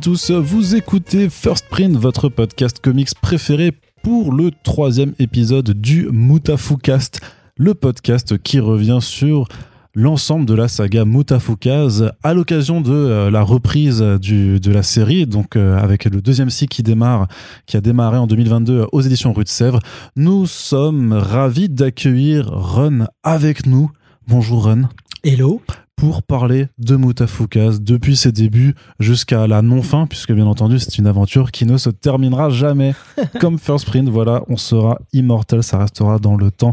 Tous, 0.00 0.30
vous 0.30 0.76
écoutez 0.76 1.28
First 1.28 1.66
Print, 1.68 1.94
votre 1.94 2.30
podcast 2.30 2.78
comics 2.78 3.14
préféré 3.20 3.72
pour 4.02 4.32
le 4.32 4.50
troisième 4.50 5.14
épisode 5.18 5.72
du 5.72 6.08
Mutafukast, 6.10 7.20
le 7.58 7.74
podcast 7.74 8.38
qui 8.38 8.60
revient 8.60 9.00
sur 9.02 9.46
l'ensemble 9.94 10.46
de 10.46 10.54
la 10.54 10.68
saga 10.68 11.04
Mutafukaz 11.04 12.12
à 12.22 12.32
l'occasion 12.32 12.80
de 12.80 12.92
euh, 12.92 13.30
la 13.30 13.42
reprise 13.42 13.98
de 13.98 14.72
la 14.72 14.82
série, 14.82 15.26
donc 15.26 15.56
euh, 15.56 15.76
avec 15.76 16.06
le 16.06 16.22
deuxième 16.22 16.50
cycle 16.50 16.74
qui 16.74 16.82
démarre, 16.82 17.28
qui 17.66 17.76
a 17.76 17.82
démarré 17.82 18.16
en 18.16 18.26
2022 18.26 18.86
aux 18.92 19.00
éditions 19.02 19.34
Rue 19.34 19.44
de 19.44 19.48
Sèvres. 19.48 19.80
Nous 20.16 20.46
sommes 20.46 21.12
ravis 21.12 21.68
d'accueillir 21.68 22.46
Run 22.46 23.06
avec 23.22 23.66
nous. 23.66 23.90
Bonjour 24.26 24.64
Run. 24.64 24.88
Hello 25.24 25.60
pour 26.00 26.22
parler 26.22 26.66
de 26.78 26.96
Mutafukaz 26.96 27.82
depuis 27.82 28.16
ses 28.16 28.32
débuts 28.32 28.74
jusqu'à 29.00 29.46
la 29.46 29.60
non-fin, 29.60 30.06
puisque 30.06 30.32
bien 30.32 30.46
entendu 30.46 30.78
c'est 30.78 30.96
une 30.96 31.06
aventure 31.06 31.52
qui 31.52 31.66
ne 31.66 31.76
se 31.76 31.90
terminera 31.90 32.48
jamais. 32.48 32.94
Comme 33.38 33.58
First 33.58 33.84
Print, 33.84 34.08
voilà, 34.08 34.42
on 34.48 34.56
sera 34.56 34.98
immortel, 35.12 35.62
ça 35.62 35.76
restera 35.76 36.18
dans 36.18 36.36
le 36.36 36.50
temps 36.50 36.72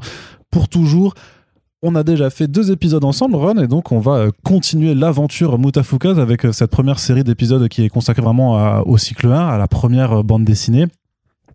pour 0.49 0.69
toujours. 0.69 1.13
On 1.81 1.95
a 1.95 2.03
déjà 2.03 2.29
fait 2.29 2.47
deux 2.47 2.71
épisodes 2.71 3.03
ensemble, 3.03 3.35
Run, 3.35 3.57
et 3.57 3.67
donc 3.67 3.91
on 3.91 3.99
va 3.99 4.13
euh, 4.13 4.31
continuer 4.45 4.95
l'aventure 4.95 5.59
Mutafukaz 5.59 6.19
avec 6.19 6.45
euh, 6.45 6.53
cette 6.53 6.71
première 6.71 6.97
série 6.97 7.25
d'épisodes 7.25 7.67
qui 7.67 7.83
est 7.83 7.89
consacrée 7.89 8.21
vraiment 8.21 8.81
au 8.87 8.97
cycle 8.97 9.27
1, 9.27 9.45
à 9.45 9.57
la 9.57 9.67
première 9.67 10.19
euh, 10.19 10.23
bande 10.23 10.45
dessinée. 10.45 10.85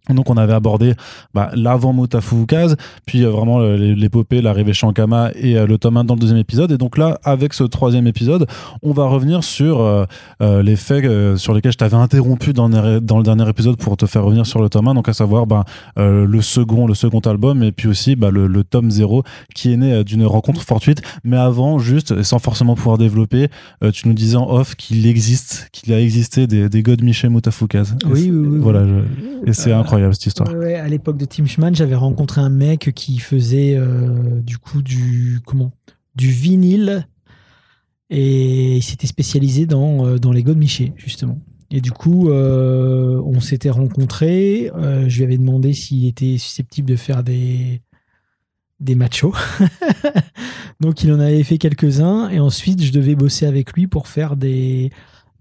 Donc 0.09 0.31
on 0.31 0.37
avait 0.37 0.53
abordé 0.53 0.95
bah, 1.33 1.51
l'avant 1.55 1.93
Mutafukaz, 1.93 2.75
puis 3.07 3.25
euh, 3.25 3.31
vraiment 3.31 3.61
l'épopée, 3.61 4.43
l'arrivée 4.43 4.73
Shankama 4.73 5.31
et 5.37 5.57
euh, 5.57 5.65
le 5.65 5.79
tome 5.79 5.97
1 5.97 6.05
dans 6.05 6.15
le 6.15 6.21
deuxième 6.21 6.41
épisode. 6.41 6.73
Et 6.73 6.79
donc 6.79 6.99
là, 6.99 7.21
avec 7.23 7.55
ce 7.55 7.63
troisième 7.63 8.09
épisode, 8.09 8.49
on 8.83 8.93
va 8.93 9.07
revenir 9.07 9.45
sur 9.45 9.81
euh, 9.81 10.05
les 10.41 10.75
faits 10.75 11.05
sur 11.37 11.55
lesquels 11.55 11.71
je 11.71 11.79
t'avais 11.79 11.97
interrompu 11.97 12.53
dans, 12.53 12.69
dans, 12.69 13.19
le 13.19 13.23
dernier 13.23 13.49
épisode 13.49 13.77
pour 13.77 13.97
te 13.97 14.07
faire 14.07 14.25
revenir 14.25 14.45
sur 14.45 14.61
le 14.61 14.69
tome 14.69 14.89
1, 14.89 14.95
donc 14.95 15.09
à 15.09 15.13
savoir 15.13 15.47
bah, 15.47 15.65
le 15.97 16.41
second 16.41 16.87
le 16.87 16.95
second 16.95 17.21
album 17.21 17.63
et 17.63 17.71
puis 17.71 17.87
aussi 17.87 18.17
bah, 18.17 18.31
le, 18.31 18.49
le, 18.49 18.65
tome 18.65 18.91
0 18.91 19.23
qui 19.55 19.73
est 19.73 19.77
né 19.77 20.03
d'une 20.03 20.27
rencontre 20.27 20.63
fortuite. 20.63 21.01
Mais 21.23 21.37
avant, 21.37 21.79
juste, 21.79 22.23
sans 22.23 22.41
forcément 22.41 22.75
pouvoir 22.75 22.99
développer, 22.99 23.49
tu 23.93 24.09
nous 24.09 24.15
disais 24.15 24.37
en 24.37 24.51
off 24.51 24.75
qu'il 24.75 25.07
existe, 25.07 25.69
qu'il 25.73 25.93
a 25.93 26.01
existé 26.01 26.47
des, 26.47 26.69
des 26.69 26.83
God 26.83 27.03
Michel 27.03 27.31
Mutafukaz. 27.31 27.95
Oui, 28.05 28.31
oui, 28.33 28.47
oui, 28.49 28.59
Voilà, 28.61 28.83
et 29.47 29.53
c'est 29.53 29.73
incroyable 29.73 29.92
cette 30.13 30.27
histoire. 30.27 30.49
À 30.51 30.89
l'époque 30.89 31.17
de 31.17 31.25
Tim 31.25 31.47
Schman, 31.47 31.75
j'avais 31.75 31.95
rencontré 31.95 32.41
un 32.41 32.49
mec 32.49 32.93
qui 32.95 33.19
faisait 33.19 33.75
euh, 33.77 34.41
du 34.41 34.59
coup 34.59 34.83
du 34.83 35.41
comment? 35.45 35.73
Du 36.15 36.29
vinyle 36.29 37.07
et 38.11 38.77
il 38.77 38.83
s'était 38.83 39.07
spécialisé 39.07 39.65
dans, 39.65 40.07
euh, 40.07 40.19
dans 40.19 40.33
les 40.33 40.43
de 40.43 40.55
Miché 40.55 40.93
justement. 40.97 41.39
Et 41.71 41.81
du 41.81 41.91
coup, 41.91 42.29
euh, 42.29 43.23
on 43.25 43.41
s'était 43.41 43.71
rencontrés. 43.71 44.71
je 45.07 45.17
lui 45.17 45.25
avais 45.25 45.39
demandé 45.39 45.73
s'il 45.73 46.07
était 46.07 46.37
susceptible 46.37 46.89
de 46.89 46.97
faire 46.97 47.23
des 47.23 47.81
des 48.81 48.95
machos. 48.95 49.35
Donc 50.81 51.05
il 51.05 51.13
en 51.13 51.21
avait 51.21 51.45
fait 51.45 51.57
quelques-uns 51.57 52.29
et 52.29 52.41
ensuite 52.41 52.83
je 52.83 52.93
devais 52.93 53.15
bosser 53.15 53.47
avec 53.47 53.73
lui 53.73 53.87
pour 53.87 54.09
faire 54.09 54.37
des 54.37 54.91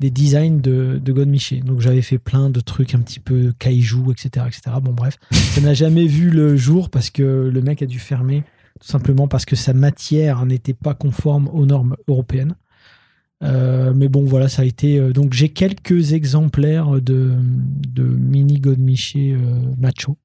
des 0.01 0.09
designs 0.09 0.59
de, 0.59 0.99
de 1.01 1.11
Godmiché. 1.13 1.61
Donc 1.61 1.79
j'avais 1.79 2.01
fait 2.01 2.17
plein 2.17 2.49
de 2.49 2.59
trucs 2.59 2.95
un 2.95 2.99
petit 2.99 3.19
peu 3.19 3.53
kaiju, 3.59 4.11
etc. 4.11 4.47
etc. 4.47 4.75
Bon 4.81 4.93
bref, 4.93 5.17
ça 5.31 5.61
n'a 5.61 5.75
jamais 5.75 6.07
vu 6.07 6.31
le 6.31 6.57
jour 6.57 6.89
parce 6.89 7.11
que 7.11 7.21
le 7.53 7.61
mec 7.61 7.83
a 7.83 7.85
dû 7.85 7.99
fermer, 7.99 8.43
tout 8.79 8.87
simplement 8.87 9.27
parce 9.27 9.45
que 9.45 9.55
sa 9.55 9.73
matière 9.73 10.43
n'était 10.47 10.73
pas 10.73 10.95
conforme 10.95 11.49
aux 11.53 11.67
normes 11.67 11.95
européennes. 12.07 12.55
Euh, 13.43 13.93
mais 13.95 14.07
bon, 14.07 14.25
voilà, 14.25 14.49
ça 14.49 14.63
a 14.63 14.65
été. 14.65 14.97
Euh, 14.97 15.13
donc, 15.13 15.33
j'ai 15.33 15.49
quelques 15.49 16.13
exemplaires 16.13 16.99
de, 17.01 17.33
de 17.87 18.03
mini 18.03 18.59
Godmiché 18.59 19.33
euh, 19.33 19.59
macho. 19.79 20.17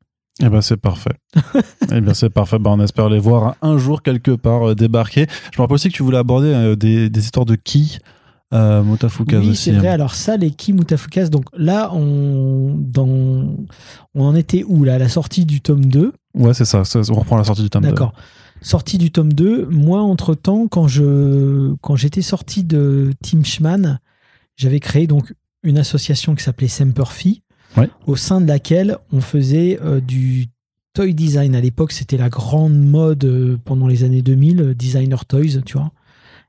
Eh 0.42 0.50
ben 0.50 0.60
c'est 0.60 0.76
parfait. 0.76 1.14
eh 1.90 2.00
bien 2.02 2.12
c'est 2.12 2.28
parfait. 2.28 2.58
Ben, 2.58 2.72
on 2.72 2.80
espère 2.80 3.08
les 3.08 3.18
voir 3.18 3.56
un 3.62 3.78
jour 3.78 4.02
quelque 4.02 4.32
part 4.32 4.74
débarquer. 4.76 5.26
Je 5.52 5.58
me 5.58 5.62
rappelle 5.62 5.76
aussi 5.76 5.88
que 5.88 5.94
tu 5.94 6.02
voulais 6.02 6.18
aborder 6.18 6.76
des, 6.76 7.08
des, 7.08 7.20
histoires 7.20 7.46
de 7.46 7.54
qui 7.54 7.98
euh, 8.54 8.82
oui, 8.82 9.56
c'est 9.56 9.72
vrai. 9.72 9.88
Hein. 9.88 9.92
Alors 9.92 10.14
ça, 10.14 10.36
les 10.36 10.52
Ki 10.52 10.72
Mutafukaz, 10.72 11.30
donc 11.30 11.46
là, 11.56 11.92
on, 11.92 12.76
dans, 12.78 13.56
on 14.14 14.24
en 14.24 14.34
était 14.36 14.62
où 14.64 14.84
là 14.84 14.94
À 14.94 14.98
la 14.98 15.08
sortie 15.08 15.44
du 15.44 15.60
tome 15.60 15.86
2 15.86 16.12
Ouais, 16.34 16.54
c'est 16.54 16.64
ça, 16.64 16.82
On 17.10 17.14
reprend 17.14 17.36
la 17.36 17.44
sortie 17.44 17.62
du 17.62 17.70
tome 17.70 17.82
2. 17.82 17.88
D'accord. 17.88 18.12
Sortie 18.62 18.98
du 18.98 19.10
tome 19.10 19.32
2. 19.32 19.66
Moi, 19.66 20.00
entre-temps, 20.00 20.68
quand, 20.68 20.86
je, 20.86 21.74
quand 21.80 21.96
j'étais 21.96 22.22
sorti 22.22 22.62
de 22.62 23.12
Team 23.22 23.44
Schman, 23.44 23.98
j'avais 24.56 24.80
créé 24.80 25.06
donc 25.06 25.34
une 25.62 25.78
association 25.78 26.34
qui 26.34 26.44
s'appelait 26.44 26.68
Semperfi, 26.68 27.42
au 28.06 28.16
sein 28.16 28.40
de 28.40 28.46
laquelle 28.46 28.96
on 29.12 29.20
faisait 29.20 29.78
euh, 29.82 30.00
du 30.00 30.46
toy 30.94 31.14
design. 31.14 31.54
À 31.54 31.60
l'époque, 31.60 31.92
c'était 31.92 32.16
la 32.16 32.30
grande 32.30 32.78
mode 32.78 33.24
euh, 33.24 33.58
pendant 33.64 33.86
les 33.86 34.04
années 34.04 34.22
2000, 34.22 34.74
designer 34.74 35.26
toys, 35.26 35.60
tu 35.64 35.76
vois. 35.76 35.90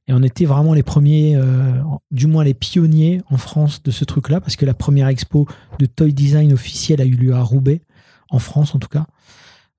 Et 0.07 0.13
on 0.13 0.23
était 0.23 0.45
vraiment 0.45 0.73
les 0.73 0.84
premiers, 0.84 1.35
euh, 1.35 1.73
du 2.12 2.28
moins 2.28 2.44
les 2.44 2.53
pionniers 2.53 3.22
en 3.29 3.38
France 3.38 3.84
de 3.84 3.91
ce 3.91 4.06
truc-là, 4.06 4.40
parce 4.40 4.56
que 4.56 4.66
la 4.66 4.73
première 4.73 5.07
expo 5.07 5.47
de 5.79 5.85
toy 5.85 6.13
design 6.13 6.53
officielle 6.53 7.01
a 7.01 7.06
eu 7.06 7.12
lieu 7.12 7.34
à 7.34 7.41
Roubaix, 7.41 7.81
en 8.29 8.40
France 8.40 8.73
en 8.73 8.79
tout 8.79 8.88
cas. 8.88 9.06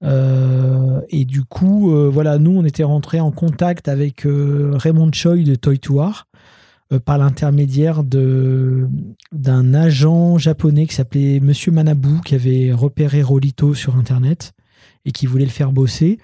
Euh, 0.04 1.00
et 1.08 1.24
du 1.24 1.44
coup, 1.44 1.92
euh, 1.92 2.08
voilà, 2.12 2.38
nous, 2.38 2.52
on 2.52 2.64
était 2.64 2.84
rentrés 2.84 3.20
en 3.20 3.30
contact 3.30 3.88
avec 3.88 4.26
Raymond 4.26 5.10
Choi 5.12 5.36
de 5.38 5.54
Toy 5.54 5.78
Tour 5.78 6.24
par 7.04 7.18
l'intermédiaire 7.18 8.02
d'un 8.02 9.74
agent 9.74 10.38
japonais 10.38 10.86
qui 10.86 10.94
s'appelait 10.94 11.38
Monsieur 11.40 11.70
Manabu, 11.70 12.20
qui 12.24 12.34
avait 12.34 12.72
repéré 12.72 13.22
Rolito 13.22 13.74
sur 13.74 13.96
Internet 13.96 14.52
et 15.04 15.12
qui 15.12 15.26
voulait 15.26 15.44
le 15.44 15.50
faire 15.50 15.70
bosser. 15.70 16.18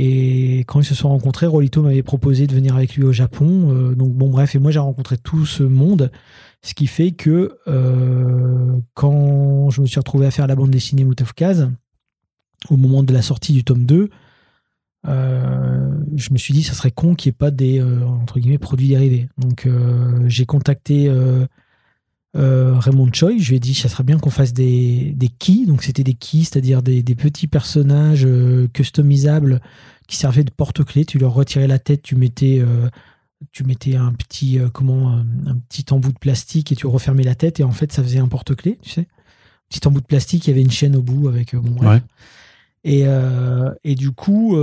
Et 0.00 0.60
quand 0.68 0.78
ils 0.78 0.84
se 0.84 0.94
sont 0.94 1.08
rencontrés, 1.08 1.46
Rolito 1.46 1.82
m'avait 1.82 2.04
proposé 2.04 2.46
de 2.46 2.54
venir 2.54 2.76
avec 2.76 2.94
lui 2.94 3.02
au 3.02 3.12
Japon. 3.12 3.74
Euh, 3.74 3.94
donc 3.96 4.12
bon, 4.12 4.30
bref, 4.30 4.54
et 4.54 4.60
moi 4.60 4.70
j'ai 4.70 4.78
rencontré 4.78 5.18
tout 5.18 5.44
ce 5.44 5.64
monde, 5.64 6.12
ce 6.62 6.72
qui 6.72 6.86
fait 6.86 7.10
que 7.10 7.58
euh, 7.66 8.78
quand 8.94 9.70
je 9.70 9.80
me 9.80 9.86
suis 9.86 9.98
retrouvé 9.98 10.26
à 10.26 10.30
faire 10.30 10.46
la 10.46 10.54
bande 10.54 10.70
dessinée 10.70 11.02
Mutafukaz, 11.02 11.68
au 12.70 12.76
moment 12.76 13.02
de 13.02 13.12
la 13.12 13.22
sortie 13.22 13.52
du 13.52 13.64
tome 13.64 13.86
2, 13.86 14.08
euh, 15.08 15.90
je 16.14 16.32
me 16.32 16.38
suis 16.38 16.54
dit 16.54 16.62
ça 16.62 16.74
serait 16.74 16.92
con 16.92 17.16
qu'il 17.16 17.30
n'y 17.30 17.34
ait 17.34 17.36
pas 17.36 17.50
des 17.50 17.82
entre 17.82 18.38
guillemets 18.38 18.58
produits 18.58 18.90
dérivés. 18.90 19.28
Donc 19.36 19.68
j'ai 20.26 20.46
contacté 20.46 21.12
Raymond 22.38 23.10
Choi, 23.12 23.38
je 23.38 23.48
lui 23.50 23.56
ai 23.56 23.60
dit 23.60 23.74
ça 23.74 23.88
serait 23.88 24.04
bien 24.04 24.18
qu'on 24.18 24.30
fasse 24.30 24.52
des, 24.52 25.12
des 25.16 25.28
keys, 25.28 25.66
donc 25.66 25.82
c'était 25.82 26.04
des 26.04 26.14
keys, 26.14 26.44
c'est-à-dire 26.44 26.82
des, 26.82 27.02
des, 27.02 27.14
petits 27.14 27.48
personnages 27.48 28.26
customisables 28.72 29.60
qui 30.08 30.16
servait 30.16 30.42
de 30.42 30.50
porte-clés. 30.50 31.04
Tu 31.04 31.18
leur 31.18 31.32
retirais 31.32 31.68
la 31.68 31.78
tête, 31.78 32.02
tu 32.02 32.16
mettais, 32.16 32.58
euh, 32.60 32.88
tu 33.52 33.62
mettais 33.62 33.94
un 33.94 34.12
petit, 34.12 34.58
euh, 34.58 34.68
comment, 34.70 35.22
un 35.46 35.56
petit 35.68 35.84
embout 35.92 36.12
de 36.12 36.18
plastique 36.18 36.72
et 36.72 36.76
tu 36.76 36.88
refermais 36.88 37.22
la 37.22 37.36
tête 37.36 37.60
et 37.60 37.64
en 37.64 37.70
fait 37.70 37.92
ça 37.92 38.02
faisait 38.02 38.18
un 38.18 38.26
porte-clés, 38.26 38.78
tu 38.82 38.90
sais. 38.90 39.06
Petit 39.68 39.86
embout 39.86 40.00
de 40.00 40.06
plastique, 40.06 40.46
il 40.46 40.50
y 40.50 40.52
avait 40.54 40.62
une 40.62 40.70
chaîne 40.70 40.96
au 40.96 41.02
bout 41.02 41.28
avec 41.28 41.54
euh, 41.54 41.60
bon. 41.60 42.00
Et, 42.84 43.04
et 43.84 43.94
du 43.96 44.12
coup, 44.12 44.56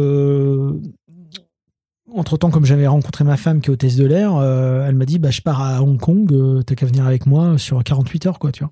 entre 2.14 2.38
temps, 2.38 2.50
comme 2.50 2.66
j'avais 2.66 2.88
rencontré 2.88 3.24
ma 3.24 3.38
femme 3.38 3.62
qui 3.62 3.70
est 3.70 3.74
hôtesse 3.74 3.96
de 3.96 4.06
l'air, 4.06 4.42
elle 4.42 4.96
m'a 4.96 5.06
dit 5.06 5.20
bah, 5.20 5.32
Je 5.32 5.42
pars 5.42 5.62
à 5.62 5.82
Hong 5.82 6.00
Kong, 6.00 6.64
t'as 6.66 6.76
qu'à 6.76 6.86
venir 6.86 7.06
avec 7.06 7.26
moi 7.26 7.58
sur 7.58 7.84
48 7.84 8.26
heures, 8.28 8.40
quoi, 8.40 8.52
tu 8.52 8.64
vois. 8.64 8.72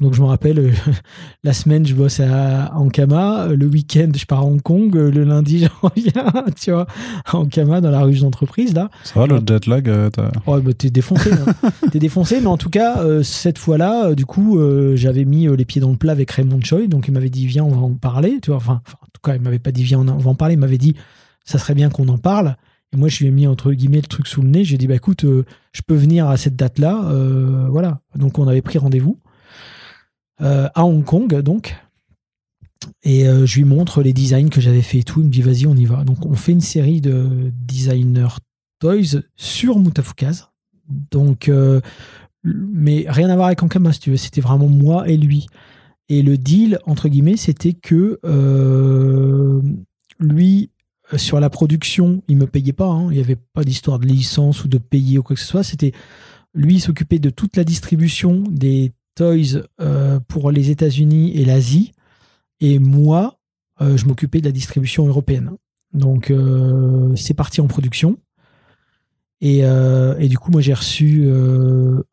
Donc 0.00 0.14
je 0.14 0.22
me 0.22 0.26
rappelle, 0.26 0.58
euh, 0.58 0.70
la 1.44 1.52
semaine 1.52 1.86
je 1.86 1.94
bosse 1.94 2.20
à 2.20 2.74
Ankama, 2.74 3.48
le 3.48 3.66
week-end 3.66 4.10
je 4.16 4.24
pars 4.24 4.40
à 4.40 4.44
Hong 4.44 4.62
Kong, 4.62 4.94
le 4.94 5.24
lundi 5.24 5.58
je 5.64 5.68
reviens, 5.82 6.44
tu 6.58 6.70
vois, 6.72 6.86
à 7.26 7.36
Ankama 7.36 7.82
dans 7.82 7.90
la 7.90 8.00
rue 8.00 8.18
d'entreprise 8.18 8.74
là. 8.74 8.88
Ça 9.04 9.20
va 9.20 9.26
le 9.26 9.40
jet 9.46 9.66
lag 9.66 9.88
euh, 9.88 10.08
Ouais, 10.46 10.60
bah, 10.62 10.72
t'es 10.72 10.90
défoncé. 10.90 11.30
Hein. 11.32 11.70
t'es 11.92 11.98
défoncé, 11.98 12.40
mais 12.40 12.46
en 12.46 12.56
tout 12.56 12.70
cas 12.70 13.00
euh, 13.00 13.22
cette 13.22 13.58
fois-là, 13.58 14.14
du 14.14 14.24
coup, 14.24 14.58
j'avais 14.94 15.24
mis 15.24 15.46
les 15.54 15.64
pieds 15.64 15.80
dans 15.80 15.90
le 15.90 15.96
plat 15.96 16.12
avec 16.12 16.30
Raymond 16.30 16.60
Choi, 16.62 16.86
donc 16.86 17.08
il 17.08 17.12
m'avait 17.12 17.30
dit 17.30 17.46
viens 17.46 17.64
on 17.64 17.70
va 17.70 17.82
en 17.82 17.94
parler, 17.94 18.38
tu 18.42 18.50
vois. 18.50 18.56
Enfin, 18.56 18.80
en 19.02 19.06
tout 19.12 19.20
cas 19.22 19.34
il 19.34 19.42
m'avait 19.42 19.58
pas 19.58 19.72
dit 19.72 19.82
viens 19.82 20.00
on, 20.00 20.04
va 20.04 20.30
en 20.30 20.34
parler, 20.34 20.54
il 20.54 20.60
m'avait 20.60 20.78
dit 20.78 20.94
ça 21.44 21.58
serait 21.58 21.74
bien 21.74 21.90
qu'on 21.90 22.08
en 22.08 22.18
parle. 22.18 22.56
Et 22.92 22.96
moi, 22.96 23.08
je 23.08 23.20
lui 23.20 23.26
ai 23.26 23.30
mis 23.30 23.46
entre 23.46 23.72
guillemets 23.72 24.00
le 24.00 24.06
truc 24.06 24.26
sous 24.26 24.42
le 24.42 24.48
nez. 24.48 24.64
J'ai 24.64 24.78
dit, 24.78 24.86
bah 24.86 24.96
écoute, 24.96 25.24
je 25.24 25.82
peux 25.86 25.94
venir 25.94 26.28
à 26.28 26.36
cette 26.36 26.56
date-là. 26.56 27.12
voilà. 27.68 28.00
Donc, 28.16 28.38
on 28.38 28.48
avait 28.48 28.62
pris 28.62 28.78
rendez-vous. 28.78 29.18
Euh, 30.42 30.68
à 30.74 30.84
Hong 30.84 31.04
Kong, 31.04 31.40
donc. 31.42 31.76
Et 33.02 33.28
euh, 33.28 33.44
je 33.44 33.58
lui 33.58 33.64
montre 33.64 34.02
les 34.02 34.12
designs 34.12 34.48
que 34.48 34.60
j'avais 34.60 34.82
fait 34.82 34.98
et 34.98 35.02
tout. 35.02 35.20
Il 35.20 35.26
me 35.26 35.30
dit, 35.30 35.42
vas-y, 35.42 35.66
on 35.66 35.76
y 35.76 35.84
va. 35.84 36.04
Donc, 36.04 36.24
on 36.24 36.34
fait 36.34 36.52
une 36.52 36.60
série 36.60 37.00
de 37.00 37.52
designers 37.54 38.38
toys 38.78 39.20
sur 39.36 39.78
Mutafukaz. 39.78 40.48
Donc, 40.88 41.48
euh, 41.48 41.80
mais 42.42 43.04
rien 43.08 43.28
à 43.28 43.34
voir 43.34 43.48
avec 43.48 43.62
Ankama, 43.62 43.92
si 43.92 44.00
tu 44.00 44.10
veux. 44.10 44.16
C'était 44.16 44.40
vraiment 44.40 44.68
moi 44.68 45.08
et 45.08 45.16
lui. 45.16 45.46
Et 46.08 46.22
le 46.22 46.38
deal, 46.38 46.78
entre 46.86 47.08
guillemets, 47.08 47.36
c'était 47.36 47.74
que 47.74 48.18
lui, 50.18 50.70
sur 51.16 51.40
la 51.40 51.50
production, 51.50 52.22
il 52.28 52.36
me 52.36 52.46
payait 52.46 52.72
pas. 52.72 52.88
Hein. 52.88 53.08
Il 53.10 53.14
n'y 53.14 53.20
avait 53.20 53.36
pas 53.36 53.64
d'histoire 53.64 53.98
de 53.98 54.06
licence 54.06 54.64
ou 54.64 54.68
de 54.68 54.78
payer 54.78 55.18
ou 55.18 55.22
quoi 55.22 55.36
que 55.36 55.42
ce 55.42 55.48
soit. 55.48 55.62
C'était 55.62 55.92
Lui 56.54 56.80
s'occupait 56.80 57.18
de 57.18 57.30
toute 57.30 57.56
la 57.56 57.64
distribution 57.64 58.44
des 58.48 58.92
toys 59.14 59.62
pour 60.28 60.50
les 60.50 60.70
États-Unis 60.70 61.36
et 61.36 61.44
l'Asie. 61.44 61.92
Et 62.60 62.78
moi, 62.78 63.38
je 63.80 64.04
m'occupais 64.06 64.40
de 64.40 64.46
la 64.46 64.52
distribution 64.52 65.06
européenne. 65.06 65.52
Donc, 65.92 66.32
c'est 67.16 67.34
parti 67.34 67.60
en 67.60 67.66
production. 67.66 68.18
Et, 69.40 69.58
et, 69.60 70.28
du 70.28 70.38
coup, 70.38 70.50
moi, 70.50 70.60
j'ai 70.60 70.74
reçu 70.74 71.28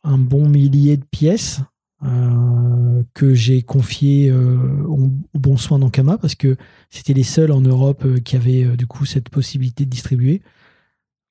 un 0.04 0.18
bon 0.18 0.50
millier 0.50 0.98
de 0.98 1.06
pièces 1.06 1.62
euh, 2.06 3.02
que 3.16 3.34
j'ai 3.34 3.64
confié 3.64 4.30
euh, 4.30 4.56
au, 4.88 5.10
bon 5.34 5.58
soin 5.58 5.80
d'Ankama 5.80 6.20
parce 6.20 6.36
que 6.36 6.56
c'était 6.92 7.14
les 7.14 7.24
seuls 7.24 7.52
en 7.52 7.62
Europe 7.62 8.04
euh, 8.06 8.20
qui 8.20 8.36
avaient 8.36 8.78
du 8.78 8.86
coup 8.86 9.06
cette 9.06 9.30
possibilité 9.30 9.84
de 9.84 9.90
distribuer. 9.90 10.44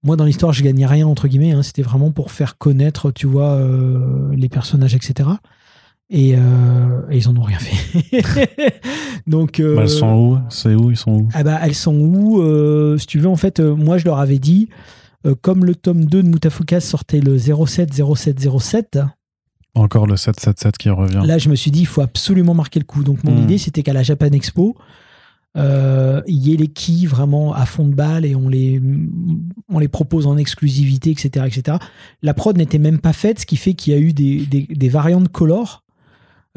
Moi, 0.03 0.17
dans 0.17 0.25
l'histoire, 0.25 0.53
je 0.53 0.65
gagnais 0.65 0.87
rien 0.87 1.07
entre 1.07 1.29
guillemets. 1.29 1.53
Hein, 1.53 1.63
c'était 1.63 1.83
vraiment 1.83 2.11
pour 2.11 2.33
faire 2.33 2.59
connaître, 2.59 3.13
tu 3.13 3.29
vois, 3.29 3.61
les 4.33 4.49
personnages, 4.49 4.95
etc. 4.95 5.31
Et, 6.11 6.37
ils 7.11 7.29
en 7.29 7.37
ont 7.37 7.43
rien 7.43 7.59
fait. 7.59 8.23
Donc, 9.27 9.61
bah, 9.61 9.83
elles 9.83 9.89
sont 9.89 10.15
où? 10.15 10.39
C'est 10.49 10.75
où? 10.75 10.91
Ils 10.91 10.97
sont 10.97 11.13
où? 11.13 11.29
Ah 11.33 11.43
bah, 11.43 11.59
Elles 11.63 11.75
sont 11.75 11.95
où 11.95 12.99
Si 12.99 13.07
tu 13.07 13.19
veux, 13.19 13.29
en 13.29 13.37
fait, 13.37 13.59
moi, 13.59 13.99
je 13.99 14.05
leur 14.05 14.19
avais 14.19 14.39
dit, 14.39 14.69
comme 15.41 15.65
le 15.65 15.75
tome 15.75 16.05
2 16.05 16.23
de 16.23 16.29
Mutafukas 16.29 16.81
sortait 16.81 17.21
le 17.21 17.37
07 17.37 17.93
07 18.15 18.39
07, 18.61 18.99
encore 19.81 20.07
le 20.07 20.17
777 20.17 20.79
qui 20.79 20.91
revient. 20.91 21.23
Là, 21.25 21.39
je 21.39 21.49
me 21.49 21.55
suis 21.55 21.71
dit, 21.71 21.81
il 21.81 21.87
faut 21.87 22.03
absolument 22.03 22.55
marquer 22.55 22.81
le 22.81 22.85
coup. 22.85 23.05
Donc, 23.05 23.23
mon 23.25 23.33
hmm. 23.33 23.45
idée, 23.45 23.59
c'était 23.59 23.83
qu'à 23.83 23.93
la 23.93 24.03
Japan 24.03 24.31
Expo, 24.33 24.77
euh, 25.57 26.21
il 26.27 26.47
y 26.47 26.53
ait 26.53 26.57
les 26.57 26.69
keys 26.69 27.07
vraiment 27.07 27.55
à 27.55 27.65
fond 27.65 27.87
de 27.87 27.95
balle 27.95 28.27
et 28.27 28.35
on 28.35 28.49
les, 28.49 28.81
on 29.71 29.79
les 29.79 29.89
propose 29.89 30.27
en 30.27 30.37
exclusivité, 30.37 31.11
etc. 31.11 31.47
etc. 31.47 31.79
La 32.23 32.35
prod 32.35 32.57
n'était 32.57 32.79
même 32.79 32.99
pas 32.99 33.15
faite, 33.15 33.41
ce 33.41 33.47
qui 33.47 33.57
fait 33.57 33.75
qu'il 33.75 33.95
y 33.95 33.97
a 33.97 34.01
eu 34.01 34.13
des, 34.13 34.45
des, 34.45 34.89
variantes 34.89 35.29
color 35.29 35.83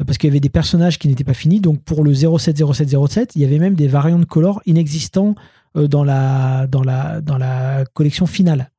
euh, 0.00 0.04
parce 0.04 0.18
qu'il 0.18 0.28
y 0.28 0.32
avait 0.32 0.40
des 0.40 0.50
personnages 0.50 0.98
qui 0.98 1.08
n'étaient 1.08 1.24
pas 1.24 1.34
finis. 1.34 1.60
Donc, 1.60 1.82
pour 1.82 2.04
le 2.04 2.12
070707, 2.12 3.36
il 3.36 3.42
y 3.42 3.44
avait 3.44 3.58
même 3.58 3.74
des 3.74 3.88
variantes 3.88 4.26
color 4.26 4.60
inexistants 4.66 5.34
euh, 5.76 5.88
dans 5.88 6.04
la, 6.04 6.66
dans, 6.66 6.82
la, 6.82 7.20
dans 7.22 7.38
la 7.38 7.84
collection 7.94 8.26
finale. 8.26 8.70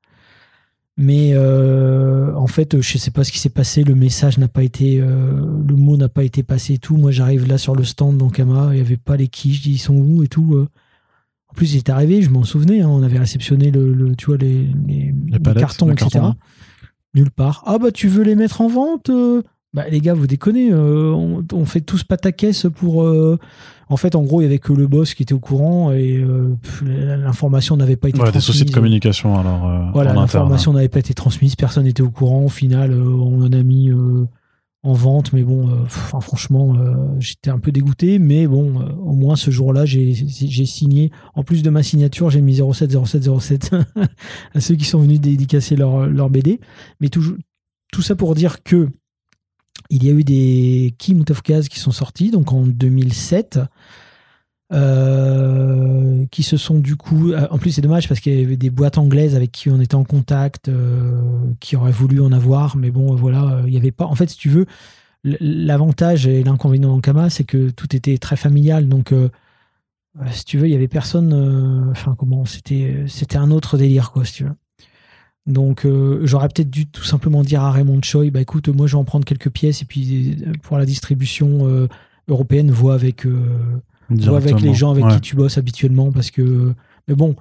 Mais 1.02 1.32
euh, 1.34 2.32
en 2.36 2.46
fait, 2.46 2.80
je 2.80 2.98
sais 3.00 3.10
pas 3.10 3.24
ce 3.24 3.32
qui 3.32 3.40
s'est 3.40 3.50
passé. 3.50 3.84
Le 3.84 3.96
message 3.96 4.38
n'a 4.38 4.48
pas 4.48 4.62
été, 4.62 5.02
euh, 5.02 5.42
le 5.68 5.76
mot 5.76 5.98
n'a 5.98 6.10
pas 6.10 6.24
été 6.24 6.44
passé 6.44 6.76
et 6.76 6.78
tout. 6.78 6.96
Moi, 6.96 7.10
j'arrive 7.10 7.48
là 7.48 7.58
sur 7.58 7.76
le 7.76 7.84
stand 7.84 8.20
d'Ankama, 8.20 8.70
il 8.74 8.78
y 8.78 8.82
avait 8.82 8.98
pas 8.98 9.18
les 9.18 9.28
quilles. 9.28 9.56
Je 9.56 9.64
dis 9.64 9.72
ils 9.72 9.78
sont 9.80 9.96
où 9.96 10.22
et 10.22 10.28
tout. 10.28 10.54
Euh. 10.54 10.68
En 11.48 11.54
plus, 11.56 11.74
il 11.74 11.78
est 11.78 11.90
arrivé, 11.90 12.22
je 12.22 12.30
m'en 12.30 12.44
souvenais. 12.44 12.82
Hein, 12.82 12.88
on 12.88 13.02
avait 13.02 13.18
réceptionné 13.18 13.72
le, 13.72 14.16
tu 14.16 14.28
vois 14.28 14.38
les, 14.38 14.70
les, 14.88 15.14
cartons, 15.56 15.92
etc. 15.92 16.24
Nulle 17.16 17.32
part. 17.32 17.64
Ah 17.66 17.80
bah 17.80 17.92
tu 17.92 18.08
veux 18.08 18.24
les 18.24 18.36
mettre 18.36 18.62
en 18.62 18.68
vente 18.68 19.10
Bah 19.74 19.90
les 19.90 20.02
gars, 20.02 20.14
vous 20.14 20.28
déconnez. 20.28 20.72
On, 20.72 21.44
on, 21.52 21.66
fait 21.66 21.82
tous 21.82 22.04
pataquès 22.04 22.68
pour 22.76 23.04
en 23.92 23.98
fait, 23.98 24.16
en 24.16 24.24
gros, 24.24 24.40
il 24.40 24.46
y 24.46 24.48
avait 24.48 24.60
que 24.60 24.72
le 24.72 24.88
boss 24.88 25.14
qui 25.14 25.24
était 25.24 25.34
au 25.34 25.40
courant 25.40 25.92
et 25.92 26.16
euh, 26.16 26.56
l'information 26.82 27.76
n'avait 27.76 27.98
pas 27.98 28.08
été 28.08 28.20
ouais, 28.20 28.32
transmise. 28.32 28.48
Des 28.48 28.54
soucis 28.54 28.66
de 28.66 28.72
communication 28.72 29.38
alors. 29.38 29.68
Euh, 29.68 29.92
voilà, 29.92 30.14
l'information 30.14 30.72
n'avait 30.72 30.88
pas 30.88 31.00
été 31.00 31.14
transmise, 31.14 31.58
personne 31.58 31.84
n'était 31.84 32.02
au 32.02 32.10
courant. 32.10 32.46
Au 32.46 32.50
final, 32.50 32.92
euh, 32.94 33.04
on 33.04 33.42
en 33.44 33.52
a 33.52 33.64
mis 33.64 33.92
en 34.84 34.94
vente, 34.94 35.34
mais 35.34 35.44
bon, 35.44 35.86
franchement, 35.88 36.76
j'étais 37.20 37.50
un 37.50 37.60
peu 37.60 37.72
dégoûté. 37.74 38.18
Mais 38.18 38.48
bon, 38.48 38.82
au 39.04 39.14
moins 39.14 39.36
ce 39.36 39.52
jour-là, 39.52 39.86
j'ai 39.86 40.14
signé. 40.66 41.12
En 41.36 41.44
plus 41.44 41.62
de 41.62 41.70
ma 41.70 41.84
signature, 41.84 42.30
j'ai 42.30 42.42
mis 42.42 42.56
07 42.56 43.06
07 43.06 43.40
07 43.40 43.72
à 44.56 44.62
ceux 44.62 44.76
qui 44.76 44.86
sont 44.86 45.00
venus 45.00 45.20
dédicacer 45.20 45.76
leur, 45.76 46.08
leur 46.08 46.30
BD. 46.30 46.62
Mais 47.02 47.10
tout, 47.10 47.36
tout 47.92 48.02
ça 48.02 48.16
pour 48.16 48.36
dire 48.36 48.64
que 48.64 48.90
il 49.92 50.06
y 50.06 50.10
a 50.10 50.14
eu 50.14 50.24
des 50.24 50.96
Kim 50.98 51.24
of 51.30 51.42
Kaz 51.44 51.68
qui 51.68 51.80
sont 51.80 51.92
sortis, 51.92 52.32
donc 52.32 52.54
en 52.54 52.66
2007, 52.66 53.60
euh, 54.72 56.26
qui 56.32 56.44
se 56.44 56.56
sont 56.56 56.80
du 56.80 56.96
coup. 56.96 57.34
Euh, 57.34 57.46
en 57.52 57.58
plus, 57.58 57.72
c'est 57.72 57.82
dommage 57.82 58.08
parce 58.08 58.22
qu'il 58.22 58.40
y 58.40 58.44
avait 58.44 58.56
des 58.56 58.70
boîtes 58.70 58.98
anglaises 58.98 59.36
avec 59.36 59.52
qui 59.52 59.70
on 59.70 59.82
était 59.82 59.96
en 59.96 60.06
contact, 60.06 60.70
euh, 60.70 61.20
qui 61.60 61.76
auraient 61.76 61.92
voulu 61.92 62.22
en 62.22 62.32
avoir, 62.32 62.78
mais 62.78 62.90
bon, 62.90 63.14
voilà, 63.16 63.62
il 63.66 63.72
n'y 63.72 63.78
avait 63.78 63.92
pas. 63.92 64.06
En 64.06 64.16
fait, 64.16 64.30
si 64.30 64.38
tu 64.38 64.50
veux, 64.50 64.66
l'avantage 65.24 66.26
et 66.26 66.42
l'inconvénient 66.44 66.94
en 66.94 67.02
Kama, 67.02 67.30
c'est 67.30 67.44
que 67.44 67.70
tout 67.70 67.94
était 67.96 68.18
très 68.18 68.38
familial, 68.38 68.88
donc. 68.88 69.14
si 70.32 70.46
tu 70.46 70.58
veux, 70.58 70.68
il 70.68 70.72
y 70.72 70.76
avait 70.76 70.88
personne. 70.88 71.90
Enfin, 71.92 72.16
comment 72.18 72.46
c'était 72.46 73.06
un 73.36 73.52
autre 73.52 73.78
délire, 73.78 74.12
quoi, 74.12 74.26
si 74.26 74.34
tu 74.34 74.44
veux. 74.46 74.56
Donc 75.48 75.86
euh, 75.86 76.22
j'aurais 76.24 76.48
peut-être 76.50 76.70
dû 76.70 76.86
tout 76.88 77.04
simplement 77.04 77.42
dire 77.42 77.64
à 77.64 77.72
Raymond 77.72 78.02
Choi, 78.04 78.30
bah 78.30 78.42
écoute, 78.42 78.70
moi 78.70 78.86
je 78.86 78.94
vais 78.96 79.00
en 79.00 79.04
prendre 79.04 79.26
quelques 79.26 79.50
pièces 79.50 79.82
et 79.82 79.86
puis 79.86 80.38
euh, 80.46 80.54
pour 80.62 80.78
la 80.78 80.86
distribution 80.86 81.68
euh, 81.68 81.88
européenne, 82.28 82.70
vois 82.70 82.94
avec, 82.94 83.26
avec 84.10 84.62
les 84.62 84.74
gens 84.74 84.92
avec 84.92 85.08
qui 85.08 85.22
tu 85.22 85.36
bosses 85.36 85.58
habituellement 85.58 86.12
parce 86.12 86.30
que, 86.30 86.74
mais 87.08 87.16
bon, 87.16 87.36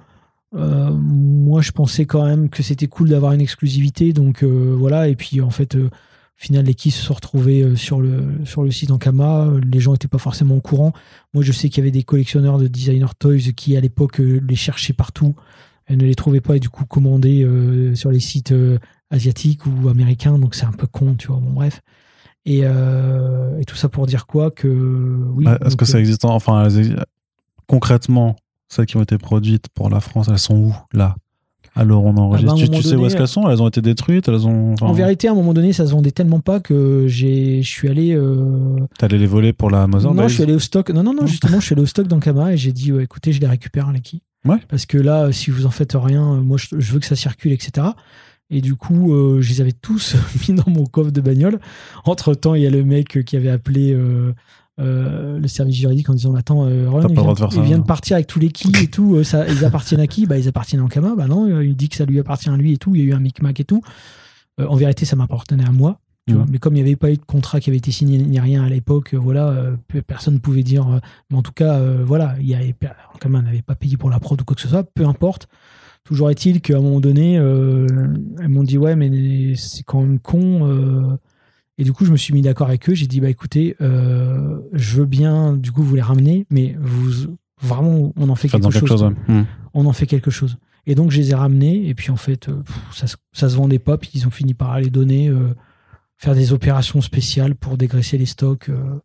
moi 0.53 1.61
je 1.61 1.71
pensais 1.71 2.05
quand 2.05 2.25
même 2.25 2.49
que 2.49 2.63
c'était 2.63 2.87
cool 2.87 3.09
d'avoir 3.09 3.33
une 3.33 3.41
exclusivité, 3.41 4.13
donc 4.13 4.43
voilà. 4.43 5.07
Et 5.07 5.15
puis 5.15 5.39
en 5.39 5.51
fait, 5.51 5.75
au 5.75 5.89
final 6.35 6.65
les 6.65 6.73
keys 6.73 6.89
se 6.89 7.03
sont 7.03 7.13
retrouvés 7.13 7.75
sur 7.75 8.01
le 8.01 8.23
sur 8.45 8.63
le 8.63 8.71
site 8.71 8.89
en 8.89 8.97
Kama. 8.97 9.47
Les 9.71 9.79
gens 9.79 9.91
n'étaient 9.91 10.07
pas 10.09 10.17
forcément 10.17 10.55
au 10.55 10.61
courant. 10.61 10.91
Moi 11.35 11.43
je 11.43 11.51
sais 11.51 11.69
qu'il 11.69 11.77
y 11.77 11.81
avait 11.81 11.91
des 11.91 12.03
collectionneurs 12.03 12.57
de 12.57 12.67
designer 12.67 13.13
toys 13.15 13.53
qui 13.55 13.77
à 13.77 13.79
l'époque 13.79 14.17
les 14.17 14.55
cherchaient 14.55 14.93
partout 14.93 15.35
elle 15.91 15.97
ne 15.97 16.05
les 16.05 16.15
trouvait 16.15 16.41
pas 16.41 16.55
et 16.55 16.59
du 16.59 16.69
coup 16.69 16.85
commandées 16.85 17.43
euh, 17.43 17.93
sur 17.95 18.11
les 18.11 18.21
sites 18.21 18.53
euh, 18.53 18.79
asiatiques 19.09 19.65
ou 19.65 19.89
américains. 19.89 20.39
Donc 20.39 20.55
c'est 20.55 20.65
un 20.65 20.71
peu 20.71 20.87
con, 20.87 21.15
tu 21.17 21.27
vois. 21.27 21.37
Bon, 21.37 21.51
bref. 21.51 21.81
Et, 22.45 22.61
euh, 22.63 23.59
et, 23.59 23.65
tout 23.65 23.75
ça 23.75 23.89
pour 23.89 24.07
dire 24.07 24.25
quoi 24.25 24.49
que 24.49 24.67
oui. 24.67 25.45
Est-ce 25.63 25.75
que 25.75 25.85
ça 25.85 25.99
existe 25.99 26.25
Enfin, 26.25 26.67
concrètement, 27.67 28.35
celles 28.67 28.85
qui 28.85 28.97
ont 28.97 29.03
été 29.03 29.17
produites 29.17 29.67
pour 29.75 29.89
la 29.89 29.99
France, 29.99 30.27
elles 30.31 30.39
sont 30.39 30.55
où 30.55 30.75
là? 30.93 31.15
Alors 31.75 32.03
on 32.03 32.17
enregistre. 32.17 32.53
Ah 32.57 32.67
bah, 32.67 32.77
tu, 32.77 32.83
sais 32.83 32.95
où 32.95 33.05
est-ce 33.05 33.15
qu'elles 33.15 33.27
sont? 33.27 33.47
Elles 33.49 33.61
ont 33.61 33.67
été 33.67 33.81
détruites 33.81 34.27
elles 34.27 34.45
ont, 34.45 34.75
En 34.81 34.91
vérité, 34.91 35.27
à 35.27 35.31
un 35.31 35.35
moment 35.35 35.53
donné, 35.53 35.71
ça 35.71 35.85
se 35.85 35.91
vendait 35.91 36.11
tellement 36.11 36.41
pas 36.41 36.59
que 36.59 37.05
j'ai, 37.07 37.61
je 37.61 37.69
suis 37.69 37.87
allé. 37.87 38.13
Euh... 38.13 38.77
T'es 38.97 39.05
allé 39.05 39.17
les 39.17 39.27
voler 39.27 39.53
pour 39.53 39.69
la 39.69 39.83
Amazon 39.83 40.13
Non, 40.13 40.27
je 40.27 40.33
suis 40.33 40.43
allé 40.43 40.53
au 40.53 40.59
stock. 40.59 40.89
Non, 40.89 41.03
non, 41.03 41.13
non, 41.13 41.27
justement, 41.27 41.59
je 41.59 41.65
suis 41.65 41.73
allé 41.73 41.83
au 41.83 41.85
stock 41.85 42.07
d'Ankama 42.07 42.53
et 42.53 42.57
j'ai 42.57 42.73
dit 42.73 42.91
écoutez, 42.99 43.31
je 43.31 43.39
les 43.39 43.47
récupère, 43.47 43.91
les 43.91 44.01
qui 44.01 44.21
parce 44.67 44.85
que 44.85 44.97
là, 44.97 45.31
si 45.31 45.51
vous 45.51 45.65
en 45.65 45.71
faites 45.71 45.93
rien, 45.93 46.33
euh, 46.33 46.41
moi, 46.41 46.57
je, 46.57 46.75
veux 46.75 46.99
que 46.99 47.05
ça 47.05 47.15
circule, 47.15 47.51
etc. 47.51 47.87
Et 48.49 48.61
du 48.61 48.75
coup, 48.75 49.13
euh, 49.13 49.41
je 49.41 49.49
les 49.49 49.61
avais 49.61 49.71
tous 49.71 50.15
mis 50.49 50.55
dans 50.55 50.69
mon 50.69 50.85
coffre 50.85 51.11
de 51.11 51.21
bagnole. 51.21 51.59
Entre 52.05 52.33
temps, 52.33 52.55
il 52.55 52.63
y 52.63 52.67
a 52.67 52.69
le 52.69 52.83
mec 52.83 53.23
qui 53.23 53.37
avait 53.37 53.49
appelé 53.49 53.93
euh, 53.93 54.33
le 54.77 55.47
service 55.47 55.75
juridique 55.75 56.09
en 56.09 56.13
disant 56.13 56.33
Attends, 56.35 56.67
il, 56.67 57.61
vient, 57.61 57.77
de, 57.77 57.83
partir 57.83 58.15
avec 58.15 58.27
tous 58.27 58.39
les 58.39 58.49
qui 58.49 58.71
et 58.81 58.87
tout. 58.87 59.23
ça, 59.23 59.47
ils 59.47 59.63
appartiennent 59.63 60.01
à 60.01 60.07
qui? 60.07 60.25
Bah, 60.25 60.37
ils 60.37 60.47
appartiennent 60.47 60.81
à 60.81 60.85
Ankama. 60.85 61.15
Bah 61.15 61.27
non, 61.27 61.61
il 61.61 61.75
dit 61.75 61.89
que 61.89 61.95
ça 61.95 62.05
lui 62.05 62.19
appartient 62.19 62.49
à 62.49 62.57
lui 62.57 62.73
et 62.73 62.77
tout. 62.77 62.95
Il 62.95 63.01
y 63.01 63.03
a 63.03 63.07
eu 63.07 63.13
un 63.13 63.19
micmac 63.19 63.59
et 63.59 63.65
tout. 63.65 63.81
en 64.57 64.75
vérité, 64.75 65.05
ça 65.05 65.15
m'appartenait 65.15 65.65
à 65.65 65.71
moi. 65.71 65.99
Mm. 66.27 66.45
Mais 66.49 66.57
comme 66.59 66.75
il 66.75 66.83
n'y 66.83 66.89
avait 66.89 66.95
pas 66.95 67.11
eu 67.11 67.17
de 67.17 67.25
contrat 67.25 67.59
qui 67.59 67.69
avait 67.69 67.77
été 67.77 67.91
signé 67.91 68.17
ni 68.17 68.39
rien 68.39 68.63
à 68.63 68.69
l'époque, 68.69 69.13
euh, 69.13 69.17
voilà, 69.17 69.49
euh, 69.49 69.75
personne 70.05 70.35
ne 70.35 70.39
pouvait 70.39 70.63
dire. 70.63 70.87
Euh, 70.87 70.99
mais 71.29 71.37
en 71.37 71.41
tout 71.41 71.51
cas, 71.51 71.79
voilà, 72.03 72.35
il 72.39 72.47
y 72.47 72.55
avait, 72.55 72.75
comme 73.19 73.35
on 73.35 73.41
n'avait 73.41 73.61
pas 73.61 73.75
payé 73.75 73.97
pour 73.97 74.09
la 74.09 74.19
prod 74.19 74.39
ou 74.39 74.45
quoi 74.45 74.55
que 74.55 74.61
ce 74.61 74.67
soit, 74.67 74.83
peu 74.83 75.05
importe. 75.05 75.47
Toujours 76.03 76.31
est-il 76.31 76.61
qu'à 76.61 76.77
un 76.77 76.81
moment 76.81 76.99
donné, 76.99 77.33
elles 77.35 78.49
m'ont 78.49 78.63
dit 78.63 78.77
ouais, 78.77 78.95
mais 78.95 79.55
c'est 79.55 79.83
quand 79.83 80.01
même 80.01 80.19
con. 80.19 81.19
et 81.77 81.83
du 81.83 81.93
coup, 81.93 82.05
je 82.05 82.11
me 82.11 82.17
suis 82.17 82.33
mis 82.33 82.41
d'accord 82.41 82.67
avec 82.67 82.89
eux. 82.89 82.95
J'ai 82.95 83.07
dit 83.07 83.21
bah 83.21 83.29
écoutez, 83.29 83.75
je 83.79 84.97
veux 84.97 85.05
bien 85.05 85.53
du 85.53 85.71
coup 85.71 85.83
vous 85.83 85.95
les 85.95 86.01
ramener, 86.01 86.45
mais 86.49 86.75
vous 86.79 87.35
vraiment, 87.61 88.11
on 88.17 88.29
en 88.29 88.35
fait 88.35 88.47
quelque, 88.47 88.71
chose. 88.71 89.03
Mm. 89.27 89.41
On 89.75 89.85
en 89.85 89.93
fait 89.93 90.07
quelque 90.07 90.31
chose. 90.31 90.57
Et 90.87 90.95
donc, 90.95 91.11
je 91.11 91.17
les 91.17 91.29
ai 91.29 91.35
ramenés. 91.35 91.87
Et 91.87 91.93
puis 91.93 92.09
en 92.09 92.15
fait, 92.15 92.47
ça, 92.91 93.05
ça 93.31 93.49
se 93.49 93.55
vendait 93.55 93.77
pas. 93.77 93.99
Puis 93.99 94.09
ils 94.15 94.25
ont 94.25 94.31
fini 94.31 94.55
par 94.55 94.79
les 94.79 94.89
donner 94.89 95.31
faire 96.21 96.35
des 96.35 96.53
opérations 96.53 97.01
spéciales 97.01 97.55
pour 97.55 97.77
dégraisser 97.77 98.17
les 98.17 98.27
stocks. 98.27 98.69
Euh, 98.69 98.99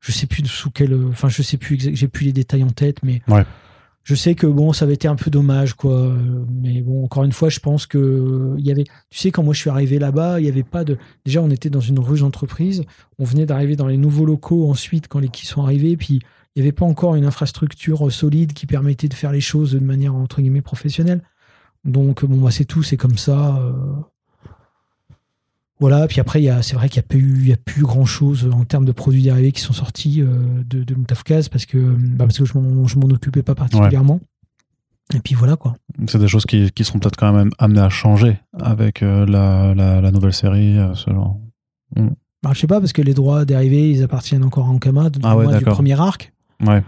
je 0.00 0.10
sais 0.10 0.26
plus 0.26 0.44
sous 0.46 0.70
quel, 0.70 0.94
enfin 1.08 1.28
je 1.28 1.42
sais 1.42 1.56
plus, 1.56 1.78
j'ai 1.78 2.08
plus 2.08 2.26
les 2.26 2.32
détails 2.32 2.64
en 2.64 2.70
tête, 2.70 2.98
mais 3.02 3.22
je 4.02 4.14
sais 4.14 4.34
que 4.34 4.46
bon, 4.46 4.72
ça 4.72 4.84
avait 4.84 4.94
été 4.94 5.08
un 5.08 5.16
peu 5.16 5.30
dommage, 5.30 5.74
quoi. 5.74 6.14
Mais 6.48 6.80
bon, 6.80 7.04
encore 7.04 7.24
une 7.24 7.32
fois, 7.32 7.48
je 7.48 7.58
pense 7.58 7.86
que 7.86 8.54
il 8.58 8.64
y 8.64 8.70
avait, 8.70 8.84
tu 8.84 9.18
sais, 9.18 9.32
quand 9.32 9.42
moi 9.42 9.52
je 9.52 9.60
suis 9.60 9.70
arrivé 9.70 9.98
là-bas, 9.98 10.38
il 10.38 10.46
y 10.46 10.48
avait 10.48 10.62
pas 10.62 10.84
de. 10.84 10.96
Déjà, 11.24 11.42
on 11.42 11.50
était 11.50 11.70
dans 11.70 11.80
une 11.80 11.98
ruche 11.98 12.20
d'entreprise. 12.20 12.84
On 13.18 13.24
venait 13.24 13.46
d'arriver 13.46 13.74
dans 13.74 13.88
les 13.88 13.96
nouveaux 13.96 14.24
locaux 14.24 14.70
ensuite 14.70 15.08
quand 15.08 15.18
les 15.18 15.28
qui 15.28 15.46
sont 15.46 15.62
arrivés, 15.62 15.96
puis 15.96 16.20
il 16.54 16.62
n'y 16.62 16.68
avait 16.68 16.72
pas 16.72 16.86
encore 16.86 17.16
une 17.16 17.24
infrastructure 17.24 18.10
solide 18.12 18.52
qui 18.52 18.66
permettait 18.66 19.08
de 19.08 19.14
faire 19.14 19.32
les 19.32 19.40
choses 19.40 19.72
de 19.72 19.80
manière 19.80 20.14
entre 20.14 20.40
guillemets 20.40 20.62
professionnelle. 20.62 21.22
Donc 21.84 22.24
bon, 22.24 22.40
bah, 22.40 22.50
c'est 22.50 22.64
tout, 22.64 22.82
c'est 22.82 22.96
comme 22.96 23.18
ça. 23.18 23.56
Euh, 23.56 23.72
voilà, 25.78 26.06
puis 26.06 26.20
après, 26.20 26.42
c'est 26.62 26.74
vrai 26.74 26.88
qu'il 26.88 27.02
n'y 27.20 27.50
a, 27.50 27.54
a, 27.54 27.56
plus 27.56 27.82
grand 27.82 28.06
chose 28.06 28.48
en 28.52 28.64
termes 28.64 28.86
de 28.86 28.92
produits 28.92 29.22
dérivés 29.22 29.52
qui 29.52 29.60
sont 29.60 29.74
sortis 29.74 30.22
euh, 30.22 30.26
de, 30.64 30.84
de 30.84 30.94
parce 31.06 31.22
que, 31.66 31.78
bah, 31.78 32.24
parce 32.24 32.38
que 32.38 32.44
je 32.46 32.56
ne 32.56 33.00
m'en 33.00 33.14
occupais 33.14 33.42
pas 33.42 33.54
particulièrement. 33.54 34.20
Et 35.14 35.20
puis 35.20 35.34
voilà 35.34 35.54
quoi. 35.54 35.76
C'est 36.08 36.18
des 36.18 36.26
choses 36.26 36.46
qui, 36.46 36.72
qui 36.72 36.82
seront 36.82 36.98
peut-être 36.98 37.16
quand 37.16 37.32
même 37.32 37.50
amenées 37.58 37.80
à 37.80 37.90
changer 37.90 38.40
avec 38.58 39.02
la, 39.02 39.74
la, 39.74 40.10
nouvelle 40.10 40.32
série, 40.32 40.76
ce 40.94 41.10
genre. 41.10 41.38
Mm. 41.94 42.08
Bah, 42.42 42.50
je 42.54 42.60
sais 42.60 42.66
pas, 42.66 42.80
parce 42.80 42.92
que 42.92 43.02
les 43.02 43.14
droits 43.14 43.44
dérivés, 43.44 43.90
ils 43.90 44.02
appartiennent 44.02 44.44
encore 44.44 44.66
à 44.66 44.70
Ankama, 44.70 45.10
du, 45.10 45.20
ah 45.22 45.36
du 45.58 45.64
premier 45.64 46.00
arc. 46.00 46.32
Ouais. 46.64 46.82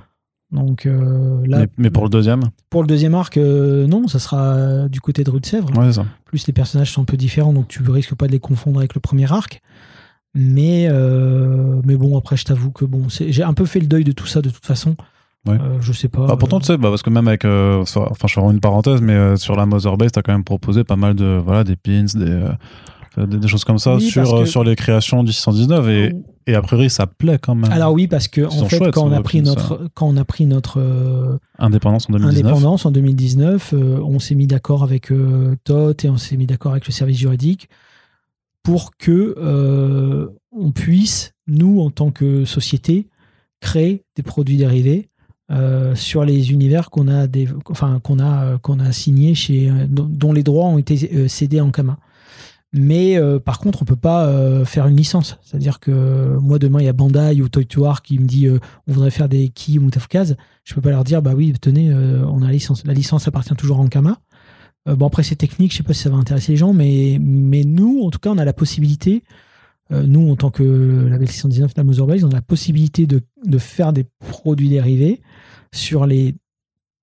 Donc 0.50 0.86
euh, 0.86 1.46
là, 1.46 1.66
mais, 1.76 1.90
pour 1.90 2.04
le 2.04 2.08
deuxième 2.08 2.40
Pour 2.70 2.82
le 2.82 2.86
deuxième 2.86 3.14
arc, 3.14 3.36
euh, 3.36 3.86
non, 3.86 4.08
ça 4.08 4.18
sera 4.18 4.88
du 4.88 5.00
côté 5.00 5.22
de 5.22 5.30
Rue 5.30 5.40
de 5.40 5.46
Sèvres. 5.46 5.70
Ouais, 5.76 5.92
ça. 5.92 6.06
Plus 6.24 6.46
les 6.46 6.54
personnages 6.54 6.90
sont 6.90 7.02
un 7.02 7.06
peu 7.06 7.18
différents, 7.18 7.52
donc 7.52 7.68
tu 7.68 7.82
risques 7.82 8.14
pas 8.14 8.26
de 8.26 8.32
les 8.32 8.40
confondre 8.40 8.78
avec 8.78 8.94
le 8.94 9.00
premier 9.00 9.30
arc. 9.30 9.60
Mais, 10.34 10.88
euh, 10.90 11.80
mais 11.84 11.96
bon, 11.96 12.16
après, 12.16 12.36
je 12.36 12.44
t'avoue 12.44 12.70
que 12.70 12.84
bon, 12.84 13.06
j'ai 13.08 13.42
un 13.42 13.54
peu 13.54 13.66
fait 13.66 13.80
le 13.80 13.86
deuil 13.86 14.04
de 14.04 14.12
tout 14.12 14.26
ça 14.26 14.40
de 14.40 14.48
toute 14.48 14.64
façon. 14.64 14.94
Ouais. 15.46 15.58
je 15.80 15.92
sais 15.92 16.08
pas. 16.08 16.26
Bah, 16.26 16.36
pourtant, 16.38 16.60
tu 16.60 16.66
sais, 16.66 16.76
bah, 16.76 16.88
parce 16.90 17.02
que 17.02 17.10
même 17.10 17.28
avec. 17.28 17.44
enfin, 17.44 18.28
je 18.28 18.40
vais 18.40 18.50
une 18.50 18.60
parenthèse, 18.60 19.02
mais 19.02 19.36
sur 19.36 19.54
la 19.54 19.66
Mother 19.66 19.96
Base, 19.98 20.12
t'as 20.12 20.22
quand 20.22 20.32
même 20.32 20.44
proposé 20.44 20.82
pas 20.84 20.96
mal 20.96 21.14
de. 21.14 21.40
Voilà, 21.44 21.64
des 21.64 21.76
pins, 21.76 22.04
des 22.14 22.42
des, 23.26 23.48
choses 23.48 23.64
comme 23.64 23.78
ça 23.78 23.98
sur, 24.00 24.46
sur 24.46 24.64
les 24.64 24.76
créations 24.76 25.24
du 25.24 25.32
619 25.32 25.88
et, 25.88 26.12
et 26.48 26.54
a 26.54 26.62
priori 26.62 26.88
ça 26.88 27.06
plaît 27.06 27.38
quand 27.40 27.54
même. 27.54 27.70
Alors 27.70 27.92
oui 27.92 28.08
parce 28.08 28.26
que 28.26 28.40
en 28.42 28.68
fait 28.68 28.90
quand 28.90 29.06
on 29.06 29.12
a 29.12 29.22
pris 29.22 29.42
notre 29.42 29.88
quand 29.94 30.08
on 30.08 30.16
a 30.16 30.24
pris 30.24 30.46
notre 30.46 31.38
indépendance 31.58 32.08
en 32.08 32.14
2019, 32.14 32.46
indépendance 32.46 32.86
en 32.86 32.90
2019 32.90 33.74
euh, 33.74 34.00
on 34.02 34.18
s'est 34.18 34.34
mis 34.34 34.46
d'accord 34.46 34.82
avec 34.82 35.12
euh, 35.12 35.54
TOT 35.64 36.04
et 36.04 36.08
on 36.08 36.16
s'est 36.16 36.36
mis 36.36 36.46
d'accord 36.46 36.72
avec 36.72 36.86
le 36.86 36.92
service 36.92 37.18
juridique 37.18 37.68
pour 38.62 38.96
que 38.96 39.34
euh, 39.38 40.28
on 40.50 40.72
puisse 40.72 41.34
nous 41.46 41.80
en 41.80 41.90
tant 41.90 42.10
que 42.10 42.46
société 42.46 43.08
créer 43.60 44.04
des 44.16 44.22
produits 44.22 44.56
dérivés 44.56 45.10
sur 45.94 46.26
les 46.26 46.52
univers 46.52 46.90
qu'on 46.90 47.08
a 47.08 47.26
des, 47.26 47.48
enfin 47.70 48.00
qu'on 48.02 48.18
a 48.18 48.58
qu'on 48.58 48.80
a 48.80 48.92
signé 48.92 49.34
chez 49.34 49.72
dont, 49.88 50.34
les 50.34 50.42
droits 50.42 50.66
ont 50.66 50.76
été 50.76 51.26
cédés 51.26 51.62
en 51.62 51.70
Kama. 51.70 51.96
Mais 52.74 53.16
euh, 53.16 53.38
par 53.38 53.58
contre, 53.58 53.82
on 53.82 53.84
peut 53.86 53.96
pas 53.96 54.26
euh, 54.26 54.64
faire 54.64 54.86
une 54.86 54.96
licence. 54.96 55.38
C'est-à-dire 55.42 55.80
que 55.80 56.36
moi, 56.38 56.58
demain, 56.58 56.80
il 56.80 56.84
y 56.84 56.88
a 56.88 56.92
Bandai 56.92 57.40
ou 57.40 57.48
Toy 57.48 57.66
Toar 57.66 58.02
qui 58.02 58.18
me 58.18 58.26
dit 58.26 58.46
euh, 58.46 58.58
on 58.86 58.92
voudrait 58.92 59.10
faire 59.10 59.28
des 59.28 59.48
Ki 59.48 59.78
ou 59.78 59.82
Mutafkaz. 59.82 60.36
Je 60.64 60.74
peux 60.74 60.82
pas 60.82 60.90
leur 60.90 61.04
dire 61.04 61.22
bah 61.22 61.32
oui, 61.34 61.54
tenez, 61.60 61.92
on 61.92 62.42
a 62.42 62.46
la 62.46 62.52
licence. 62.52 62.84
La 62.84 62.92
licence 62.92 63.26
appartient 63.26 63.54
toujours 63.54 63.78
à 63.78 63.80
Ankama. 63.80 64.18
bon, 64.84 65.06
après, 65.06 65.22
c'est 65.22 65.36
technique, 65.36 65.72
je 65.72 65.78
sais 65.78 65.82
pas 65.82 65.94
si 65.94 66.02
ça 66.02 66.10
va 66.10 66.16
intéresser 66.16 66.52
les 66.52 66.58
gens, 66.58 66.74
mais, 66.74 67.18
mais 67.18 67.64
nous, 67.64 68.02
en 68.04 68.10
tout 68.10 68.18
cas, 68.18 68.28
on 68.28 68.36
a 68.36 68.44
la 68.44 68.52
possibilité, 68.52 69.22
nous, 69.90 70.30
en 70.30 70.36
tant 70.36 70.50
que 70.50 71.08
label 71.08 71.26
619 71.26 71.72
la 71.74 71.84
Mother 71.84 72.04
on 72.24 72.28
a 72.28 72.34
la 72.34 72.42
possibilité 72.42 73.06
de, 73.06 73.22
de 73.46 73.56
faire 73.56 73.94
des 73.94 74.04
produits 74.18 74.68
dérivés 74.68 75.22
sur 75.72 76.04
les 76.04 76.34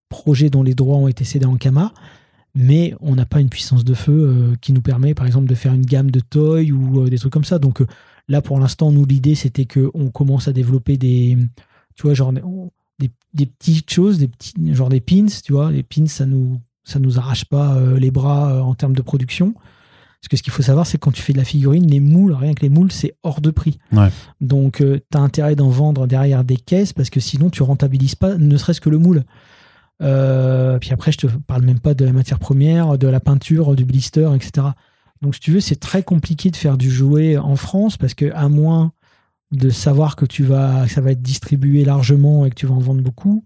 projets 0.09 0.51
dont 0.51 0.61
les 0.61 0.75
droits 0.75 0.97
ont 0.97 1.07
été 1.07 1.23
cédés 1.23 1.47
en 1.47 1.55
Kama 1.55 1.91
mais 2.55 2.95
on 3.01 3.15
n'a 3.15 3.25
pas 3.25 3.41
une 3.41 3.49
puissance 3.49 3.83
de 3.83 3.93
feu 3.93 4.13
euh, 4.13 4.55
qui 4.61 4.71
nous 4.71 4.81
permet, 4.81 5.13
par 5.13 5.27
exemple, 5.27 5.47
de 5.47 5.55
faire 5.55 5.73
une 5.73 5.85
gamme 5.85 6.09
de 6.09 6.21
toys 6.21 6.71
ou 6.71 7.01
euh, 7.01 7.09
des 7.09 7.17
trucs 7.17 7.33
comme 7.33 7.43
ça. 7.43 7.59
Donc 7.59 7.81
euh, 7.81 7.87
là, 8.29 8.41
pour 8.41 8.57
l'instant, 8.59 8.91
nous, 8.91 9.05
l'idée, 9.05 9.35
c'était 9.35 9.65
qu'on 9.65 10.09
commence 10.09 10.47
à 10.47 10.53
développer 10.53 10.95
des, 10.95 11.37
tu 11.95 12.03
vois, 12.03 12.13
genre 12.13 12.31
des, 12.31 13.45
petites 13.45 13.91
choses, 13.91 14.17
des 14.17 14.29
petits, 14.29 14.53
genre 14.73 14.87
des 14.87 15.01
pins, 15.01 15.25
tu 15.43 15.51
vois. 15.51 15.69
Les 15.69 15.83
pins, 15.83 16.07
ça 16.07 16.25
nous, 16.25 16.61
ça 16.85 16.99
nous 16.99 17.19
arrache 17.19 17.43
pas 17.45 17.77
les 17.97 18.11
bras 18.11 18.63
en 18.63 18.73
termes 18.73 18.95
de 18.95 19.01
production. 19.01 19.53
Parce 19.53 20.29
que 20.29 20.37
ce 20.37 20.43
qu'il 20.43 20.53
faut 20.53 20.63
savoir, 20.63 20.87
c'est 20.87 20.97
que 20.97 21.03
quand 21.03 21.11
tu 21.11 21.21
fais 21.21 21.33
de 21.33 21.37
la 21.37 21.43
figurine, 21.43 21.85
les 21.85 21.99
moules, 21.99 22.33
rien 22.33 22.53
que 22.53 22.61
les 22.61 22.69
moules, 22.69 22.91
c'est 22.91 23.15
hors 23.21 23.41
de 23.41 23.51
prix. 23.51 23.77
Donc, 24.39 24.77
tu 24.77 25.17
as 25.17 25.19
intérêt 25.19 25.55
d'en 25.55 25.69
vendre 25.69 26.07
derrière 26.07 26.45
des 26.45 26.55
caisses 26.55 26.93
parce 26.93 27.09
que 27.09 27.19
sinon, 27.19 27.49
tu 27.49 27.61
rentabilises 27.61 28.15
pas, 28.15 28.35
ne 28.35 28.57
serait-ce 28.57 28.79
que 28.79 28.89
le 28.89 28.97
moule. 28.97 29.23
Euh, 30.01 30.77
puis 30.79 30.91
après, 30.91 31.11
je 31.11 31.17
te 31.17 31.27
parle 31.27 31.63
même 31.63 31.79
pas 31.79 31.93
de 31.93 32.05
la 32.05 32.11
matière 32.11 32.39
première, 32.39 32.97
de 32.97 33.07
la 33.07 33.19
peinture, 33.19 33.75
du 33.75 33.85
blister, 33.85 34.29
etc. 34.35 34.67
Donc, 35.21 35.35
si 35.35 35.41
tu 35.41 35.51
veux, 35.51 35.59
c'est 35.59 35.79
très 35.79 36.03
compliqué 36.03 36.51
de 36.51 36.55
faire 36.55 36.77
du 36.77 36.91
jouet 36.91 37.37
en 37.37 37.55
France 37.55 37.97
parce 37.97 38.13
que, 38.13 38.31
à 38.33 38.49
moins 38.49 38.91
de 39.51 39.69
savoir 39.69 40.15
que 40.15 40.25
tu 40.25 40.43
vas, 40.43 40.87
ça 40.87 41.01
va 41.01 41.11
être 41.11 41.21
distribué 41.21 41.85
largement 41.85 42.45
et 42.45 42.49
que 42.49 42.55
tu 42.55 42.65
vas 42.65 42.73
en 42.73 42.79
vendre 42.79 43.01
beaucoup, 43.01 43.43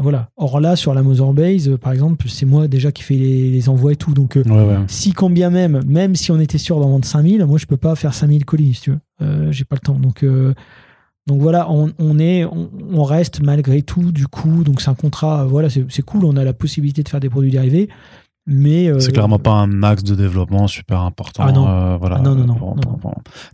voilà. 0.00 0.30
Or 0.36 0.60
là, 0.60 0.76
sur 0.76 0.94
la 0.94 1.02
Mother 1.02 1.32
Base, 1.32 1.76
par 1.80 1.92
exemple, 1.92 2.28
c'est 2.28 2.46
moi 2.46 2.68
déjà 2.68 2.92
qui 2.92 3.02
fais 3.02 3.16
les, 3.16 3.68
envois 3.68 3.92
et 3.92 3.96
tout. 3.96 4.14
Donc, 4.14 4.36
euh, 4.36 4.44
si 4.86 5.12
quand 5.12 5.28
bien 5.28 5.50
même, 5.50 5.82
même 5.86 6.14
si 6.14 6.30
on 6.30 6.38
était 6.38 6.58
sûr 6.58 6.78
d'en 6.78 6.88
vendre 6.88 7.04
5000, 7.04 7.44
moi, 7.46 7.58
je 7.58 7.66
peux 7.66 7.76
pas 7.76 7.96
faire 7.96 8.14
5000 8.14 8.44
colis, 8.44 8.74
si 8.74 8.82
tu 8.82 8.90
veux. 8.90 9.00
Euh, 9.22 9.50
j'ai 9.50 9.64
pas 9.64 9.74
le 9.74 9.80
temps. 9.80 9.98
Donc, 9.98 10.24
donc 11.28 11.42
voilà, 11.42 11.68
on, 11.70 12.18
est, 12.18 12.46
on, 12.46 13.04
reste 13.04 13.42
malgré 13.42 13.82
tout 13.82 14.12
du 14.12 14.26
coup. 14.26 14.64
Donc 14.64 14.80
c'est 14.80 14.88
un 14.88 14.94
contrat, 14.94 15.44
voilà, 15.44 15.68
c'est 15.68 16.02
cool. 16.02 16.24
On 16.24 16.38
a 16.38 16.42
la 16.42 16.54
possibilité 16.54 17.02
de 17.02 17.08
faire 17.10 17.20
des 17.20 17.28
produits 17.28 17.50
dérivés, 17.50 17.90
mais 18.50 18.88
euh, 18.88 18.98
c'est 18.98 19.12
clairement 19.12 19.38
pas 19.38 19.52
un 19.52 19.82
axe 19.82 20.02
de 20.02 20.14
développement 20.14 20.66
super 20.68 21.02
important. 21.02 21.44
Ah 21.46 21.52
non, 21.52 21.68
euh, 21.68 21.96
voilà. 21.98 22.16
Ah 22.18 22.22
non, 22.22 22.34
non, 22.34 22.46
non, 22.46 22.76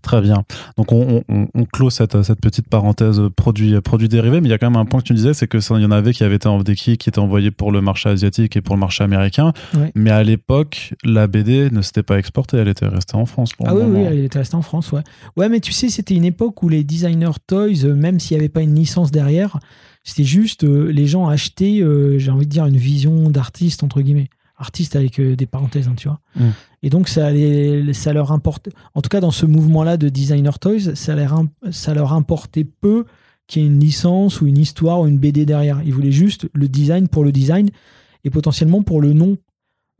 Très 0.02 0.20
bien. 0.20 0.44
Donc 0.78 0.92
on, 0.92 1.24
on, 1.28 1.64
clôt 1.64 1.90
cette, 1.90 2.22
cette 2.22 2.40
petite 2.40 2.68
parenthèse 2.68 3.20
produits 3.36 3.80
produit 3.80 4.08
dérivés, 4.08 4.40
mais 4.40 4.46
il 4.46 4.50
y 4.52 4.54
a 4.54 4.58
quand 4.58 4.70
même 4.70 4.80
un 4.80 4.84
point 4.84 5.00
que 5.00 5.06
tu 5.06 5.14
disais, 5.14 5.34
c'est 5.34 5.48
que 5.48 5.58
il 5.58 5.82
y 5.82 5.84
en 5.84 5.90
avait 5.90 6.12
qui 6.12 6.22
avaient 6.22 6.36
été 6.36 6.48
des 6.64 6.76
qui, 6.76 6.92
étaient 6.92 7.18
envoyés 7.18 7.50
pour 7.50 7.72
le 7.72 7.80
marché 7.80 8.08
asiatique 8.08 8.56
et 8.56 8.60
pour 8.60 8.76
le 8.76 8.80
marché 8.80 9.02
américain. 9.02 9.52
Mais 9.96 10.10
à 10.10 10.22
l'époque, 10.22 10.94
la 11.02 11.26
BD 11.26 11.70
ne 11.70 11.82
s'était 11.82 12.04
pas 12.04 12.18
exportée, 12.18 12.58
elle 12.58 12.68
était 12.68 12.86
restée 12.86 13.16
en 13.16 13.26
France. 13.26 13.50
ah 13.64 13.74
oui, 13.74 13.82
oui, 13.88 14.02
elle 14.02 14.24
était 14.24 14.38
restée 14.38 14.56
en 14.56 14.62
France, 14.62 14.92
ouais. 14.92 15.02
Ouais, 15.36 15.48
mais 15.48 15.58
tu 15.58 15.72
sais, 15.72 15.88
c'était 15.88 16.14
une 16.14 16.24
époque 16.24 16.62
où 16.62 16.68
les 16.68 16.84
designers 16.84 17.38
toys, 17.48 17.84
même 17.96 18.20
s'il 18.20 18.36
n'y 18.36 18.42
avait 18.42 18.48
pas 18.48 18.62
une 18.62 18.76
licence 18.76 19.10
derrière, 19.10 19.58
c'était 20.04 20.24
juste 20.24 20.62
euh, 20.62 20.92
les 20.92 21.06
gens 21.06 21.26
achetaient, 21.26 21.82
j'ai 22.18 22.30
envie 22.30 22.46
de 22.46 22.50
dire, 22.50 22.66
une 22.66 22.76
vision 22.76 23.28
d'artiste 23.30 23.82
entre 23.82 24.00
guillemets 24.00 24.28
artistes 24.56 24.96
avec 24.96 25.18
euh, 25.18 25.36
des 25.36 25.46
parenthèses, 25.46 25.88
hein, 25.88 25.94
tu 25.96 26.08
vois. 26.08 26.20
Mm. 26.36 26.50
Et 26.82 26.90
donc, 26.90 27.08
ça, 27.08 27.30
ça 27.92 28.12
leur 28.12 28.32
importe, 28.32 28.68
en 28.94 29.02
tout 29.02 29.08
cas 29.08 29.20
dans 29.20 29.30
ce 29.30 29.46
mouvement-là 29.46 29.96
de 29.96 30.08
designer 30.08 30.58
toys, 30.58 30.94
ça 30.94 31.14
leur, 31.14 31.42
ça 31.70 31.94
leur 31.94 32.12
importait 32.12 32.64
peu 32.64 33.04
qu'il 33.46 33.62
y 33.62 33.64
ait 33.64 33.68
une 33.68 33.80
licence 33.80 34.40
ou 34.40 34.46
une 34.46 34.58
histoire 34.58 35.00
ou 35.00 35.06
une 35.06 35.18
BD 35.18 35.44
derrière. 35.46 35.82
Ils 35.84 35.92
voulaient 35.92 36.12
juste 36.12 36.48
le 36.52 36.68
design 36.68 37.08
pour 37.08 37.24
le 37.24 37.32
design 37.32 37.70
et 38.24 38.30
potentiellement 38.30 38.82
pour 38.82 39.00
le 39.00 39.12
nom 39.12 39.36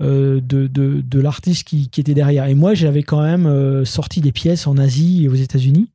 euh, 0.02 0.40
de, 0.40 0.66
de, 0.66 1.20
l'artiste 1.20 1.68
qui, 1.68 1.88
qui, 1.88 2.00
était 2.00 2.14
derrière. 2.14 2.46
Et 2.46 2.54
moi, 2.54 2.75
j'avais 2.75 3.02
quand 3.02 3.23
même 3.23 3.46
euh, 3.46 3.84
sorti 3.84 4.20
des 4.20 4.32
pièces 4.32 4.66
en 4.66 4.76
Asie 4.76 5.25
et 5.25 5.28
aux 5.28 5.34
États-Unis, 5.34 5.88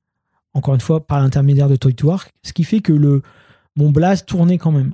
encore 0.54 0.74
une 0.74 0.80
fois 0.80 1.06
par 1.06 1.20
l'intermédiaire 1.20 1.68
de 1.68 1.76
Toy 1.76 1.94
to 1.94 2.08
Work, 2.08 2.32
ce 2.44 2.54
qui 2.54 2.64
fait 2.64 2.80
que 2.80 2.94
le, 2.94 3.22
mon 3.76 3.90
blast 3.90 4.28
tournait 4.28 4.58
quand 4.58 4.72
même 4.72 4.94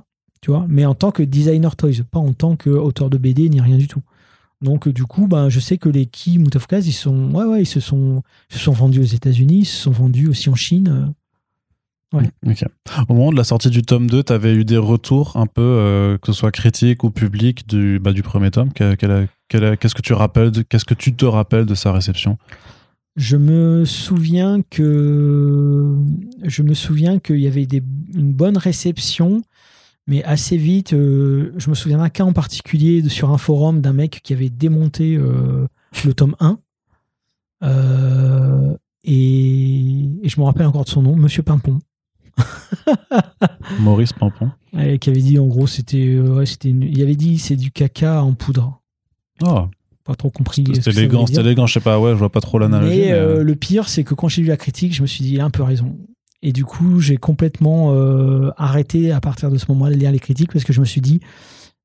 mais 0.68 0.84
en 0.84 0.94
tant 0.94 1.10
que 1.10 1.22
designer 1.22 1.76
toys, 1.76 2.02
pas 2.10 2.18
en 2.18 2.32
tant 2.32 2.56
qu'auteur 2.56 3.10
de 3.10 3.18
BD 3.18 3.48
ni 3.48 3.60
rien 3.60 3.76
du 3.76 3.88
tout. 3.88 4.02
Donc 4.62 4.88
du 4.88 5.04
coup, 5.04 5.26
ben, 5.26 5.48
je 5.48 5.60
sais 5.60 5.76
que 5.76 5.88
les 5.88 6.06
Ki 6.06 6.38
Mutafkaz, 6.38 6.86
ils 6.86 6.92
sont, 6.92 7.30
ouais, 7.32 7.44
ouais, 7.44 7.62
ils 7.62 7.66
se 7.66 7.80
sont, 7.80 8.22
se 8.48 8.58
sont 8.58 8.72
vendus 8.72 9.00
aux 9.00 9.04
États-Unis, 9.04 9.60
ils 9.60 9.66
se 9.66 9.82
sont 9.82 9.90
vendus 9.90 10.28
aussi 10.28 10.48
en 10.48 10.54
Chine. 10.54 11.14
Euh, 12.14 12.18
ouais. 12.18 12.54
Au 13.08 13.12
moment 13.12 13.30
de 13.30 13.36
la 13.36 13.44
sortie 13.44 13.68
du 13.68 13.82
tome 13.82 14.08
2, 14.08 14.22
tu 14.24 14.32
avais 14.32 14.54
eu 14.54 14.64
des 14.64 14.78
retours 14.78 15.36
un 15.36 15.46
peu, 15.46 15.60
euh, 15.60 16.18
que 16.18 16.32
ce 16.32 16.38
soit 16.38 16.52
critique 16.52 17.04
ou 17.04 17.10
public, 17.10 17.68
du, 17.68 17.98
bah, 17.98 18.12
du 18.12 18.22
premier 18.22 18.50
tome. 18.50 18.72
Qu'est-ce 18.72 19.94
que 19.94 20.02
tu 20.02 20.14
rappelles, 20.14 20.52
qu'est-ce 20.64 20.86
que 20.86 20.94
tu 20.94 21.14
te 21.14 21.26
rappelles 21.26 21.66
de 21.66 21.74
sa 21.74 21.92
réception? 21.92 22.38
Je 23.16 23.36
me 23.38 23.86
souviens 23.86 24.60
que 24.70 25.96
je 26.42 26.62
me 26.62 26.74
souviens 26.74 27.18
qu'il 27.18 27.40
y 27.40 27.46
avait 27.46 27.64
des, 27.64 27.82
une 28.14 28.32
bonne 28.32 28.58
réception 28.58 29.42
mais 30.06 30.22
assez 30.22 30.56
vite, 30.56 30.92
euh, 30.92 31.52
je 31.56 31.68
me 31.68 31.74
souviens 31.74 31.98
d'un 31.98 32.08
cas 32.08 32.24
en 32.24 32.32
particulier 32.32 33.08
sur 33.08 33.30
un 33.30 33.38
forum 33.38 33.80
d'un 33.80 33.92
mec 33.92 34.20
qui 34.22 34.32
avait 34.32 34.50
démonté 34.50 35.16
euh, 35.16 35.66
le 36.04 36.14
tome 36.14 36.36
1. 36.38 36.58
Euh, 37.64 38.76
et, 39.02 40.08
je 40.22 40.40
me 40.40 40.44
rappelle 40.44 40.66
encore 40.66 40.84
de 40.84 40.90
son 40.90 41.02
nom, 41.02 41.16
Monsieur 41.16 41.42
Pimpon. 41.42 41.80
Maurice 43.80 44.12
Pimpon. 44.12 44.50
qui 45.00 45.10
avait 45.10 45.22
dit 45.22 45.38
en 45.38 45.46
gros, 45.46 45.66
c'était. 45.66 45.98
il 45.98 47.02
avait 47.02 47.16
dit 47.16 47.38
c'est 47.38 47.56
du 47.56 47.72
caca 47.72 48.22
en 48.22 48.34
poudre. 48.34 48.80
Oh. 49.42 49.66
Pas 50.04 50.14
trop 50.14 50.30
compris. 50.30 50.64
C'était 50.72 50.90
élégant, 50.90 51.26
c'était 51.26 51.40
élégant, 51.40 51.66
je 51.66 51.74
sais 51.74 51.80
pas, 51.80 51.98
ouais, 51.98 52.12
je 52.12 52.16
vois 52.16 52.30
pas 52.30 52.40
trop 52.40 52.60
l'analogie. 52.60 52.96
Mais, 52.96 53.42
le 53.42 53.56
pire, 53.56 53.88
c'est 53.88 54.04
que 54.04 54.14
quand 54.14 54.28
j'ai 54.28 54.42
lu 54.42 54.48
la 54.48 54.56
critique, 54.56 54.94
je 54.94 55.02
me 55.02 55.08
suis 55.08 55.24
dit, 55.24 55.34
il 55.34 55.40
a 55.40 55.44
un 55.44 55.50
peu 55.50 55.64
raison. 55.64 55.96
Et 56.46 56.52
du 56.52 56.64
coup, 56.64 57.00
j'ai 57.00 57.16
complètement 57.16 57.92
euh, 57.92 58.52
arrêté 58.56 59.10
à 59.10 59.20
partir 59.20 59.50
de 59.50 59.58
ce 59.58 59.64
moment-là 59.70 59.92
de 59.92 59.98
lire 59.98 60.12
les 60.12 60.20
critiques 60.20 60.52
parce 60.52 60.64
que 60.64 60.72
je 60.72 60.78
me 60.78 60.84
suis 60.84 61.00
dit, 61.00 61.18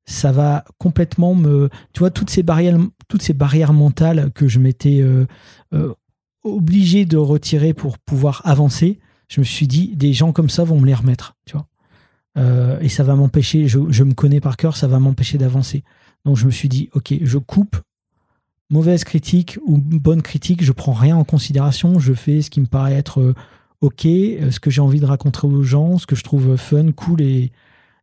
ça 0.04 0.30
va 0.30 0.64
complètement 0.78 1.34
me. 1.34 1.68
Tu 1.92 1.98
vois, 1.98 2.12
toutes 2.12 2.30
ces 2.30 2.44
barrières, 2.44 2.78
toutes 3.08 3.22
ces 3.22 3.32
barrières 3.32 3.72
mentales 3.72 4.30
que 4.32 4.46
je 4.46 4.60
m'étais 4.60 5.00
euh, 5.00 5.26
euh, 5.74 5.92
obligé 6.44 7.06
de 7.06 7.16
retirer 7.16 7.74
pour 7.74 7.98
pouvoir 7.98 8.40
avancer, 8.44 9.00
je 9.26 9.40
me 9.40 9.44
suis 9.44 9.66
dit, 9.66 9.96
des 9.96 10.12
gens 10.12 10.30
comme 10.30 10.48
ça 10.48 10.62
vont 10.62 10.78
me 10.78 10.86
les 10.86 10.94
remettre, 10.94 11.34
tu 11.44 11.56
vois. 11.56 11.66
et 12.80 12.88
ça 12.88 13.02
va 13.02 13.16
m'empêcher, 13.16 13.66
je, 13.66 13.80
je, 13.88 14.04
me 14.04 14.14
connais 14.14 14.40
par 14.40 14.56
cœur, 14.56 14.76
ça 14.76 14.86
va 14.86 15.00
m'empêcher 15.00 15.38
d'avancer. 15.38 15.82
Donc 16.24 16.36
je 16.36 16.46
me 16.46 16.52
suis 16.52 16.68
dit, 16.68 16.88
ok, 16.92 17.14
je 17.20 17.38
coupe 17.38 17.76
mauvaise 18.70 19.02
critique 19.02 19.58
ou 19.66 19.76
bonne 19.76 20.22
critique, 20.22 20.62
je 20.62 20.70
prends 20.70 20.92
rien 20.92 21.16
en 21.16 21.24
considération, 21.24 21.98
je 21.98 22.12
fais 22.12 22.42
ce 22.42 22.50
qui 22.50 22.60
me 22.60 22.66
paraît 22.66 22.94
être 22.94 23.34
ok, 23.82 24.06
euh, 24.06 24.50
ce 24.50 24.60
que 24.60 24.70
j'ai 24.70 24.80
envie 24.80 25.00
de 25.00 25.04
raconter 25.04 25.46
aux 25.46 25.62
gens, 25.62 25.98
ce 25.98 26.06
que 26.06 26.16
je 26.16 26.22
trouve 26.22 26.56
fun, 26.56 26.92
cool 26.92 27.20
et, 27.20 27.52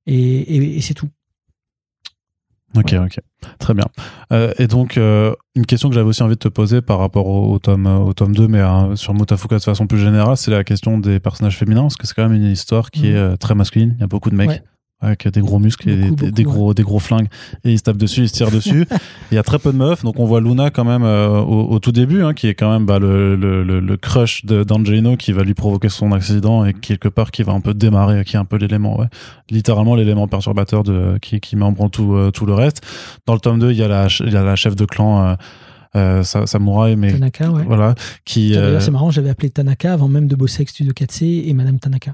et, 0.06 0.82
c'est 0.82 0.94
tout. 0.94 1.10
Ok, 2.78 2.94
ok. 2.94 3.20
Très 3.58 3.74
bien. 3.74 3.86
Euh, 4.32 4.54
et 4.60 4.68
donc, 4.68 4.98
euh, 4.98 5.34
une 5.56 5.66
question 5.66 5.90
que 5.90 5.96
j'avais 5.96 6.08
aussi 6.08 6.22
envie 6.22 6.36
de 6.36 6.40
te 6.40 6.48
poser 6.48 6.82
par 6.82 7.00
rapport 7.00 7.26
au, 7.26 7.58
tome, 7.58 7.88
au 7.88 8.14
tome 8.14 8.36
2, 8.36 8.48
mais 8.48 8.60
euh, 8.60 8.96
sur 8.96 9.16
Motafuka 9.16 9.58
de 9.58 9.64
façon 9.64 9.88
plus 9.88 9.98
générale, 9.98 10.38
c'est 10.38 10.52
la 10.52 10.64
question 10.64 11.00
des 11.00 11.20
personnages 11.20 11.58
féminins, 11.58 11.84
parce 11.84 11.98
que 11.98 12.06
c'est 12.06 12.14
quand 12.14 12.28
même 12.28 12.40
une 12.40 12.52
histoire 12.52 12.92
qui 12.92 13.08
est 13.08 13.38
très 13.38 13.56
masculine. 13.56 13.96
Il 13.98 14.02
y 14.02 14.04
a 14.04 14.08
beaucoup 14.08 14.30
de 14.30 14.36
mecs 14.36 14.62
avec 15.02 15.28
des 15.28 15.40
gros 15.40 15.60
muscles 15.60 15.90
et 15.90 16.12
des, 16.12 16.44
gros, 16.44 16.74
des 16.74 16.84
gros 16.84 17.00
flingues 17.00 17.28
et 17.64 17.72
ils 17.72 17.78
se 17.78 17.84
tapent 17.84 17.98
dessus, 17.98 18.24
ils 18.24 18.30
se 18.30 18.34
tirent 18.34 18.52
dessus. 18.52 18.86
Il 19.32 19.36
y 19.36 19.38
a 19.38 19.44
très 19.44 19.60
peu 19.60 19.72
de 19.72 19.78
meufs, 19.78 20.04
donc 20.04 20.20
on 20.20 20.26
voit 20.26 20.42
Luna 20.42 20.72
quand 20.72 20.84
même 20.84 21.04
euh, 21.04 21.40
au, 21.40 21.80
tout 21.80 21.92
début, 21.92 22.24
hein, 22.24 22.34
qui 22.34 22.48
est 22.48 22.54
quand 22.54 22.70
même 22.72 22.86
bah, 22.86 23.00
le, 23.00 23.36
le, 23.36 23.64
le, 23.64 23.98
crush 23.98 24.46
d'Angelino 24.46 25.16
qui 25.16 25.32
va 25.32 25.44
lui 25.44 25.54
provoquer 25.54 25.90
son 25.90 26.12
accident 26.12 26.66
et 26.66 26.74
quelque 26.74 27.08
part 27.08 27.32
qui 27.32 27.44
va 27.44 27.54
un 27.54 27.62
peu 27.62 27.74
démarrer, 27.74 28.26
qui 28.26 28.36
est 28.36 28.40
un 28.40 28.46
peu 28.46 28.58
l'élément, 28.58 29.00
ouais, 29.00 29.08
littéralement 29.50 29.96
l'élément 29.96 30.28
perturbateur 30.28 30.84
de, 30.84 31.18
qui, 31.22 31.40
qui 31.40 31.56
met 31.56 31.64
en 31.64 31.72
branle 31.72 31.92
tout, 31.92 32.16
euh, 32.16 32.32
tout 32.32 32.46
le 32.46 32.54
reste. 32.54 32.82
Dans 33.26 33.34
le 33.34 33.40
tome 33.40 33.60
2, 33.60 33.72
il 33.72 33.78
y 33.78 33.84
a 33.84 33.88
la, 33.88 34.08
il 34.20 34.34
y 34.34 34.38
a 34.38 34.44
la 34.44 34.56
chef 34.56 34.76
de 34.76 34.86
clan. 34.86 35.26
Euh, 35.26 35.36
euh, 35.96 36.22
Samurai, 36.22 36.96
mais 36.96 37.14
Tanaka, 37.14 37.50
ouais. 37.50 37.64
voilà, 37.66 37.96
qui. 38.24 38.56
C'est 38.80 38.92
marrant, 38.92 39.10
j'avais 39.10 39.32
appelé 39.32 39.50
Tanaka 39.50 39.92
avant 39.92 40.08
même 40.08 40.28
de 40.28 40.36
bosser 40.36 40.58
avec 40.58 40.70
Studio 40.70 40.94
4C 40.94 41.50
et 41.50 41.54
Madame 41.54 41.80
Tanaka. 41.80 42.14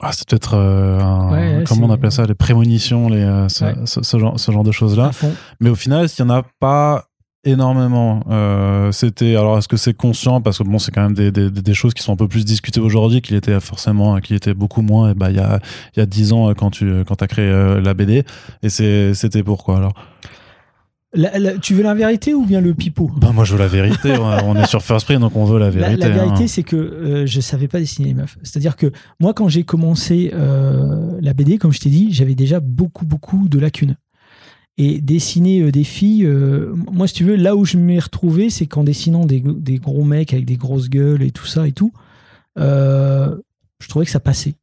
Ah, 0.00 0.10
c'est 0.12 0.28
peut-être 0.28 0.54
euh, 0.54 1.64
comment 1.66 1.86
on 1.86 1.90
appelle 1.90 2.10
ça 2.10 2.26
les 2.26 2.34
prémonitions 2.34 3.08
les 3.08 3.22
euh, 3.22 3.48
ce, 3.48 4.18
genre, 4.18 4.38
ce 4.38 4.50
genre 4.50 4.64
de 4.64 4.72
choses 4.72 4.98
là 4.98 5.12
mais 5.60 5.70
au 5.70 5.76
final 5.76 6.06
il 6.06 6.24
n'y 6.24 6.30
en 6.30 6.34
a 6.34 6.42
pas 6.58 7.04
énormément 7.44 8.24
euh, 8.28 8.90
c'était 8.90 9.36
alors 9.36 9.56
est-ce 9.58 9.68
que 9.68 9.76
c'est 9.76 9.94
conscient? 9.94 10.40
Parce 10.40 10.58
que 10.58 10.64
bon 10.64 10.80
c'est 10.80 10.90
quand 10.90 11.02
même 11.02 11.14
des, 11.14 11.30
des, 11.30 11.48
des, 11.48 11.74
choses 11.74 11.94
qui 11.94 12.02
sont 12.02 12.12
un 12.12 12.16
peu 12.16 12.26
plus 12.26 12.44
discutées 12.44 12.80
aujourd'hui 12.80 13.22
qu'il 13.22 13.36
était 13.36 13.60
forcément 13.60 14.18
qui 14.18 14.34
était 14.34 14.54
beaucoup 14.54 14.82
moins 14.82 15.10
et 15.10 15.14
bah 15.14 15.30
il 15.30 15.36
y 15.36 15.40
a 15.40 15.60
il 15.94 16.00
y 16.00 16.02
a 16.02 16.06
dix 16.06 16.32
ans 16.32 16.52
quand 16.54 16.70
tu 16.70 17.04
quand 17.06 17.22
as 17.22 17.28
créé 17.28 17.48
la 17.80 17.94
BD 17.94 18.24
et 18.62 18.68
c'était 18.68 19.44
pourquoi 19.44 19.76
alors? 19.76 19.92
Tu 21.60 21.74
veux 21.74 21.82
la 21.82 21.94
vérité 21.94 22.34
ou 22.34 22.44
bien 22.44 22.60
le 22.60 22.74
pipeau? 22.74 23.10
Bah 23.16 23.32
Moi, 23.32 23.44
je 23.44 23.52
veux 23.52 23.58
la 23.58 23.68
vérité. 23.68 24.14
on 24.18 24.56
est 24.56 24.66
sur 24.66 24.82
First 24.82 25.06
Print, 25.06 25.20
donc 25.20 25.36
on 25.36 25.44
veut 25.44 25.58
la 25.58 25.70
vérité. 25.70 25.96
La, 25.96 26.08
vérité, 26.08 26.44
hein. 26.44 26.46
c'est 26.46 26.62
que 26.62 26.76
euh, 26.76 27.26
je 27.26 27.40
savais 27.40 27.68
pas 27.68 27.78
dessiner 27.78 28.08
les 28.08 28.14
meufs. 28.14 28.36
C'est-à-dire 28.42 28.76
que 28.76 28.90
moi, 29.20 29.34
quand 29.34 29.48
j'ai 29.48 29.64
commencé 29.64 30.30
euh, 30.34 31.18
la 31.20 31.34
BD, 31.34 31.58
comme 31.58 31.72
je 31.72 31.80
t'ai 31.80 31.90
dit, 31.90 32.08
j'avais 32.12 32.34
déjà 32.34 32.60
beaucoup, 32.60 33.06
beaucoup 33.06 33.48
de 33.48 33.58
lacunes. 33.58 33.96
Et 34.76 35.00
dessiner 35.00 35.60
euh, 35.60 35.70
des 35.70 35.84
filles, 35.84 36.28
moi, 36.92 37.06
si 37.06 37.14
tu 37.14 37.24
veux, 37.24 37.36
là 37.36 37.54
où 37.54 37.64
je 37.64 37.76
m'y 37.76 37.98
retrouvé, 38.00 38.50
c'est 38.50 38.66
qu'en 38.66 38.84
dessinant 38.84 39.24
des, 39.24 39.40
des, 39.40 39.78
gros 39.78 40.04
mecs 40.04 40.32
avec 40.32 40.46
des 40.46 40.56
grosses 40.56 40.90
gueules 40.90 41.22
et 41.22 41.30
tout 41.30 41.46
ça 41.46 41.66
et 41.68 41.72
tout, 41.72 41.92
je 42.56 43.88
trouvais 43.88 44.04
que 44.04 44.10
ça 44.10 44.20
passait. 44.20 44.54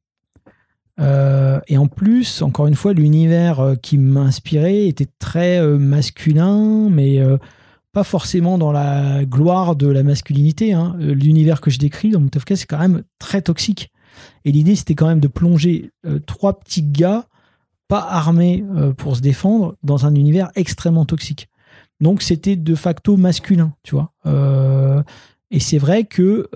Euh, 0.99 1.59
et 1.67 1.77
en 1.77 1.87
plus, 1.87 2.41
encore 2.41 2.67
une 2.67 2.75
fois, 2.75 2.93
l'univers 2.93 3.59
euh, 3.59 3.75
qui 3.75 3.97
m'inspirait 3.97 4.87
était 4.87 5.07
très 5.19 5.59
euh, 5.59 5.77
masculin, 5.77 6.89
mais 6.89 7.19
pas 7.93 8.03
forcément 8.03 8.57
dans 8.57 8.71
la 8.71 9.25
gloire 9.25 9.75
de 9.75 9.87
la 9.87 10.03
masculinité. 10.03 10.73
Hein. 10.73 10.95
L'univers 10.99 11.61
que 11.61 11.69
je 11.69 11.79
décris 11.79 12.11
dans 12.11 12.21
mon 12.21 12.29
c'est 12.47 12.65
quand 12.65 12.79
même 12.79 13.03
très 13.19 13.41
toxique. 13.41 13.91
Et 14.45 14.51
l'idée, 14.51 14.75
c'était 14.75 14.95
quand 14.95 15.07
même 15.07 15.19
de 15.19 15.27
plonger 15.27 15.91
trois 16.25 16.59
petits 16.59 16.83
gars, 16.83 17.25
pas 17.89 17.99
armés 17.99 18.63
pour 18.97 19.17
se 19.17 19.21
défendre, 19.21 19.75
dans 19.83 20.05
un 20.05 20.15
univers 20.15 20.51
extrêmement 20.55 21.05
toxique. 21.05 21.49
Donc, 21.99 22.21
c'était 22.21 22.55
de 22.55 22.75
facto 22.75 23.17
masculin, 23.17 23.73
tu 23.83 23.95
vois. 23.95 24.13
et 25.51 25.59
c'est 25.59 25.77
vrai 25.77 26.05
que, 26.05 26.49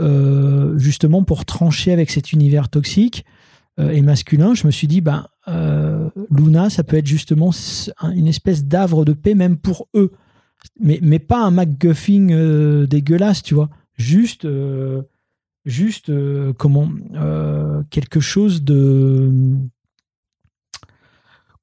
justement, 0.78 1.24
pour 1.24 1.44
trancher 1.44 1.92
avec 1.92 2.12
cet 2.12 2.32
univers 2.32 2.70
toxique, 2.70 3.26
et 3.78 4.02
masculin, 4.02 4.54
je 4.54 4.66
me 4.66 4.72
suis 4.72 4.88
dit, 4.88 5.02
ben, 5.02 5.28
euh, 5.48 6.10
Luna, 6.32 6.70
ça 6.70 6.84
peut 6.84 6.98
être 6.98 7.06
justement 7.06 7.52
une 8.14 8.28
espèce 8.28 8.66
d'avre 8.66 9.06
de 9.06 9.14
paix 9.14 9.36
même 9.36 9.58
pour 9.58 9.88
eux. 9.96 10.12
Mais, 10.80 11.00
mais 11.02 11.20
pas 11.20 11.44
un 11.44 11.52
MacGuffin 11.52 12.30
euh, 12.32 12.88
dégueulasse, 12.88 13.44
tu 13.44 13.54
vois. 13.54 13.70
Juste, 13.98 14.48
juste 15.66 16.12
comment, 16.58 16.90
quelque 17.90 18.20
chose 18.20 18.64
de 18.64 19.32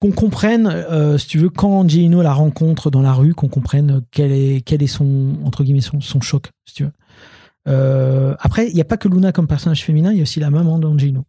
qu'on 0.00 0.12
comprenne, 0.12 0.84
si 1.18 1.26
tu 1.26 1.38
veux, 1.38 1.50
quand 1.50 1.86
Gino 1.86 2.22
la 2.22 2.32
rencontre 2.32 2.90
dans 2.90 3.02
la 3.02 3.12
rue, 3.12 3.34
qu'on 3.34 3.48
comprenne 3.48 4.00
quel 4.10 4.32
est, 4.32 4.62
quel 4.62 4.82
est 4.82 4.86
son, 4.86 5.36
entre 5.44 5.62
guillemets, 5.62 5.82
son, 5.82 6.00
son 6.00 6.22
choc, 6.22 6.50
si 6.64 6.74
tu 6.74 6.84
veux. 6.84 8.34
après, 8.40 8.70
il 8.70 8.74
n'y 8.74 8.80
a 8.80 8.86
pas 8.86 8.96
que 8.96 9.08
Luna 9.08 9.30
comme 9.30 9.46
personnage 9.46 9.84
féminin, 9.84 10.10
il 10.10 10.16
y 10.16 10.20
a 10.20 10.22
aussi 10.22 10.40
la 10.40 10.48
maman 10.48 10.78
d'Angino. 10.78 11.26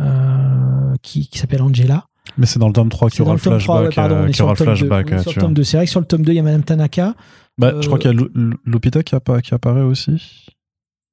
Euh, 0.00 0.94
qui, 1.02 1.28
s'appelle 1.32 1.62
Angela. 1.62 2.06
Mais 2.36 2.46
c'est 2.46 2.58
dans 2.58 2.68
le 2.68 2.72
tome 2.72 2.88
3 2.88 3.10
qu'il 3.10 3.20
y 3.20 3.22
aura 3.22 3.32
le 3.32 3.38
flashback. 3.38 3.94
pardon, 3.94 4.26
on 4.28 4.32
sur 4.32 4.48
le 4.48 4.54
flashback. 4.54 5.20
sur 5.20 5.32
le 5.32 5.40
tome 5.40 5.54
2. 5.54 5.62
C'est 5.64 5.76
vrai 5.76 5.86
que 5.86 5.90
sur 5.90 6.00
le 6.00 6.06
tome 6.06 6.22
2, 6.22 6.32
il 6.32 6.36
y 6.36 6.38
a 6.38 6.42
Madame 6.42 6.62
Tanaka. 6.62 7.14
Bah, 7.58 7.74
Je 7.80 7.86
crois 7.86 7.98
qu'il 7.98 8.10
y 8.12 8.14
a 8.14 8.26
Lupita 8.64 9.02
qui, 9.02 9.14
qui 9.42 9.54
apparaît 9.54 9.82
aussi. 9.82 10.46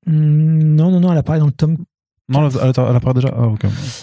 Hmm, 0.06 0.76
non, 0.76 0.91
non, 0.91 1.00
non, 1.00 1.12
elle 1.12 1.17
apparaît 1.17 1.39
dans 1.39 1.47
le 1.47 1.52
tome 1.52 1.78
non, 2.30 2.50
elle, 2.50 2.69
apparaît 2.95 3.13
déjà. 3.13 3.34
Ah, 3.38 3.47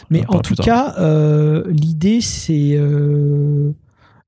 Mais 0.09 0.25
en 0.29 0.39
tout 0.39 0.55
cas, 0.55 0.95
euh, 0.99 1.65
l'idée, 1.69 2.23
c'est. 2.23 2.75
Euh, 2.75 3.73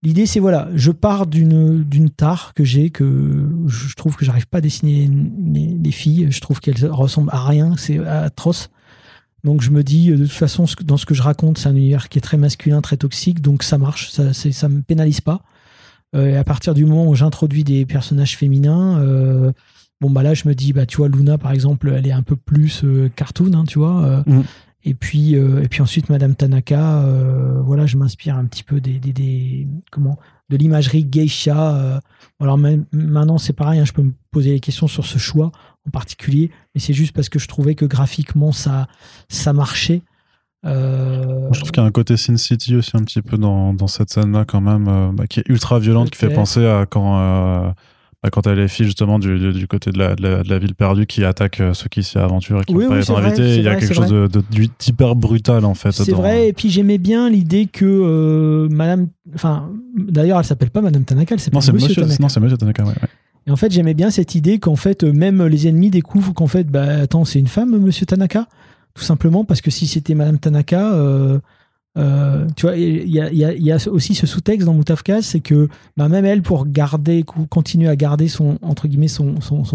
l'idée, 0.03 0.27
c'est 0.27 0.39
voilà, 0.39 0.69
je 0.75 0.91
pars 0.91 1.27
d'une 1.27 1.83
d'une 1.83 2.11
tare 2.11 2.53
que 2.53 2.63
j'ai, 2.63 2.91
que 2.91 3.49
je 3.67 3.95
trouve 3.95 4.17
que 4.17 4.27
j'arrive 4.27 4.49
pas 4.49 4.59
à 4.59 4.61
dessiner 4.61 5.11
les, 5.47 5.79
les, 5.83 5.91
filles. 5.93 6.29
Je 6.31 6.41
trouve 6.43 6.61
qu'elles 6.61 6.87
ressemblent 6.91 7.31
à 7.33 7.43
rien, 7.47 7.75
c'est 7.79 7.99
atroce. 8.07 8.69
Donc 9.47 9.63
je 9.63 9.71
me 9.71 9.85
dis, 9.85 10.11
euh, 10.11 10.19
de 10.19 10.25
toute 10.25 10.33
façon, 10.33 10.67
dans 10.85 10.97
ce 10.97 11.07
que 11.07 11.15
je 11.15 11.23
raconte, 11.23 11.59
c'est 11.59 11.69
un 11.69 11.77
univers 11.77 12.09
qui 12.09 12.19
est 12.19 12.21
très 12.21 12.37
masculin, 12.37 12.81
très 12.81 12.97
toxique, 12.97 13.41
donc 13.41 13.63
ça 13.63 13.79
marche, 13.79 14.11
ça 14.11 14.25
ne 14.69 14.75
me 14.75 14.83
pénalise 14.83 15.21
pas. 15.21 15.43
Euh, 16.17 16.31
et 16.31 16.37
à 16.37 16.43
partir 16.43 16.75
du 16.75 16.85
moment 16.85 17.07
où 17.07 17.15
j'introduis 17.15 17.63
des 17.63 17.87
personnages 17.87 18.37
féminins, 18.37 18.99
euh, 18.99 19.53
bon 20.01 20.11
bah 20.11 20.25
là 20.25 20.35
je 20.35 20.49
me 20.49 20.55
dis, 20.55 20.73
bah 20.73 20.85
tu 20.85 20.97
vois, 20.97 21.09
Luna 21.09 21.39
par 21.39 21.53
exemple, 21.53 21.95
elle 21.97 22.09
est 22.09 22.13
un 22.13 22.23
peu 22.23 22.35
plus 22.35 22.85
cartoon, 23.15 23.55
hein, 23.55 23.65
tu 23.69 23.79
vois. 23.79 24.25
Mm. 24.27 24.43
Et 24.83 24.95
puis, 24.95 25.35
et 25.35 25.69
puis 25.69 25.83
ensuite, 25.83 26.11
Madame 26.11 26.35
Tanaka, 26.35 27.05
voilà, 27.65 27.87
je 27.87 27.97
m'inspire 27.97 28.37
un 28.37 28.45
petit 28.47 28.65
peu 28.65 28.81
des, 28.81 28.99
des, 28.99 29.69
comment, 29.93 30.17
de 30.49 30.57
l'imagerie 30.57 31.05
geisha. 31.05 32.01
alors 32.41 32.59
maintenant, 32.93 33.39
c'est 33.39 33.53
pareil, 33.53 33.79
hein, 33.79 33.85
je 33.85 33.93
peux 33.93 34.03
me 34.03 34.13
poser 34.33 34.51
des 34.51 34.61
questions 34.61 34.89
sur 34.89 35.05
ce 35.05 35.19
choix 35.19 35.53
en 35.87 35.91
particulier, 35.91 36.51
mais 36.75 36.81
c'est 36.81 36.95
juste 36.95 37.13
parce 37.13 37.29
que 37.29 37.39
je 37.39 37.49
trouvais 37.49 37.75
que 37.75 37.85
graphiquement 37.85 38.53
ça, 38.53 38.89
ça 39.29 39.53
marchait. 39.53 40.03
Euh, 40.65 41.49
je 41.53 41.59
trouve 41.61 41.71
qu'il 41.71 41.83
y 41.83 41.85
a 41.85 41.89
un 41.89 41.93
côté 41.93 42.17
Sin 42.17 42.37
City 42.37 42.75
aussi 42.75 42.93
un 42.95 43.05
petit 43.05 43.23
peu 43.23 43.37
dans, 43.37 43.73
dans 43.73 43.87
cette 43.87 44.11
scène-là 44.11 44.45
quand 44.45 44.61
même, 44.61 44.89
euh, 44.89 45.13
bah, 45.13 45.27
qui 45.27 45.41
est 45.41 45.49
ultra 45.49 45.79
violente, 45.79 46.11
qui 46.11 46.19
fait 46.19 46.31
penser 46.31 46.67
à 46.67 46.87
quand, 46.87 47.19
euh, 47.19 47.71
bah, 48.23 48.31
quand 48.33 48.47
elle 48.49 48.59
est 48.59 48.67
fille 48.67 48.87
justement 48.87 49.21
du, 49.21 49.53
du, 49.53 49.69
côté 49.69 49.93
de 49.93 49.99
la, 49.99 50.17
de 50.17 50.49
la, 50.49 50.59
ville 50.59 50.75
perdue 50.75 51.07
qui 51.07 51.25
attaque 51.25 51.63
ceux 51.73 51.89
qui 51.89 52.03
s'y 52.03 52.19
aventurent 52.19 52.63
et 52.63 52.65
qui 52.65 52.75
oui, 52.75 52.89
pas 52.89 52.99
être 52.99 53.17
invités. 53.17 53.57
Il 53.57 53.63
y 53.63 53.69
a 53.69 53.77
quelque 53.77 53.95
chose 53.95 54.09
de, 54.09 54.43
d'hyper 54.81 55.15
brutal 55.15 55.65
en 55.65 55.75
fait. 55.75 55.93
C'est 55.93 56.11
vrai, 56.11 56.49
et 56.49 56.53
puis 56.53 56.69
j'aimais 56.69 56.99
bien 56.99 57.31
l'idée 57.31 57.67
que 57.67 58.67
Madame, 58.71 59.09
enfin, 59.35 59.71
d'ailleurs 59.97 60.39
elle 60.41 60.47
s'appelle 60.47 60.71
pas 60.71 60.81
Madame 60.81 61.05
Tanaka, 61.05 61.35
elle 61.35 61.41
s'appelle 61.41 61.59
Monsieur, 61.59 61.73
Monsieur, 61.75 61.95
Tanaka. 62.03 62.17
Non, 62.23 62.29
c'est 62.29 62.41
Monsieur 62.41 62.59
Tanaka, 62.59 62.83
ouais. 62.85 62.95
Et 63.47 63.51
en 63.51 63.57
fait, 63.57 63.71
j'aimais 63.71 63.95
bien 63.95 64.11
cette 64.11 64.35
idée 64.35 64.59
qu'en 64.59 64.77
fait, 64.77 65.05
même 65.05 65.45
les 65.45 65.69
ennemis 65.69 65.91
découvrent 65.91 66.35
qu'en 66.35 66.49
fait, 66.49 66.65
bah 66.65 67.03
attends, 67.03 67.25
c'est 67.25 67.39
une 67.39 67.47
femme, 67.47 67.79
Monsieur 67.79 68.07
Tanaka, 68.07 68.49
tout 68.95 69.03
simplement 69.03 69.45
parce 69.45 69.61
que 69.61 69.71
si 69.71 69.87
c'était 69.87 70.15
Madame 70.15 70.39
Tanaka, 70.39 70.95
euh, 70.95 71.39
euh, 71.97 72.47
tu 72.57 72.67
vois, 72.67 72.77
il 72.77 73.09
y 73.09 73.73
a, 73.73 73.89
aussi 73.89 74.15
ce 74.15 74.27
sous-texte 74.27 74.67
dans 74.67 74.75
Moutafkaz, 74.75 75.23
c'est 75.23 75.41
que 75.41 75.69
bah, 75.97 76.09
même 76.09 76.25
elle, 76.25 76.43
pour 76.43 76.67
garder, 76.67 77.25
continuer 77.49 77.89
à 77.89 77.97
garder 77.97 78.29
son 78.29 78.59
entre 78.63 78.89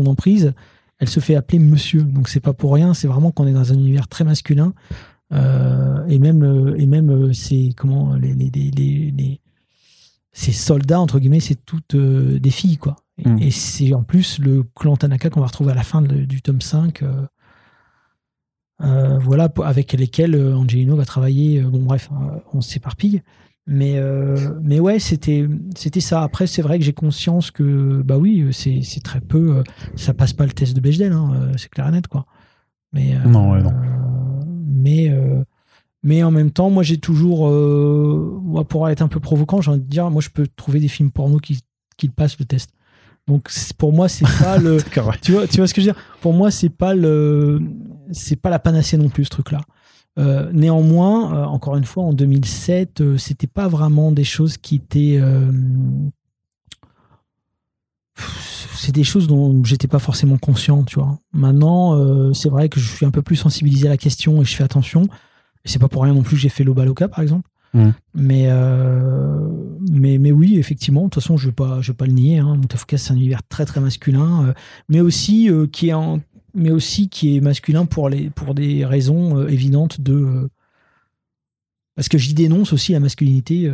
emprise, 0.08 0.54
elle 1.00 1.10
se 1.10 1.20
fait 1.20 1.36
appeler 1.36 1.60
Monsieur. 1.60 2.02
Donc 2.02 2.30
c'est 2.30 2.40
pas 2.40 2.54
pour 2.54 2.74
rien, 2.74 2.94
c'est 2.94 3.08
vraiment 3.08 3.32
qu'on 3.32 3.48
est 3.48 3.54
dans 3.54 3.72
un 3.72 3.76
univers 3.76 4.08
très 4.08 4.24
masculin. 4.24 4.74
Euh, 5.34 6.06
et 6.08 6.20
même, 6.20 6.76
et 6.78 7.74
comment 7.74 8.16
les, 8.16 8.34
les, 8.34 8.50
les, 8.52 9.40
ces 10.34 10.52
soldats 10.52 11.00
entre 11.00 11.20
guillemets, 11.20 11.40
c'est 11.40 11.64
toutes 11.66 11.96
des 11.96 12.52
filles 12.52 12.78
quoi. 12.78 12.98
Mm. 13.26 13.38
Et, 13.42 13.52
c'est 13.52 13.94
en 13.94 14.04
plus 14.04 14.40
le 14.40 14.64
clan 14.64 14.96
Tanaka 14.96 15.30
qu'on 15.30 15.42
va 15.42 15.48
retrouver 15.48 15.72
à 15.72 15.76
la 15.76 15.84
fin 15.84 16.02
du 16.02 16.42
tome 16.42 16.62
5. 16.62 17.02
Euh, 17.04 17.26
euh, 18.82 19.20
voilà, 19.20 19.48
avec 19.64 19.94
lesquels 19.94 20.34
euh, 20.36 20.56
Angelino 20.56 20.96
va 20.96 21.06
travailler. 21.06 21.62
bon, 21.62 21.84
bref, 21.84 22.10
on 22.54 22.62
s'éparpille. 22.62 23.22
Mais, 23.68 24.02
mais 24.64 24.80
ouais, 24.80 25.00
c'était, 25.00 25.48
c'était 25.78 26.00
ça. 26.00 26.24
Après, 26.24 26.48
c'est 26.48 26.62
vrai 26.62 26.80
que 26.80 26.84
j'ai 26.84 26.94
conscience 26.94 27.52
que, 27.52 28.02
bah 28.02 28.18
oui, 28.18 28.50
c'est, 28.52 29.04
très 29.04 29.22
peu. 29.22 29.64
ça 29.96 30.14
passe 30.14 30.34
pas 30.34 30.46
le 30.46 30.52
test 30.52 30.76
de 30.76 30.82
Bechdel, 30.82 31.14
hein, 31.14 31.52
c'est 31.58 31.70
clair 31.70 31.88
et 31.88 31.92
net, 31.92 32.08
quoi. 32.08 32.26
Mais, 32.92 33.16
non, 33.26 33.52
ouais, 33.52 33.62
non. 33.62 33.72
mais, 34.66 35.16
mais 36.04 36.24
en 36.24 36.32
même 36.32 36.52
temps, 36.52 36.70
moi, 36.70 36.84
j'ai 36.84 36.98
toujours. 36.98 37.48
pour 38.68 38.90
être 38.90 39.02
un 39.04 39.08
peu 39.08 39.20
provocant, 39.22 39.62
j'ai 39.62 39.72
envie 39.72 39.80
de 39.80 39.86
dire, 39.86 40.10
moi, 40.10 40.22
je 40.22 40.30
peux 40.30 40.48
trouver 40.48 40.80
des 40.80 40.90
films 40.90 41.12
porno 41.12 41.38
qui, 41.38 41.62
qui 41.98 42.10
passent 42.10 42.40
le 42.40 42.46
test. 42.46 42.72
Donc 43.28 43.50
pour 43.78 43.94
moi 43.94 44.10
c'est 44.10 44.28
pas 44.40 44.58
le 44.58 44.78
tu 45.22 45.32
vois 45.32 45.48
tu 45.48 45.58
vois 45.58 45.68
ce 45.68 45.74
que 45.74 45.82
je 45.82 45.88
veux 45.88 45.94
dire? 45.94 46.04
Pour 46.22 46.34
moi 46.34 46.52
c'est 46.52 46.70
pas 46.70 46.94
le 46.94 47.62
c'est 48.12 48.36
pas 48.36 48.50
la 48.50 48.60
panacée 48.60 48.98
non 48.98 49.10
plus 49.10 49.26
ce 49.26 49.30
truc 49.30 49.52
là. 49.52 49.62
néanmoins, 50.52 51.48
encore 51.48 51.78
une 51.78 51.86
fois, 51.86 52.04
en 52.04 52.14
2007, 52.14 53.18
c'était 53.18 53.48
pas 53.48 53.68
vraiment 53.68 54.12
des 54.12 54.26
choses 54.26 54.58
qui 54.58 54.76
étaient 54.76 55.20
c'est 58.82 58.92
des 58.92 59.04
choses 59.04 59.28
dont 59.28 59.64
j'étais 59.64 59.88
pas 59.88 60.00
forcément 60.00 60.38
conscient, 60.38 60.84
tu 60.84 60.96
vois. 60.96 61.20
Maintenant, 61.34 61.96
euh, 61.96 62.34
c'est 62.34 62.50
vrai 62.50 62.68
que 62.68 62.80
je 62.80 62.90
suis 62.90 63.06
un 63.06 63.12
peu 63.12 63.22
plus 63.22 63.36
sensibilisé 63.36 63.88
à 63.88 63.92
la 63.92 63.98
question 63.98 64.42
et 64.42 64.46
je 64.46 64.56
fais 64.56 64.64
attention. 64.64 65.04
Et 65.64 65.70
c'est 65.70 65.78
pas 65.78 65.88
pour 65.88 66.02
rien 66.02 66.14
non 66.14 66.24
plus 66.24 66.36
que 66.36 66.42
j'ai 66.42 66.50
fait 66.50 66.64
l'Obaloka, 66.64 67.08
par 67.08 67.20
exemple. 67.20 67.48
Mm. 67.74 67.90
Mais, 68.16 68.46
euh, 68.50 69.48
mais, 69.92 70.18
mais 70.18 70.32
oui, 70.32 70.58
effectivement, 70.58 71.02
de 71.02 71.10
toute 71.10 71.24
façon, 71.24 71.38
je 71.38 71.48
vais 71.48 71.54
pas, 71.54 71.80
vais 71.80 71.94
pas 71.94 72.06
le 72.06 72.14
nier. 72.14 72.40
Hein. 72.40 72.60
c'est 72.96 73.12
un 73.12 73.16
univers 73.16 73.44
très 73.48 73.66
très 73.66 73.80
masculin, 73.80 74.48
euh, 74.48 74.54
mais 74.90 75.00
aussi 75.00 75.50
qui 75.72 75.90
est 75.90 75.94
mais 76.54 76.72
aussi 76.72 77.08
qui 77.08 77.38
est 77.38 77.40
masculin 77.40 77.86
pour 77.86 78.10
les 78.10 78.30
pour 78.30 78.54
des 78.54 78.86
raisons 78.86 79.48
évidentes 79.48 80.02
de 80.02 80.50
parce 82.02 82.10
que 82.10 82.18
j'y 82.18 82.34
dénonce 82.34 82.74
aussi 82.74 82.94
la 82.94 83.00
masculinité 83.00 83.70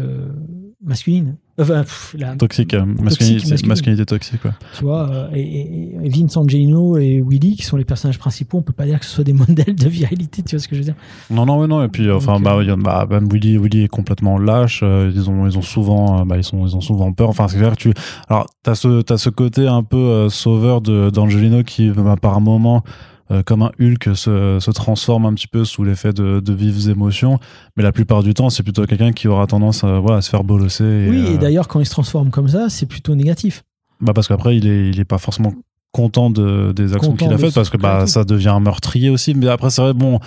masculine. 0.84 1.38
Enfin, 1.60 1.84
la 2.16 2.36
toxique, 2.36 2.76
euh, 2.76 2.86
masculinité, 2.86 4.06
toxique. 4.06 4.42
Quoi. 4.42 4.52
Tu 4.78 4.84
vois, 4.84 5.10
euh, 5.10 5.30
et, 5.34 5.96
et, 6.04 6.10
Vince 6.10 6.38
Angelino 6.38 6.98
et 6.98 7.24
Willy, 7.26 7.56
qui 7.56 7.64
sont 7.64 7.78
les 7.78 7.86
personnages 7.86 8.20
principaux, 8.20 8.60
on 8.60 8.62
peut 8.62 8.74
pas 8.74 8.86
dire 8.86 9.00
que 9.00 9.06
ce 9.06 9.12
soit 9.12 9.24
des 9.24 9.34
modèles 9.48 9.76
de 9.76 9.90
virilité, 9.90 10.44
tu 10.44 10.56
vois 10.56 10.62
ce 10.62 10.68
que 10.68 10.76
je 10.76 10.82
veux 10.82 10.86
dire 10.86 10.96
Non, 11.32 11.48
non, 11.48 11.68
non. 11.68 11.84
Et 11.84 11.88
puis, 11.88 12.12
enfin, 12.12 12.40
bah, 12.40 12.56
euh, 12.58 12.76
bah, 12.76 13.08
même 13.10 13.28
Willy, 13.32 13.58
Willy 13.58 13.86
est 13.86 13.88
complètement 13.88 14.38
lâche. 14.38 14.84
ils 14.84 15.30
ont, 15.30 15.48
ils 15.48 15.58
ont 15.58 15.64
souvent, 15.64 16.26
bah, 16.26 16.38
ils 16.38 16.44
sont, 16.44 16.66
ils 16.66 16.76
ont 16.76 16.82
souvent 16.82 17.12
peur. 17.12 17.30
Enfin, 17.30 17.48
c'est 17.48 17.58
clair 17.58 17.72
que 17.72 17.82
tu. 17.82 17.94
Alors, 18.30 18.46
t'as 18.62 18.76
ce, 18.76 19.12
as 19.12 19.18
ce 19.18 19.30
côté 19.32 19.68
un 19.68 19.82
peu 19.82 20.30
sauveur 20.30 20.82
d'Angelino 20.82 21.64
qui, 21.64 21.90
bah, 21.90 22.18
par 22.22 22.40
moment 22.40 22.84
euh, 23.30 23.44
comme 23.44 23.62
un 23.62 23.72
Hulk 23.80 24.16
se, 24.16 24.58
se, 24.62 24.72
transforme 24.72 25.26
un 25.26 25.34
petit 25.34 25.48
peu 25.48 25.66
sous 25.66 25.84
l'effet 25.84 26.14
de, 26.14 26.40
de, 26.40 26.54
vives 26.54 26.90
émotions, 26.90 27.40
mais 27.76 27.84
la 27.84 27.92
plupart 27.92 28.24
du 28.24 28.34
temps, 28.34 28.50
c'est 28.50 28.64
plutôt 28.64 28.86
quelqu'un 28.86 29.12
qui 29.12 29.28
aura 29.28 29.48
tendance 29.48 29.84
à, 29.84 30.00
voilà, 30.00 30.18
à 30.18 30.22
se 30.22 30.30
faire 30.30 30.46
bolosser. 30.46 31.08
oui, 31.10 31.26
et 31.28 31.36
euh, 31.36 31.38
d'ailleurs, 31.38 31.68
quand 31.68 31.82
il 31.82 31.86
se 31.86 31.92
transforme 31.92 32.30
comme 32.30 32.48
ça, 32.48 32.70
c'est 32.70 32.86
plutôt 32.86 33.16
négatif. 33.16 33.64
Bah 34.00 34.14
parce 34.14 34.30
qu'après, 34.30 34.56
il 34.56 34.66
est, 34.66 34.90
il 34.90 35.00
est 35.00 35.06
pas 35.06 35.18
forcément 35.18 35.54
content 35.92 36.30
de, 36.30 36.72
des 36.72 36.94
actions 36.94 37.16
qu'il 37.16 37.32
a 37.32 37.38
faites 37.38 37.54
parce 37.54 37.70
que 37.70 37.78
bah, 37.78 38.08
ça 38.08 38.24
devient 38.24 38.50
un 38.50 38.62
meurtrier 38.62 39.10
aussi. 39.10 39.34
Mais 39.34 39.50
après, 39.50 39.72
c'est 39.72 39.82
vrai, 39.82 39.94
bon, 39.94 40.20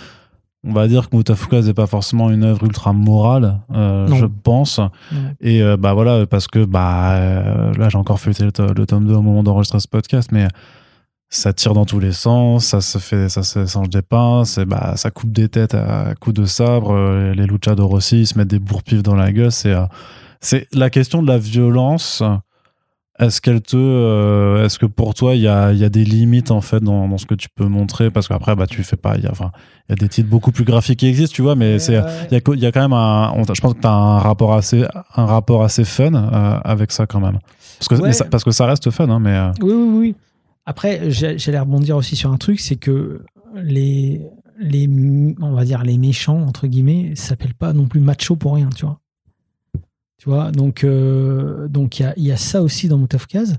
on 0.67 0.73
va 0.75 0.87
dire 0.87 1.09
que 1.09 1.17
Mutafuka 1.17 1.63
n'est 1.63 1.73
pas 1.73 1.87
forcément 1.87 2.31
une 2.31 2.45
œuvre 2.45 2.65
ultra 2.65 2.93
morale, 2.93 3.61
euh, 3.73 4.09
je 4.09 4.27
pense. 4.27 4.79
Et 5.41 5.63
bah 5.79 5.95
voilà, 5.95 6.27
parce 6.27 6.49
que 6.49 6.67
bah 6.67 7.19
là, 7.79 7.89
j'ai 7.89 7.99
encore 7.99 8.21
fait 8.21 8.39
le, 8.41 8.51
le, 8.75 8.87
tome 8.87 9.07
2 9.07 9.15
au 9.15 9.23
moment 9.23 9.43
d'enregistrer 9.43 9.81
ce 9.81 9.89
podcast, 9.89 10.31
mais 10.33 10.49
ça 11.31 11.53
tire 11.53 11.75
dans 11.75 11.85
tous 11.85 12.01
les 12.01 12.11
sens, 12.11 12.67
ça 12.67 12.81
se 12.81 12.99
fait, 12.99 13.29
ça 13.29 13.45
se 13.45 13.65
change 13.65 13.89
des 13.89 14.03
pains, 14.03 14.45
c'est 14.45 14.65
bah 14.65 14.95
ça 14.97 15.13
coupe 15.13 15.31
des 15.31 15.49
têtes 15.49 15.75
à 15.75 16.15
coups 16.19 16.35
de 16.35 16.45
sabre, 16.45 16.93
euh, 16.93 17.33
les 17.33 17.47
luchadors 17.47 17.93
aussi 17.93 18.23
ils 18.23 18.27
se 18.27 18.37
mettent 18.37 18.49
des 18.49 18.59
bourpifs 18.59 19.05
dans 19.05 19.15
la 19.15 19.31
gueule, 19.31 19.53
c'est 19.53 19.73
euh, 19.73 19.85
c'est 20.41 20.67
la 20.73 20.91
question 20.91 21.23
de 21.23 21.29
la 21.29 21.39
violence. 21.39 22.23
Est-ce 23.19 23.43
qu'elle 23.43 23.61
te, 23.61 23.77
euh, 23.77 24.65
est-ce 24.65 24.79
que 24.79 24.87
pour 24.87 25.13
toi 25.13 25.35
il 25.35 25.43
y 25.43 25.49
a, 25.49 25.73
y 25.75 25.85
a 25.85 25.91
des 25.91 26.05
limites 26.05 26.51
en 26.51 26.63
fait 26.63 26.81
dans, 26.81 27.07
dans, 27.07 27.19
ce 27.19 27.27
que 27.27 27.35
tu 27.35 27.49
peux 27.55 27.67
montrer? 27.67 28.11
Parce 28.11 28.27
qu'après 28.27 28.57
bah 28.57 28.67
tu 28.67 28.83
fais 28.83 28.97
pas, 28.97 29.17
il 29.17 29.25
y 29.25 29.27
a 29.27 29.31
enfin 29.31 29.53
il 29.89 29.93
y 29.93 29.93
a 29.93 29.97
des 29.97 30.09
titres 30.09 30.31
beaucoup 30.31 30.51
plus 30.53 30.65
graphiques 30.65 31.01
qui 31.01 31.07
existent 31.07 31.35
tu 31.35 31.43
vois 31.43 31.55
mais 31.55 31.79
c'est 31.79 31.93
il 32.31 32.35
y 32.35 32.41
a, 32.41 32.55
y 32.57 32.67
a 32.67 32.73
quand 32.73 32.81
même 32.81 32.95
un, 32.95 33.31
je 33.55 33.61
pense 33.61 33.75
que 33.75 33.81
tu 33.81 33.87
as 33.87 33.93
un 33.93 34.19
rapport 34.19 34.55
assez 34.55 34.85
un 35.17 35.27
rapport 35.27 35.63
assez 35.63 35.85
fun 35.85 36.15
avec 36.65 36.91
ça 36.91 37.07
quand 37.07 37.21
même. 37.21 37.39
Parce 37.79 38.01
que 38.01 38.13
ça, 38.13 38.25
parce 38.25 38.43
que 38.43 38.51
ça 38.51 38.67
reste 38.67 38.91
fun 38.91 39.09
hein, 39.11 39.21
mais 39.21 39.39
oui 39.63 39.73
oui 39.73 39.99
oui 39.99 40.15
après, 40.67 41.11
j'allais 41.11 41.59
rebondir 41.59 41.97
aussi 41.97 42.17
sur 42.17 42.31
un 42.31 42.37
truc, 42.37 42.61
c'est 42.61 42.77
que 42.77 43.23
les, 43.55 44.21
les, 44.59 44.89
on 45.41 45.53
va 45.53 45.65
dire 45.65 45.83
les 45.83 45.99
méchants 45.99 46.43
entre 46.43 46.67
guillemets, 46.67 47.15
s'appellent 47.17 47.55
pas 47.55 47.73
non 47.73 47.87
plus 47.87 48.01
macho 48.01 48.37
pour 48.37 48.55
rien, 48.55 48.69
tu 48.71 48.85
vois. 48.85 49.01
Tu 50.19 50.29
vois, 50.29 50.53
donc 50.53 50.85
euh, 50.85 51.67
donc 51.69 51.99
il 51.99 52.13
y 52.19 52.31
a, 52.31 52.37
ça 52.37 52.63
aussi 52.63 52.89
dans 52.89 52.99
Moutafkaz. 52.99 53.57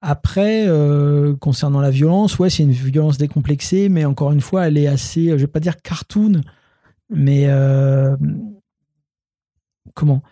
Après, 0.00 0.66
euh, 0.68 1.34
concernant 1.36 1.80
la 1.80 1.90
violence, 1.90 2.38
ouais, 2.38 2.48
c'est 2.48 2.62
une 2.62 2.70
violence 2.70 3.18
décomplexée, 3.18 3.88
mais 3.88 4.04
encore 4.04 4.32
une 4.32 4.40
fois, 4.40 4.68
elle 4.68 4.78
est 4.78 4.86
assez, 4.86 5.30
je 5.30 5.34
vais 5.34 5.46
pas 5.48 5.60
dire 5.60 5.82
cartoon, 5.82 6.42
mais 7.10 7.46
euh, 7.48 8.16
comment? 9.94 10.22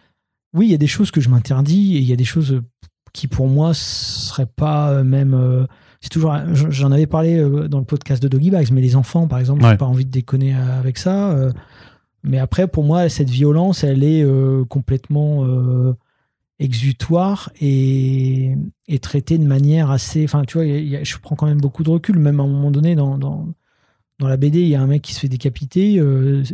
Oui, 0.55 0.69
il 0.69 0.71
y 0.71 0.75
a 0.75 0.79
des 0.79 0.87
choses 0.87 1.11
que 1.11 1.21
je 1.21 1.29
m'interdis 1.29 1.97
et 1.97 1.99
il 1.99 2.09
y 2.09 2.13
a 2.13 2.17
des 2.17 2.25
choses 2.25 2.63
qui 3.13 3.27
pour 3.27 3.49
moi 3.49 3.75
seraient 3.75 4.47
pas 4.47 5.03
même 5.03 5.67
c'est 6.01 6.11
toujours. 6.11 6.35
J'en 6.53 6.93
avais 6.93 7.07
parlé 7.07 7.39
euh, 7.39 7.69
dans 7.69 7.79
le 7.79 7.85
podcast 7.85 8.23
de 8.23 8.29
Doggy 8.29 8.51
Bags, 8.51 8.71
mais 8.71 8.81
les 8.81 8.97
enfants, 8.97 9.27
par 9.27 9.39
exemple, 9.39 9.65
j'ai 9.69 9.77
pas 9.77 9.87
envie 9.87 10.05
de 10.05 10.11
déconner 10.11 10.55
euh, 10.55 10.79
avec 10.79 10.99
ça. 10.99 11.33
Euh. 11.33 11.53
mais 12.23 12.39
après, 12.39 12.69
pour 12.69 12.85
moi, 12.85 13.09
cette 13.09 13.31
violence, 13.31 13.85
elle 13.85 14.05
est 14.05 14.25
complètement 14.69 15.47
exutoire 16.61 17.51
et, 17.61 18.57
et, 18.89 18.99
traitée 18.99 19.39
de 19.39 19.47
manière 19.47 19.91
assez. 19.91 20.25
Enfin, 20.25 20.45
tu 20.45 20.59
vois, 20.59 20.67
je 20.67 21.19
prends 21.19 21.37
quand 21.37 21.47
même 21.47 21.61
beaucoup 21.61 21.83
de 21.83 21.91
recul, 21.91 22.19
même 22.19 22.41
à 22.41 22.43
un 22.43 22.49
moment 22.49 22.71
donné, 22.71 22.95
dans, 22.95 23.17
dans, 23.19 23.47
dans 24.19 24.29
la 24.29 24.37
BD, 24.37 24.61
il 24.63 24.69
y 24.69 24.75
a 24.75 24.83
un 24.83 24.87
mec 24.87 25.03
qui 25.03 25.15
se 25.15 25.21
fait 25.21 25.29
décapiter, 25.29 26.03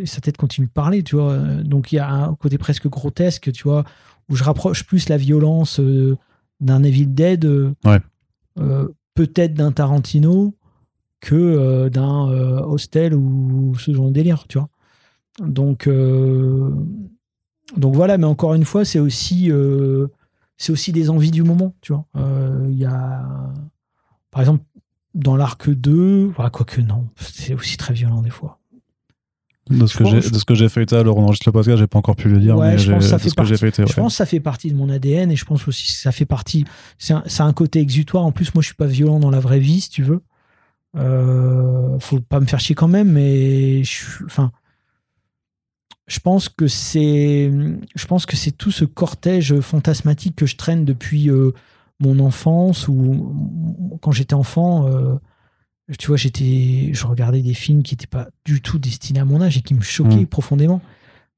sa 0.05 0.21
tête 0.21 0.37
continue 0.37 0.67
de 0.67 0.73
parler, 0.73 1.03
tu 1.03 1.17
vois. 1.17 1.37
Donc 1.65 1.93
il 1.93 1.97
y 1.97 1.99
a 1.99 2.11
un 2.11 2.35
côté 2.35 2.57
presque 2.57 2.89
grotesque, 2.89 3.53
tu 3.53 3.65
vois, 3.65 3.85
où 4.31 4.37
je 4.37 4.45
rapproche 4.45 4.85
plus 4.85 5.09
la 5.09 5.17
violence 5.19 5.81
d'un 6.61 6.83
Evil 6.83 7.09
Dead. 7.09 7.45
Ouais 7.85 8.01
peut-être 9.15 9.55
d'un 9.55 9.73
Tarantino 9.73 10.55
que 11.21 11.35
euh, 11.35 11.89
d'un 11.89 12.29
euh, 12.31 12.61
Hostel 12.61 13.15
ou 13.15 13.75
ce 13.79 13.93
genre 13.95 14.09
de 14.09 14.13
délire, 14.13 14.47
tu 14.49 14.59
vois. 14.59 14.69
Donc, 15.41 15.87
euh, 15.87 16.71
voilà, 17.77 18.19
mais 18.19 18.27
encore 18.27 18.55
une 18.55 18.65
fois, 18.65 18.85
c'est 18.85 19.01
aussi, 19.01 19.51
c'est 20.57 20.73
aussi 20.73 20.93
des 20.93 21.11
envies 21.11 21.33
du 21.33 21.43
moment, 21.43 21.75
tu 21.81 21.93
vois. 21.93 22.07
Il 22.69 22.77
y 22.77 22.85
a, 22.85 23.25
par 24.31 24.43
exemple, 24.43 24.65
dans 25.15 25.37
l'arc 25.37 25.71
2, 25.71 26.33
quoi 26.37 26.51
quoique 26.51 26.81
non, 26.81 27.09
c'est 27.17 27.55
aussi 27.55 27.77
très 27.77 27.95
violent 27.95 28.23
des 28.23 28.31
fois. 28.31 28.61
De 29.71 29.87
ce, 29.87 29.97
que 29.97 30.05
j'ai, 30.05 30.17
de 30.21 30.39
ce 30.39 30.45
que 30.45 30.55
j'ai 30.55 30.69
fait 30.69 30.93
alors 30.93 31.17
on 31.17 31.25
enregistre 31.25 31.49
le 31.49 31.53
podcast, 31.53 31.79
j'ai 31.79 31.87
pas 31.87 31.99
encore 31.99 32.17
pu 32.17 32.29
le 32.29 32.39
dire. 32.39 32.59
mais 32.59 32.77
je 32.77 32.93
pense, 32.93 33.07
ça 33.07 33.19
fait 33.19 33.35
partie, 33.35 33.55
je 33.57 33.95
pense 33.95 34.13
que 34.13 34.17
ça 34.17 34.27
fait 34.27 34.41
partie 34.41 34.71
de 34.71 34.77
mon 34.77 34.91
ADN 34.91 35.31
et 35.31 35.37
je 35.37 35.45
pense 35.47 35.67
aussi 35.67 35.87
que 35.87 35.93
ça 35.93 36.13
fait 36.13 36.27
partie. 36.27 36.67
C'est 36.99 37.15
un, 37.15 37.25
un, 37.39 37.53
côté 37.55 37.81
exutoire. 37.81 38.25
En 38.25 38.33
plus, 38.33 38.55
moi, 38.55 38.61
je 38.61 38.67
suis 38.67 38.77
pas 38.77 38.87
violent 38.87 39.21
dans 39.21 39.31
la 39.31 39.41
vraie 39.41 39.61
vie, 39.61 39.81
si 39.81 39.89
tu 39.89 40.03
veux. 40.03 40.21
Euh, 40.97 41.99
faut 41.99 42.21
pas 42.21 42.41
me 42.41 42.47
faire 42.47 42.61
chier 42.61 42.75
quand 42.75 42.89
même, 42.89 43.13
mais 43.13 43.83
je, 43.85 44.25
enfin, 44.27 44.53
je 46.07 46.21
pense 46.21 46.51
que 46.51 46.69
c'est, 46.69 47.51
je 47.95 48.07
pense 48.07 48.27
que 48.27 48.37
c'est 48.37 48.53
tout 48.53 48.71
ce 48.71 48.85
cortège 48.85 49.59
fantasmatique 49.61 50.37
que 50.37 50.47
je 50.47 50.57
traîne 50.57 50.85
depuis 50.85 51.31
euh, 51.31 51.53
mon 52.01 52.21
enfance 52.21 52.87
ou 52.87 53.99
quand 54.03 54.13
j'étais 54.13 54.35
enfant. 54.35 54.89
Euh, 54.89 55.15
tu 55.99 56.07
vois, 56.09 56.17
j'étais, 56.17 56.91
je 56.93 57.07
regardais 57.07 57.43
des 57.43 57.55
films 57.55 57.83
qui 57.83 57.95
n'étaient 57.95 58.07
pas 58.07 58.29
du 58.45 58.63
tout 58.63 58.79
destinés 58.79 59.21
à 59.21 59.25
mon 59.25 59.41
âge 59.43 59.59
et 59.59 59.63
qui 59.63 59.75
me 59.75 59.83
choquaient 59.83 60.23
mm. 60.23 60.27
profondément. 60.27 60.81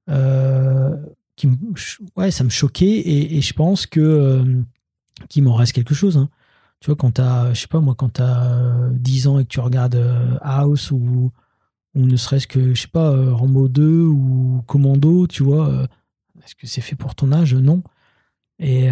Euh, 0.09 0.97
qui 1.35 1.49
ouais, 2.17 2.31
ça 2.31 2.45
me 2.45 2.49
choquait 2.49 3.03
et, 3.05 3.41
je 3.41 3.53
pense 3.53 3.87
que 3.87 4.01
euh, 4.01 4.63
qu'il 5.29 5.43
m'en 5.43 5.55
reste 5.55 5.73
quelque 5.73 5.95
chose. 5.95 6.17
Hein. 6.17 6.31
Tu 6.81 6.87
vois, 6.87 6.97
quand 6.97 7.13
t'as, 7.13 7.53
je 7.53 7.61
sais 7.61 7.67
pas 7.67 7.81
moi, 7.81 7.95
quand 7.95 8.11
t'as 8.11 8.89
10 8.93 9.27
ans 9.27 9.39
et 9.39 9.45
que 9.45 9.49
tu 9.49 9.61
regardes 9.61 9.97
euh, 9.97 10.39
House 10.41 10.93
ou, 10.93 11.33
ou 11.95 12.01
ne 12.07 12.17
serait-ce 12.17 12.47
que, 12.47 12.73
je 12.75 12.83
sais 12.83 12.89
pas, 12.89 13.33
Rambo 13.33 13.69
2 13.69 14.03
ou 14.05 14.63
Commando, 14.67 15.27
tu 15.27 15.43
vois, 15.43 15.89
est-ce 16.45 16.55
que 16.55 16.67
c'est 16.67 16.81
fait 16.81 16.97
pour 16.97 17.15
ton 17.15 17.33
âge? 17.33 17.55
Non. 17.55 17.83
Et 18.59 18.89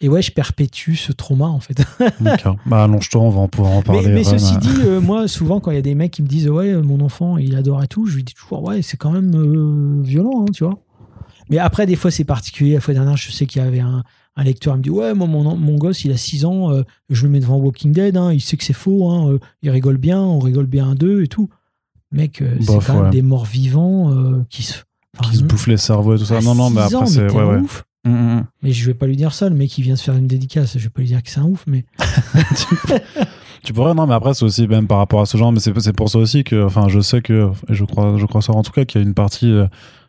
et 0.00 0.08
ouais, 0.08 0.20
je 0.20 0.30
perpétue 0.30 0.94
ce 0.94 1.12
trauma 1.12 1.46
en 1.46 1.60
fait. 1.60 1.82
D'accord. 2.20 2.56
Bah 2.66 2.84
allonge-toi, 2.84 3.22
on 3.22 3.30
va 3.30 3.40
en 3.40 3.48
pouvoir 3.48 3.72
en 3.72 3.82
parler. 3.82 4.08
Mais, 4.08 4.24
ceci 4.24 4.56
dit, 4.58 4.68
euh, 4.84 5.00
moi 5.00 5.26
souvent 5.26 5.58
quand 5.58 5.70
il 5.70 5.76
y 5.76 5.78
a 5.78 5.82
des 5.82 5.94
mecs 5.94 6.12
qui 6.12 6.22
me 6.22 6.26
disent 6.26 6.48
ouais 6.48 6.74
mon 6.82 7.00
enfant 7.00 7.38
il 7.38 7.56
adore 7.56 7.82
et 7.82 7.88
tout, 7.88 8.06
je 8.06 8.16
lui 8.16 8.24
dis 8.24 8.34
toujours 8.34 8.62
ouais 8.62 8.82
c'est 8.82 8.98
quand 8.98 9.10
même 9.10 9.34
euh, 9.34 10.02
violent, 10.02 10.42
hein, 10.42 10.52
tu 10.52 10.64
vois. 10.64 10.78
Mais 11.48 11.58
après 11.58 11.86
des 11.86 11.96
fois 11.96 12.10
c'est 12.10 12.24
particulier. 12.24 12.74
La 12.74 12.80
fois 12.80 12.92
dernière 12.92 13.16
je 13.16 13.30
sais 13.30 13.46
qu'il 13.46 13.62
y 13.62 13.64
avait 13.64 13.80
un, 13.80 14.02
lecteur 14.36 14.74
qui 14.74 14.78
me 14.78 14.82
dit 14.82 14.90
ouais 14.90 15.14
moi 15.14 15.26
mon, 15.26 15.56
mon 15.56 15.76
gosse 15.76 16.04
il 16.04 16.12
a 16.12 16.18
6 16.18 16.44
ans, 16.44 16.72
euh, 16.72 16.82
je 17.08 17.22
le 17.22 17.30
mets 17.30 17.40
devant 17.40 17.56
Walking 17.56 17.92
Dead, 17.92 18.18
hein, 18.18 18.34
il 18.34 18.42
sait 18.42 18.58
que 18.58 18.64
c'est 18.64 18.74
faux, 18.74 19.08
hein, 19.08 19.38
il 19.62 19.70
rigole 19.70 19.96
bien, 19.96 20.20
on 20.20 20.40
rigole 20.40 20.66
bien 20.66 20.90
à 20.90 20.94
deux 20.94 21.22
et 21.22 21.28
tout. 21.28 21.48
Mec, 22.12 22.42
c'est 22.60 22.86
quand 22.86 23.02
même 23.02 23.10
des 23.10 23.22
morts 23.22 23.46
vivants 23.46 24.12
qui 24.50 24.62
se 24.62 24.74
qui 25.22 25.38
se 25.38 25.42
bouffent 25.42 25.68
les 25.68 25.78
cerveaux 25.78 26.16
et 26.16 26.18
tout 26.18 26.26
ça. 26.26 26.42
Non 26.42 26.54
non 26.54 26.68
mais 26.68 26.82
après 26.82 27.06
c'est 27.06 27.32
ouais, 27.32 27.44
ouais. 27.44 27.60
Mm, 27.60 27.66
mm, 28.08 28.36
mm. 28.36 28.46
Mais 28.62 28.72
je 28.72 28.86
vais 28.86 28.94
pas 28.94 29.06
lui 29.06 29.16
dire 29.16 29.32
ça, 29.32 29.48
le 29.48 29.54
mec 29.54 29.70
qui 29.70 29.82
vient 29.82 29.96
se 29.96 30.04
faire 30.04 30.16
une 30.16 30.26
dédicace, 30.26 30.78
je 30.78 30.82
vais 30.84 30.90
pas 30.90 31.00
lui 31.00 31.08
dire 31.08 31.22
que 31.22 31.30
c'est 31.30 31.40
un 31.40 31.44
ouf, 31.44 31.64
mais. 31.66 31.84
tu 33.62 33.72
pourrais, 33.72 33.94
non, 33.94 34.06
mais 34.06 34.14
après, 34.14 34.34
c'est 34.34 34.44
aussi 34.44 34.66
même 34.66 34.86
par 34.86 34.98
rapport 34.98 35.20
à 35.20 35.26
ce 35.26 35.36
genre, 35.36 35.52
mais 35.52 35.60
c'est 35.60 35.92
pour 35.92 36.08
ça 36.08 36.18
aussi 36.18 36.44
que, 36.44 36.64
enfin, 36.64 36.88
je 36.88 37.00
sais 37.00 37.22
que, 37.22 37.50
et 37.68 37.74
je 37.74 37.84
crois, 37.84 38.16
je 38.18 38.26
crois 38.26 38.42
ça 38.42 38.52
en 38.52 38.62
tout 38.62 38.72
cas, 38.72 38.84
qu'il 38.84 39.00
y 39.00 39.04
a 39.04 39.06
une 39.06 39.14
partie 39.14 39.50
euh, 39.50 39.66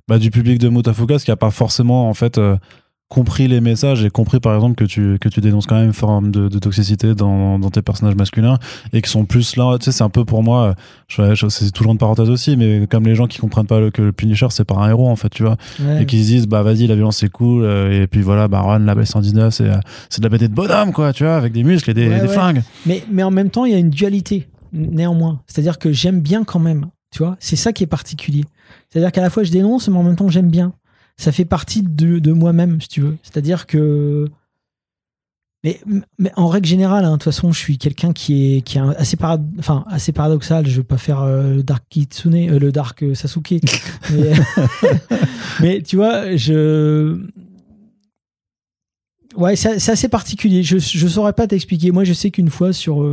bah, 0.07 0.19
du 0.19 0.31
public 0.31 0.59
de 0.59 0.69
Moutafukas 0.69 1.19
qui 1.19 1.31
a 1.31 1.35
pas 1.35 1.51
forcément, 1.51 2.09
en 2.09 2.13
fait, 2.13 2.37
euh, 2.37 2.57
compris 3.09 3.47
les 3.47 3.61
messages 3.61 4.03
et 4.03 4.09
compris 4.09 4.39
par 4.41 4.53
exemple 4.53 4.75
que 4.75 4.83
tu, 4.83 5.17
que 5.19 5.29
tu 5.29 5.39
dénonces 5.39 5.65
quand 5.65 5.75
même 5.75 5.85
une 5.87 5.93
forme 5.93 6.29
de, 6.29 6.59
toxicité 6.59 7.15
dans, 7.15 7.57
dans, 7.57 7.69
tes 7.69 7.81
personnages 7.81 8.15
masculins 8.15 8.57
et 8.91 9.01
qui 9.01 9.09
sont 9.09 9.25
plus 9.25 9.55
là, 9.55 9.77
tu 9.77 9.85
sais, 9.85 9.91
c'est 9.93 10.03
un 10.03 10.09
peu 10.09 10.25
pour 10.25 10.43
moi, 10.43 10.75
je, 11.07 11.47
c'est 11.47 11.71
toujours 11.71 11.93
une 11.93 11.97
parenthèse 11.97 12.29
aussi, 12.29 12.57
mais 12.57 12.85
comme 12.87 13.05
les 13.05 13.15
gens 13.15 13.27
qui 13.27 13.37
comprennent 13.37 13.65
pas 13.65 13.91
que 13.91 14.01
le 14.01 14.11
Punisher 14.11 14.47
c'est 14.49 14.65
pas 14.65 14.75
un 14.75 14.89
héros 14.89 15.07
en 15.07 15.15
fait, 15.15 15.29
tu 15.29 15.43
vois, 15.43 15.55
et 15.99 16.05
qui 16.05 16.21
se 16.21 16.27
disent 16.27 16.47
bah 16.47 16.63
vas-y 16.63 16.87
la 16.87 16.95
violence 16.95 17.17
c'est 17.17 17.29
cool 17.29 17.63
euh, 17.63 18.03
et 18.03 18.07
puis 18.07 18.21
voilà, 18.21 18.49
bah 18.49 18.59
Ron, 18.59 18.79
la 18.79 18.93
belle 18.93 19.07
119 19.07 19.53
c'est, 19.53 19.69
euh, 19.69 19.77
c'est 20.09 20.19
de 20.19 20.25
la 20.25 20.29
BD 20.29 20.49
de 20.49 20.53
bonhomme 20.53 20.91
quoi, 20.91 21.13
tu 21.13 21.23
vois, 21.23 21.37
avec 21.37 21.53
des 21.53 21.63
muscles 21.63 21.91
et 21.91 21.93
des, 21.93 22.09
des 22.09 22.27
flingues. 22.27 22.61
Mais, 22.85 23.03
mais 23.09 23.23
en 23.23 23.31
même 23.31 23.49
temps 23.49 23.63
il 23.63 23.71
y 23.71 23.75
a 23.75 23.79
une 23.79 23.89
dualité 23.89 24.49
néanmoins, 24.73 25.41
c'est-à-dire 25.47 25.79
que 25.79 25.93
j'aime 25.93 26.19
bien 26.19 26.43
quand 26.43 26.59
même, 26.59 26.87
tu 27.11 27.19
vois, 27.19 27.37
c'est 27.39 27.55
ça 27.55 27.71
qui 27.71 27.83
est 27.83 27.87
particulier. 27.87 28.43
C'est-à-dire 28.89 29.13
qu'à 29.13 29.21
la 29.21 29.29
fois 29.29 29.43
je 29.43 29.51
dénonce 29.51 29.87
mais 29.87 29.97
en 29.97 30.03
même 30.03 30.17
temps 30.17 30.27
j'aime 30.27 30.49
bien 30.49 30.73
ça 31.17 31.31
fait 31.31 31.45
partie 31.45 31.81
de, 31.81 32.31
moi-même, 32.31 32.79
si 32.79 32.87
tu 32.87 33.01
veux. 33.01 33.17
C'est-à-dire 33.23 33.65
que. 33.65 34.29
Mais, 35.63 35.81
mais, 36.19 36.31
en 36.35 36.47
règle 36.47 36.67
générale, 36.67 37.03
hein, 37.03 37.13
de 37.13 37.15
toute 37.15 37.23
façon, 37.23 37.51
je 37.51 37.57
suis 37.57 37.79
quelqu'un 37.79 38.13
qui 38.13 38.57
est, 38.57 38.61
qui 38.61 38.77
est 38.77 38.81
assez, 38.81 39.17
enfin, 39.57 39.83
assez 39.87 40.11
paradoxal. 40.11 40.65
Je 40.67 40.71
ne 40.71 40.75
veux 40.77 40.83
pas 40.83 40.99
faire 40.99 41.21
euh, 41.21 41.55
le 41.55 41.63
Dark 41.63 41.83
Kitsune, 41.89 42.35
euh, 42.35 42.59
le 42.59 42.71
Dark 42.71 43.01
euh, 43.01 43.15
Sasuke. 43.15 43.55
mais, 45.59 45.81
tu 45.81 45.95
vois, 45.95 46.35
je. 46.35 47.19
Ouais, 49.35 49.55
c'est 49.55 49.89
assez 49.89 50.09
particulier. 50.09 50.63
Je 50.63 50.75
ne 50.75 51.09
saurais 51.09 51.33
pas 51.33 51.47
t'expliquer. 51.47 51.91
Moi, 51.91 52.03
je 52.03 52.13
sais 52.13 52.31
qu'une 52.31 52.49
fois, 52.49 52.73
sur, 52.73 53.05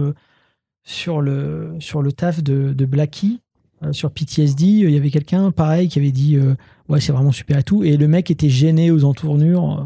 sur, 0.85 1.21
le, 1.21 1.75
sur 1.81 2.01
le 2.03 2.13
taf 2.13 2.43
de, 2.43 2.73
de 2.73 2.85
Blackie, 2.87 3.41
sur 3.93 4.11
PTSD, 4.11 4.65
il 4.65 4.91
y 4.91 4.97
avait 4.97 5.11
quelqu'un, 5.11 5.51
pareil, 5.51 5.89
qui 5.89 5.99
avait 5.99 6.13
dit 6.13 6.39
ouais, 6.89 7.01
c'est 7.01 7.13
vraiment 7.13 7.33
super 7.33 7.59
et 7.59 7.63
tout. 7.63 7.85
Et 7.85 7.97
le 7.97 8.09
mec 8.09 8.31
était 8.31 8.49
gêné 8.49 8.91
aux 8.91 9.05
entournures 9.05 9.79
euh, 9.79 9.85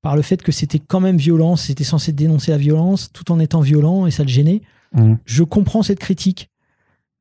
par 0.00 0.16
le 0.16 0.22
fait 0.22 0.42
que 0.42 0.52
c'était 0.52 0.80
quand 0.80 1.00
même 1.00 1.16
violent, 1.16 1.56
c'était 1.56 1.84
censé 1.84 2.12
dénoncer 2.12 2.50
la 2.50 2.58
violence 2.58 3.10
tout 3.12 3.30
en 3.30 3.38
étant 3.38 3.60
violent 3.60 4.06
et 4.06 4.10
ça 4.10 4.24
le 4.24 4.28
gênait. 4.28 4.62
Mmh. 4.92 5.14
Je 5.24 5.44
comprends 5.44 5.82
cette 5.82 6.00
critique, 6.00 6.50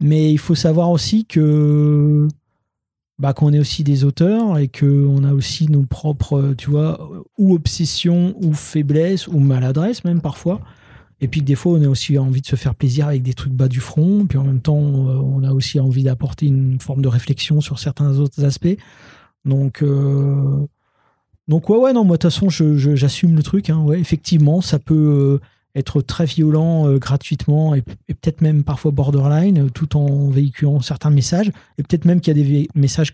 mais 0.02 0.32
il 0.32 0.40
faut 0.40 0.56
savoir 0.56 0.90
aussi 0.90 1.26
que 1.26 2.28
bah, 3.20 3.34
qu'on 3.34 3.54
est 3.54 3.60
aussi 3.60 3.84
des 3.84 4.04
auteurs 4.04 4.58
et 4.58 4.68
qu'on 4.68 5.24
a 5.24 5.34
aussi 5.34 5.70
nos 5.70 5.84
propres, 5.84 6.56
tu 6.58 6.72
vois, 6.72 7.08
ou 7.38 7.54
obsessions, 7.54 8.34
ou 8.42 8.54
faiblesses, 8.54 9.28
ou 9.28 9.40
maladresse 9.40 10.04
même 10.04 10.22
parfois. 10.22 10.60
Et 11.22 11.28
puis 11.28 11.44
des 11.44 11.54
fois, 11.54 11.74
on 11.74 11.84
a 11.84 11.88
aussi 11.88 12.18
envie 12.18 12.42
de 12.42 12.48
se 12.48 12.56
faire 12.56 12.74
plaisir 12.74 13.08
avec 13.08 13.22
des 13.22 13.36
trucs 13.36 13.54
bas 13.54 13.68
du 13.68 13.80
front. 13.80 14.26
Puis 14.28 14.40
en 14.40 14.44
même 14.44 14.60
temps, 14.60 14.80
euh, 14.80 15.16
on 15.16 15.44
a 15.44 15.52
aussi 15.52 15.80
envie 15.80 16.04
d'apporter 16.04 16.48
une 16.48 16.80
forme 16.80 17.04
de 17.04 17.08
réflexion 17.08 17.62
sur 17.62 17.78
certains 17.78 18.18
autres 18.18 18.44
aspects. 18.44 18.76
Donc, 19.46 19.84
euh, 19.84 20.66
donc 21.48 21.70
ouais, 21.70 21.78
ouais, 21.78 21.94
non, 21.94 22.04
moi, 22.04 22.18
de 22.18 22.22
toute 22.22 22.32
façon, 22.32 22.50
j'assume 22.50 23.36
le 23.36 23.44
truc. 23.44 23.70
Hein, 23.70 23.82
ouais, 23.82 24.00
effectivement, 24.00 24.62
ça 24.62 24.80
peut 24.80 25.40
euh, 25.40 25.80
être 25.80 26.02
très 26.02 26.26
violent 26.26 26.92
gratuitement 26.96 27.76
et, 27.76 27.84
peut-être 27.84 28.42
même 28.42 28.64
parfois 28.64 28.92
borderline, 28.92 29.70
tout 29.70 29.96
en 29.96 30.28
véhiculant 30.28 30.82
certains 30.82 31.12
messages. 31.12 31.52
Et 31.78 31.84
peut-être 31.84 32.06
même 32.06 32.20
qu'il 32.20 32.36
y 32.36 32.42
a 32.42 32.44
des 32.44 32.68
messages 32.74 33.14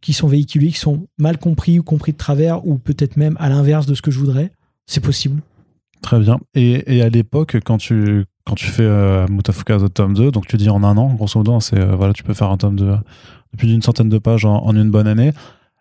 qui 0.00 0.12
sont 0.12 0.28
véhiculés, 0.28 0.68
qui 0.68 0.78
sont 0.78 1.06
mal 1.16 1.38
compris 1.38 1.78
ou 1.78 1.84
compris 1.84 2.12
de 2.12 2.18
travers, 2.18 2.66
ou 2.66 2.76
peut-être 2.76 3.16
même 3.16 3.36
à 3.38 3.48
l'inverse 3.48 3.86
de 3.86 3.94
ce 3.94 4.02
que 4.02 4.10
je 4.10 4.18
voudrais. 4.18 4.50
C'est 4.86 5.00
possible. 5.00 5.40
Très 6.02 6.20
bien. 6.20 6.38
Et, 6.54 7.02
à 7.02 7.08
l'époque, 7.08 7.58
quand 7.64 7.78
tu, 7.78 8.24
quand 8.46 8.54
tu 8.54 8.66
fais 8.66 8.84
euh, 8.84 9.26
Mutafuka 9.28 9.78
The 9.78 9.92
tome 9.92 10.14
2, 10.14 10.30
donc 10.30 10.46
tu 10.46 10.56
dis 10.56 10.70
en 10.70 10.82
un 10.84 10.96
an, 10.96 11.14
grosso 11.14 11.38
modo, 11.38 11.54
hein, 11.54 11.60
c'est, 11.60 11.78
euh, 11.78 11.96
voilà, 11.96 12.12
tu 12.12 12.22
peux 12.22 12.34
faire 12.34 12.50
un 12.50 12.56
tome 12.56 12.76
de, 12.76 12.94
plus 13.56 13.68
d'une 13.68 13.82
centaine 13.82 14.08
de 14.08 14.18
pages 14.18 14.44
en, 14.44 14.74
une 14.74 14.90
bonne 14.90 15.06
année. 15.06 15.32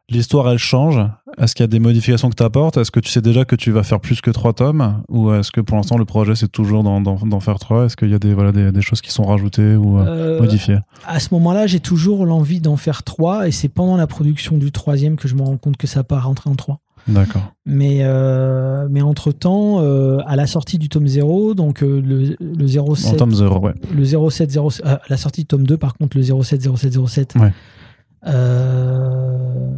L'histoire, 0.09 0.49
elle 0.49 0.57
change. 0.57 1.01
Est-ce 1.37 1.53
qu'il 1.53 1.63
y 1.63 1.65
a 1.65 1.67
des 1.67 1.79
modifications 1.79 2.29
que 2.29 2.35
tu 2.35 2.43
apportes 2.43 2.77
Est-ce 2.77 2.91
que 2.91 3.01
tu 3.01 3.11
sais 3.11 3.19
déjà 3.19 3.43
que 3.43 3.57
tu 3.57 3.71
vas 3.71 3.83
faire 3.83 3.99
plus 3.99 4.21
que 4.21 4.31
trois 4.31 4.53
tomes? 4.53 5.03
Ou 5.09 5.33
est-ce 5.33 5.51
que 5.51 5.59
pour 5.59 5.75
l'instant, 5.75 5.97
le 5.97 6.05
projet, 6.05 6.33
c'est 6.33 6.47
toujours 6.47 6.81
d'en, 6.81 7.39
faire 7.41 7.59
trois? 7.59 7.85
Est-ce 7.85 7.97
qu'il 7.97 8.09
y 8.09 8.13
a 8.13 8.19
des, 8.19 8.33
voilà, 8.33 8.53
des, 8.53 8.81
choses 8.81 9.01
qui 9.01 9.11
sont 9.11 9.25
rajoutées 9.25 9.75
ou 9.75 9.99
euh, 9.99 10.39
modifiées? 10.39 10.79
À 11.05 11.19
ce 11.19 11.33
moment-là, 11.33 11.67
j'ai 11.67 11.81
toujours 11.81 12.25
l'envie 12.25 12.61
d'en 12.61 12.77
faire 12.77 13.03
trois. 13.03 13.49
Et 13.49 13.51
c'est 13.51 13.67
pendant 13.67 13.97
la 13.97 14.07
production 14.07 14.57
du 14.57 14.71
troisième 14.71 15.17
que 15.17 15.27
je 15.27 15.35
me 15.35 15.41
rends 15.41 15.57
compte 15.57 15.75
que 15.75 15.87
ça 15.87 16.05
pas 16.05 16.21
rentrer 16.21 16.49
en 16.49 16.55
trois. 16.55 16.79
D'accord. 17.07 17.53
Mais, 17.65 17.99
euh, 18.01 18.87
mais 18.89 19.01
entre-temps, 19.01 19.81
euh, 19.81 20.19
à 20.25 20.35
la 20.35 20.47
sortie 20.47 20.77
du 20.77 20.89
tome 20.89 21.07
0, 21.07 21.53
donc 21.53 21.83
euh, 21.83 22.01
le, 22.01 22.35
le 22.39 22.67
07... 22.67 23.13
En 23.13 23.15
tome 23.15 23.33
0, 23.33 23.59
ouais. 23.59 23.73
Le 23.93 24.29
07, 24.29 24.51
0, 24.51 24.69
à 24.83 25.01
la 25.07 25.17
sortie 25.17 25.41
du 25.41 25.47
tome 25.47 25.65
2, 25.65 25.77
par 25.77 25.95
contre, 25.95 26.17
le 26.17 26.23
07, 26.23 26.61
07, 26.75 27.07
07. 27.07 27.35
Ouais. 27.35 27.53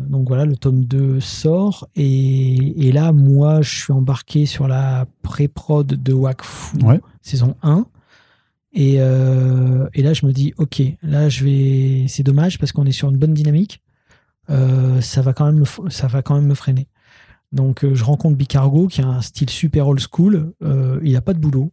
donc 0.10 0.28
voilà, 0.28 0.46
le 0.46 0.56
tome 0.56 0.86
2 0.86 1.20
sort. 1.20 1.88
Et, 1.96 2.88
et, 2.88 2.92
là, 2.92 3.12
moi, 3.12 3.62
je 3.62 3.76
suis 3.76 3.94
embarqué 3.94 4.46
sur 4.46 4.68
la 4.68 5.06
pré-prod 5.22 5.88
de 5.88 6.14
Wakfu, 6.14 6.78
saison 7.22 7.56
1. 7.62 7.86
Et, 8.74 8.96
et, 8.96 10.04
là, 10.04 10.14
je 10.14 10.26
me 10.26 10.32
dis, 10.32 10.54
ok, 10.58 10.82
là, 11.04 11.30
je 11.30 11.44
vais. 11.44 12.06
C'est 12.08 12.24
dommage 12.24 12.58
parce 12.58 12.72
qu'on 12.72 12.86
est 12.86 12.92
sur 12.92 13.10
une 13.10 13.18
bonne 13.18 13.34
dynamique. 13.34 13.82
ça 14.48 15.22
va 15.22 15.34
quand 15.34 15.52
même 15.52 15.64
ça 15.90 16.08
va 16.08 16.24
quand 16.24 16.36
même 16.36 16.48
me 16.48 16.56
freiner. 16.56 16.88
Donc 17.52 17.84
euh, 17.84 17.96
je 17.96 18.04
rencontre 18.04 18.38
Bicargo 18.38 18.88
qui 18.88 19.02
a 19.02 19.08
un 19.08 19.22
style 19.22 19.50
super 19.50 19.88
old 19.88 20.00
school. 20.00 20.54
Euh, 20.64 21.00
il 21.04 21.14
n'a 21.14 21.22
pas 21.22 21.34
de 21.34 21.40
boulot. 21.40 21.72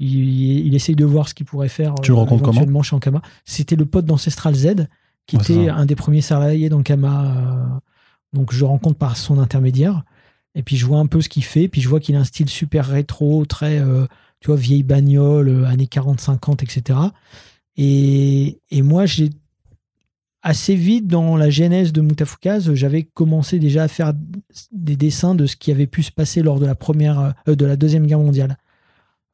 Il, 0.00 0.74
essaye 0.76 0.94
de 0.94 1.04
voir 1.04 1.28
ce 1.28 1.34
qu'il 1.34 1.44
pourrait 1.44 1.68
faire. 1.68 1.94
Tu 2.02 2.12
le 2.12 2.16
euh, 2.16 2.20
rencontres 2.20 2.44
comment 2.44 2.82
chez 2.82 2.94
Ankama. 2.94 3.20
C'était 3.44 3.74
le 3.74 3.84
pote 3.84 4.04
d'Ancestral 4.04 4.54
Z 4.54 4.86
qui 5.26 5.36
était 5.36 5.68
un 5.68 5.84
des 5.84 5.96
premiers 5.96 6.22
salariés 6.22 6.70
d'Ankama. 6.70 7.80
donc 8.32 8.52
je 8.52 8.60
le 8.60 8.66
rencontre 8.66 8.96
par 8.96 9.16
son 9.16 9.38
intermédiaire. 9.38 10.04
Et 10.54 10.62
puis 10.62 10.76
je 10.76 10.86
vois 10.86 10.98
un 10.98 11.06
peu 11.06 11.20
ce 11.20 11.28
qu'il 11.28 11.44
fait. 11.44 11.68
Puis 11.68 11.80
je 11.80 11.88
vois 11.88 12.00
qu'il 12.00 12.14
a 12.14 12.20
un 12.20 12.24
style 12.24 12.48
super 12.48 12.86
rétro, 12.86 13.44
très 13.44 13.82
tu 14.40 14.46
vois 14.46 14.56
vieille 14.56 14.84
bagnole, 14.84 15.66
années 15.66 15.86
40-50, 15.86 16.62
etc. 16.62 16.98
Et, 17.76 18.60
et 18.70 18.82
moi 18.82 19.04
j'ai 19.04 19.30
assez 20.42 20.74
vite 20.74 21.06
dans 21.06 21.36
la 21.36 21.50
genèse 21.50 21.92
de 21.92 22.00
Mutafukaz, 22.00 22.72
j'avais 22.74 23.02
commencé 23.02 23.58
déjà 23.58 23.84
à 23.84 23.88
faire 23.88 24.12
des 24.72 24.96
dessins 24.96 25.34
de 25.34 25.46
ce 25.46 25.56
qui 25.56 25.70
avait 25.70 25.86
pu 25.86 26.02
se 26.02 26.12
passer 26.12 26.42
lors 26.42 26.60
de 26.60 26.66
la 26.66 26.74
première, 26.74 27.34
euh, 27.48 27.54
de 27.54 27.66
la 27.66 27.76
deuxième 27.76 28.06
guerre 28.06 28.20
mondiale, 28.20 28.56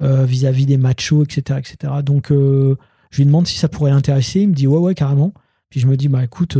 euh, 0.02 0.24
vis-à-vis 0.24 0.66
des 0.66 0.76
machos, 0.76 1.24
etc., 1.24 1.58
etc. 1.58 1.92
Donc, 2.04 2.30
euh, 2.30 2.76
je 3.10 3.18
lui 3.18 3.26
demande 3.26 3.46
si 3.46 3.58
ça 3.58 3.68
pourrait 3.68 3.90
l'intéresser. 3.90 4.40
Il 4.40 4.48
me 4.48 4.54
dit 4.54 4.66
ouais, 4.66 4.78
ouais, 4.78 4.94
carrément. 4.94 5.32
Puis 5.70 5.80
je 5.80 5.86
me 5.86 5.96
dis 5.96 6.08
bah 6.08 6.22
écoute, 6.22 6.56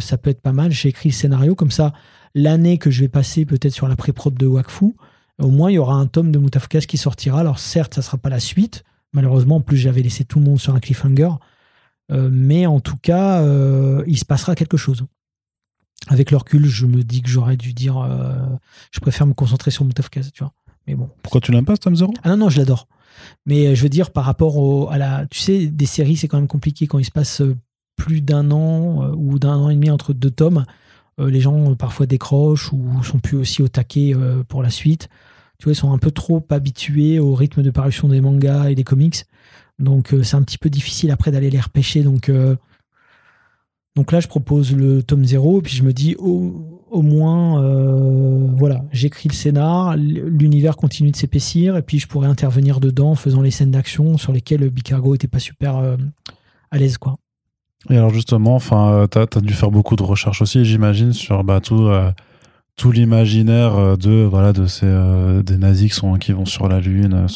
ça 0.00 0.18
peut 0.18 0.30
être 0.30 0.42
pas 0.42 0.52
mal. 0.52 0.70
J'ai 0.70 0.90
écrit 0.90 1.08
le 1.08 1.14
scénario 1.14 1.54
comme 1.54 1.70
ça. 1.70 1.92
L'année 2.34 2.78
que 2.78 2.90
je 2.90 3.00
vais 3.00 3.08
passer 3.08 3.46
peut-être 3.46 3.72
sur 3.72 3.88
la 3.88 3.96
pré-prod 3.96 4.34
de 4.34 4.46
Wakfu, 4.46 4.94
au 5.38 5.48
moins 5.48 5.70
il 5.70 5.74
y 5.74 5.78
aura 5.78 5.94
un 5.94 6.06
tome 6.06 6.30
de 6.30 6.38
Mutafukaz 6.38 6.84
qui 6.86 6.98
sortira. 6.98 7.40
Alors 7.40 7.58
certes, 7.58 7.94
ça 7.94 8.02
sera 8.02 8.18
pas 8.18 8.28
la 8.28 8.40
suite. 8.40 8.84
Malheureusement, 9.14 9.56
en 9.56 9.60
plus 9.60 9.78
j'avais 9.78 10.02
laissé 10.02 10.24
tout 10.24 10.40
le 10.40 10.44
monde 10.44 10.60
sur 10.60 10.74
un 10.74 10.80
cliffhanger. 10.80 11.30
Euh, 12.10 12.28
mais 12.30 12.66
en 12.66 12.80
tout 12.80 12.96
cas, 12.96 13.42
euh, 13.42 14.02
il 14.06 14.18
se 14.18 14.24
passera 14.24 14.54
quelque 14.54 14.76
chose. 14.76 15.04
Avec 16.08 16.30
le 16.30 16.38
recul, 16.38 16.66
je 16.66 16.86
me 16.86 17.02
dis 17.02 17.22
que 17.22 17.28
j'aurais 17.28 17.56
dû 17.56 17.72
dire, 17.72 17.98
euh, 17.98 18.34
je 18.90 19.00
préfère 19.00 19.26
me 19.26 19.34
concentrer 19.34 19.70
sur 19.70 19.84
mon 19.84 19.90
tu 19.90 20.04
vois. 20.40 20.52
Mais 20.86 20.94
bon. 20.94 21.10
Pourquoi 21.22 21.40
tu 21.40 21.52
l'aimes 21.52 21.64
pas, 21.64 21.76
Tom 21.76 21.94
Zero 21.94 22.12
Ah 22.22 22.30
non, 22.30 22.36
non, 22.38 22.48
je 22.48 22.58
l'adore. 22.58 22.88
Mais 23.44 23.74
je 23.74 23.82
veux 23.82 23.88
dire, 23.88 24.10
par 24.10 24.24
rapport 24.24 24.90
à 24.90 24.98
la. 24.98 25.26
Tu 25.26 25.40
sais, 25.40 25.66
des 25.66 25.86
séries, 25.86 26.16
c'est 26.16 26.26
quand 26.26 26.38
même 26.38 26.48
compliqué 26.48 26.86
quand 26.86 26.98
il 26.98 27.04
se 27.04 27.10
passe 27.10 27.42
plus 27.96 28.22
d'un 28.22 28.50
an 28.50 29.12
ou 29.14 29.38
d'un 29.38 29.56
an 29.56 29.68
et 29.68 29.74
demi 29.74 29.90
entre 29.90 30.14
deux 30.14 30.30
tomes. 30.30 30.64
les 31.18 31.40
gens 31.40 31.74
parfois 31.74 32.06
décrochent 32.06 32.72
ou 32.72 33.02
sont 33.04 33.18
plus 33.18 33.36
aussi 33.36 33.60
au 33.60 33.68
taquet 33.68 34.14
pour 34.48 34.62
la 34.62 34.70
suite. 34.70 35.10
Tu 35.58 35.64
vois, 35.64 35.72
ils 35.72 35.76
sont 35.76 35.92
un 35.92 35.98
peu 35.98 36.10
trop 36.10 36.42
habitués 36.48 37.18
au 37.18 37.34
rythme 37.34 37.62
de 37.62 37.70
parution 37.70 38.08
des 38.08 38.22
mangas 38.22 38.70
et 38.70 38.74
des 38.74 38.84
comics. 38.84 39.26
Donc 39.80 40.12
euh, 40.12 40.22
c'est 40.22 40.36
un 40.36 40.42
petit 40.42 40.58
peu 40.58 40.70
difficile 40.70 41.10
après 41.10 41.30
d'aller 41.30 41.50
les 41.50 41.60
repêcher. 41.60 42.02
Donc, 42.02 42.28
euh, 42.28 42.54
donc 43.96 44.12
là, 44.12 44.20
je 44.20 44.28
propose 44.28 44.76
le 44.76 45.02
tome 45.02 45.24
0, 45.24 45.58
et 45.58 45.62
puis 45.62 45.74
je 45.74 45.82
me 45.82 45.92
dis 45.92 46.14
au, 46.16 47.02
moins, 47.02 47.62
euh, 47.62 48.46
voilà, 48.54 48.84
j'écris 48.92 49.28
le 49.28 49.34
scénar, 49.34 49.96
l'univers 49.96 50.76
continue 50.76 51.10
de 51.10 51.16
s'épaissir, 51.16 51.76
et 51.76 51.82
puis 51.82 51.98
je 51.98 52.06
pourrais 52.06 52.28
intervenir 52.28 52.78
dedans 52.78 53.10
en 53.10 53.14
faisant 53.14 53.42
les 53.42 53.50
scènes 53.50 53.72
d'action 53.72 54.16
sur 54.16 54.32
lesquelles 54.32 54.68
Bicargo 54.70 55.14
était 55.14 55.28
pas 55.28 55.38
super 55.38 55.82
à 56.70 56.78
l'aise. 56.78 56.98
quoi. 56.98 57.16
Et 57.88 57.96
alors 57.96 58.10
justement, 58.10 58.54
enfin, 58.54 59.06
tu 59.10 59.18
as, 59.18 59.40
dû 59.40 59.54
faire 59.54 59.70
beaucoup 59.70 59.96
de 59.96 60.02
recherches 60.02 60.42
aussi, 60.42 60.64
j'imagine, 60.64 61.12
sur 61.12 61.42
bah, 61.42 61.60
tout, 61.60 61.88
tout 62.76 62.92
l'imaginaire 62.92 63.96
de 63.98 64.22
voilà 64.22 64.52
de 64.52 64.66
ces 64.66 64.86
des 65.44 65.58
nazis 65.58 66.00
qui, 66.20 66.32
vont 66.32 66.46
sur 66.46 66.68
la 66.68 66.80
lune. 66.80 67.26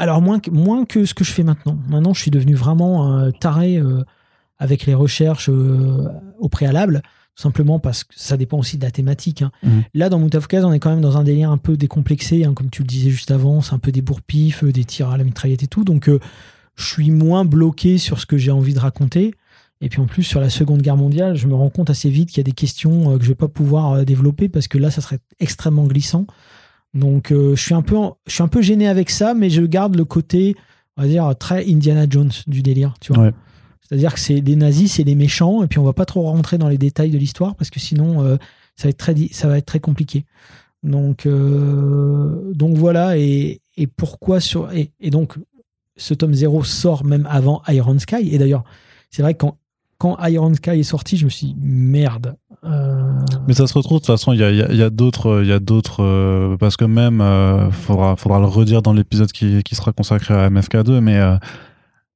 Alors 0.00 0.22
moins 0.22 0.40
que, 0.40 0.50
moins 0.50 0.86
que 0.86 1.04
ce 1.04 1.12
que 1.12 1.24
je 1.24 1.30
fais 1.30 1.42
maintenant. 1.42 1.78
Maintenant, 1.88 2.14
je 2.14 2.22
suis 2.22 2.30
devenu 2.30 2.54
vraiment 2.54 3.18
euh, 3.18 3.30
taré 3.32 3.76
euh, 3.76 4.02
avec 4.58 4.86
les 4.86 4.94
recherches 4.94 5.50
euh, 5.50 6.08
au 6.38 6.48
préalable, 6.48 7.02
tout 7.36 7.42
simplement 7.42 7.78
parce 7.78 8.04
que 8.04 8.14
ça 8.16 8.38
dépend 8.38 8.58
aussi 8.58 8.78
de 8.78 8.82
la 8.82 8.90
thématique. 8.90 9.42
Hein. 9.42 9.52
Mmh. 9.62 9.80
Là, 9.92 10.08
dans 10.08 10.18
Moutafkaz, 10.18 10.64
on 10.64 10.72
est 10.72 10.78
quand 10.78 10.88
même 10.88 11.02
dans 11.02 11.18
un 11.18 11.22
délire 11.22 11.50
un 11.50 11.58
peu 11.58 11.76
décomplexé, 11.76 12.46
hein, 12.46 12.54
comme 12.54 12.70
tu 12.70 12.80
le 12.80 12.88
disais 12.88 13.10
juste 13.10 13.30
avant, 13.30 13.60
c'est 13.60 13.74
un 13.74 13.78
peu 13.78 13.92
des 13.92 14.00
bourpifs, 14.00 14.64
des 14.64 14.84
tirs 14.84 15.10
à 15.10 15.18
la 15.18 15.24
mitraillette 15.24 15.64
et 15.64 15.66
tout. 15.66 15.84
Donc, 15.84 16.08
je 16.76 16.84
suis 16.84 17.10
moins 17.10 17.44
bloqué 17.44 17.98
sur 17.98 18.20
ce 18.20 18.24
que 18.24 18.38
j'ai 18.38 18.50
envie 18.50 18.72
de 18.72 18.80
raconter. 18.80 19.34
Et 19.82 19.90
puis 19.90 20.00
en 20.00 20.06
plus, 20.06 20.22
sur 20.22 20.40
la 20.40 20.48
Seconde 20.48 20.80
Guerre 20.80 20.96
mondiale, 20.96 21.36
je 21.36 21.46
me 21.46 21.54
rends 21.54 21.68
compte 21.68 21.90
assez 21.90 22.08
vite 22.08 22.30
qu'il 22.30 22.38
y 22.38 22.40
a 22.40 22.44
des 22.44 22.52
questions 22.52 23.18
que 23.18 23.24
je 23.24 23.28
vais 23.28 23.34
pas 23.34 23.48
pouvoir 23.48 24.04
développer 24.06 24.48
parce 24.48 24.66
que 24.66 24.78
là, 24.78 24.90
ça 24.90 25.02
serait 25.02 25.18
extrêmement 25.40 25.84
glissant. 25.84 26.26
Donc 26.94 27.28
je, 27.30 27.54
suis 27.54 27.74
un 27.74 27.82
peu, 27.82 27.96
je 28.26 28.34
suis 28.34 28.42
un 28.42 28.48
peu 28.48 28.62
gêné 28.62 28.88
avec 28.88 29.10
ça, 29.10 29.34
mais 29.34 29.50
je 29.50 29.62
garde 29.62 29.96
le 29.96 30.04
côté, 30.04 30.56
on 30.96 31.02
va 31.02 31.08
dire, 31.08 31.32
très 31.38 31.70
Indiana 31.70 32.06
Jones 32.08 32.32
du 32.46 32.62
délire. 32.62 32.94
Tu 33.00 33.12
vois 33.12 33.30
C'est-à-dire 33.80 34.14
que 34.14 34.20
c'est 34.20 34.40
des 34.40 34.56
nazis, 34.56 34.92
c'est 34.92 35.04
les 35.04 35.14
méchants, 35.14 35.62
et 35.62 35.66
puis 35.66 35.78
on 35.78 35.84
va 35.84 35.92
pas 35.92 36.06
trop 36.06 36.22
rentrer 36.22 36.58
dans 36.58 36.68
les 36.68 36.78
détails 36.78 37.10
de 37.10 37.18
l'histoire 37.18 37.54
parce 37.54 37.70
que 37.70 37.78
sinon, 37.78 38.38
ça, 38.76 38.84
va 38.84 38.90
être 38.90 38.96
très, 38.96 39.14
ça 39.30 39.46
va 39.46 39.58
être 39.58 39.66
très 39.66 39.80
compliqué. 39.80 40.24
Donc, 40.82 41.28
donc 41.28 42.76
voilà, 42.76 43.16
et, 43.16 43.60
et 43.76 43.86
pourquoi 43.86 44.40
sur. 44.40 44.70
Et, 44.72 44.90
et, 45.00 45.10
donc, 45.10 45.36
ce 45.96 46.14
tome 46.14 46.34
0 46.34 46.64
sort 46.64 47.04
même 47.04 47.26
avant 47.30 47.62
Iron 47.68 47.98
Sky. 47.98 48.28
Et 48.32 48.38
d'ailleurs, 48.38 48.64
c'est 49.10 49.22
vrai 49.22 49.34
que 49.34 49.38
quand, 49.38 49.58
quand 49.98 50.18
Iron 50.26 50.54
Sky 50.54 50.70
est 50.70 50.82
sorti, 50.82 51.16
je 51.16 51.24
me 51.24 51.30
suis 51.30 51.48
dit, 51.48 51.56
merde. 51.60 52.36
Euh, 52.64 53.18
Mais 53.46 53.54
ça 53.54 53.66
se 53.66 53.74
retrouve, 53.74 53.98
de 53.98 54.04
toute 54.04 54.06
façon, 54.06 54.32
il 54.32 54.40
y 54.40 54.42
a, 54.44 54.90
d'autres. 54.90 55.44
Y 55.44 55.52
a 55.52 55.60
d'autres 55.60 56.02
euh, 56.02 56.56
parce 56.58 56.76
que 56.76 56.84
même, 56.84 57.20
euh, 57.20 57.70
faudra, 57.70 58.16
faudra 58.16 58.38
le 58.38 58.46
redire 58.46 58.82
dans 58.82 58.92
l'épisode 58.92 59.32
qui, 59.32 59.62
qui, 59.62 59.74
sera 59.74 59.92
consacré 59.92 60.34
à 60.34 60.50
MFK2, 60.50 61.00
mais 61.00 61.20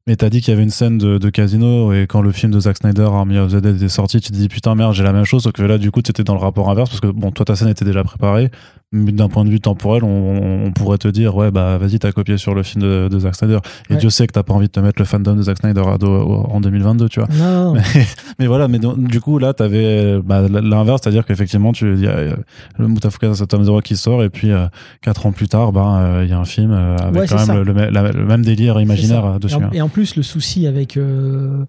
mais 0.06 0.16
t'as 0.16 0.28
dit 0.28 0.42
qu'il 0.42 0.52
y 0.52 0.54
avait 0.54 0.62
une 0.62 0.70
scène 0.70 0.98
de, 0.98 1.30
casino 1.30 1.92
et 1.94 2.06
quand 2.06 2.20
le 2.20 2.30
film 2.30 2.52
de 2.52 2.60
Zack 2.60 2.76
Snyder 2.76 3.04
Army 3.04 3.38
of 3.38 3.52
the 3.52 3.56
Dead 3.56 3.82
est 3.82 3.88
sorti, 3.88 4.20
tu 4.20 4.32
te 4.32 4.36
dis 4.36 4.48
putain 4.48 4.74
merde 4.74 4.92
j'ai 4.92 5.02
la 5.02 5.14
même 5.14 5.24
chose 5.24 5.44
sauf 5.44 5.52
que 5.52 5.62
là 5.62 5.78
du 5.78 5.90
coup 5.90 6.02
tu 6.02 6.10
étais 6.10 6.24
dans 6.24 6.34
le 6.34 6.40
rapport 6.40 6.68
inverse 6.68 6.90
parce 6.90 7.00
que 7.00 7.06
bon 7.06 7.30
toi 7.30 7.46
ta 7.46 7.56
scène 7.56 7.68
était 7.68 7.86
déjà 7.86 8.04
préparée 8.04 8.50
d'un 8.94 9.28
point 9.28 9.44
de 9.44 9.50
vue 9.50 9.60
temporel 9.60 10.04
on, 10.04 10.72
pourrait 10.72 10.98
te 10.98 11.08
dire 11.08 11.36
ouais 11.36 11.50
bah 11.50 11.78
vas-y 11.78 11.98
t'as 11.98 12.12
copié 12.12 12.36
sur 12.36 12.54
le 12.54 12.62
film 12.62 12.82
de, 12.82 13.18
Zack 13.18 13.34
Snyder. 13.34 13.58
Et 13.90 13.96
Dieu 13.96 14.10
sait 14.10 14.26
que 14.26 14.32
t'as 14.32 14.42
pas 14.42 14.54
envie 14.54 14.66
de 14.66 14.72
te 14.72 14.80
mettre 14.80 15.00
le 15.00 15.04
fandom 15.04 15.34
de 15.34 15.42
Zack 15.42 15.58
Snyder 15.58 15.82
en 15.82 16.60
2022 16.60 17.08
tu 17.08 17.20
vois. 17.20 17.28
Non. 17.32 17.74
Mais, 18.38 18.46
voilà 18.46 18.68
mais 18.68 18.78
du 18.78 19.20
coup 19.20 19.38
là 19.38 19.52
t'avais 19.52 20.20
bah, 20.22 20.42
l'inverse 20.48 21.00
c'est 21.02 21.08
à 21.08 21.12
dire 21.12 21.24
qu'effectivement 21.24 21.72
tu 21.72 21.94
il 21.94 22.00
y 22.00 22.06
a 22.06 22.36
le 22.78 22.88
Mutafuka 22.88 23.34
c'est 23.34 23.46
Tom 23.46 23.64
Zero 23.64 23.80
qui 23.80 23.96
sort 23.96 24.22
et 24.22 24.30
puis 24.30 24.50
euh, 24.50 24.66
quatre 25.02 25.26
ans 25.26 25.32
plus 25.32 25.48
tard 25.48 25.72
bah 25.72 26.20
il 26.22 26.28
y 26.28 26.32
a 26.32 26.38
un 26.38 26.44
film 26.44 26.72
euh, 26.72 26.96
avec 26.96 27.30
quand 27.30 27.46
même 27.46 27.62
le, 27.62 28.24
même 28.24 28.42
délire 28.42 28.80
imaginaire 28.80 29.38
dessus 29.38 29.54
et 29.72 29.80
en, 29.80 29.88
plus 29.88 30.16
le 30.16 30.22
souci 30.22 30.66
avec 30.66 30.96
euh, 30.96 31.64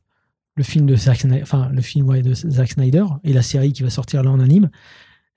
le 0.55 0.63
film 0.63 0.85
de 0.85 0.95
Zack 0.95 1.21
Snyder, 1.21 1.41
enfin 1.41 1.69
le 1.71 1.81
film 1.81 2.21
de 2.21 2.33
Zack 2.33 2.71
Snyder 2.71 3.05
et 3.23 3.33
la 3.33 3.41
série 3.41 3.73
qui 3.73 3.83
va 3.83 3.89
sortir 3.89 4.23
là 4.23 4.31
en 4.31 4.39
anime, 4.39 4.69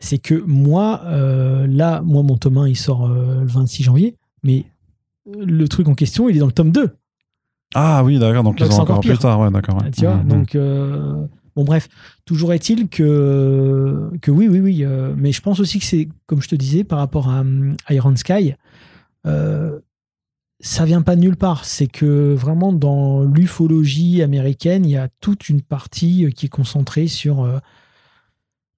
c'est 0.00 0.18
que 0.18 0.34
moi, 0.34 1.02
euh, 1.04 1.66
là, 1.66 2.02
moi, 2.02 2.22
mon 2.22 2.36
tome 2.36 2.58
1, 2.58 2.68
il 2.68 2.76
sort 2.76 3.06
euh, 3.06 3.40
le 3.40 3.46
26 3.46 3.82
janvier, 3.82 4.16
mais 4.42 4.64
le 5.26 5.66
truc 5.68 5.88
en 5.88 5.94
question, 5.94 6.28
il 6.28 6.36
est 6.36 6.40
dans 6.40 6.46
le 6.46 6.52
tome 6.52 6.70
2. 6.70 6.90
Ah 7.74 8.02
oui, 8.04 8.18
d'accord, 8.18 8.44
donc, 8.44 8.60
ils 8.60 8.72
sont 8.72 8.80
encore, 8.80 9.00
plus 9.00 9.18
tard, 9.18 9.40
ouais, 9.40 9.50
d'accord. 9.50 9.82
Tu 9.94 10.06
vois, 10.06 10.16
mmh, 10.16 10.28
donc, 10.28 10.54
mmh. 10.54 11.28
bon, 11.54 11.64
bref, 11.64 11.88
toujours 12.24 12.52
est-il 12.54 12.88
que, 12.88 14.10
que 14.22 14.30
oui, 14.30 14.48
oui, 14.48 14.60
oui, 14.60 14.84
mais 15.16 15.32
je 15.32 15.42
pense 15.42 15.60
aussi 15.60 15.78
que 15.78 15.84
c'est, 15.84 16.08
comme 16.26 16.40
je 16.40 16.48
te 16.48 16.56
disais, 16.56 16.84
par 16.84 16.98
rapport 16.98 17.28
à, 17.28 17.44
à 17.86 17.94
Iron 17.94 18.16
Sky, 18.16 18.54
ça 20.60 20.84
vient 20.84 21.02
pas 21.02 21.16
de 21.16 21.20
nulle 21.20 21.36
part. 21.36 21.64
C'est 21.64 21.86
que 21.86 22.34
vraiment 22.34 22.72
dans 22.72 23.22
l'ufologie 23.22 24.22
américaine, 24.22 24.84
il 24.84 24.90
y 24.90 24.96
a 24.96 25.08
toute 25.20 25.48
une 25.48 25.62
partie 25.62 26.24
euh, 26.24 26.30
qui 26.30 26.46
est 26.46 26.50
concentrée 26.50 27.06
sur, 27.06 27.42
euh, 27.42 27.58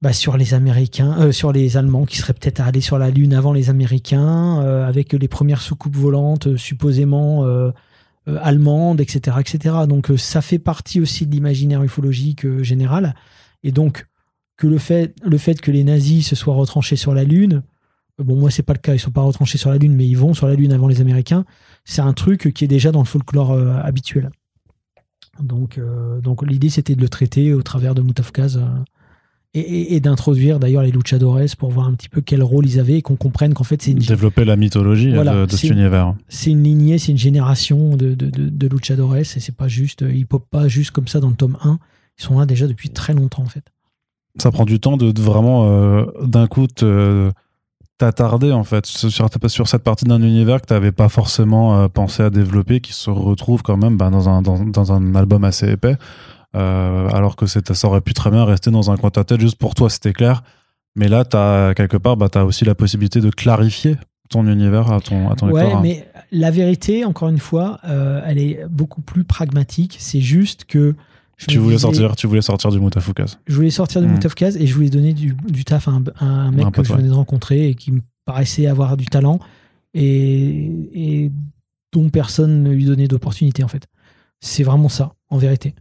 bah, 0.02 0.12
sur 0.12 0.36
les 0.36 0.54
Américains, 0.54 1.16
euh, 1.20 1.32
sur 1.32 1.52
les 1.52 1.76
Allemands 1.76 2.06
qui 2.06 2.16
seraient 2.16 2.32
peut-être 2.32 2.60
allés 2.60 2.80
sur 2.80 2.98
la 2.98 3.10
Lune 3.10 3.34
avant 3.34 3.52
les 3.52 3.70
Américains, 3.70 4.60
avec 4.86 5.12
les 5.12 5.28
premières 5.28 5.60
soucoupes 5.60 5.96
volantes 5.96 6.56
supposément 6.56 7.44
allemandes, 8.26 9.00
etc., 9.00 9.38
etc. 9.40 9.74
Donc 9.88 10.10
ça 10.16 10.40
fait 10.40 10.58
partie 10.58 11.00
aussi 11.00 11.26
de 11.26 11.32
l'imaginaire 11.32 11.82
ufologique 11.82 12.46
général. 12.62 13.14
Et 13.62 13.72
donc 13.72 14.06
que 14.56 14.66
le 14.66 14.78
fait, 14.78 15.14
le 15.22 15.38
fait 15.38 15.60
que 15.60 15.70
les 15.70 15.84
nazis 15.84 16.26
se 16.28 16.36
soient 16.36 16.54
retranchés 16.54 16.96
sur 16.96 17.14
la 17.14 17.24
Lune, 17.24 17.62
bon 18.18 18.36
moi 18.36 18.50
c'est 18.50 18.62
pas 18.62 18.74
le 18.74 18.78
cas, 18.78 18.94
ils 18.94 19.00
sont 19.00 19.10
pas 19.10 19.22
retranchés 19.22 19.58
sur 19.58 19.70
la 19.70 19.78
Lune, 19.78 19.94
mais 19.94 20.06
ils 20.06 20.16
vont 20.16 20.34
sur 20.34 20.46
la 20.46 20.54
Lune 20.54 20.72
avant 20.72 20.88
les 20.88 21.00
Américains 21.00 21.44
c'est 21.84 22.02
un 22.02 22.12
truc 22.12 22.52
qui 22.54 22.64
est 22.64 22.68
déjà 22.68 22.92
dans 22.92 23.00
le 23.00 23.06
folklore 23.06 23.52
euh, 23.52 23.74
habituel. 23.82 24.30
Donc, 25.40 25.78
euh, 25.78 26.20
donc 26.20 26.46
l'idée, 26.46 26.68
c'était 26.68 26.94
de 26.94 27.00
le 27.00 27.08
traiter 27.08 27.54
au 27.54 27.62
travers 27.62 27.94
de 27.94 28.02
Moutafkaz 28.02 28.60
euh, 29.56 29.60
et, 29.64 30.00
d'introduire 30.00 30.60
d'ailleurs 30.60 30.82
les 30.82 30.90
luchadores 30.90 31.40
pour 31.58 31.70
voir 31.70 31.88
un 31.88 31.94
petit 31.94 32.08
peu 32.08 32.20
quel 32.20 32.42
rôle 32.42 32.66
ils 32.66 32.78
avaient 32.78 32.98
et 32.98 33.02
qu'on 33.02 33.16
comprenne 33.16 33.54
qu'en 33.54 33.64
fait, 33.64 33.82
c'est 33.82 33.90
une. 33.90 33.98
Développer 33.98 34.44
la 34.44 34.56
mythologie 34.56 35.12
de, 35.12 35.46
cet 35.50 35.70
univers. 35.70 36.14
C'est 36.28 36.50
une 36.50 36.62
lignée, 36.62 36.98
c'est 36.98 37.12
une 37.12 37.18
génération 37.18 37.96
de, 37.96 38.14
de, 38.14 38.30
de, 38.30 38.68
luchadores 38.68 39.16
et 39.16 39.24
c'est 39.24 39.54
pas 39.54 39.68
juste. 39.68 40.04
Ils 40.08 40.26
popent 40.26 40.50
pas 40.50 40.68
juste 40.68 40.92
comme 40.92 41.08
ça 41.08 41.20
dans 41.20 41.30
le 41.30 41.36
tome 41.36 41.56
1. 41.62 41.78
Ils 42.18 42.22
sont 42.22 42.38
là 42.38 42.46
déjà 42.46 42.66
depuis 42.66 42.90
très 42.90 43.14
longtemps 43.14 43.42
en 43.42 43.48
fait. 43.48 43.64
Ça 44.38 44.50
prend 44.50 44.64
du 44.64 44.78
temps 44.78 44.96
de, 44.96 45.20
vraiment 45.20 46.04
d'un 46.22 46.46
coup 46.46 46.68
te 46.68 47.32
t'attarder 48.00 48.50
en 48.50 48.64
fait 48.64 48.86
sur, 48.86 49.28
sur 49.48 49.68
cette 49.68 49.82
partie 49.82 50.06
d'un 50.06 50.22
univers 50.22 50.62
que 50.62 50.66
tu 50.66 50.72
n'avais 50.72 50.90
pas 50.90 51.10
forcément 51.10 51.76
euh, 51.76 51.88
pensé 51.88 52.22
à 52.22 52.30
développer, 52.30 52.80
qui 52.80 52.94
se 52.94 53.10
retrouve 53.10 53.62
quand 53.62 53.76
même 53.76 53.98
bah, 53.98 54.08
dans, 54.08 54.26
un, 54.28 54.40
dans, 54.40 54.58
dans, 54.58 54.92
un 54.92 55.14
album 55.14 55.44
assez 55.44 55.70
épais, 55.70 55.96
euh, 56.56 57.08
alors 57.10 57.36
que 57.36 57.46
ça 57.46 57.88
aurait 57.88 58.00
pu 58.00 58.14
très 58.14 58.30
bien 58.30 58.44
rester 58.44 58.70
dans 58.70 58.90
un 58.90 58.96
coin 58.96 59.08
de 59.08 59.14
ta 59.14 59.24
tête 59.24 59.40
juste 59.40 59.58
pour 59.58 59.74
toi, 59.74 59.88
c'était 59.88 60.12
clair. 60.12 60.42
Mais 60.96 61.08
là, 61.08 61.24
as, 61.32 61.74
quelque 61.74 61.96
part, 61.96 62.16
bah, 62.16 62.28
tu 62.28 62.38
as 62.38 62.44
aussi 62.44 62.64
la 62.64 62.74
possibilité 62.74 63.20
de 63.20 63.30
clarifier 63.30 63.96
ton 64.28 64.46
univers 64.46 64.90
à 64.92 65.00
ton, 65.00 65.30
à 65.30 65.36
ton 65.36 65.50
ouais, 65.50 65.74
mais 65.82 66.06
la 66.30 66.50
vérité, 66.50 67.04
encore 67.04 67.28
une 67.28 67.38
fois, 67.38 67.80
euh, 67.84 68.22
elle 68.24 68.38
est 68.38 68.64
beaucoup 68.68 69.00
plus 69.00 69.24
pragmatique. 69.24 69.96
C'est 69.98 70.20
juste 70.20 70.64
que 70.64 70.94
tu 71.48 71.58
voulais, 71.58 71.78
sortir, 71.78 72.14
tu 72.16 72.26
voulais 72.26 72.42
sortir 72.42 72.70
du 72.70 72.78
Moutafoukaz. 72.80 73.38
Je 73.46 73.54
voulais 73.54 73.70
sortir 73.70 74.02
du 74.02 74.06
mmh. 74.06 74.12
Moutafoukaz 74.12 74.56
et 74.56 74.66
je 74.66 74.74
voulais 74.74 74.90
donner 74.90 75.14
du, 75.14 75.34
du 75.48 75.64
taf 75.64 75.88
à 75.88 75.92
un, 76.20 76.50
mec 76.50 76.70
que 76.70 76.84
je 76.84 76.92
venais 76.92 77.08
de 77.08 77.14
rencontrer 77.14 77.68
et 77.68 77.74
qui 77.74 77.92
me 77.92 78.02
paraissait 78.24 78.66
avoir 78.66 78.96
du 78.96 79.06
talent 79.06 79.40
et, 79.94 80.70
et 80.92 81.32
dont 81.92 82.08
personne 82.10 82.62
ne 82.62 82.70
lui 82.70 82.84
donnait 82.84 83.08
d'opportunité 83.08 83.64
en 83.64 83.68
fait. 83.68 83.86
C'est 84.40 84.62
vraiment 84.62 84.88
ça, 84.88 85.14
en 85.30 85.38
vérité. 85.38 85.74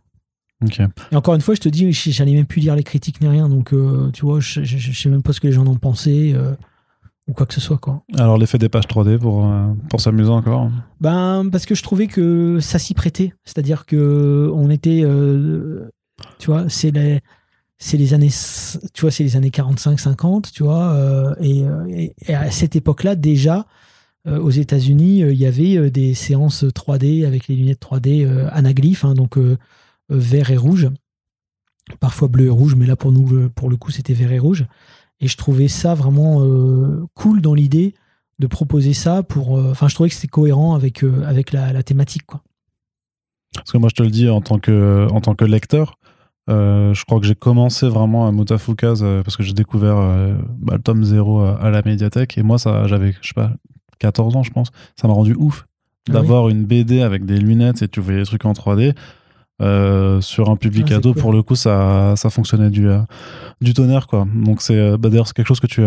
Et 1.11 1.15
encore 1.15 1.35
une 1.35 1.41
fois, 1.41 1.55
je 1.55 1.61
te 1.61 1.69
dis, 1.69 1.91
j'allais 1.93 2.33
même 2.33 2.45
plus 2.45 2.59
lire 2.59 2.75
les 2.75 2.83
critiques 2.83 3.21
ni 3.21 3.27
rien, 3.27 3.47
donc 3.47 3.73
euh, 3.73 4.11
tu 4.11 4.25
vois, 4.25 4.39
je, 4.39 4.63
je, 4.63 4.91
sais 4.91 5.09
même 5.09 5.21
pas 5.21 5.31
ce 5.31 5.39
que 5.39 5.47
les 5.47 5.53
gens 5.53 5.65
en 5.65 5.75
pensaient. 5.75 6.33
Euh, 6.33 6.53
ou 7.27 7.33
quoi 7.33 7.45
que 7.45 7.53
ce 7.53 7.61
soit. 7.61 7.77
Quoi. 7.77 8.01
Alors 8.17 8.39
l'effet 8.39 8.57
des 8.57 8.69
pages 8.69 8.87
3D 8.87 9.19
pour, 9.19 9.45
euh, 9.45 9.67
pour 9.87 10.01
s'amuser 10.01 10.31
encore 10.31 10.71
Ben 10.99 11.47
parce 11.51 11.67
que 11.67 11.75
je 11.75 11.83
trouvais 11.83 12.07
que 12.07 12.57
ça 12.59 12.79
s'y 12.79 12.95
prêtait. 12.95 13.33
C'est-à-dire 13.45 13.85
que 13.85 14.51
on 14.51 14.71
était, 14.71 15.05
tu 16.39 16.47
vois, 16.47 16.67
c'est 16.69 16.89
les 16.89 17.19
c'est 17.77 17.97
les 17.97 18.15
années, 18.15 18.31
tu 18.93 19.01
vois, 19.01 19.11
c'est 19.11 19.23
les 19.23 19.37
années 19.37 19.51
45-50, 19.51 20.51
tu 20.51 20.63
vois, 20.63 21.35
et, 21.39 21.63
et, 22.27 22.33
à 22.33 22.49
cette 22.49 22.75
époque-là 22.75 23.15
déjà. 23.15 23.67
aux 24.25 24.49
États-Unis, 24.49 25.19
il 25.19 25.39
y 25.39 25.45
avait 25.45 25.91
des 25.91 26.15
séances 26.15 26.63
3D 26.63 27.27
avec 27.27 27.47
les 27.47 27.55
lunettes 27.55 27.81
3D 27.81 28.27
anaglyphes, 28.51 29.05
hein, 29.05 29.13
donc 29.13 29.37
vert 30.09 30.51
et 30.51 30.57
rouge, 30.57 30.89
parfois 31.99 32.27
bleu 32.27 32.45
et 32.45 32.49
rouge, 32.49 32.75
mais 32.75 32.85
là 32.85 32.95
pour 32.95 33.11
nous, 33.11 33.49
pour 33.49 33.69
le 33.69 33.77
coup, 33.77 33.91
c'était 33.91 34.13
vert 34.13 34.31
et 34.31 34.39
rouge. 34.39 34.65
Et 35.21 35.27
je 35.27 35.37
trouvais 35.37 35.67
ça 35.67 35.93
vraiment 35.93 36.41
euh, 36.41 37.05
cool 37.13 37.41
dans 37.41 37.53
l'idée 37.53 37.93
de 38.39 38.47
proposer 38.47 38.93
ça 38.93 39.21
pour. 39.23 39.57
Euh, 39.57 39.71
enfin, 39.71 39.87
je 39.87 39.95
trouvais 39.95 40.09
que 40.09 40.15
c'était 40.15 40.27
cohérent 40.27 40.73
avec, 40.73 41.03
euh, 41.03 41.23
avec 41.25 41.51
la, 41.51 41.83
thématique, 41.83 42.25
quoi. 42.25 42.41
Parce 43.53 43.71
que 43.71 43.77
moi, 43.77 43.89
je 43.89 43.95
te 43.95 44.03
le 44.03 44.09
dis 44.09 44.29
en 44.29 44.41
tant 44.41 44.59
que, 44.59 45.07
en 45.11 45.21
tant 45.21 45.35
que 45.35 45.43
lecteur, 45.43 45.95
je 46.47 47.05
crois 47.05 47.19
que 47.19 47.27
j'ai 47.27 47.35
commencé 47.35 47.87
vraiment 47.87 48.27
à 48.27 48.31
Mutafukaz 48.31 49.03
parce 49.23 49.37
que 49.37 49.43
j'ai 49.43 49.53
découvert 49.53 49.97
bah, 50.57 50.75
le 50.75 50.81
tome 50.81 51.03
0 51.03 51.41
à, 51.41 51.69
la 51.69 51.81
médiathèque. 51.83 52.37
Et 52.37 52.43
moi, 52.43 52.57
ça, 52.57 52.87
j'avais, 52.87 53.13
je 53.21 53.27
sais 53.27 53.33
pas, 53.35 53.51
14 53.99 54.35
ans, 54.35 54.43
je 54.43 54.51
pense. 54.51 54.69
Ça 54.99 55.07
m'a 55.07 55.13
rendu 55.13 55.35
ouf 55.35 55.67
ah 56.07 56.13
d'avoir 56.13 56.49
une 56.49 56.65
BD 56.65 57.01
avec 57.01 57.25
des 57.25 57.37
lunettes 57.37 57.81
et 57.81 57.87
tu 57.87 58.01
voyais 58.01 58.19
les 58.19 58.25
trucs 58.25 58.45
en 58.45 58.53
3D. 58.53 58.95
Euh, 59.61 60.21
sur 60.21 60.49
un 60.49 60.55
public 60.55 60.87
ah, 60.91 60.95
ado, 60.95 61.13
pour 61.13 61.33
le 61.33 61.43
coup, 61.43 61.55
ça, 61.55 62.13
ça 62.15 62.29
fonctionnait 62.29 62.69
du, 62.69 62.87
euh, 62.87 62.99
du 63.59 63.73
tonnerre, 63.73 64.07
quoi. 64.07 64.25
Donc, 64.33 64.61
c'est 64.61 64.77
euh, 64.77 64.97
bah, 64.97 65.09
d'ailleurs, 65.09 65.27
c'est 65.27 65.33
quelque 65.33 65.47
chose 65.47 65.59
que 65.59 65.67
tu, 65.67 65.81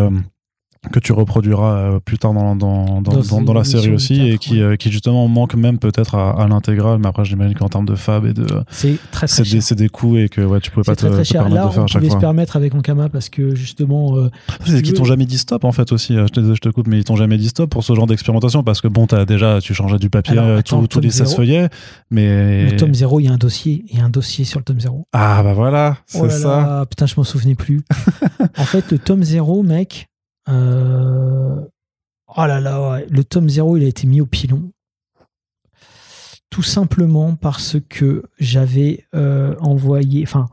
que 0.91 0.99
tu 0.99 1.13
reproduiras 1.13 1.77
euh, 1.77 2.01
plus 2.01 2.19
tard 2.19 2.35
dans, 2.35 2.57
dans, 2.57 3.01
dans, 3.03 3.43
dans, 3.43 3.53
la 3.55 3.63
série 3.63 3.93
aussi 3.93 4.21
et 4.29 4.39
qui, 4.39 4.61
euh, 4.61 4.75
qui 4.75 4.91
justement 4.91 5.29
manque 5.29 5.55
même 5.55 5.79
peut-être 5.79 6.17
à, 6.17 6.33
à 6.33 6.49
l'intégrale 6.49 6.99
mais 6.99 7.07
après 7.07 7.25
j'imagine 7.25 7.57
qu'en 7.57 7.69
termes 7.69 7.87
de 7.87 7.95
fab 7.95 8.27
et 8.27 8.33
de 8.33 8.47
c'est 8.69 8.97
très, 9.13 9.29
très 9.29 9.45
c'est 9.45 9.75
des, 9.77 9.85
des 9.85 9.89
coûts 9.89 10.17
et 10.17 10.29
que 10.29 10.41
ouais, 10.41 10.61
tu 10.61 10.73
pouvais 10.73 10.83
pas 10.83 10.97
te, 10.97 11.07
te, 11.07 11.33
permettre 11.33 11.55
Là, 11.55 11.67
de 11.67 11.71
faire 11.71 11.85
à 11.85 11.87
chaque 11.87 12.03
fois. 12.05 12.11
se 12.11 12.17
permettre 12.17 12.57
avec 12.57 12.75
Ankama 12.75 13.09
parce 13.09 13.29
que 13.29 13.55
justement 13.55 14.17
euh, 14.17 14.31
c'est 14.67 14.83
qu'ils 14.83 14.95
t'ont 14.95 15.05
jamais 15.05 15.25
dit 15.27 15.39
stop 15.39 15.65
en 15.65 15.73
fait 15.73 15.93
aussi. 15.93 16.15
Je 16.15 16.27
te, 16.27 16.41
je 16.41 16.61
te 16.61 16.69
coupe 16.69 16.89
mais 16.89 16.99
ils 16.99 17.05
t'ont 17.05 17.17
jamais 17.17 17.39
dit 17.39 17.49
stop 17.49 17.71
pour 17.71 17.85
ce 17.85 17.95
genre 17.95 18.09
d'expérimentation 18.09 18.65
parce 18.65 18.81
que 18.81 18.89
bon 18.89 19.07
as 19.13 19.25
déjà 19.25 19.61
tu 19.61 19.75
changeais 19.75 19.99
du 19.99 20.11
papier 20.11 20.41
tous 20.65 21.01
les 21.01 21.11
16 21.11 21.37
feuillets 21.37 21.69
mais 22.11 22.71
le 22.71 22.77
tome 22.77 22.95
0 22.95 23.21
il 23.21 23.25
y 23.25 23.29
a 23.29 23.33
un 23.33 23.39
dossier 23.39 23.85
il 23.89 23.99
y 23.99 24.01
a 24.01 24.05
un 24.05 24.11
dossier 24.11 24.45
sur 24.45 24.59
le 24.59 24.65
tome 24.65 24.81
0 24.81 25.07
ah 25.13 25.43
bah 25.45 25.53
voilà 25.53 25.99
c'est 26.07 26.21
oh 26.21 26.29
ça. 26.29 26.87
putain 26.91 27.07
je 27.07 27.15
m'en 27.17 27.25
souvenais 27.25 27.55
plus. 27.55 27.83
En 28.59 28.65
fait 28.65 28.91
le 28.91 28.99
tome 28.99 29.23
0 29.23 29.63
mec 29.63 30.09
euh, 30.49 31.61
oh 32.37 32.47
là 32.47 32.61
là, 32.61 33.01
le 33.09 33.25
tome 33.25 33.49
0, 33.49 33.77
il 33.77 33.85
a 33.85 33.89
été 33.89 34.07
mis 34.07 34.21
au 34.21 34.27
pilon. 34.27 34.73
Tout 36.51 36.63
simplement 36.63 37.35
parce 37.35 37.77
que 37.89 38.25
j'avais 38.39 39.07
envoyé. 39.13 40.23
Enfin, 40.23 40.49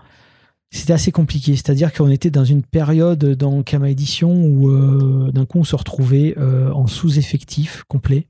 c'était 0.71 0.93
assez 0.93 1.11
compliqué. 1.11 1.57
C'est-à-dire 1.57 1.91
qu'on 1.91 2.09
était 2.09 2.29
dans 2.29 2.45
une 2.45 2.63
période 2.63 3.25
dans 3.35 3.63
Kama 3.63 3.89
Edition 3.89 4.31
où 4.31 5.31
d'un 5.31 5.45
coup 5.45 5.59
on 5.59 5.65
se 5.65 5.75
retrouvait 5.75 6.37
en 6.37 6.87
sous-effectif 6.87 7.83
complet. 7.89 8.27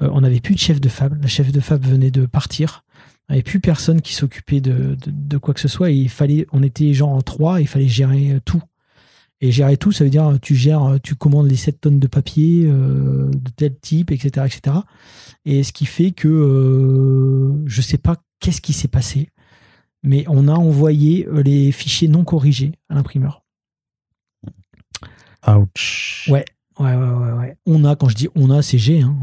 on 0.00 0.22
n'avait 0.22 0.40
plus 0.40 0.54
de 0.54 0.60
chef 0.60 0.80
de 0.80 0.88
fab. 0.88 1.20
La 1.20 1.28
chef 1.28 1.52
de 1.52 1.60
fab 1.60 1.84
venait 1.84 2.10
de 2.10 2.24
partir. 2.24 2.84
Il 3.28 3.32
n'y 3.32 3.36
avait 3.36 3.42
plus 3.42 3.60
personne 3.60 4.00
qui 4.00 4.14
s'occupait 4.14 4.60
de, 4.60 5.36
quoi 5.38 5.52
que 5.52 5.60
ce 5.60 5.68
soit. 5.68 5.90
Il 5.90 6.08
fallait, 6.08 6.46
on 6.52 6.62
était 6.62 6.94
genre 6.94 7.10
en 7.10 7.22
trois, 7.22 7.60
il 7.60 7.68
fallait 7.68 7.88
gérer 7.88 8.38
tout. 8.46 8.62
Et 9.44 9.52
gérer 9.52 9.76
tout, 9.76 9.92
ça 9.92 10.04
veut 10.04 10.10
dire 10.10 10.38
tu 10.40 10.54
gères, 10.54 10.96
tu 11.02 11.16
commandes 11.16 11.50
les 11.50 11.56
7 11.56 11.78
tonnes 11.78 11.98
de 11.98 12.06
papier 12.06 12.64
euh, 12.64 13.28
de 13.28 13.50
tel 13.54 13.78
type, 13.78 14.10
etc., 14.10 14.46
etc. 14.46 14.78
Et 15.44 15.62
ce 15.62 15.74
qui 15.74 15.84
fait 15.84 16.12
que 16.12 16.28
euh, 16.28 17.62
je 17.66 17.82
sais 17.82 17.98
pas 17.98 18.16
qu'est-ce 18.40 18.62
qui 18.62 18.72
s'est 18.72 18.88
passé, 18.88 19.28
mais 20.02 20.24
on 20.28 20.48
a 20.48 20.54
envoyé 20.54 21.26
euh, 21.26 21.42
les 21.42 21.72
fichiers 21.72 22.08
non 22.08 22.24
corrigés 22.24 22.72
à 22.88 22.94
l'imprimeur. 22.94 23.42
Ouch. 25.46 26.26
Ouais, 26.32 26.46
ouais, 26.78 26.94
ouais, 26.94 27.32
ouais, 27.32 27.56
On 27.66 27.84
a, 27.84 27.96
quand 27.96 28.08
je 28.08 28.14
dis 28.14 28.28
on 28.34 28.48
a, 28.48 28.62
c'est 28.62 28.78
G. 28.78 29.02
Hein, 29.02 29.14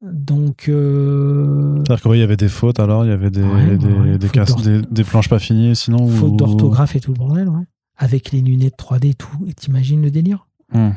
donc. 0.00 0.70
Euh... 0.70 1.82
C'est-à-dire 1.84 2.02
qu'il 2.02 2.20
y 2.20 2.22
avait 2.22 2.38
des 2.38 2.48
fautes 2.48 2.80
alors, 2.80 3.04
il 3.04 3.08
y 3.08 3.12
avait 3.12 3.28
des, 3.28 3.42
des, 3.76 4.82
des, 4.90 5.04
planches 5.04 5.28
pas 5.28 5.38
finies 5.38 5.76
sinon. 5.76 6.08
Fautes 6.08 6.38
d'orthographe 6.38 6.96
et 6.96 7.00
tout 7.00 7.12
le 7.12 7.18
bordel, 7.18 7.50
ouais. 7.50 7.66
Avec 7.96 8.32
les 8.32 8.40
lunettes 8.40 8.78
3D 8.78 9.10
et 9.10 9.14
tout. 9.14 9.44
Et 9.46 9.54
t'imagines 9.54 10.02
le 10.02 10.10
délire? 10.10 10.46
Hmm. 10.72 10.90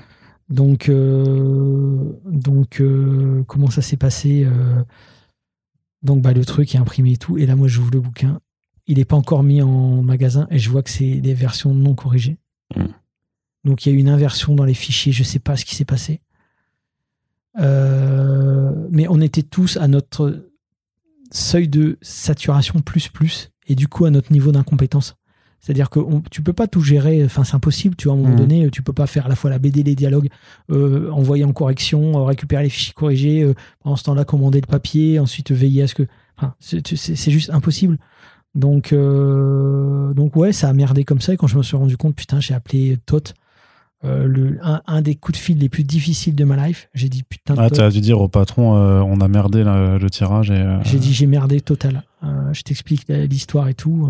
Donc, 0.49 0.89
euh, 0.89 2.19
donc 2.25 2.81
euh, 2.81 3.43
comment 3.47 3.69
ça 3.69 3.81
s'est 3.81 3.97
passé 3.97 4.45
euh, 4.45 4.83
Donc, 6.01 6.21
bah, 6.21 6.33
le 6.33 6.43
truc 6.43 6.73
est 6.73 6.77
imprimé 6.77 7.13
et 7.13 7.17
tout. 7.17 7.37
Et 7.37 7.45
là, 7.45 7.55
moi, 7.55 7.67
j'ouvre 7.67 7.91
le 7.91 7.99
bouquin. 7.99 8.39
Il 8.87 8.97
n'est 8.97 9.05
pas 9.05 9.15
encore 9.15 9.43
mis 9.43 9.61
en 9.61 10.01
magasin 10.01 10.47
et 10.49 10.57
je 10.57 10.69
vois 10.69 10.81
que 10.81 10.89
c'est 10.89 11.21
des 11.21 11.35
versions 11.35 11.73
non 11.73 11.93
corrigées. 11.93 12.37
Hmm. 12.75 12.87
Donc, 13.63 13.85
il 13.85 13.89
y 13.89 13.91
a 13.91 13.95
eu 13.95 13.99
une 13.99 14.09
inversion 14.09 14.55
dans 14.55 14.65
les 14.65 14.73
fichiers. 14.73 15.11
Je 15.11 15.23
sais 15.23 15.39
pas 15.39 15.55
ce 15.55 15.65
qui 15.65 15.75
s'est 15.75 15.85
passé. 15.85 16.21
mais 18.91 19.07
on 19.07 19.21
était 19.21 19.43
tous 19.43 19.77
à 19.77 19.87
notre 19.87 20.49
seuil 21.31 21.67
de 21.67 21.97
saturation 22.01 22.79
plus 22.81 23.07
plus 23.07 23.51
et 23.67 23.75
du 23.75 23.87
coup 23.87 24.05
à 24.05 24.09
notre 24.09 24.33
niveau 24.33 24.51
d'incompétence. 24.51 25.15
C'est-à-dire 25.59 25.89
que 25.89 25.99
tu 26.31 26.41
peux 26.41 26.53
pas 26.53 26.67
tout 26.67 26.81
gérer, 26.81 27.23
enfin 27.25 27.43
c'est 27.43 27.55
impossible, 27.55 27.95
tu 27.95 28.07
vois, 28.07 28.15
à 28.15 28.17
un 28.17 28.21
moment 28.21 28.33
mmh. 28.33 28.39
donné, 28.39 28.69
tu 28.69 28.81
peux 28.81 28.93
pas 28.93 29.07
faire 29.07 29.25
à 29.25 29.29
la 29.29 29.35
fois 29.35 29.49
la 29.49 29.59
BD, 29.59 29.83
les 29.83 29.95
dialogues, 29.95 30.29
euh, 30.71 31.11
envoyer 31.11 31.43
en 31.43 31.51
correction, 31.51 32.17
euh, 32.17 32.23
récupérer 32.23 32.63
les 32.63 32.69
fichiers 32.69 32.93
corrigés, 32.93 33.43
euh, 33.43 33.53
pendant 33.83 33.97
ce 33.97 34.03
temps-là 34.03 34.23
commander 34.23 34.61
le 34.61 34.67
papier, 34.67 35.19
ensuite 35.19 35.51
veiller 35.51 35.83
à 35.83 35.87
ce 35.87 35.95
que... 35.95 36.03
Enfin, 36.37 36.53
c'est 36.59 37.31
juste 37.31 37.49
impossible. 37.49 37.97
Donc, 38.55 38.93
donc 38.93 40.35
ouais, 40.37 40.53
ça 40.53 40.69
a 40.69 40.73
merdé 40.73 41.03
comme 41.03 41.19
ça, 41.19 41.33
et 41.33 41.37
quand 41.37 41.47
je 41.47 41.57
me 41.57 41.63
suis 41.63 41.75
rendu 41.75 41.97
compte, 41.97 42.15
putain, 42.15 42.39
j'ai 42.39 42.53
appelé 42.53 42.97
Tot, 43.05 43.33
le, 44.03 44.57
un, 44.63 45.01
des 45.01 45.15
coups 45.15 45.37
de 45.37 45.43
fil 45.43 45.57
les 45.57 45.67
plus 45.67 45.83
difficiles 45.83 46.33
de 46.33 46.45
ma 46.45 46.67
life. 46.67 46.87
J'ai 46.93 47.09
dit 47.09 47.23
putain. 47.23 47.55
Ah, 47.57 47.69
tu 47.69 47.81
as 47.81 47.89
dû 47.89 47.99
dire 47.99 48.21
au 48.21 48.29
patron, 48.29 48.71
on 48.71 49.19
a 49.19 49.27
merdé 49.27 49.65
le 49.65 50.09
tirage. 50.09 50.49
et 50.49 50.65
J'ai 50.83 50.97
dit 50.97 51.13
j'ai 51.13 51.27
merdé 51.27 51.59
total. 51.59 52.03
je 52.23 52.61
t'explique 52.61 53.09
l'histoire 53.09 53.67
et 53.67 53.73
tout. 53.73 54.09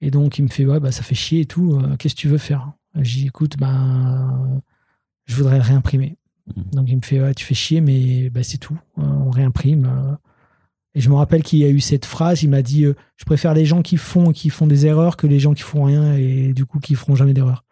Et 0.00 0.10
donc, 0.10 0.38
il 0.38 0.42
me 0.42 0.48
fait, 0.48 0.66
ouais, 0.66 0.80
bah, 0.80 0.92
ça 0.92 1.02
fait 1.02 1.14
chier 1.14 1.40
et 1.40 1.46
tout. 1.46 1.78
Euh, 1.78 1.96
qu'est-ce 1.96 2.14
que 2.14 2.20
tu 2.20 2.28
veux 2.28 2.38
faire? 2.38 2.72
J'ai 3.00 3.20
dit, 3.20 3.26
écoute, 3.26 3.56
ben, 3.58 4.60
je 5.24 5.34
voudrais 5.36 5.56
le 5.56 5.62
réimprimer. 5.62 6.16
Mhm. 6.54 6.64
Donc, 6.72 6.88
il 6.88 6.96
me 6.96 7.02
fait, 7.02 7.20
ouais, 7.20 7.34
tu 7.34 7.44
fais 7.44 7.54
chier, 7.54 7.80
mais 7.80 8.30
bah, 8.30 8.42
c'est 8.42 8.58
tout. 8.58 8.78
Euh, 8.98 9.02
on 9.02 9.30
réimprime. 9.30 9.86
Euh. 9.86 10.14
Et 10.94 11.00
je 11.00 11.10
me 11.10 11.14
rappelle 11.14 11.42
qu'il 11.42 11.58
y 11.58 11.64
a 11.64 11.68
eu 11.68 11.80
cette 11.80 12.04
phrase. 12.06 12.42
Il 12.42 12.50
m'a 12.50 12.62
dit, 12.62 12.86
je 13.16 13.24
préfère 13.26 13.52
les 13.52 13.66
gens 13.66 13.82
qui 13.82 13.98
font, 13.98 14.32
qui 14.32 14.48
font 14.48 14.66
des 14.66 14.86
erreurs 14.86 15.18
que 15.18 15.26
les 15.26 15.38
gens 15.38 15.52
qui 15.52 15.62
font 15.62 15.84
rien 15.84 16.14
et 16.14 16.54
du 16.54 16.64
coup 16.64 16.78
qui 16.78 16.94
feront 16.94 17.14
jamais 17.14 17.34
d'erreur. 17.34 17.64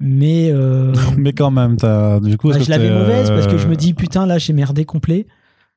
Mais, 0.00 0.50
mais 1.18 1.34
quand 1.34 1.50
même, 1.50 1.76
as, 1.82 2.20
du 2.20 2.38
coup, 2.38 2.48
bah, 2.48 2.58
je 2.58 2.70
l'avais 2.70 2.88
mauvaise 2.88 3.28
parce 3.28 3.46
que 3.46 3.58
je 3.58 3.68
me 3.68 3.76
dis, 3.76 3.92
putain, 3.92 4.24
là, 4.24 4.38
j'ai 4.38 4.54
merdé 4.54 4.86
complet. 4.86 5.26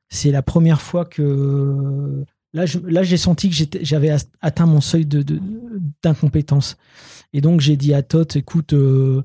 C'est 0.07 0.31
la 0.31 0.41
première 0.41 0.81
fois 0.81 1.03
que 1.03 2.23
Là, 2.53 2.65
j'ai 2.65 3.17
senti 3.17 3.49
que 3.49 3.55
j'avais 3.81 4.13
atteint 4.41 4.65
mon 4.65 4.81
seuil 4.81 5.05
d'incompétence. 6.03 6.77
Et 7.33 7.41
donc, 7.41 7.61
j'ai 7.61 7.77
dit 7.77 7.93
à 7.93 8.03
Tot, 8.03 8.35
écoute, 8.35 8.73
euh, 8.73 9.23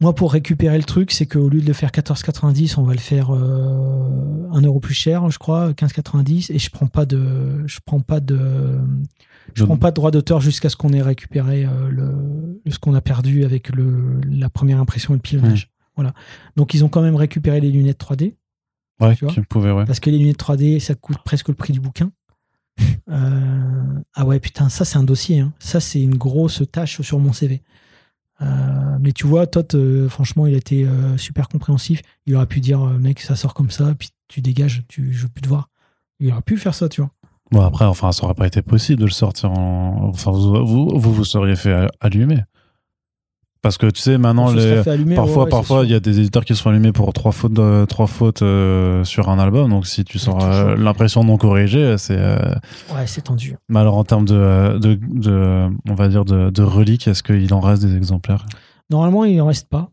moi, 0.00 0.14
pour 0.14 0.32
récupérer 0.32 0.78
le 0.78 0.84
truc, 0.84 1.12
c'est 1.12 1.26
qu'au 1.26 1.48
lieu 1.48 1.60
de 1.60 1.66
le 1.66 1.72
faire 1.74 1.90
14,90, 1.90 2.74
on 2.78 2.82
va 2.82 2.94
le 2.94 2.98
faire 2.98 3.30
euh, 3.30 4.48
un 4.52 4.60
euro 4.62 4.80
plus 4.80 4.94
cher, 4.94 5.28
je 5.30 5.38
crois, 5.38 5.72
15,90. 5.72 6.52
Et 6.52 6.58
je 6.58 6.70
prends 6.70 6.86
pas 6.86 7.04
de, 7.04 7.62
je 7.66 7.78
prends 7.84 8.00
pas 8.00 8.20
de, 8.20 8.78
je 9.54 9.64
prends 9.64 9.76
pas 9.76 9.90
de 9.90 9.96
droit 9.96 10.10
d'auteur 10.10 10.40
jusqu'à 10.40 10.70
ce 10.70 10.76
qu'on 10.76 10.92
ait 10.94 11.02
récupéré 11.02 11.66
euh, 11.66 11.90
le, 11.90 12.60
ce 12.70 12.78
qu'on 12.78 12.94
a 12.94 13.02
perdu 13.02 13.44
avec 13.44 13.68
le, 13.68 14.20
la 14.30 14.48
première 14.48 14.80
impression 14.80 15.12
et 15.12 15.16
le 15.16 15.22
pilonnage. 15.22 15.70
Voilà. 15.96 16.14
Donc, 16.56 16.74
ils 16.74 16.84
ont 16.84 16.88
quand 16.88 17.02
même 17.02 17.16
récupéré 17.16 17.60
les 17.60 17.70
lunettes 17.70 18.00
3D. 18.00 18.34
Ouais, 19.00 19.16
tu 19.16 19.42
pouvais, 19.42 19.72
ouais. 19.72 19.84
Parce 19.84 20.00
que 20.00 20.10
les 20.10 20.18
lunettes 20.18 20.38
3D, 20.38 20.78
ça 20.78 20.94
coûte 20.94 21.18
presque 21.24 21.48
le 21.48 21.54
prix 21.54 21.72
du 21.72 21.80
bouquin. 21.80 22.10
Euh, 23.10 24.00
ah 24.14 24.24
ouais, 24.24 24.40
putain, 24.40 24.70
ça 24.70 24.86
c'est 24.86 24.96
un 24.96 25.04
dossier. 25.04 25.38
Hein. 25.38 25.52
Ça 25.58 25.78
c'est 25.78 26.00
une 26.00 26.16
grosse 26.16 26.62
tâche 26.72 27.02
sur 27.02 27.18
mon 27.18 27.34
CV. 27.34 27.62
Euh, 28.40 28.96
mais 28.98 29.12
tu 29.12 29.26
vois, 29.26 29.46
Todd, 29.46 29.68
euh, 29.74 30.08
franchement, 30.08 30.46
il 30.46 30.54
a 30.54 30.56
été 30.56 30.86
super 31.18 31.48
compréhensif. 31.48 32.00
Il 32.24 32.34
aurait 32.34 32.46
pu 32.46 32.60
dire, 32.60 32.80
mec, 32.80 33.20
ça 33.20 33.36
sort 33.36 33.52
comme 33.52 33.70
ça, 33.70 33.94
puis 33.96 34.08
tu 34.26 34.40
dégages, 34.40 34.82
tu, 34.88 35.12
je 35.12 35.24
veux 35.24 35.28
plus 35.28 35.42
te 35.42 35.48
voir. 35.48 35.68
Il 36.18 36.32
aurait 36.32 36.40
pu 36.40 36.56
faire 36.56 36.74
ça, 36.74 36.88
tu 36.88 37.02
vois. 37.02 37.10
Bon, 37.52 37.60
après, 37.60 37.84
enfin, 37.84 38.10
ça 38.10 38.24
aurait 38.24 38.34
pas 38.34 38.46
été 38.46 38.62
possible 38.62 39.00
de 39.00 39.04
le 39.04 39.12
sortir 39.12 39.52
en. 39.52 40.08
Enfin, 40.08 40.30
vous, 40.32 40.66
vous, 40.98 41.12
vous 41.12 41.24
seriez 41.24 41.56
fait 41.56 41.86
allumer. 42.00 42.40
Parce 43.64 43.78
que 43.78 43.86
tu 43.86 44.02
sais, 44.02 44.18
maintenant, 44.18 44.52
les... 44.52 44.82
parfois, 45.14 45.46
parfois, 45.46 45.84
il 45.86 45.90
y 45.90 45.94
a 45.94 46.00
des 46.00 46.18
éditeurs 46.18 46.44
qui 46.44 46.54
sont 46.54 46.68
allumés 46.68 46.92
pour 46.92 47.10
trois 47.14 47.32
fautes, 47.32 47.54
de... 47.54 47.86
trois 47.86 48.06
fautes 48.06 48.42
euh, 48.42 49.04
sur 49.04 49.30
un 49.30 49.38
album. 49.38 49.70
Donc, 49.70 49.86
si 49.86 50.04
tu 50.04 50.18
sors 50.18 50.44
euh, 50.44 50.76
l'impression 50.76 51.24
non 51.24 51.38
corrigée, 51.38 51.96
c'est. 51.96 52.18
Euh, 52.18 52.36
ouais, 52.94 53.06
c'est 53.06 53.22
tendu. 53.22 53.56
Mais 53.70 53.80
alors, 53.80 53.96
en 53.96 54.04
termes 54.04 54.26
de, 54.26 54.76
de, 54.78 54.98
de 55.00 55.70
on 55.88 55.94
va 55.94 56.08
dire, 56.08 56.26
de, 56.26 56.50
de 56.50 56.62
reliques, 56.62 57.08
est-ce 57.08 57.22
qu'il 57.22 57.54
en 57.54 57.60
reste 57.60 57.82
des 57.82 57.96
exemplaires? 57.96 58.44
Normalement, 58.90 59.24
il 59.24 59.40
en 59.40 59.46
reste 59.46 59.70
pas. 59.70 59.88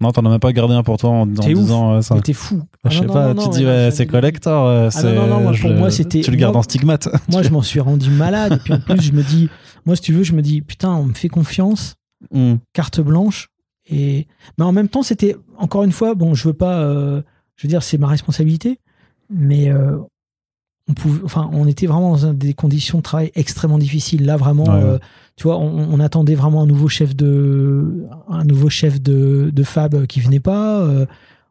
Non, 0.00 0.10
t'en 0.10 0.24
as 0.24 0.30
même 0.30 0.40
pas 0.40 0.54
gardé 0.54 0.72
un 0.72 0.82
pour 0.82 0.96
toi 0.96 1.10
en, 1.10 1.26
disant 1.26 2.00
ça. 2.00 2.18
t'es 2.22 2.32
fou. 2.32 2.62
je 2.86 3.00
sais 3.00 3.04
pas, 3.04 3.34
tu 3.34 3.50
dis, 3.50 3.66
c'est 3.90 4.06
collector. 4.06 4.66
Ah 4.66 5.02
non, 5.02 5.26
non, 5.26 5.40
non, 5.40 5.52
pour 5.52 5.72
moi, 5.72 5.90
c'était. 5.90 6.22
Tu 6.22 6.30
le 6.30 6.38
gardes 6.38 6.56
en 6.56 6.62
stigmate. 6.62 7.06
Moi, 7.28 7.42
je 7.42 7.50
m'en 7.50 7.60
suis 7.60 7.80
rendu 7.80 8.08
malade. 8.08 8.54
Et 8.54 8.56
puis 8.56 8.72
en 8.72 8.80
plus, 8.80 9.02
je 9.02 9.12
me 9.12 9.22
dis, 9.22 9.50
moi, 9.84 9.94
si 9.94 10.00
tu 10.00 10.14
veux, 10.14 10.22
je 10.22 10.32
me 10.32 10.40
dis, 10.40 10.62
putain, 10.62 10.94
on 10.94 11.04
me 11.04 11.12
fait 11.12 11.28
confiance 11.28 11.97
Hmm. 12.32 12.56
carte 12.72 13.00
blanche. 13.00 13.50
Et... 13.90 14.26
Mais 14.58 14.64
en 14.64 14.72
même 14.72 14.88
temps, 14.88 15.02
c'était, 15.02 15.36
encore 15.56 15.84
une 15.84 15.92
fois, 15.92 16.14
bon, 16.14 16.34
je 16.34 16.48
veux 16.48 16.54
pas, 16.54 16.80
euh, 16.80 17.22
je 17.56 17.66
veux 17.66 17.68
dire, 17.68 17.82
c'est 17.82 17.98
ma 17.98 18.08
responsabilité, 18.08 18.80
mais 19.30 19.70
euh, 19.70 19.98
on, 20.88 20.94
pouvait, 20.94 21.24
enfin, 21.24 21.48
on 21.52 21.66
était 21.66 21.86
vraiment 21.86 22.16
dans 22.16 22.34
des 22.34 22.54
conditions 22.54 22.98
de 22.98 23.02
travail 23.02 23.30
extrêmement 23.34 23.78
difficiles. 23.78 24.26
Là, 24.26 24.36
vraiment, 24.36 24.70
euh, 24.70 24.98
tu 25.36 25.44
vois, 25.44 25.58
on, 25.58 26.00
attendait 26.00 26.34
vraiment 26.34 26.62
un 26.62 26.66
nouveau 26.66 26.88
chef 26.88 27.16
de, 27.16 28.06
un 28.28 28.44
nouveau 28.44 28.68
chef 28.68 29.00
de, 29.00 29.50
de 29.52 29.62
Fab 29.62 30.06
qui 30.06 30.20
venait 30.20 30.40
pas. 30.40 30.86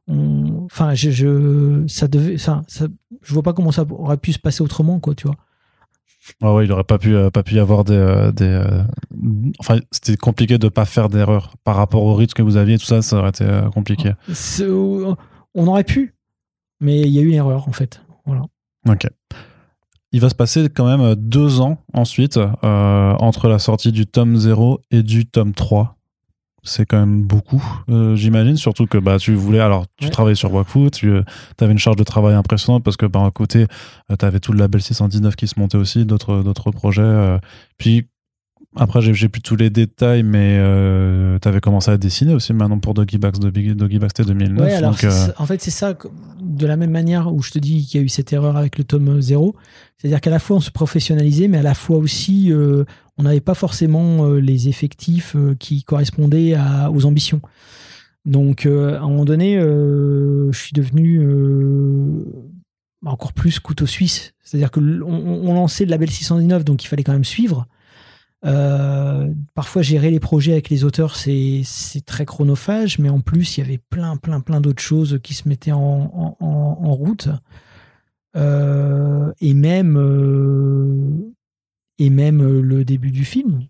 enfin, 0.09 0.93
je, 0.93 1.09
je, 1.09 1.83
ça 1.87 2.07
devait, 2.07 2.37
ça, 2.37 2.61
ça, 2.67 2.87
je 3.21 3.33
vois 3.33 3.43
pas 3.43 3.53
comment 3.53 3.71
ça 3.71 3.85
aurait 3.89 4.17
pu 4.17 4.33
se 4.33 4.39
passer 4.39 4.61
autrement, 4.61 4.99
quoi, 4.99 5.15
tu 5.15 5.27
vois. 5.27 5.37
Ah 6.41 6.53
ouais, 6.53 6.65
il 6.65 6.71
aurait 6.71 6.83
pas 6.83 6.97
pu, 6.97 7.15
euh, 7.15 7.29
pas 7.29 7.43
pu 7.43 7.55
y 7.55 7.59
avoir 7.59 7.83
des. 7.83 7.93
Euh, 7.93 8.31
des 8.31 8.45
euh, 8.45 8.83
enfin, 9.59 9.79
c'était 9.91 10.17
compliqué 10.17 10.57
de 10.57 10.69
pas 10.69 10.85
faire 10.85 11.09
d'erreur 11.09 11.53
par 11.63 11.75
rapport 11.75 12.03
au 12.03 12.15
rythme 12.15 12.33
que 12.33 12.41
vous 12.41 12.57
aviez, 12.57 12.77
tout 12.77 12.85
ça, 12.85 13.01
ça 13.01 13.17
aurait 13.17 13.29
été 13.29 13.45
compliqué. 13.73 14.13
On 15.55 15.67
aurait 15.67 15.83
pu, 15.83 16.15
mais 16.79 17.01
il 17.01 17.09
y 17.09 17.19
a 17.19 17.21
eu 17.21 17.27
une 17.27 17.33
erreur 17.33 17.67
en 17.67 17.71
fait. 17.71 18.01
Voilà. 18.25 18.43
Ok. 18.87 19.07
Il 20.11 20.21
va 20.21 20.29
se 20.29 20.35
passer 20.35 20.69
quand 20.69 20.85
même 20.85 21.15
deux 21.15 21.59
ans 21.59 21.79
ensuite 21.93 22.39
entre 22.61 23.47
la 23.47 23.59
sortie 23.59 23.91
du 23.91 24.05
tome 24.07 24.37
0 24.37 24.79
et 24.91 25.03
du 25.03 25.25
tome 25.25 25.53
3 25.53 25.96
c'est 26.67 26.85
quand 26.85 26.99
même 26.99 27.23
beaucoup, 27.23 27.63
euh, 27.89 28.15
j'imagine. 28.15 28.57
Surtout 28.57 28.85
que 28.85 28.97
bah, 28.97 29.17
tu 29.17 29.33
voulais, 29.33 29.59
alors 29.59 29.85
tu 29.97 30.09
travaillais 30.09 30.35
sur 30.35 30.53
Wakfu, 30.53 30.91
tu 30.91 31.09
euh, 31.09 31.23
avais 31.59 31.71
une 31.71 31.79
charge 31.79 31.95
de 31.95 32.03
travail 32.03 32.35
impressionnante 32.35 32.83
parce 32.83 32.97
que 32.97 33.05
par 33.05 33.23
un 33.23 33.31
côté, 33.31 33.67
euh, 34.11 34.15
tu 34.17 34.25
avais 34.25 34.39
tout 34.39 34.51
le 34.51 34.59
label 34.59 34.81
619 34.81 35.35
qui 35.35 35.47
se 35.47 35.59
montait 35.59 35.77
aussi, 35.77 36.05
d'autres 36.05 36.71
projets. 36.71 37.39
puis 37.77 38.07
après, 38.75 39.01
j'ai 39.01 39.29
plus 39.29 39.41
tous 39.41 39.55
les 39.55 39.71
détails, 39.71 40.21
mais 40.21 40.59
tu 41.41 41.47
avais 41.47 41.61
commencé 41.61 41.89
à 41.89 41.97
dessiner 41.97 42.33
aussi 42.33 42.53
maintenant 42.53 42.77
pour 42.77 42.93
Doggy 42.93 43.17
Bags, 43.17 43.37
Doggy 43.37 43.97
Bags 43.97 44.11
2009. 44.15 44.81
donc, 44.81 45.05
en 45.37 45.45
fait, 45.45 45.61
c'est 45.61 45.71
ça, 45.71 45.95
de 46.39 46.67
la 46.67 46.75
même 46.75 46.91
manière 46.91 47.33
où 47.33 47.41
je 47.41 47.51
te 47.51 47.59
dis 47.59 47.85
qu'il 47.85 47.99
y 47.99 48.03
a 48.03 48.05
eu 48.05 48.09
cette 48.09 48.31
erreur 48.33 48.55
avec 48.55 48.77
le 48.77 48.83
tome 48.83 49.19
0, 49.19 49.55
c'est-à-dire 49.97 50.21
qu'à 50.21 50.29
la 50.29 50.39
fois 50.39 50.57
on 50.57 50.61
se 50.61 50.69
professionnalisait, 50.69 51.47
mais 51.47 51.57
à 51.57 51.63
la 51.63 51.73
fois 51.73 51.97
aussi 51.97 52.51
on 53.17 53.23
n'avait 53.23 53.41
pas 53.41 53.55
forcément 53.55 54.25
euh, 54.25 54.39
les 54.39 54.69
effectifs 54.69 55.35
euh, 55.35 55.55
qui 55.55 55.83
correspondaient 55.83 56.55
aux 56.91 57.05
ambitions. 57.05 57.41
Donc, 58.25 58.65
euh, 58.65 58.97
à 58.97 59.03
un 59.03 59.07
moment 59.07 59.25
donné, 59.25 59.55
je 59.57 60.57
suis 60.57 60.73
devenu 60.73 61.25
encore 63.05 63.33
plus 63.33 63.59
couteau 63.59 63.85
suisse. 63.85 64.33
C'est-à-dire 64.43 64.71
que 64.71 64.79
on, 64.79 65.53
lançait 65.53 65.85
le 65.85 65.91
label 65.91 66.09
619, 66.09 66.65
donc 66.65 66.83
il 66.83 66.87
fallait 66.87 67.03
quand 67.03 67.13
même 67.13 67.23
suivre. 67.23 67.67
Parfois, 69.55 69.81
gérer 69.81 70.11
les 70.11 70.19
projets 70.19 70.51
avec 70.51 70.69
les 70.69 70.83
auteurs, 70.83 71.15
c'est 71.15 71.63
très 72.05 72.25
chronophage, 72.25 72.99
mais 72.99 73.09
en 73.09 73.21
plus, 73.21 73.57
il 73.57 73.61
y 73.61 73.63
avait 73.63 73.79
plein, 73.89 74.17
plein, 74.17 74.41
plein 74.41 74.59
d'autres 74.59 74.83
choses 74.83 75.19
qui 75.23 75.33
se 75.33 75.47
mettaient 75.47 75.71
en, 75.71 76.37
route. 76.93 77.29
Euh, 78.35 79.31
et 79.39 79.53
même, 79.53 79.97
et 81.99 82.09
même 82.09 82.61
le 82.61 82.85
début 82.85 83.11
du 83.11 83.25
film. 83.25 83.61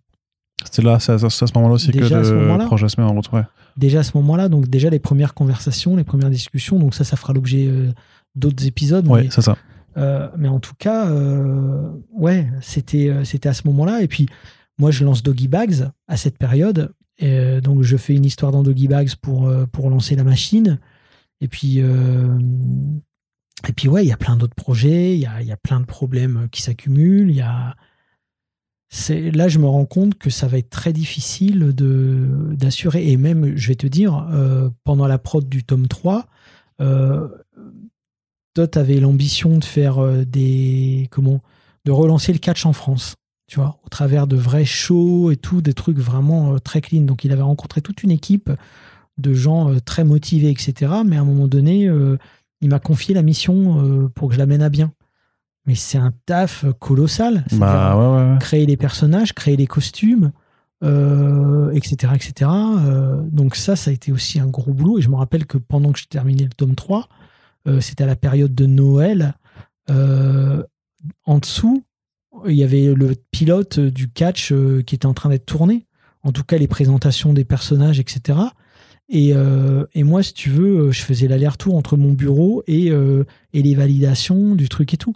C'était 0.64 0.82
là, 0.82 1.00
c'est 1.00 1.12
à, 1.12 1.18
ce 1.30 1.46
moment-là 1.56 1.76
aussi 1.76 1.92
que 1.92 2.00
le 2.00 2.66
projet 2.66 2.90
se 2.90 3.00
met 3.00 3.06
en 3.06 3.14
route. 3.14 3.30
Déjà 3.78 4.00
à 4.00 4.04
ce 4.04 4.18
moment-là, 4.18 4.50
donc 4.50 4.68
déjà 4.68 4.90
les 4.90 5.00
premières 5.00 5.34
conversations, 5.34 5.96
les 5.96 6.04
premières 6.04 6.32
discussions, 6.32 6.80
donc 6.80 6.96
ça, 6.96 7.04
ça 7.04 7.16
fera 7.16 7.34
l'objet 7.34 7.72
d'autres 8.36 8.66
épisodes. 8.66 9.08
Oui, 9.08 9.30
c'est 9.32 9.42
ça. 9.42 9.56
mais 10.38 10.48
en 10.48 10.60
tout 10.60 10.74
cas, 10.78 11.12
ouais, 12.14 12.48
c'était 12.62 13.14
c'était 13.24 13.50
à 13.50 13.54
ce 13.54 13.68
moment-là. 13.68 14.02
Et 14.02 14.08
puis, 14.08 14.28
moi, 14.78 14.92
je 14.92 15.04
lance 15.04 15.24
Doggy 15.24 15.48
Bags 15.48 15.90
à 16.08 16.18
cette 16.18 16.38
période. 16.38 16.92
Et 17.20 17.62
donc, 17.62 17.82
je 17.82 17.98
fais 17.98 18.16
une 18.16 18.26
histoire 18.26 18.52
dans 18.52 18.64
Doggy 18.64 18.88
Bags 18.88 19.16
pour, 19.22 19.48
euh, 19.48 19.66
pour 19.66 19.90
lancer 19.90 20.16
la 20.16 20.24
machine. 20.24 20.80
Et 21.42 21.48
puis, 21.48 21.82
euh, 21.82 22.38
et 23.68 23.74
puis 23.74 23.88
ouais, 23.88 24.06
il 24.06 24.08
y 24.08 24.14
a 24.14 24.18
plein 24.18 24.36
d'autres 24.36 24.56
projets, 24.56 25.16
il 25.16 25.20
y 25.20 25.26
a, 25.26 25.42
y 25.42 25.52
a, 25.52 25.58
plein 25.58 25.80
de 25.80 25.86
problèmes 25.86 26.48
qui 26.52 26.62
s'accumulent. 26.62 27.30
Il 27.30 27.36
y 27.36 27.42
a... 27.42 27.76
Là, 29.10 29.48
je 29.48 29.60
me 29.60 29.66
rends 29.66 29.86
compte 29.86 30.18
que 30.18 30.30
ça 30.30 30.48
va 30.48 30.58
être 30.58 30.70
très 30.70 30.94
difficile 30.94 31.74
d'assurer. 31.74 33.12
Et 33.12 33.18
même, 33.18 33.56
je 33.58 33.68
vais 33.68 33.76
te 33.76 33.88
dire, 33.88 34.28
euh, 34.32 34.70
pendant 34.84 35.08
la 35.08 35.18
prod 35.18 35.48
du 35.48 35.64
tome 35.64 35.88
3, 35.88 36.26
euh, 36.82 37.28
Dot 38.56 38.78
avait 38.78 39.00
l'ambition 39.00 39.58
de 39.58 39.64
faire 39.64 40.26
des. 40.26 41.08
Comment 41.12 41.42
De 41.86 41.92
relancer 41.92 42.34
le 42.34 42.40
catch 42.40 42.66
en 42.66 42.74
France 42.74 43.16
tu 43.48 43.60
vois, 43.60 43.80
au 43.86 43.90
travers 43.90 44.28
de 44.28 44.36
vrais 44.36 44.66
shows 44.66 45.32
et 45.32 45.38
tout, 45.38 45.62
des 45.62 45.74
trucs 45.74 45.98
vraiment 45.98 46.54
euh, 46.54 46.60
très 46.60 46.82
clean. 46.82 47.02
Donc 47.04 47.24
il 47.24 47.32
avait 47.32 47.42
rencontré 47.42 47.82
toute 47.82 48.04
une 48.04 48.12
équipe 48.12 48.52
de 49.18 49.34
gens 49.34 49.72
euh, 49.72 49.80
très 49.80 50.04
motivés, 50.04 50.52
etc. 50.52 50.92
Mais 51.06 51.16
à 51.16 51.22
un 51.22 51.26
moment 51.26 51.48
donné, 51.48 51.88
euh, 51.88 52.18
il 52.62 52.70
m'a 52.70 52.80
confié 52.80 53.16
la 53.16 53.22
mission 53.22 54.10
pour 54.16 54.30
que 54.30 54.34
je 54.34 54.40
l'amène 54.40 54.64
à 54.64 54.70
bien. 54.70 54.92
Mais 55.68 55.76
c'est 55.76 55.98
un 55.98 56.14
taf 56.26 56.66
colossal. 56.80 57.46
Bah, 57.54 58.38
créer 58.40 58.66
les 58.66 58.78
personnages, 58.78 59.34
créer 59.34 59.58
les 59.58 59.68
costumes, 59.68 60.32
etc. 60.82 62.14
etc. 62.16 62.52
donc 63.32 63.56
ça, 63.56 63.76
ça 63.76 63.92
a 63.92 63.94
été 63.94 64.12
aussi 64.12 64.40
un 64.40 64.48
gros 64.48 64.74
boulot. 64.74 64.98
Et 64.98 65.02
je 65.02 65.10
me 65.10 65.16
rappelle 65.16 65.46
que 65.46 65.58
pendant 65.58 65.92
que 65.92 66.00
je 66.00 66.08
terminais 66.08 66.46
le 66.46 66.50
tome 66.50 66.76
3, 66.76 67.10
c'était 67.82 68.06
à 68.06 68.08
la 68.08 68.16
période 68.16 68.56
de 68.56 68.66
Noël. 68.66 69.34
en 69.90 71.38
dessous, 71.40 71.84
il 72.46 72.56
y 72.56 72.64
avait 72.64 72.94
le 72.94 73.16
pilote 73.32 73.80
du 73.80 74.10
catch 74.10 74.52
euh, 74.52 74.82
qui 74.86 74.96
était 74.96 75.06
en 75.06 75.14
train 75.14 75.30
d'être 75.30 75.46
tourné. 75.46 75.86
En 76.24 76.32
tout 76.32 76.44
cas, 76.44 76.58
les 76.58 76.68
présentations 76.68 77.34
des 77.34 77.46
personnages, 77.46 78.00
etc. 78.00 78.40
Euh, 79.14 79.86
et, 79.94 80.04
moi, 80.04 80.22
si 80.24 80.34
tu 80.34 80.50
veux, 80.50 80.88
euh, 80.88 80.92
je 80.92 81.02
faisais 81.02 81.28
l'aller-retour 81.28 81.76
entre 81.76 81.96
mon 81.96 82.14
bureau 82.14 82.64
et, 82.68 82.88
et, 82.88 83.62
les 83.62 83.76
validations 83.76 84.56
du 84.56 84.70
truc 84.70 84.94
et 84.94 84.98
tout. 84.98 85.14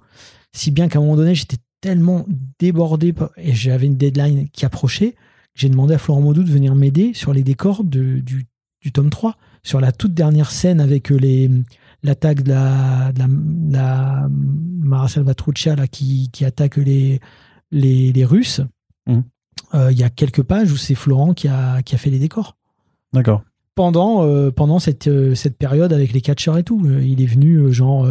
Si 0.54 0.72
bien 0.72 0.88
qu'à 0.88 1.00
un 1.00 1.02
moment 1.02 1.16
donné, 1.16 1.36
j'étais 1.36 1.58
tellement 1.82 2.26
débordé 2.60 3.14
et 3.38 3.54
j'avais 3.54 3.88
une 3.88 3.98
deadline 3.98 4.48
qui 4.50 4.66
approchait, 4.66 5.16
j'ai 5.56 5.70
demandé 5.70 5.94
à 5.94 5.98
Florent 5.98 6.22
Maudou 6.22 6.44
de 6.44 6.52
venir 6.52 6.76
m'aider 6.76 7.14
sur 7.14 7.34
les 7.34 7.44
décors 7.44 7.84
du, 7.84 8.22
du, 8.22 8.92
tome 8.92 9.10
3. 9.10 9.36
Sur 9.64 9.80
la 9.80 9.92
toute 9.92 10.14
dernière 10.14 10.50
scène 10.50 10.80
avec 10.82 11.10
les, 11.10 11.50
l'attaque 12.04 12.44
de 12.44 12.50
la, 12.50 13.12
de 13.12 13.74
la, 13.74 14.28
Mara 14.30 15.08
Salvatruccia 15.08 15.76
là, 15.76 15.88
qui, 15.88 16.30
qui 16.32 16.46
attaque 16.46 16.78
les, 16.78 17.20
les, 17.72 18.12
les 18.12 18.26
Russes, 18.26 18.62
mmh. 19.08 19.20
euh, 19.76 19.92
il 19.92 20.00
y 20.00 20.04
a 20.04 20.10
quelques 20.10 20.42
pages 20.42 20.72
où 20.72 20.78
c'est 20.78 20.96
Florent 20.96 21.34
qui 21.34 21.48
a, 21.48 21.82
qui 21.84 21.96
a 21.96 21.98
fait 21.98 22.10
les 22.10 22.20
décors. 22.20 22.58
D'accord. 23.14 23.44
Pendant, 23.76 24.26
euh, 24.26 24.52
pendant 24.52 24.80
cette, 24.80 25.08
euh, 25.08 25.36
cette 25.36 25.58
période 25.58 25.94
avec 25.94 26.12
les 26.12 26.22
catcheurs 26.22 26.58
et 26.58 26.64
tout. 26.64 26.84
il 26.86 27.22
est 27.22 27.26
venu 27.28 27.72
genre 27.72 28.08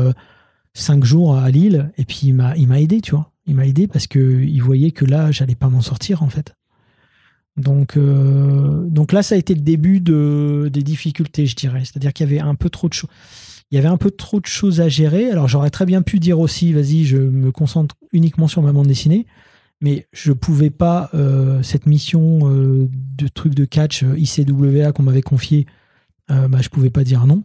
cinq 0.75 1.05
jours 1.05 1.37
à 1.37 1.51
Lille 1.51 1.93
et 1.99 2.05
puis 2.05 2.21
il 2.25 2.35
m'a, 2.35 2.57
il 2.57 2.69
m'a 2.69 2.81
aidé, 2.81 3.01
tu 3.01 3.13
vois. 3.13 3.33
Il 3.47 3.55
m'a 3.55 3.67
aidé 3.67 3.87
parce 3.87 4.07
qu'il 4.07 4.63
voyait 4.63 4.93
que 4.93 5.05
là, 5.05 5.33
j'allais 5.33 5.55
pas 5.55 5.69
m'en 5.69 5.81
sortir 5.81 6.23
en 6.23 6.29
fait. 6.29 6.55
Donc, 7.57 7.99
donc 7.99 9.13
là, 9.13 9.23
ça 9.23 9.35
a 9.35 9.39
été 9.39 9.55
le 9.55 9.61
début 9.61 10.01
de, 10.01 10.71
des 10.73 10.83
difficultés, 10.83 11.47
je 11.47 11.57
dirais. 11.57 11.81
C'est-à-dire 11.81 12.13
qu'il 12.13 12.27
y 12.27 12.31
avait 12.31 12.41
un 12.41 12.55
peu 12.55 12.71
trop 12.71 12.89
de 12.89 12.95
choses 12.95 13.11
il 13.71 13.77
y 13.77 13.79
avait 13.79 13.89
un 13.89 13.97
peu 13.97 14.11
trop 14.11 14.41
de 14.41 14.47
choses 14.47 14.81
à 14.81 14.89
gérer. 14.89 15.31
Alors 15.31 15.49
j'aurais 15.49 15.71
très 15.71 15.87
bien 15.87 16.03
pu 16.03 16.19
dire 16.19 16.41
aussi, 16.41 16.73
vas-y, 16.73 17.05
je 17.05 17.17
me 17.17 17.53
concentre 17.53 17.97
uniquement 18.13 18.49
sur 18.49 18.63
ma 18.63 18.73
bande 18.73 18.87
dessinée, 18.87 19.27
mais 19.81 20.09
je 20.13 20.33
pouvais 20.33 20.71
pas 20.71 21.11
euh, 21.15 21.63
cette 21.63 21.87
mission 21.87 22.41
euh, 22.51 22.89
de 22.91 23.29
truc 23.29 23.55
de 23.55 23.65
catch 23.65 24.03
euh, 24.03 24.19
ICWA 24.19 24.93
qu'on 24.93 25.05
m'avait 25.05 25.23
confié, 25.23 25.67
bah, 26.29 26.61
je 26.61 26.69
pouvais 26.69 26.91
pas 26.91 27.03
dire 27.03 27.27
non. 27.27 27.43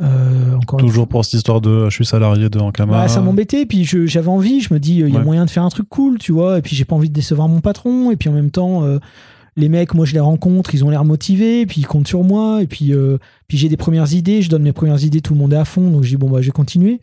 Encore 0.00 0.78
Toujours 0.78 1.06
pour 1.06 1.24
cette 1.24 1.34
histoire 1.34 1.60
de 1.60 1.88
je 1.88 1.94
suis 1.94 2.06
salarié 2.06 2.48
de 2.48 2.58
Ankama. 2.58 3.02
Bah, 3.02 3.08
ça 3.08 3.20
m'embêtait, 3.20 3.66
puis 3.66 3.84
j'avais 3.84 4.28
envie, 4.28 4.60
je 4.60 4.74
me 4.74 4.78
dis 4.78 4.96
il 4.96 5.08
y 5.08 5.16
a 5.16 5.22
moyen 5.22 5.44
de 5.44 5.50
faire 5.50 5.62
un 5.62 5.68
truc 5.68 5.88
cool, 5.88 6.18
tu 6.18 6.32
vois, 6.32 6.58
et 6.58 6.62
puis 6.62 6.74
j'ai 6.74 6.84
pas 6.84 6.96
envie 6.96 7.08
de 7.08 7.14
décevoir 7.14 7.48
mon 7.48 7.60
patron, 7.60 8.10
et 8.10 8.16
puis 8.16 8.28
en 8.28 8.32
même 8.32 8.50
temps 8.50 8.82
les 9.56 9.68
mecs, 9.68 9.94
moi 9.94 10.04
je 10.04 10.14
les 10.14 10.20
rencontre, 10.20 10.74
ils 10.74 10.84
ont 10.84 10.90
l'air 10.90 11.04
motivés, 11.04 11.66
puis 11.66 11.80
ils 11.80 11.86
comptent 11.86 12.08
sur 12.08 12.24
moi, 12.24 12.62
et 12.62 12.66
puis, 12.66 12.92
euh, 12.92 13.18
puis 13.46 13.56
j'ai 13.56 13.68
des 13.68 13.76
premières 13.76 14.12
idées, 14.12 14.42
je 14.42 14.50
donne 14.50 14.62
mes 14.62 14.72
premières 14.72 15.02
idées, 15.04 15.20
tout 15.20 15.34
le 15.34 15.40
monde 15.40 15.52
est 15.52 15.56
à 15.56 15.64
fond, 15.64 15.90
donc 15.90 16.02
je 16.02 16.10
dis 16.10 16.16
bon 16.16 16.28
bah 16.28 16.40
je 16.40 16.46
vais 16.46 16.52
continuer. 16.52 17.00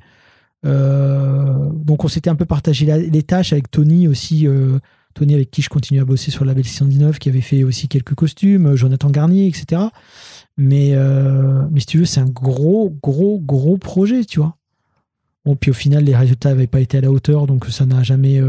Euh, 0.66 1.70
donc 1.74 2.04
on 2.04 2.08
s'était 2.08 2.30
un 2.30 2.36
peu 2.36 2.46
partagé 2.46 2.86
les 2.86 3.24
tâches 3.24 3.54
avec 3.54 3.72
Tony 3.72 4.08
aussi, 4.08 4.48
euh, 4.48 4.80
Tony 5.14 5.34
avec 5.34 5.50
qui 5.50 5.62
je 5.62 5.70
continue 5.70 6.02
à 6.02 6.06
bosser 6.06 6.30
sur 6.30 6.46
la 6.46 6.52
Label 6.52 6.66
619, 6.66 7.20
qui 7.20 7.30
avait 7.30 7.42
fait 7.42 7.64
aussi 7.64 7.88
quelques 7.88 8.16
costumes, 8.16 8.76
Jonathan 8.76 9.10
Garnier, 9.10 9.48
etc. 9.48 9.84
Mais, 10.58 10.96
mais 11.72 11.80
si 11.80 11.86
tu 11.86 12.00
veux, 12.00 12.06
c'est 12.06 12.20
un 12.20 12.30
gros, 12.30 12.96
gros, 13.02 13.40
gros 13.40 13.78
projet, 13.78 14.26
tu 14.26 14.40
vois. 14.40 14.58
Bon, 15.46 15.56
puis 15.56 15.72
au 15.72 15.74
final, 15.74 16.04
les 16.04 16.16
résultats 16.16 16.50
n'avaient 16.50 16.68
pas 16.68 16.82
été 16.82 17.00
à 17.00 17.02
la 17.02 17.12
hauteur, 17.12 17.48
donc 17.48 17.66
ça 17.66 17.86
n'a 17.86 18.04
jamais 18.04 18.40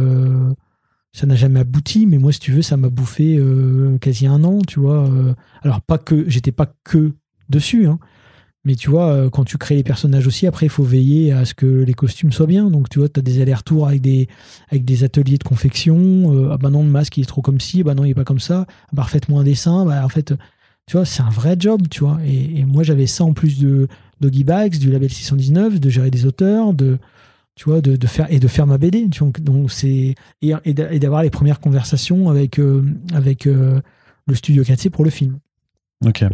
n'a 1.26 1.36
jamais 1.36 1.60
abouti, 1.60 2.06
mais 2.06 2.18
moi, 2.18 2.32
si 2.32 2.40
tu 2.40 2.52
veux, 2.52 2.62
ça 2.62 2.76
m'a 2.76 2.88
bouffé 2.88 3.36
euh, 3.38 3.98
quasi 3.98 4.26
un 4.26 4.44
an, 4.44 4.60
tu 4.66 4.80
vois. 4.80 5.06
Euh. 5.08 5.34
alors, 5.62 5.80
pas 5.82 5.98
que, 5.98 6.28
j'étais 6.28 6.52
pas 6.52 6.72
que 6.84 7.12
dessus, 7.48 7.86
hein, 7.86 7.98
mais 8.64 8.76
tu 8.76 8.90
vois, 8.90 9.08
euh, 9.08 9.30
quand 9.30 9.44
tu 9.44 9.58
crées 9.58 9.74
les 9.74 9.82
personnages 9.82 10.26
aussi, 10.26 10.46
après, 10.46 10.66
il 10.66 10.70
faut 10.70 10.84
veiller 10.84 11.32
à 11.32 11.44
ce 11.44 11.54
que 11.54 11.66
les 11.66 11.94
costumes 11.94 12.32
soient 12.32 12.46
bien. 12.46 12.70
Donc, 12.70 12.88
tu 12.88 12.98
vois, 13.00 13.08
tu 13.08 13.20
as 13.20 13.22
des 13.22 13.40
allers-retours 13.40 13.88
avec 13.88 14.00
des, 14.00 14.28
avec 14.70 14.84
des 14.84 15.04
ateliers 15.04 15.38
de 15.38 15.44
confection. 15.44 16.48
ah 16.50 16.58
bah 16.58 16.70
non, 16.70 16.82
le 16.84 16.90
masque, 16.90 17.18
il 17.18 17.22
est 17.22 17.26
trop 17.26 17.42
comme 17.42 17.60
ci, 17.60 17.82
bah 17.82 17.94
non, 17.94 18.04
il 18.04 18.10
est 18.10 18.14
pas 18.14 18.24
comme 18.24 18.40
ça. 18.40 18.66
Ah 18.68 18.90
bah, 18.92 19.02
refaites-moi 19.02 19.40
un 19.40 19.44
dessin. 19.44 19.84
Bah, 19.84 20.04
en 20.04 20.08
fait, 20.08 20.34
tu 20.86 20.96
vois, 20.96 21.04
c'est 21.06 21.22
un 21.22 21.30
vrai 21.30 21.56
job, 21.58 21.82
tu 21.90 22.00
vois. 22.00 22.18
Et, 22.24 22.60
et 22.60 22.64
moi, 22.64 22.82
j'avais 22.82 23.06
ça 23.06 23.24
en 23.24 23.32
plus 23.32 23.58
de 23.60 23.88
Doggy 24.20 24.44
Bags, 24.44 24.78
du 24.78 24.90
label 24.90 25.10
619, 25.10 25.80
de 25.80 25.88
gérer 25.88 26.10
des 26.10 26.26
auteurs, 26.26 26.74
de 26.74 26.98
tu 27.54 27.68
vois, 27.68 27.80
de, 27.80 28.06
faire 28.06 28.32
et 28.32 28.38
de 28.38 28.48
faire 28.48 28.66
ma 28.66 28.78
BD. 28.78 29.06
Donc, 29.06 29.70
c'est 29.70 30.14
et, 30.40 30.52
et 30.64 30.98
d'avoir 30.98 31.22
les 31.22 31.30
premières 31.30 31.60
conversations 31.60 32.30
avec 32.30 32.58
euh, 32.58 32.82
avec 33.12 33.46
euh, 33.46 33.80
le 34.26 34.34
studio 34.34 34.62
4C 34.62 34.90
pour 34.90 35.04
le 35.04 35.10
film. 35.10 35.38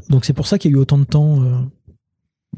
Donc 0.08 0.24
c'est 0.24 0.32
pour 0.32 0.46
ça 0.46 0.58
qu'il 0.58 0.70
y 0.70 0.74
a 0.74 0.76
eu 0.76 0.80
autant 0.80 0.98
de 0.98 1.04
temps. 1.04 1.42
Euh. 1.42 1.60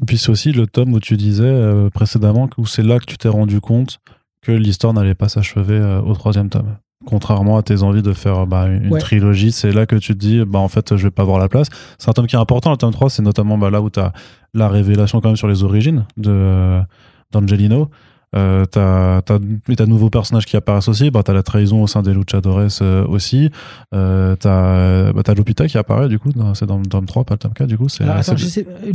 Et 0.01 0.05
puis 0.05 0.17
c'est 0.17 0.29
aussi 0.29 0.51
le 0.51 0.67
tome 0.67 0.93
où 0.93 0.99
tu 0.99 1.17
disais 1.17 1.89
précédemment 1.93 2.49
où 2.57 2.65
c'est 2.65 2.83
là 2.83 2.99
que 2.99 3.05
tu 3.05 3.17
t'es 3.17 3.27
rendu 3.27 3.59
compte 3.59 3.99
que 4.41 4.53
l'histoire 4.53 4.93
n'allait 4.93 5.15
pas 5.15 5.27
s'achever 5.27 6.01
au 6.05 6.13
troisième 6.13 6.49
tome. 6.49 6.77
Contrairement 7.05 7.57
à 7.57 7.63
tes 7.63 7.81
envies 7.81 8.03
de 8.03 8.13
faire 8.13 8.45
bah, 8.45 8.67
une 8.67 8.97
trilogie, 8.97 9.51
c'est 9.51 9.71
là 9.71 9.85
que 9.85 9.95
tu 9.95 10.13
te 10.13 10.19
dis, 10.19 10.43
bah, 10.45 10.59
en 10.59 10.67
fait, 10.67 10.95
je 10.95 11.03
vais 11.03 11.11
pas 11.11 11.23
avoir 11.23 11.39
la 11.39 11.49
place. 11.49 11.67
C'est 11.97 12.09
un 12.09 12.13
tome 12.13 12.27
qui 12.27 12.35
est 12.35 12.39
important, 12.39 12.71
le 12.71 12.77
tome 12.77 12.91
3, 12.91 13.09
c'est 13.09 13.23
notamment 13.23 13.57
bah, 13.57 13.69
là 13.69 13.81
où 13.81 13.89
tu 13.89 13.99
as 13.99 14.13
la 14.53 14.67
révélation 14.67 15.21
quand 15.21 15.29
même 15.29 15.37
sur 15.37 15.47
les 15.47 15.63
origines 15.63 16.05
d'Angelino. 16.17 17.89
Euh, 18.33 18.65
t'as 18.65 19.17
as, 19.17 19.85
nouveaux 19.85 20.09
personnages 20.09 20.45
qui 20.45 20.55
apparaissent 20.55 20.87
aussi. 20.87 21.11
Bah, 21.11 21.21
t'as 21.23 21.33
la 21.33 21.43
trahison 21.43 21.83
au 21.83 21.87
sein 21.87 22.01
des 22.01 22.13
Luchadores 22.13 22.81
euh, 22.81 23.05
aussi. 23.05 23.49
Euh, 23.93 24.35
t'as 24.35 25.11
bah, 25.11 25.33
Lupita 25.33 25.67
qui 25.67 25.77
apparaît, 25.77 26.07
du 26.07 26.19
coup. 26.19 26.31
C'est 26.53 26.65
dans 26.65 26.77
le 26.77 26.85
tome 26.85 27.05
3, 27.05 27.25
pas 27.25 27.35
le 27.35 27.39
tome 27.39 27.53
4, 27.53 27.67
du 27.67 27.77
coup. 27.77 27.89
c'est 27.89 28.05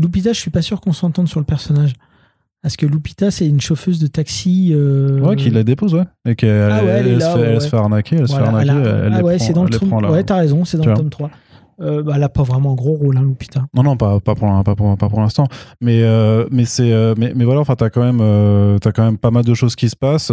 Lupita, 0.00 0.32
je 0.32 0.40
suis 0.40 0.50
pas 0.50 0.62
sûr 0.62 0.80
qu'on 0.80 0.92
s'entende 0.92 1.28
sur 1.28 1.40
le 1.40 1.46
personnage. 1.46 1.92
Parce 2.66 2.76
que 2.76 2.84
Lupita, 2.84 3.30
c'est 3.30 3.46
une 3.46 3.60
chauffeuse 3.60 4.00
de 4.00 4.08
taxi. 4.08 4.72
Euh, 4.74 5.20
ouais, 5.20 5.36
qui 5.36 5.50
la 5.50 5.62
dépose, 5.62 5.94
ouais. 5.94 6.02
Et 6.28 6.34
qu'elle 6.34 6.68
ah 6.72 6.82
elle, 6.82 7.22
se, 7.22 7.68
fait, 7.68 7.76
arnaquer. 7.76 8.16
Elle 8.16 8.26
se 8.26 8.34
fait 8.34 8.42
arnaquer. 8.42 8.70
Elle, 8.70 9.12
ah 9.14 9.22
ouais, 9.22 9.38
c'est 9.38 9.52
dans 9.52 9.62
le 9.62 9.70
tome. 9.70 9.92
Ouais, 10.10 10.24
t'as 10.24 10.34
raison, 10.34 10.64
c'est 10.64 10.76
dans 10.76 10.86
le 10.86 10.94
tome 10.94 11.08
3. 11.08 11.30
Euh, 11.80 12.02
bah, 12.02 12.14
elle 12.16 12.22
n'a 12.22 12.28
pas 12.28 12.42
vraiment 12.42 12.72
un 12.72 12.74
gros 12.74 12.94
rôle, 12.94 13.18
hein, 13.18 13.22
Lupita. 13.22 13.66
Non, 13.72 13.84
non, 13.84 13.96
pas, 13.96 14.18
pas 14.18 14.34
pour, 14.34 14.48
pas 14.64 14.74
pour, 14.74 14.98
pas 14.98 15.08
pour 15.08 15.20
l'instant. 15.20 15.46
Mais, 15.80 16.02
euh, 16.02 16.46
mais, 16.50 16.64
c'est, 16.64 16.90
mais, 17.16 17.34
mais 17.36 17.44
voilà, 17.44 17.60
enfin, 17.60 17.76
t'as 17.76 17.88
quand, 17.88 18.02
même, 18.02 18.18
euh, 18.20 18.78
as 18.84 18.90
quand 18.90 19.04
même 19.04 19.18
pas 19.18 19.30
mal 19.30 19.44
de 19.44 19.54
choses 19.54 19.76
qui 19.76 19.88
se 19.88 19.94
passent. 19.94 20.32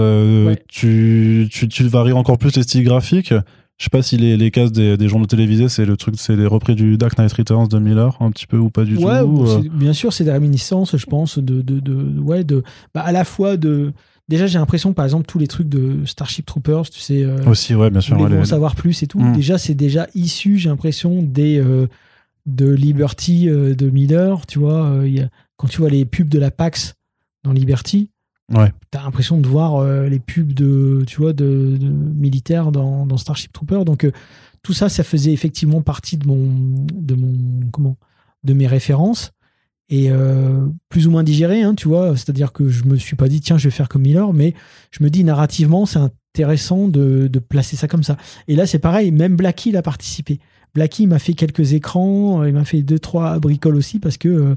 Tu, 0.68 1.48
tu, 1.52 1.68
tu 1.68 1.84
varies 1.84 2.14
encore 2.14 2.40
plus 2.40 2.56
les 2.56 2.64
styles 2.64 2.84
graphiques. 2.84 3.36
Je 3.78 3.86
sais 3.86 3.90
pas 3.90 4.02
si 4.04 4.18
les, 4.18 4.38
les 4.38 4.52
cases 4.52 4.72
des, 4.72 4.98
des 4.98 5.08
journaux 5.08 5.26
télévisés, 5.26 5.68
c'est 5.68 5.86
le 5.86 5.98
truc, 5.98 6.16
c'est 6.18 6.36
les 6.36 6.46
repris 6.46 6.76
du 6.76 6.98
Dark 6.98 7.18
Knight 7.18 7.34
Returns 7.34 7.68
de 7.68 7.80
Miller, 7.80 8.16
un 8.22 8.32
petit 8.32 8.46
peu 8.48 8.58
ou 8.58 8.70
pas 8.70 8.86
du 8.86 8.96
ouais, 8.98 9.20
tout. 9.22 9.46
c'est- 9.48 9.70
bien 9.70 9.94
sûr, 9.94 10.14
c'est 10.14 10.24
des 10.24 10.32
réminiscences, 10.32 10.96
je 10.96 11.06
pense, 11.06 11.40
de, 11.40 11.62
de, 11.62 11.80
de- 11.80 12.20
ouais, 12.20 12.44
de, 12.44 12.64
bah, 12.94 13.02
à 13.02 13.12
la 13.12 13.24
fois 13.26 13.58
de. 13.58 13.92
Déjà, 14.30 14.48
j'ai 14.48 14.58
l'impression, 14.58 14.94
par 14.94 15.04
exemple, 15.04 15.26
tous 15.26 15.38
les 15.38 15.48
trucs 15.48 15.68
de 15.68 16.06
Starship 16.06 16.46
Troopers, 16.46 16.90
tu 16.90 17.00
sais, 17.02 17.24
euh, 17.26 17.44
Aussi, 17.46 17.76
ouais, 17.76 17.90
bien 17.90 18.00
sûr. 18.00 18.16
ouais, 18.18 18.24
en 18.24 18.40
les- 18.40 18.46
savoir 18.46 18.76
plus 18.76 19.04
et 19.04 19.08
tout. 19.08 19.20
Mm. 19.20 19.34
Déjà, 19.36 19.58
c'est 19.58 19.74
déjà 19.76 20.08
issu, 20.16 20.58
j'ai 20.60 20.70
l'impression, 20.70 21.22
des 21.22 21.60
euh, 21.60 21.88
de 22.46 22.70
Liberty 22.70 23.50
euh, 23.50 23.74
de 23.76 23.90
Miller. 23.90 24.46
Tu 24.46 24.60
vois, 24.60 24.86
euh, 24.86 25.08
il 25.08 25.16
y 25.16 25.20
a- 25.20 25.30
quand 25.58 25.68
tu 25.68 25.80
vois 25.80 25.90
les 25.90 26.06
pubs 26.06 26.30
de 26.30 26.40
la 26.40 26.52
Pax 26.52 26.94
dans 27.44 27.52
Liberty, 27.52 28.12
Ouais. 28.52 28.72
t'as 28.92 29.04
l'impression 29.04 29.40
de 29.40 29.48
voir 29.48 29.78
euh, 29.78 30.08
les 30.10 30.20
pubs 30.20 30.54
de, 30.54 31.04
tu 31.08 31.18
vois, 31.22 31.34
de, 31.34 31.78
militaires 31.80 32.72
dans, 32.72 33.18
Starship 33.18 33.54
Trooper. 33.54 33.86
Donc 33.86 34.04
euh, 34.04 34.12
tout 34.62 34.74
ça, 34.74 34.90
ça 34.90 35.04
faisait 35.04 35.32
effectivement 35.32 35.82
partie 35.82 36.18
de 36.18 36.28
mon, 36.28 36.86
de 36.94 37.16
mon, 37.16 37.70
comment, 37.72 37.98
de 38.44 38.54
mes 38.54 38.68
références 38.68 39.32
et 39.90 40.10
euh, 40.10 40.66
plus 40.90 41.08
ou 41.08 41.12
moins 41.12 41.24
digéré, 41.24 41.62
hein, 41.62 41.76
tu 41.76 41.88
vois. 41.88 42.16
C'est-à-dire 42.16 42.52
que 42.52 42.70
je 42.70 42.86
me 42.86 42.98
suis 42.98 43.16
pas 43.16 43.28
dit 43.28 43.42
tiens, 43.42 43.58
je 43.58 43.66
vais 43.66 43.72
faire 43.72 43.90
comme 43.90 44.04
Miller, 44.04 44.34
mais 44.34 44.54
je 44.92 45.04
me 45.04 45.10
dis 45.10 45.24
narrativement, 45.24 45.86
c'est 45.86 46.00
intéressant 46.00 46.88
de, 46.88 47.30
placer 47.48 47.76
ça 47.76 47.88
comme 47.88 48.04
ça. 48.04 48.18
Et 48.48 48.56
là, 48.56 48.66
c'est 48.66 48.80
pareil, 48.80 49.12
même 49.12 49.36
Blackie 49.36 49.70
il 49.70 49.78
a 49.78 49.82
participé. 49.82 50.40
Blackie 50.74 51.06
m'a 51.06 51.20
fait 51.20 51.34
quelques 51.34 51.74
écrans, 51.74 52.44
il 52.44 52.54
m'a 52.54 52.66
fait 52.66 52.82
deux 52.82 52.98
trois 52.98 53.38
bricoles 53.40 53.76
aussi 53.76 54.00
parce 54.00 54.18
que 54.18 54.56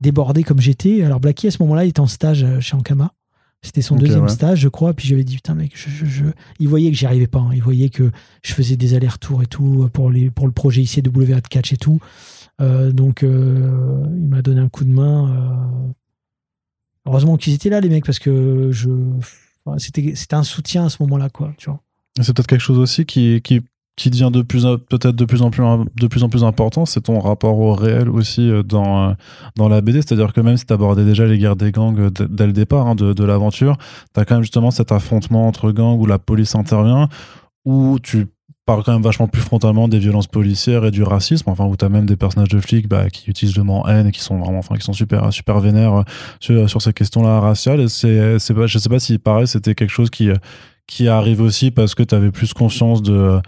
débordé 0.00 0.42
comme 0.44 0.60
j'étais. 0.60 1.02
Alors 1.02 1.20
Blackie 1.20 1.46
à 1.48 1.50
ce 1.50 1.62
moment-là, 1.62 1.84
il 1.84 1.88
était 1.90 2.00
en 2.00 2.06
stage 2.06 2.44
euh, 2.44 2.60
chez 2.60 2.76
Ankama. 2.76 3.12
C'était 3.62 3.82
son 3.82 3.96
deuxième 3.96 4.22
ouais. 4.22 4.28
stage, 4.30 4.60
je 4.60 4.68
crois. 4.68 4.94
Puis 4.94 5.06
j'avais 5.06 5.22
dit 5.24 5.36
putain 5.36 5.54
mec, 5.54 5.72
je, 5.74 5.90
je, 5.90 6.06
je- 6.06 6.24
il 6.60 6.68
voyait 6.68 6.90
que 6.90 6.96
j'y 6.96 7.04
arrivais 7.06 7.26
pas. 7.26 7.40
hein. 7.40 7.50
Il 7.52 7.62
voyait 7.62 7.90
que 7.90 8.10
je 8.42 8.54
faisais 8.54 8.76
des 8.76 8.94
allers-retours 8.94 9.42
et 9.42 9.46
tout 9.46 9.88
pour 9.92 10.10
les 10.10 10.30
pour 10.30 10.46
le 10.46 10.52
projet 10.52 10.82
ICW 10.82 11.10
de 11.34 11.40
catch 11.48 11.72
et 11.74 11.76
tout. 11.76 12.00
Euh, 12.62 12.90
donc 12.92 13.22
euh, 13.22 14.02
il 14.16 14.26
m'a 14.28 14.40
donné 14.42 14.60
un 14.60 14.68
coup 14.70 14.84
de 14.84 14.90
main. 14.90 15.30
euh. 15.30 15.88
Heureusement 17.06 17.36
qu'ils 17.36 17.54
étaient 17.54 17.70
là 17.70 17.80
les 17.80 17.88
mecs 17.88 18.04
parce 18.04 18.18
que 18.18 18.70
je 18.72 18.90
enfin, 19.64 19.78
c'était 19.78 20.14
c'était 20.14 20.36
un 20.36 20.42
soutien 20.42 20.86
à 20.86 20.88
ce 20.90 21.02
moment-là 21.02 21.28
quoi. 21.30 21.52
Tu 21.58 21.68
vois. 21.70 21.80
C'est 22.20 22.34
peut-être 22.34 22.46
quelque 22.48 22.60
chose 22.60 22.78
aussi 22.78 23.04
qui, 23.06 23.40
qui, 23.42 23.60
qui 24.00 24.08
devient 24.08 24.30
de 24.32 24.40
plus, 24.40 24.66
peut-être 24.88 25.14
de 25.14 25.26
plus 25.26 25.42
en 25.42 25.50
plus, 25.50 25.62
de 25.94 26.06
plus 26.06 26.22
en 26.22 26.30
plus 26.30 26.42
important, 26.42 26.86
c'est 26.86 27.02
ton 27.02 27.20
rapport 27.20 27.58
au 27.58 27.74
réel 27.74 28.08
aussi 28.08 28.50
euh, 28.50 28.62
dans, 28.62 29.10
euh, 29.10 29.12
dans 29.56 29.68
la 29.68 29.82
BD. 29.82 30.00
C'est-à-dire 30.00 30.32
que 30.32 30.40
même 30.40 30.56
si 30.56 30.64
tu 30.64 30.72
abordais 30.72 31.04
déjà 31.04 31.26
les 31.26 31.36
guerres 31.36 31.54
des 31.54 31.70
gangs 31.70 32.00
euh, 32.00 32.10
dès 32.30 32.46
le 32.46 32.54
départ 32.54 32.86
hein, 32.86 32.94
de, 32.94 33.12
de 33.12 33.24
l'aventure, 33.24 33.76
tu 34.14 34.18
as 34.18 34.24
quand 34.24 34.36
même 34.36 34.42
justement 34.42 34.70
cet 34.70 34.90
affrontement 34.90 35.46
entre 35.46 35.70
gangs 35.70 36.00
où 36.00 36.06
la 36.06 36.18
police 36.18 36.54
intervient, 36.54 37.10
où 37.66 37.98
tu 38.02 38.28
parles 38.64 38.82
quand 38.84 38.94
même 38.94 39.02
vachement 39.02 39.28
plus 39.28 39.42
frontalement 39.42 39.86
des 39.86 39.98
violences 39.98 40.28
policières 40.28 40.86
et 40.86 40.90
du 40.90 41.02
racisme, 41.02 41.50
enfin 41.50 41.66
où 41.66 41.76
tu 41.76 41.84
as 41.84 41.90
même 41.90 42.06
des 42.06 42.16
personnages 42.16 42.48
de 42.48 42.60
flics 42.60 42.88
bah, 42.88 43.10
qui 43.10 43.28
utilisent 43.28 43.58
le 43.58 43.64
mot 43.64 43.86
haine 43.86 44.06
et 44.06 44.12
qui 44.12 44.20
sont 44.20 44.38
vraiment, 44.38 44.60
enfin, 44.60 44.76
qui 44.76 44.82
sont 44.82 44.94
super, 44.94 45.30
super 45.30 45.60
vénères 45.60 46.04
sur, 46.40 46.70
sur 46.70 46.80
ces 46.80 46.94
questions-là 46.94 47.38
raciales. 47.40 47.80
Et 47.80 47.88
c'est, 47.88 48.38
c'est 48.38 48.54
pas, 48.54 48.66
je 48.66 48.78
sais 48.78 48.88
pas 48.88 48.98
si 48.98 49.18
pareil, 49.18 49.46
c'était 49.46 49.74
quelque 49.74 49.92
chose 49.92 50.08
qui, 50.08 50.30
qui 50.86 51.06
arrive 51.06 51.42
aussi 51.42 51.70
parce 51.70 51.94
que 51.94 52.02
tu 52.02 52.14
avais 52.14 52.30
plus 52.30 52.54
conscience 52.54 53.02
de 53.02 53.42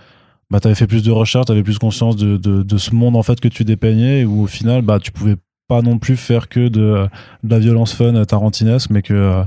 bah 0.53 0.61
tu 0.61 0.69
avais 0.69 0.75
fait 0.77 0.87
plus 0.87 1.03
de 1.03 1.11
recherches, 1.11 1.47
tu 1.47 1.53
avais 1.53 1.63
plus 1.65 1.79
conscience 1.79 2.15
de, 2.15 2.37
de, 2.37 2.63
de 2.63 2.77
ce 2.79 2.95
monde 2.95 3.17
en 3.17 3.23
fait 3.25 3.41
que 3.41 3.49
tu 3.49 3.65
dépeignais 3.65 4.25
où 4.25 4.43
au 4.43 4.47
final 4.47 4.83
bah 4.83 4.99
tu 5.01 5.11
pouvais 5.11 5.37
pas 5.67 5.81
non 5.83 5.99
plus 5.99 6.17
faire 6.17 6.49
que 6.49 6.69
de, 6.69 7.07
de 7.43 7.51
la 7.51 7.59
violence 7.59 7.95
fun 7.95 8.25
tarantinesque 8.27 8.91
mais 8.91 9.01
que 9.03 9.15
euh, 9.15 9.43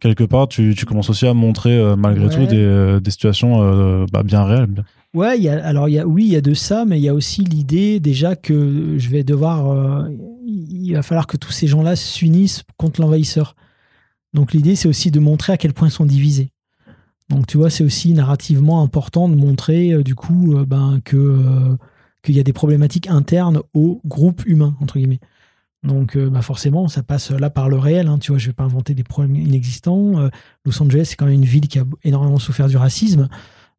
quelque 0.00 0.24
part 0.24 0.48
tu, 0.48 0.74
tu 0.76 0.84
commences 0.86 1.08
aussi 1.08 1.26
à 1.26 1.34
montrer 1.34 1.76
euh, 1.78 1.94
malgré 1.96 2.26
Ouais. 2.26 2.34
tout 2.34 2.46
des, 2.46 2.56
euh, 2.58 2.98
des 3.00 3.10
situations 3.12 3.62
euh, 3.62 4.06
bah, 4.12 4.22
bien 4.24 4.44
réelles. 4.44 4.84
Ouais, 5.14 5.38
y 5.40 5.48
a, 5.48 5.64
alors 5.64 5.88
y 5.88 5.98
a, 5.98 6.06
oui, 6.06 6.24
il 6.26 6.32
y 6.32 6.36
a 6.36 6.40
de 6.40 6.54
ça, 6.54 6.84
mais 6.84 6.98
il 6.98 7.02
y 7.02 7.08
a 7.08 7.14
aussi 7.14 7.42
l'idée 7.42 7.98
déjà 8.00 8.36
que 8.36 8.94
je 8.96 9.08
vais 9.08 9.24
devoir, 9.24 10.06
il 10.46 10.92
va 10.94 11.02
falloir 11.02 11.26
que 11.26 11.36
tous 11.36 11.50
ces 11.50 11.66
gens-là 11.66 11.96
s'unissent 11.96 12.62
contre 12.76 13.00
l'envahisseur. 13.00 13.56
Donc 14.34 14.52
l'idée, 14.52 14.76
c'est 14.76 14.86
aussi 14.86 15.10
de 15.10 15.18
montrer 15.18 15.52
à 15.52 15.56
quel 15.56 15.72
point 15.72 15.88
ils 15.88 15.90
sont 15.90 16.06
divisés. 16.06 16.50
Donc 17.30 17.46
tu 17.46 17.56
vois, 17.56 17.70
c'est 17.70 17.84
aussi 17.84 18.12
narrativement 18.12 18.82
important 18.82 19.28
de 19.28 19.36
montrer 19.36 19.92
euh, 19.92 20.02
du 20.02 20.14
coup 20.16 20.56
euh, 20.56 20.66
ben, 20.66 21.00
que 21.04 21.16
euh, 21.16 21.76
qu'il 22.22 22.34
y 22.34 22.40
a 22.40 22.42
des 22.42 22.52
problématiques 22.52 23.06
internes 23.08 23.60
au 23.72 24.00
groupe 24.04 24.42
humain 24.44 24.76
entre 24.80 24.98
guillemets. 24.98 25.20
Donc 25.82 26.18
bah 26.18 26.42
forcément, 26.42 26.88
ça 26.88 27.02
passe 27.02 27.30
là 27.30 27.48
par 27.48 27.70
le 27.70 27.78
réel. 27.78 28.06
hein, 28.08 28.18
tu 28.18 28.32
vois, 28.32 28.38
je 28.38 28.48
vais 28.48 28.52
pas 28.52 28.64
inventer 28.64 28.92
des 28.92 29.02
problèmes 29.02 29.34
inexistants. 29.34 30.28
Los 30.66 30.82
Angeles, 30.82 31.06
c'est 31.06 31.16
quand 31.16 31.24
même 31.24 31.36
une 31.36 31.46
ville 31.46 31.68
qui 31.68 31.78
a 31.78 31.84
énormément 32.04 32.38
souffert 32.38 32.68
du 32.68 32.76
racisme 32.76 33.30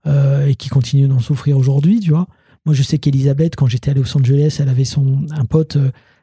et 0.08 0.56
qui 0.56 0.70
continue 0.70 1.08
d'en 1.08 1.20
souffrir 1.20 1.60
aujourd'hui, 1.60 2.00
tu 2.00 2.10
vois. 2.10 2.26
Moi, 2.66 2.74
je 2.74 2.82
sais 2.82 2.98
qu'Elisabeth, 2.98 3.56
quand 3.56 3.68
j'étais 3.68 3.92
à 3.92 3.94
Los 3.94 4.18
Angeles, 4.18 4.58
elle 4.60 4.70
avait 4.70 4.84
son 4.84 5.28
un 5.30 5.46
pote 5.46 5.78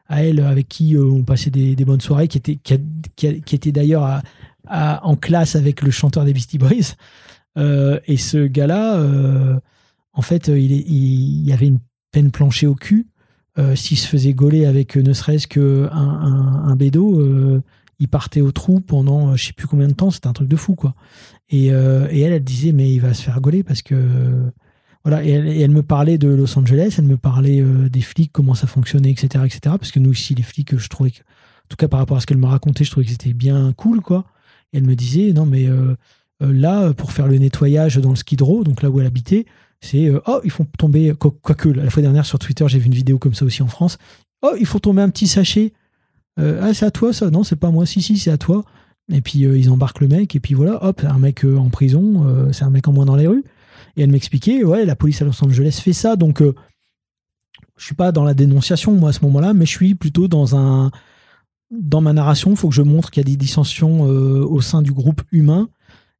à 0.08 0.24
elle 0.24 0.40
avec 0.40 0.68
qui 0.68 0.96
on 0.98 1.22
passait 1.22 1.50
des, 1.50 1.76
bonnes 1.84 2.00
soirées, 2.00 2.26
qui 2.26 2.38
était 2.38 2.56
qui 2.56 3.54
était 3.54 3.70
d'ailleurs 3.70 4.02
à- 4.02 4.22
en 4.70 5.16
classe 5.16 5.56
avec 5.56 5.82
le 5.82 5.90
chanteur 5.90 6.24
des 6.24 6.32
Beastie 6.32 6.58
Boys. 6.58 6.94
Euh, 7.58 7.98
et 8.06 8.16
ce 8.16 8.46
gars-là, 8.46 8.96
euh, 8.96 9.58
en 10.12 10.22
fait, 10.22 10.48
euh, 10.48 10.58
il, 10.58 10.72
il, 10.72 11.52
avait 11.52 11.66
une 11.66 11.80
peine 12.12 12.30
planchée 12.30 12.66
au 12.66 12.74
cul. 12.74 13.08
S'il 13.74 13.98
se 13.98 14.06
faisait 14.06 14.34
gauler 14.34 14.66
avec 14.66 14.94
ne 14.94 15.12
serait-ce 15.12 15.48
qu'un 15.48 15.90
un, 15.90 16.62
un 16.68 16.76
bédo, 16.76 17.60
il 17.98 18.06
partait 18.06 18.40
au 18.40 18.52
trou 18.52 18.78
pendant 18.78 19.34
je 19.34 19.46
sais 19.46 19.52
plus 19.52 19.66
combien 19.66 19.88
de 19.88 19.94
temps. 19.94 20.12
C'était 20.12 20.28
un 20.28 20.32
truc 20.32 20.46
de 20.46 20.54
fou, 20.54 20.76
quoi. 20.76 20.94
Et, 21.50 21.66
et 21.66 22.20
elle, 22.20 22.32
elle 22.32 22.44
disait, 22.44 22.70
mais 22.70 22.88
il 22.92 23.00
va 23.00 23.14
se 23.14 23.22
faire 23.22 23.40
gauler 23.40 23.64
parce 23.64 23.82
que. 23.82 24.52
Voilà, 25.04 25.24
et 25.24 25.30
elle, 25.30 25.48
elle 25.48 25.70
me 25.72 25.82
parlait 25.82 26.18
de 26.18 26.28
Los 26.28 26.56
Angeles, 26.56 26.94
elle 26.98 27.06
me 27.06 27.16
parlait 27.16 27.60
des 27.90 28.00
flics, 28.00 28.30
comment 28.30 28.54
ça 28.54 28.68
fonctionnait, 28.68 29.10
etc., 29.10 29.42
etc. 29.44 29.60
Parce 29.64 29.90
que 29.90 29.98
nous, 29.98 30.12
ici, 30.12 30.36
les 30.36 30.44
flics, 30.44 30.78
je 30.78 30.88
trouvais 30.88 31.10
que, 31.10 31.18
en 31.18 31.68
tout 31.68 31.76
cas 31.76 31.88
par 31.88 31.98
rapport 31.98 32.16
à 32.16 32.20
ce 32.20 32.26
qu'elle 32.26 32.38
me 32.38 32.46
racontait, 32.46 32.84
je 32.84 32.92
trouvais 32.92 33.06
que 33.06 33.10
c'était 33.10 33.32
bien 33.32 33.72
cool, 33.76 34.02
quoi. 34.02 34.24
Elle 34.72 34.84
me 34.84 34.94
disait, 34.94 35.32
non, 35.32 35.46
mais 35.46 35.66
euh, 35.66 35.94
euh, 36.42 36.52
là, 36.52 36.92
pour 36.92 37.12
faire 37.12 37.26
le 37.26 37.38
nettoyage 37.38 37.96
dans 37.96 38.10
le 38.10 38.16
skid 38.16 38.40
row, 38.42 38.64
donc 38.64 38.82
là 38.82 38.90
où 38.90 39.00
elle 39.00 39.06
habitait, 39.06 39.46
c'est, 39.80 40.08
euh, 40.08 40.20
oh, 40.26 40.40
ils 40.44 40.50
font 40.50 40.66
tomber, 40.78 41.14
quoi- 41.18 41.34
quoique, 41.42 41.68
la 41.68 41.88
fois 41.90 42.02
dernière 42.02 42.26
sur 42.26 42.38
Twitter, 42.38 42.64
j'ai 42.68 42.78
vu 42.78 42.86
une 42.86 42.94
vidéo 42.94 43.18
comme 43.18 43.34
ça 43.34 43.44
aussi 43.44 43.62
en 43.62 43.68
France, 43.68 43.98
oh, 44.42 44.54
ils 44.58 44.66
font 44.66 44.78
tomber 44.78 45.02
un 45.02 45.10
petit 45.10 45.26
sachet. 45.28 45.72
Ah, 46.40 46.72
c'est 46.72 46.86
à 46.86 46.92
toi 46.92 47.12
ça 47.12 47.30
Non, 47.30 47.42
c'est 47.42 47.56
pas 47.56 47.72
moi. 47.72 47.84
Si, 47.84 48.00
si, 48.00 48.16
c'est 48.16 48.30
à 48.30 48.38
toi. 48.38 48.64
Et 49.12 49.20
puis 49.20 49.40
ils 49.40 49.70
embarquent 49.70 50.00
le 50.00 50.06
mec, 50.06 50.36
et 50.36 50.40
puis 50.40 50.54
voilà, 50.54 50.84
hop, 50.84 51.02
un 51.04 51.18
mec 51.18 51.42
en 51.42 51.68
prison, 51.68 52.48
c'est 52.52 52.62
un 52.62 52.70
mec 52.70 52.86
en 52.86 52.92
moins 52.92 53.06
dans 53.06 53.16
les 53.16 53.26
rues. 53.26 53.42
Et 53.96 54.02
elle 54.02 54.10
m'expliquait, 54.12 54.62
ouais, 54.62 54.84
la 54.84 54.94
police 54.94 55.20
à 55.20 55.24
Los 55.24 55.42
Angeles 55.44 55.80
fait 55.82 55.92
ça, 55.92 56.14
donc 56.14 56.40
je 56.40 57.84
suis 57.84 57.96
pas 57.96 58.12
dans 58.12 58.22
la 58.22 58.34
dénonciation 58.34 58.92
moi 58.92 59.10
à 59.10 59.12
ce 59.12 59.24
moment-là, 59.24 59.52
mais 59.52 59.66
je 59.66 59.70
suis 59.72 59.96
plutôt 59.96 60.28
dans 60.28 60.54
un 60.54 60.92
dans 61.70 62.00
ma 62.00 62.12
narration, 62.12 62.50
il 62.50 62.56
faut 62.56 62.68
que 62.68 62.74
je 62.74 62.82
montre 62.82 63.10
qu'il 63.10 63.20
y 63.20 63.26
a 63.26 63.30
des 63.30 63.36
dissensions 63.36 64.08
euh, 64.08 64.44
au 64.44 64.60
sein 64.60 64.82
du 64.82 64.92
groupe 64.92 65.22
humain 65.32 65.68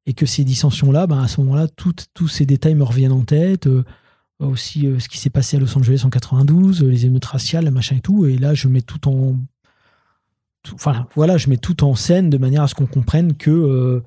et 0.08 0.14
que 0.14 0.24
ces 0.24 0.42
dissensions-là, 0.42 1.06
ben, 1.06 1.20
à 1.20 1.28
ce 1.28 1.38
moment-là, 1.42 1.68
tous 1.68 2.28
ces 2.28 2.46
détails 2.46 2.74
me 2.74 2.82
reviennent 2.82 3.12
en 3.12 3.24
tête. 3.24 3.66
euh, 3.66 3.84
aussi 4.38 4.86
euh, 4.86 4.98
ce 4.98 5.08
qui 5.08 5.18
s'est 5.18 5.28
passé 5.28 5.58
à 5.58 5.60
Los 5.60 5.76
Angeles 5.76 6.02
en 6.04 6.10
92, 6.10 6.82
euh, 6.82 6.86
les 6.88 7.04
émeutes 7.04 7.26
raciales, 7.26 7.66
le 7.66 7.70
machin 7.70 7.96
et 7.96 8.00
tout. 8.00 8.24
Et 8.24 8.38
là, 8.38 8.54
je 8.54 8.68
mets 8.68 8.80
tout 8.80 9.06
en. 9.06 9.36
Enfin, 10.72 11.06
voilà, 11.14 11.36
je 11.36 11.50
mets 11.50 11.58
tout 11.58 11.84
en 11.84 11.94
scène 11.94 12.30
de 12.30 12.38
manière 12.38 12.62
à 12.62 12.68
ce 12.68 12.74
qu'on 12.74 12.86
comprenne 12.86 13.34
que 13.34 14.02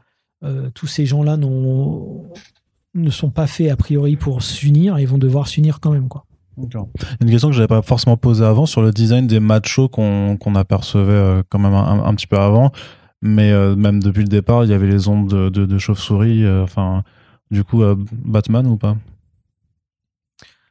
tous 0.74 0.88
ces 0.88 1.06
gens-là 1.06 1.38
ne 1.38 3.10
sont 3.10 3.30
pas 3.30 3.48
faits 3.48 3.72
a 3.72 3.76
priori 3.76 4.16
pour 4.16 4.44
s'unir 4.44 4.98
et 4.98 5.06
vont 5.06 5.18
devoir 5.18 5.48
s'unir 5.48 5.80
quand 5.80 5.92
même. 5.92 6.08
Quoi. 6.08 6.26
Une 7.22 7.30
question 7.30 7.50
que 7.50 7.56
j'avais 7.56 7.68
pas 7.68 7.82
forcément 7.82 8.18
posée 8.18 8.46
avant 8.46 8.66
sur 8.66 8.82
le 8.82 8.92
design 8.92 9.28
des 9.28 9.40
machos 9.40 9.90
qu'on 9.90 10.38
qu'on 10.38 10.56
apercevait 10.56 11.12
euh, 11.12 11.44
quand 11.50 11.60
même 11.60 11.74
un, 11.74 12.04
un 12.06 12.16
petit 12.16 12.28
peu 12.28 12.38
avant, 12.38 12.72
mais 13.22 13.52
euh, 13.52 13.76
même 13.76 14.02
depuis 14.02 14.22
le 14.24 14.28
départ, 14.30 14.64
il 14.66 14.70
y 14.72 14.74
avait 14.74 14.88
les 14.88 15.08
ombres 15.08 15.28
de, 15.32 15.50
de, 15.50 15.66
de 15.66 15.78
chauve-souris. 15.78 16.44
euh, 16.44 16.64
Enfin, 16.64 17.04
du 17.52 17.64
coup, 17.64 17.84
euh, 17.84 17.96
Batman 18.26 18.66
ou 18.68 18.78
pas? 18.78 18.96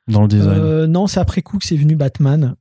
Dans 0.09 0.23
le 0.23 0.29
design. 0.29 0.87
Non, 0.87 1.07
c'est 1.07 1.21
après 1.21 1.43
coup 1.43 1.59
que 1.59 1.67
c'est 1.67 1.77
venu 1.77 1.95
Batman. 1.97 2.55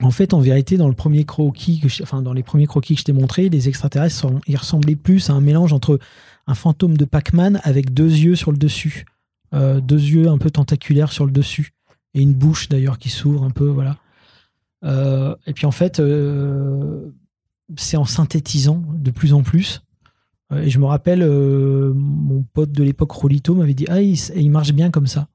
En 0.00 0.10
fait, 0.10 0.32
en 0.32 0.40
vérité, 0.40 0.76
dans 0.78 0.88
le 0.88 0.94
premier 0.94 1.24
croquis, 1.24 1.78
que 1.78 1.88
je- 1.88 2.02
enfin 2.02 2.22
dans 2.22 2.32
les 2.32 2.42
premiers 2.42 2.66
croquis 2.66 2.94
que 2.94 3.00
je 3.00 3.04
t'ai 3.04 3.12
montré, 3.12 3.48
les 3.50 3.68
extraterrestres, 3.68 4.16
sont- 4.16 4.40
ils 4.46 4.56
ressemblaient 4.56 4.96
plus 4.96 5.28
à 5.28 5.34
un 5.34 5.40
mélange 5.40 5.72
entre 5.74 5.98
un 6.46 6.54
fantôme 6.54 6.96
de 6.96 7.04
Pac-Man 7.04 7.60
avec 7.62 7.92
deux 7.92 8.08
yeux 8.10 8.34
sur 8.34 8.50
le 8.52 8.56
dessus, 8.58 9.04
deux 9.52 10.00
yeux 10.00 10.28
un 10.28 10.38
peu 10.38 10.50
tentaculaires 10.50 11.12
sur 11.12 11.26
le 11.26 11.30
dessus 11.30 11.72
et 12.14 12.22
une 12.22 12.34
bouche 12.34 12.68
d'ailleurs 12.68 12.98
qui 12.98 13.08
s'ouvre 13.08 13.44
un 13.44 13.50
peu, 13.50 13.66
voilà. 13.66 13.96
Euh, 14.84 15.34
et 15.46 15.52
puis 15.52 15.66
en 15.66 15.70
fait, 15.70 16.00
euh, 16.00 17.10
c'est 17.76 17.96
en 17.96 18.04
synthétisant 18.04 18.82
de 18.94 19.10
plus 19.10 19.32
en 19.32 19.42
plus. 19.42 19.82
Euh, 20.52 20.62
Et 20.62 20.70
je 20.70 20.78
me 20.78 20.84
rappelle, 20.84 21.24
mon 21.24 22.44
pote 22.52 22.72
de 22.72 22.82
l'époque 22.82 23.12
Rolito 23.12 23.54
m'avait 23.54 23.74
dit, 23.74 23.86
ah, 23.88 24.02
il, 24.02 24.18
il 24.36 24.50
marche 24.50 24.72
bien 24.72 24.90
comme 24.90 25.06
ça. 25.06 25.28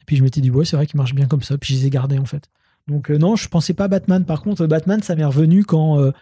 Et 0.00 0.04
puis 0.06 0.16
je 0.16 0.22
m'étais 0.22 0.40
dit, 0.40 0.50
ouais, 0.50 0.64
c'est 0.64 0.76
vrai 0.76 0.86
qu'il 0.86 0.96
marche 0.96 1.14
bien 1.14 1.26
comme 1.26 1.42
ça. 1.42 1.58
Puis 1.58 1.74
je 1.74 1.80
les 1.80 1.86
ai 1.86 1.90
gardés 1.90 2.18
en 2.18 2.24
fait. 2.24 2.48
Donc 2.88 3.10
non, 3.10 3.36
je 3.36 3.48
pensais 3.48 3.74
pas 3.74 3.84
à 3.84 3.88
Batman. 3.88 4.24
Par 4.24 4.42
contre, 4.42 4.66
Batman, 4.66 5.02
ça 5.02 5.14
m'est 5.14 5.24
revenu 5.24 5.64
quand, 5.64 6.12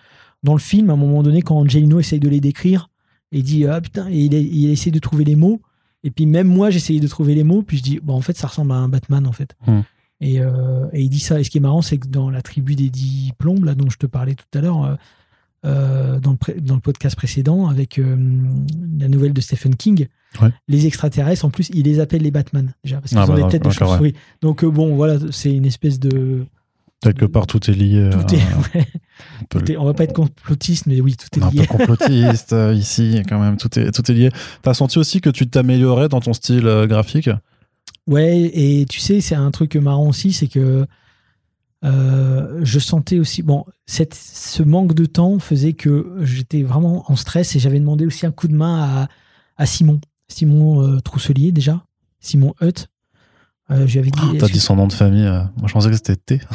dans 0.42 0.52
le 0.52 0.58
film, 0.58 0.90
à 0.90 0.92
un 0.92 0.96
moment 0.96 1.22
donné, 1.22 1.40
quand 1.40 1.56
Angelino 1.56 1.98
essaye 1.98 2.20
de 2.20 2.28
les 2.28 2.40
décrire, 2.40 2.90
et 3.32 3.42
dit, 3.42 3.64
ah 3.64 3.80
putain, 3.80 4.08
et 4.10 4.18
il, 4.18 4.34
il 4.34 4.70
essaie 4.70 4.90
de 4.90 4.98
trouver 4.98 5.24
les 5.24 5.36
mots. 5.36 5.62
Et 6.02 6.10
puis 6.10 6.26
même 6.26 6.48
moi, 6.48 6.70
j'essayais 6.70 7.00
de 7.00 7.08
trouver 7.08 7.34
les 7.34 7.44
mots, 7.44 7.62
puis 7.62 7.76
je 7.78 7.82
dis, 7.82 8.00
bon, 8.02 8.14
en 8.14 8.20
fait, 8.20 8.36
ça 8.36 8.46
ressemble 8.46 8.72
à 8.72 8.76
un 8.76 8.88
Batman, 8.88 9.26
en 9.26 9.32
fait. 9.32 9.54
Hmm. 9.66 9.80
Et, 10.20 10.40
euh, 10.40 10.86
et, 10.92 11.02
il 11.02 11.08
dit 11.08 11.20
ça. 11.20 11.40
Et 11.40 11.44
ce 11.44 11.50
qui 11.50 11.58
est 11.58 11.62
marrant, 11.62 11.82
c'est 11.82 11.98
que 11.98 12.06
dans 12.06 12.30
la 12.30 12.42
tribu 12.42 12.74
des 12.74 12.90
dix 12.90 13.32
plombes, 13.38 13.64
là, 13.64 13.74
dont 13.74 13.88
je 13.90 13.96
te 13.96 14.06
parlais 14.06 14.34
tout 14.34 14.58
à 14.58 14.60
l'heure, 14.60 14.84
euh, 14.84 14.94
euh 15.66 16.20
dans, 16.20 16.32
le 16.32 16.60
dans, 16.60 16.74
le 16.74 16.80
podcast 16.80 17.16
précédent, 17.16 17.68
avec 17.68 17.98
euh, 17.98 18.16
la 18.98 19.08
nouvelle 19.08 19.32
de 19.32 19.40
Stephen 19.40 19.76
King, 19.76 20.08
ouais. 20.40 20.50
les 20.68 20.86
extraterrestres, 20.86 21.44
en 21.44 21.50
plus, 21.50 21.70
il 21.72 21.84
les 21.84 22.00
appelle 22.00 22.22
les 22.22 22.30
Batman, 22.30 22.72
déjà, 22.84 23.00
parce 23.00 23.10
qu'ils 23.10 23.18
ah, 23.18 23.24
ont 23.24 23.34
bah, 23.34 23.42
des 23.42 23.48
têtes 23.48 23.64
de 23.64 23.70
chauve-souris. 23.70 24.14
Donc, 24.42 24.64
bon, 24.64 24.94
voilà, 24.94 25.18
c'est 25.30 25.52
une 25.52 25.66
espèce 25.66 25.98
de. 25.98 26.46
Quelque 27.02 27.24
part, 27.24 27.46
tout 27.46 27.70
est 27.70 27.74
lié. 27.74 28.10
Tout 28.10 28.34
est, 28.34 28.38
ouais. 28.74 28.86
on, 29.40 29.44
peut... 29.58 29.76
on 29.78 29.84
va 29.84 29.94
pas 29.94 30.04
être 30.04 30.12
complotiste, 30.12 30.86
mais 30.86 31.00
oui, 31.00 31.16
tout 31.16 31.28
est 31.38 31.50
lié. 31.52 31.62
Un 31.62 31.64
peu 31.64 31.78
complotiste 31.78 32.54
ici, 32.74 33.22
quand 33.28 33.38
même, 33.38 33.56
tout 33.56 33.78
est, 33.78 33.90
tout 33.90 34.10
est 34.10 34.14
lié. 34.14 34.30
T'as 34.62 34.74
senti 34.74 34.98
aussi 34.98 35.20
que 35.20 35.30
tu 35.30 35.48
t'améliorais 35.48 36.08
dans 36.08 36.20
ton 36.20 36.32
style 36.32 36.86
graphique? 36.86 37.30
Ouais, 38.06 38.50
et 38.52 38.86
tu 38.86 39.00
sais, 39.00 39.20
c'est 39.20 39.34
un 39.34 39.50
truc 39.50 39.76
marrant 39.76 40.08
aussi, 40.08 40.32
c'est 40.32 40.48
que 40.48 40.86
euh, 41.84 42.60
je 42.62 42.78
sentais 42.78 43.18
aussi. 43.18 43.42
Bon, 43.42 43.64
cette, 43.86 44.14
ce 44.14 44.62
manque 44.62 44.94
de 44.94 45.06
temps 45.06 45.38
faisait 45.38 45.72
que 45.72 46.16
j'étais 46.20 46.62
vraiment 46.62 47.10
en 47.10 47.16
stress 47.16 47.56
et 47.56 47.58
j'avais 47.58 47.80
demandé 47.80 48.06
aussi 48.06 48.26
un 48.26 48.32
coup 48.32 48.48
de 48.48 48.54
main 48.54 48.82
à, 48.82 49.08
à 49.56 49.66
Simon. 49.66 50.00
Simon 50.28 50.82
euh, 50.82 51.00
Trousselier, 51.00 51.52
déjà. 51.52 51.84
Simon 52.20 52.54
Hutt. 52.60 52.88
Euh, 53.70 53.86
je 53.86 54.00
dit. 54.00 54.10
Oh, 54.22 54.36
T'as 54.38 54.48
dit 54.48 54.60
son 54.60 54.76
nom 54.76 54.86
de 54.86 54.92
famille. 54.92 55.26
Euh, 55.26 55.42
moi, 55.56 55.68
je 55.68 55.72
pensais 55.72 55.90
que 55.90 55.96
c'était 55.96 56.16
T. 56.16 56.40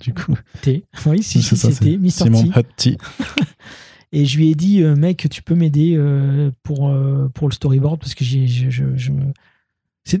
du 0.00 0.14
coup. 0.14 0.34
T. 0.62 0.84
Oui, 1.06 1.22
si, 1.22 1.42
si 1.42 1.56
c'était 1.56 1.96
Mr. 1.96 2.10
Simon 2.10 2.44
Hutt 2.54 2.66
T. 2.76 2.98
et 4.12 4.24
je 4.24 4.36
lui 4.36 4.50
ai 4.50 4.54
dit, 4.54 4.82
mec, 4.82 5.28
tu 5.30 5.42
peux 5.42 5.54
m'aider 5.54 5.98
pour, 6.62 6.94
pour 7.34 7.48
le 7.48 7.52
storyboard 7.52 7.98
parce 8.00 8.14
que 8.14 8.24
j'ai, 8.24 8.46
je, 8.46 8.70
je, 8.70 8.84
je, 8.96 9.12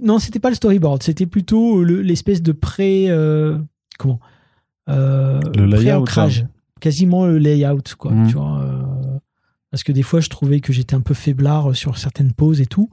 non, 0.02 0.18
c'était 0.18 0.38
pas 0.38 0.50
le 0.50 0.54
storyboard, 0.54 1.02
c'était 1.02 1.26
plutôt 1.26 1.82
l'espèce 1.82 2.42
de 2.42 2.52
pré. 2.52 3.06
Euh, 3.08 3.58
comment 3.98 4.20
euh, 4.88 5.40
Le 5.56 5.64
layout. 5.66 6.04
Quasiment 6.80 7.26
le 7.26 7.38
layout, 7.38 7.96
quoi. 7.98 8.12
Mhm. 8.12 8.28
Tu 8.28 8.34
vois, 8.34 8.60
euh, 8.62 9.18
parce 9.70 9.82
que 9.82 9.92
des 9.92 10.02
fois, 10.02 10.20
je 10.20 10.28
trouvais 10.28 10.60
que 10.60 10.72
j'étais 10.72 10.94
un 10.94 11.00
peu 11.00 11.14
faiblard 11.14 11.74
sur 11.74 11.98
certaines 11.98 12.32
poses 12.32 12.60
et 12.60 12.66
tout. 12.66 12.90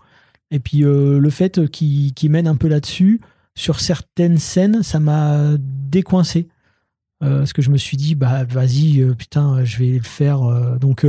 Et 0.51 0.59
puis, 0.59 0.79
le 0.79 1.29
fait 1.29 1.67
qu'il 1.69 2.13
mène 2.29 2.47
un 2.47 2.55
peu 2.55 2.67
là-dessus, 2.67 3.19
sur 3.55 3.79
certaines 3.79 4.37
scènes, 4.37 4.83
ça 4.83 4.99
m'a 4.99 5.55
décoincé. 5.59 6.47
Parce 7.25 7.53
que 7.53 7.61
je 7.61 7.69
me 7.69 7.77
suis 7.77 7.97
dit, 7.97 8.15
bah, 8.15 8.43
vas-y, 8.43 9.03
putain, 9.15 9.63
je 9.63 9.77
vais 9.77 9.91
le 9.97 10.03
faire. 10.03 10.39
donc 10.79 11.05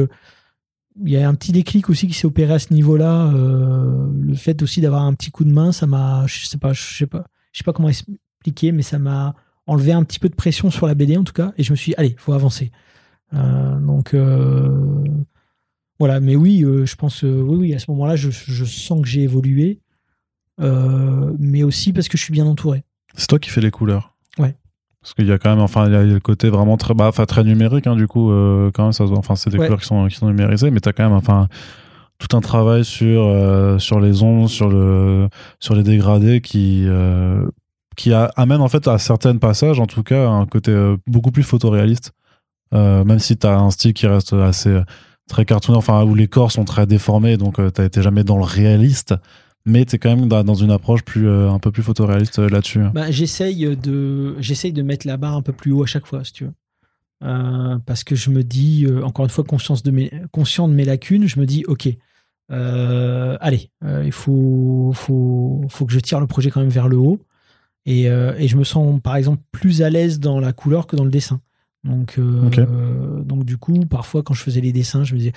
il 1.04 1.10
y 1.10 1.16
a 1.16 1.28
un 1.28 1.34
petit 1.34 1.52
déclic 1.52 1.90
aussi 1.90 2.06
qui 2.06 2.14
s'est 2.14 2.26
opéré 2.26 2.54
à 2.54 2.58
ce 2.58 2.72
niveau-là. 2.72 3.30
Euh, 3.32 4.08
le 4.14 4.34
fait 4.34 4.62
aussi 4.62 4.80
d'avoir 4.80 5.02
un 5.02 5.14
petit 5.14 5.30
coup 5.30 5.44
de 5.44 5.52
main, 5.52 5.72
ça 5.72 5.86
m'a, 5.86 6.26
je 6.26 6.46
sais 6.46 6.58
pas, 6.58 6.72
je 6.72 6.82
sais 6.82 7.06
pas, 7.06 7.26
je 7.52 7.58
sais 7.58 7.64
pas 7.64 7.72
comment 7.72 7.88
expliquer, 7.88 8.72
mais 8.72 8.82
ça 8.82 8.98
m'a 8.98 9.34
enlevé 9.66 9.92
un 9.92 10.04
petit 10.04 10.18
peu 10.18 10.28
de 10.28 10.34
pression 10.34 10.70
sur 10.70 10.86
la 10.86 10.94
BD 10.94 11.16
en 11.16 11.24
tout 11.24 11.32
cas, 11.32 11.52
et 11.58 11.62
je 11.62 11.72
me 11.72 11.76
suis, 11.76 11.90
dit, 11.90 11.94
allez, 11.98 12.14
faut 12.18 12.32
avancer. 12.32 12.70
Euh, 13.34 13.78
donc 13.80 14.14
euh, 14.14 15.04
voilà, 15.98 16.20
mais 16.20 16.36
oui, 16.36 16.60
je 16.60 16.94
pense, 16.94 17.22
oui, 17.22 17.56
oui, 17.56 17.74
à 17.74 17.78
ce 17.78 17.90
moment-là, 17.90 18.16
je, 18.16 18.30
je, 18.30 18.64
sens 18.64 19.02
que 19.02 19.08
j'ai 19.08 19.22
évolué, 19.22 19.80
mais 20.58 21.62
aussi 21.62 21.92
parce 21.92 22.08
que 22.08 22.16
je 22.16 22.22
suis 22.22 22.32
bien 22.32 22.46
entouré. 22.46 22.84
C'est 23.14 23.26
toi 23.26 23.38
qui 23.38 23.50
fais 23.50 23.60
les 23.60 23.70
couleurs. 23.70 24.14
Ouais. 24.38 24.56
Parce 25.06 25.14
qu'il 25.14 25.28
y 25.28 25.32
a 25.32 25.38
quand 25.38 25.50
même, 25.50 25.60
enfin, 25.60 25.86
il 25.86 25.92
y 25.92 25.94
a 25.94 26.02
le 26.02 26.18
côté 26.18 26.50
vraiment 26.50 26.76
très, 26.76 26.92
bah, 26.92 27.12
très 27.12 27.44
numérique, 27.44 27.86
hein, 27.86 27.94
du 27.94 28.08
coup, 28.08 28.32
euh, 28.32 28.72
quand 28.74 28.82
même, 28.82 28.92
ça, 28.92 29.04
enfin, 29.04 29.36
c'est 29.36 29.50
des 29.50 29.56
couleurs 29.56 29.78
qui 29.78 29.86
sont, 29.86 30.08
qui 30.08 30.16
sont 30.16 30.26
numérisées, 30.26 30.72
mais 30.72 30.80
tu 30.80 30.88
as 30.88 30.92
quand 30.92 31.04
même, 31.04 31.12
enfin, 31.12 31.46
tout 32.18 32.36
un 32.36 32.40
travail 32.40 32.84
sur, 32.84 33.22
euh, 33.22 33.78
sur 33.78 34.00
les 34.00 34.24
ondes, 34.24 34.48
sur, 34.48 34.68
le, 34.68 35.28
sur 35.60 35.76
les 35.76 35.84
dégradés 35.84 36.40
qui, 36.40 36.86
euh, 36.88 37.46
qui 37.96 38.12
amène, 38.12 38.60
en 38.60 38.66
fait, 38.66 38.88
à 38.88 38.98
certains 38.98 39.36
passages, 39.36 39.78
en 39.78 39.86
tout 39.86 40.02
cas, 40.02 40.28
un 40.28 40.44
côté 40.44 40.74
beaucoup 41.06 41.30
plus 41.30 41.44
photoréaliste. 41.44 42.10
même 42.72 43.20
si 43.20 43.36
tu 43.38 43.46
as 43.46 43.56
un 43.60 43.70
style 43.70 43.94
qui 43.94 44.08
reste 44.08 44.32
assez 44.32 44.76
très 45.28 45.44
cartoon, 45.44 45.76
enfin, 45.76 46.02
où 46.02 46.16
les 46.16 46.26
corps 46.26 46.50
sont 46.50 46.64
très 46.64 46.84
déformés, 46.84 47.36
donc 47.36 47.60
tu 47.72 47.80
été 47.80 48.02
jamais 48.02 48.24
dans 48.24 48.38
le 48.38 48.42
réaliste 48.42 49.14
mais 49.66 49.84
tu 49.84 49.96
es 49.96 49.98
quand 49.98 50.16
même 50.16 50.28
dans 50.28 50.54
une 50.54 50.70
approche 50.70 51.02
plus, 51.02 51.28
euh, 51.28 51.50
un 51.50 51.58
peu 51.58 51.72
plus 51.72 51.82
photoréaliste 51.82 52.38
euh, 52.38 52.48
là-dessus. 52.48 52.80
Bah, 52.94 53.10
j'essaye 53.10 53.76
de, 53.76 54.36
j'essaye 54.38 54.72
de 54.72 54.82
mettre 54.82 55.06
la 55.06 55.16
barre 55.16 55.34
un 55.34 55.42
peu 55.42 55.52
plus 55.52 55.72
haut 55.72 55.82
à 55.82 55.86
chaque 55.86 56.06
fois, 56.06 56.24
si 56.24 56.32
tu 56.32 56.44
veux. 56.44 56.52
Euh, 57.24 57.78
parce 57.84 58.04
que 58.04 58.14
je 58.14 58.30
me 58.30 58.44
dis, 58.44 58.86
encore 59.02 59.24
une 59.24 59.30
fois, 59.30 59.42
conscience 59.42 59.82
de 59.82 59.90
mes, 59.90 60.12
conscient 60.30 60.68
de 60.68 60.74
mes 60.74 60.84
lacunes, 60.84 61.26
je 61.26 61.40
me 61.40 61.46
dis, 61.46 61.64
ok, 61.66 61.88
allez, 62.48 63.70
il 64.04 64.12
faut, 64.12 64.92
faut, 64.94 65.64
faut 65.68 65.86
que 65.86 65.92
je 65.92 65.98
tire 65.98 66.20
le 66.20 66.28
projet 66.28 66.50
quand 66.50 66.60
même 66.60 66.68
vers 66.68 66.88
le 66.88 66.96
haut. 66.96 67.18
Et, 67.86 68.04
et 68.04 68.48
je 68.48 68.56
me 68.56 68.64
sens, 68.64 69.00
par 69.00 69.16
exemple, 69.16 69.42
plus 69.50 69.82
à 69.82 69.90
l'aise 69.90 70.20
dans 70.20 70.38
la 70.38 70.52
couleur 70.52 70.86
que 70.86 70.94
dans 70.94 71.04
le 71.04 71.10
dessin. 71.10 71.40
Donc, 71.82 72.20
donc 72.20 73.44
du 73.44 73.56
coup, 73.56 73.80
parfois, 73.86 74.22
quand 74.22 74.34
je 74.34 74.42
faisais 74.42 74.60
les 74.60 74.72
dessins, 74.72 75.02
je 75.02 75.14
me 75.14 75.18
disais, 75.18 75.32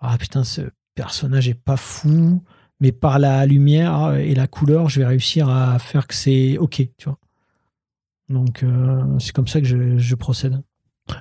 ah 0.00 0.18
putain, 0.18 0.44
ce 0.44 0.62
personnage 0.94 1.48
est 1.48 1.54
pas 1.54 1.76
fou 1.76 2.42
mais 2.80 2.92
par 2.92 3.18
la 3.18 3.44
lumière 3.46 4.14
et 4.14 4.34
la 4.34 4.46
couleur, 4.46 4.88
je 4.88 5.00
vais 5.00 5.06
réussir 5.06 5.48
à 5.48 5.78
faire 5.78 6.06
que 6.06 6.14
c'est 6.14 6.58
OK, 6.58 6.76
tu 6.96 7.04
vois. 7.04 7.18
Donc, 8.30 8.62
euh, 8.62 9.02
c'est 9.18 9.32
comme 9.32 9.48
ça 9.48 9.60
que 9.60 9.66
je, 9.66 10.14
procède. 10.14 10.62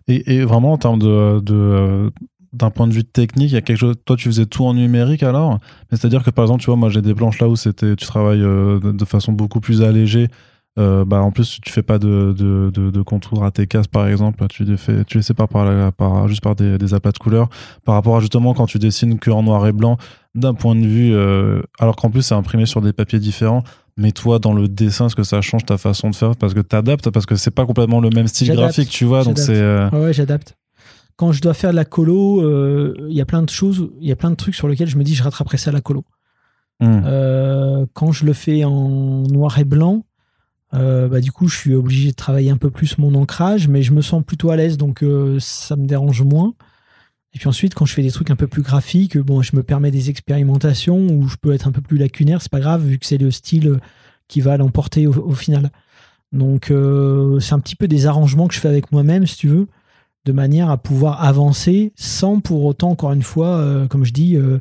Et, 0.07 0.41
vraiment, 0.43 0.73
en 0.73 0.77
termes 0.77 0.99
de, 0.99 2.11
d'un 2.53 2.69
point 2.69 2.87
de 2.87 2.93
vue 2.93 3.03
technique, 3.03 3.51
il 3.51 3.55
y 3.55 3.57
a 3.57 3.61
quelque 3.61 3.79
chose. 3.79 3.95
Toi, 4.05 4.15
tu 4.15 4.25
faisais 4.25 4.45
tout 4.45 4.63
en 4.65 4.75
numérique 4.75 5.23
alors, 5.23 5.59
mais 5.91 5.97
c'est-à-dire 5.97 6.23
que 6.23 6.29
par 6.29 6.45
exemple, 6.45 6.61
tu 6.61 6.67
vois, 6.67 6.75
moi 6.75 6.89
j'ai 6.89 7.01
des 7.01 7.15
planches 7.15 7.39
là 7.39 7.49
où 7.49 7.55
c'était, 7.55 7.95
tu 7.95 8.05
travailles 8.05 8.43
euh, 8.43 8.79
de, 8.79 9.05
façon 9.05 9.31
beaucoup 9.31 9.59
plus 9.59 9.81
allégée. 9.81 10.27
Euh, 10.77 11.03
bah, 11.03 11.21
en 11.21 11.31
plus, 11.31 11.59
tu 11.61 11.73
fais 11.73 11.81
pas 11.81 11.97
de, 11.97 12.33
de, 12.37 12.69
de, 12.69 13.01
contours 13.01 13.43
à 13.43 13.51
tes 13.51 13.65
cases, 13.65 13.87
par 13.87 14.07
exemple. 14.07 14.45
Tu 14.47 14.63
les 14.63 14.77
fais, 14.77 15.03
tu 15.03 15.17
les 15.17 15.23
sépares 15.23 15.49
par, 15.49 15.91
par, 15.93 16.27
juste 16.27 16.41
par 16.41 16.55
des, 16.55 16.77
des 16.77 16.93
aplats 16.93 17.11
de 17.11 17.17
couleurs. 17.17 17.49
Par 17.83 17.95
rapport 17.95 18.17
à 18.17 18.19
justement 18.19 18.53
quand 18.53 18.67
tu 18.67 18.77
dessines 18.77 19.17
que 19.17 19.31
en 19.31 19.41
noir 19.41 19.65
et 19.67 19.73
blanc, 19.73 19.97
d'un 20.35 20.53
point 20.53 20.75
de 20.75 20.85
vue, 20.85 21.13
euh, 21.13 21.61
alors 21.79 21.95
qu'en 21.95 22.09
plus 22.09 22.21
c'est 22.21 22.35
imprimé 22.35 22.65
sur 22.65 22.81
des 22.81 22.93
papiers 22.93 23.19
différents, 23.19 23.63
mais 23.97 24.11
toi 24.11 24.39
dans 24.39 24.53
le 24.53 24.67
dessin, 24.67 25.07
est-ce 25.07 25.15
que 25.15 25.23
ça 25.23 25.41
change 25.41 25.65
ta 25.65 25.77
façon 25.77 26.09
de 26.09 26.15
faire? 26.15 26.35
Parce 26.35 26.53
que 26.53 26.59
tu 26.59 26.75
adaptes, 26.75 27.09
parce 27.09 27.25
que 27.25 27.35
c'est 27.35 27.51
pas 27.51 27.65
complètement 27.65 27.99
le 27.99 28.09
même 28.09 28.27
style 28.27 28.51
graphique, 28.53 28.89
tu 28.89 29.05
vois, 29.05 29.23
donc 29.23 29.39
c'est. 29.39 29.57
Euh, 29.57 29.89
ouais, 29.91 30.13
j'adapte. 30.13 30.55
Quand 31.15 31.31
je 31.31 31.41
dois 31.41 31.53
faire 31.53 31.71
de 31.71 31.75
la 31.75 31.85
colo, 31.85 32.41
euh, 32.41 32.95
il 33.09 33.15
y 33.15 33.21
a 33.21 33.25
plein 33.25 33.41
de 33.41 33.49
choses, 33.49 33.89
il 33.99 34.07
y 34.07 34.11
a 34.11 34.15
plein 34.15 34.31
de 34.31 34.35
trucs 34.35 34.55
sur 34.55 34.67
lesquels 34.67 34.87
je 34.87 34.97
me 34.97 35.03
dis 35.03 35.15
je 35.15 35.23
rattraperai 35.23 35.57
ça 35.57 35.71
à 35.71 35.73
la 35.73 35.81
colo. 35.81 36.05
Hmm. 36.81 37.01
quand 37.91 38.13
je 38.13 38.25
le 38.25 38.31
fais 38.31 38.63
en 38.63 39.23
noir 39.23 39.59
et 39.59 39.65
blanc, 39.65 40.05
bah, 40.71 41.19
du 41.19 41.29
coup, 41.33 41.49
je 41.49 41.57
suis 41.57 41.73
obligé 41.73 42.11
de 42.11 42.15
travailler 42.15 42.51
un 42.51 42.57
peu 42.57 42.69
plus 42.69 42.97
mon 42.97 43.15
ancrage, 43.15 43.67
mais 43.67 43.81
je 43.81 43.91
me 43.91 44.01
sens 44.01 44.23
plutôt 44.23 44.49
à 44.49 44.55
l'aise, 44.55 44.77
donc 44.77 45.03
ça 45.39 45.75
me 45.75 45.87
dérange 45.87 46.21
moins. 46.21 46.53
Et 47.33 47.37
puis 47.37 47.47
ensuite, 47.47 47.75
quand 47.75 47.85
je 47.85 47.93
fais 47.93 48.01
des 48.01 48.11
trucs 48.11 48.31
un 48.31 48.35
peu 48.35 48.47
plus 48.47 48.63
graphiques, 48.63 49.17
bon, 49.17 49.41
je 49.41 49.55
me 49.55 49.61
permets 49.61 49.91
des 49.91 50.09
expérimentations 50.09 51.07
où 51.07 51.27
je 51.27 51.35
peux 51.39 51.53
être 51.53 51.67
un 51.67 51.71
peu 51.71 51.81
plus 51.81 51.97
lacunaire, 51.97 52.41
c'est 52.41 52.51
pas 52.51 52.59
grave, 52.59 52.83
vu 52.83 52.97
que 52.97 53.05
c'est 53.05 53.17
le 53.17 53.29
style 53.29 53.79
qui 54.27 54.41
va 54.41 54.57
l'emporter 54.57 55.05
au, 55.07 55.33
final. 55.33 55.71
Donc, 56.31 56.71
euh, 56.71 57.39
c'est 57.39 57.53
un 57.53 57.59
petit 57.59 57.75
peu 57.75 57.87
des 57.87 58.05
arrangements 58.05 58.47
que 58.47 58.53
je 58.53 58.59
fais 58.59 58.67
avec 58.67 58.91
moi-même, 58.91 59.27
si 59.27 59.37
tu 59.37 59.47
veux, 59.47 59.67
de 60.25 60.31
manière 60.31 60.69
à 60.69 60.77
pouvoir 60.77 61.23
avancer 61.23 61.93
sans 61.95 62.39
pour 62.39 62.65
autant, 62.65 62.91
encore 62.91 63.11
une 63.11 63.23
fois, 63.23 63.57
euh, 63.57 63.87
comme 63.87 64.05
je 64.05 64.13
dis, 64.13 64.35
euh, 64.35 64.59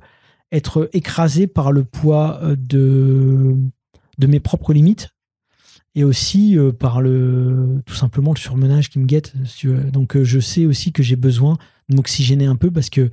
être 0.52 0.88
écrasé 0.92 1.46
par 1.46 1.72
le 1.72 1.84
poids 1.84 2.40
de, 2.56 3.54
de 4.18 4.26
mes 4.26 4.40
propres 4.40 4.72
limites 4.72 5.10
et 5.94 6.04
aussi 6.04 6.56
par 6.78 7.02
le 7.02 7.80
tout 7.84 7.94
simplement 7.94 8.32
le 8.32 8.38
surmenage 8.38 8.88
qui 8.88 8.98
me 8.98 9.04
guette. 9.04 9.34
Donc, 9.92 10.16
je 10.22 10.40
sais 10.40 10.64
aussi 10.64 10.92
que 10.92 11.02
j'ai 11.02 11.16
besoin 11.16 11.58
m'oxygéner 11.88 12.46
un 12.46 12.56
peu 12.56 12.70
parce 12.70 12.90
que 12.90 13.10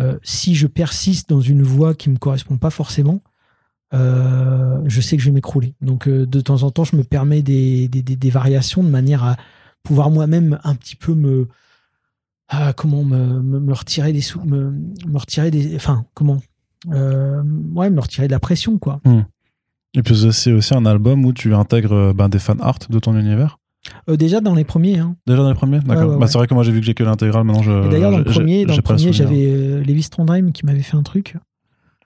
euh, 0.00 0.18
si 0.22 0.54
je 0.54 0.66
persiste 0.66 1.28
dans 1.28 1.40
une 1.40 1.62
voie 1.62 1.94
qui 1.94 2.10
me 2.10 2.16
correspond 2.16 2.56
pas 2.56 2.70
forcément, 2.70 3.22
euh, 3.92 4.80
je 4.86 5.00
sais 5.00 5.16
que 5.16 5.22
je 5.22 5.28
vais 5.28 5.34
m'écrouler. 5.34 5.74
Donc 5.80 6.08
euh, 6.08 6.26
de 6.26 6.40
temps 6.40 6.62
en 6.64 6.70
temps, 6.70 6.84
je 6.84 6.96
me 6.96 7.04
permets 7.04 7.42
des, 7.42 7.88
variations 8.30 8.82
de 8.82 8.88
manière 8.88 9.22
à 9.22 9.36
pouvoir 9.82 10.10
moi-même 10.10 10.58
un 10.64 10.74
petit 10.74 10.96
peu 10.96 11.14
me 11.14 11.48
ah, 12.48 12.72
comment 12.72 13.04
me, 13.04 13.72
retirer 13.72 14.12
des 14.12 14.20
sous, 14.20 14.40
me, 14.44 14.70
me, 14.70 15.18
retirer 15.18 15.50
des 15.50 15.76
enfin 15.76 16.04
comment 16.14 16.40
ouais 16.86 17.90
me 17.90 18.00
retirer 18.00 18.26
de 18.26 18.32
la 18.32 18.40
pression 18.40 18.78
quoi. 18.78 19.00
Hmm. 19.04 19.22
Et 19.94 20.02
puis 20.02 20.16
c'est 20.32 20.52
aussi 20.52 20.74
un 20.74 20.86
album 20.86 21.24
où 21.24 21.32
tu 21.32 21.54
intègres 21.54 22.12
ben, 22.12 22.28
des 22.28 22.40
fan 22.40 22.60
art 22.60 22.80
de 22.90 22.98
ton 22.98 23.16
univers? 23.16 23.58
Euh, 24.08 24.16
déjà 24.16 24.40
dans 24.40 24.54
les 24.54 24.64
premiers. 24.64 24.98
Hein. 24.98 25.16
Déjà 25.26 25.42
dans 25.42 25.48
les 25.48 25.54
premiers 25.54 25.80
D'accord. 25.80 26.18
bah, 26.18 26.26
c'est 26.26 26.38
vrai 26.38 26.46
que 26.46 26.54
moi 26.54 26.62
j'ai 26.62 26.72
vu 26.72 26.80
que 26.80 26.86
j'ai 26.86 26.94
que 26.94 27.04
l'intégrale, 27.04 27.44
maintenant 27.44 27.62
je. 27.62 27.90
D'ailleurs, 27.90 28.12
dans 28.12 28.18
le 28.18 28.24
premier, 28.24 28.64
dans 28.64 28.76
le 28.76 28.82
premier 28.82 29.12
j'avais 29.12 29.46
euh, 29.46 29.82
Lévis 29.82 30.08
Trondheim 30.10 30.52
qui 30.52 30.64
m'avait 30.66 30.82
fait 30.82 30.96
un 30.96 31.02
truc. 31.02 31.36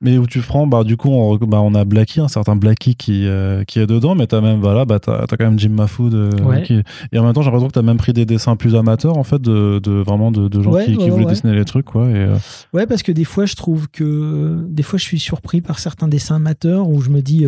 Mais 0.01 0.17
où 0.17 0.27
tu 0.27 0.41
prends, 0.41 0.67
bah, 0.69 0.85
du 0.85 0.97
coup, 0.97 1.09
on, 1.09 1.37
bah, 1.39 1.61
on 1.61 1.75
a 1.75 1.85
Blacky, 1.85 2.21
un 2.21 2.29
certain 2.29 2.55
Blacky 2.55 2.95
qui, 2.95 3.27
euh, 3.27 3.65
qui 3.65 3.81
est 3.81 3.87
dedans, 3.87 4.15
mais 4.15 4.29
t'as 4.29 4.41
même, 4.41 4.61
voilà, 4.61 4.85
bah, 4.85 5.01
t'as, 5.01 5.23
as 5.23 5.27
quand 5.27 5.45
même 5.45 5.59
Jim 5.59 5.71
Mafood. 5.71 6.15
Euh, 6.15 6.61
qui... 6.61 6.83
Et 7.11 7.19
en 7.19 7.25
même 7.25 7.33
temps, 7.33 7.43
j'ai 7.43 7.47
l'impression 7.47 7.67
que 7.67 7.73
t'as 7.73 7.83
même 7.83 7.97
pris 7.97 8.13
des 8.13 8.25
dessins 8.25 8.55
plus 8.55 8.77
amateurs, 8.77 9.19
en 9.19 9.25
fait, 9.25 9.43
de, 9.43 9.81
de 9.83 9.91
vraiment 9.91 10.31
de, 10.31 10.47
de 10.47 10.63
gens 10.63 10.73
qui, 10.85 10.97
qui 10.97 11.11
voulaient 11.11 11.25
dessiner 11.25 11.53
les 11.53 11.65
trucs, 11.65 11.87
quoi. 11.87 12.09
Et, 12.09 12.15
euh, 12.15 12.37
Ouais, 12.73 12.87
parce 12.87 13.03
que 13.03 13.11
des 13.11 13.25
fois, 13.25 13.47
je 13.47 13.57
trouve 13.57 13.89
que, 13.89 14.65
des 14.69 14.85
fois, 14.85 15.01
je 15.01 15.05
suis 15.05 15.19
surpris 15.19 15.63
par 15.63 15.81
certains 15.81 16.07
dessins 16.07 16.37
amateurs 16.37 16.89
où 16.89 17.01
je 17.01 17.11
me 17.11 17.21
dis, 17.21 17.45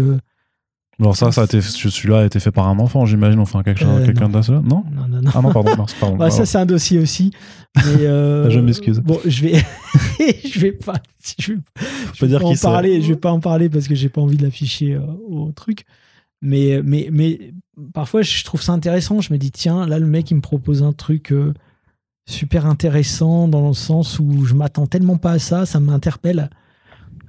alors 1.00 1.16
ça, 1.16 1.32
ça 1.32 1.42
a 1.42 1.44
été, 1.44 1.60
celui-là 1.60 2.20
a 2.20 2.24
été 2.26 2.40
fait 2.40 2.50
par 2.50 2.68
un 2.68 2.78
enfant, 2.78 3.06
j'imagine, 3.06 3.40
enfin 3.40 3.62
quelque 3.62 3.80
chose, 3.80 4.04
quelqu'un 4.04 4.28
d'assez. 4.28 4.52
Non, 4.52 4.60
non, 4.62 5.08
non, 5.08 5.22
non. 5.22 5.30
Ah 5.34 5.40
non, 5.40 5.52
pardon, 5.52 5.86
pardon. 5.98 6.16
bah, 6.18 6.30
ça, 6.30 6.44
c'est 6.44 6.58
un 6.58 6.66
dossier 6.66 6.98
aussi. 6.98 7.32
Mais 7.76 7.82
euh, 8.06 8.50
je 8.50 8.60
m'excuse. 8.60 9.00
Bon, 9.00 9.18
je 9.24 9.42
vais, 9.42 9.54
je 10.44 10.60
vais 10.60 10.72
pas, 10.72 11.00
je 11.38 11.52
vais, 11.52 11.58
je 12.14 12.20
vais 12.20 12.28
dire 12.28 12.40
pas 12.40 12.46
en 12.46 12.54
parler. 12.54 13.00
Je 13.00 13.08
vais 13.08 13.16
pas 13.16 13.32
en 13.32 13.40
parler 13.40 13.68
parce 13.70 13.88
que 13.88 13.94
j'ai 13.94 14.08
pas 14.10 14.20
envie 14.20 14.36
de 14.36 14.42
l'afficher 14.42 14.94
euh, 14.94 15.00
au 15.28 15.52
truc. 15.52 15.84
Mais, 16.42 16.80
mais, 16.84 17.08
mais 17.10 17.52
parfois, 17.94 18.22
je 18.22 18.44
trouve 18.44 18.62
ça 18.62 18.72
intéressant. 18.72 19.20
Je 19.20 19.32
me 19.32 19.38
dis, 19.38 19.50
tiens, 19.50 19.86
là, 19.86 19.98
le 19.98 20.06
mec, 20.06 20.30
il 20.30 20.34
me 20.34 20.40
propose 20.40 20.82
un 20.82 20.92
truc 20.92 21.32
euh, 21.32 21.54
super 22.26 22.66
intéressant 22.66 23.48
dans 23.48 23.68
le 23.68 23.74
sens 23.74 24.18
où 24.18 24.44
je 24.44 24.54
m'attends 24.54 24.86
tellement 24.86 25.16
pas 25.16 25.32
à 25.32 25.38
ça, 25.38 25.66
ça 25.66 25.80
m'interpelle. 25.80 26.50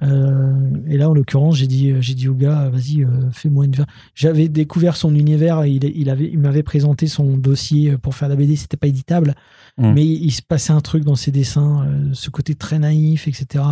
Euh, 0.02 0.70
et 0.86 0.96
là, 0.96 1.08
en 1.08 1.14
l'occurrence, 1.14 1.56
j'ai 1.56 1.66
dit, 1.66 1.94
j'ai 2.00 2.14
dit 2.14 2.28
au 2.28 2.34
gars, 2.34 2.68
vas-y, 2.70 3.04
euh, 3.04 3.30
fais-moi 3.30 3.66
une. 3.66 3.74
J'avais 4.14 4.48
découvert 4.48 4.96
son 4.96 5.14
univers. 5.14 5.64
Il, 5.64 5.84
il 5.84 6.10
avait, 6.10 6.28
il 6.28 6.38
m'avait 6.38 6.62
présenté 6.62 7.06
son 7.06 7.36
dossier 7.36 7.96
pour 7.98 8.14
faire 8.14 8.28
la 8.28 8.36
BD. 8.36 8.56
C'était 8.56 8.76
pas 8.76 8.88
éditable, 8.88 9.34
mmh. 9.78 9.92
mais 9.92 10.04
il, 10.04 10.30
se 10.30 10.42
passait 10.42 10.72
un 10.72 10.80
truc 10.80 11.04
dans 11.04 11.14
ses 11.14 11.30
dessins, 11.30 11.86
euh, 11.86 12.10
ce 12.12 12.30
côté 12.30 12.54
très 12.54 12.78
naïf, 12.78 13.28
etc. 13.28 13.64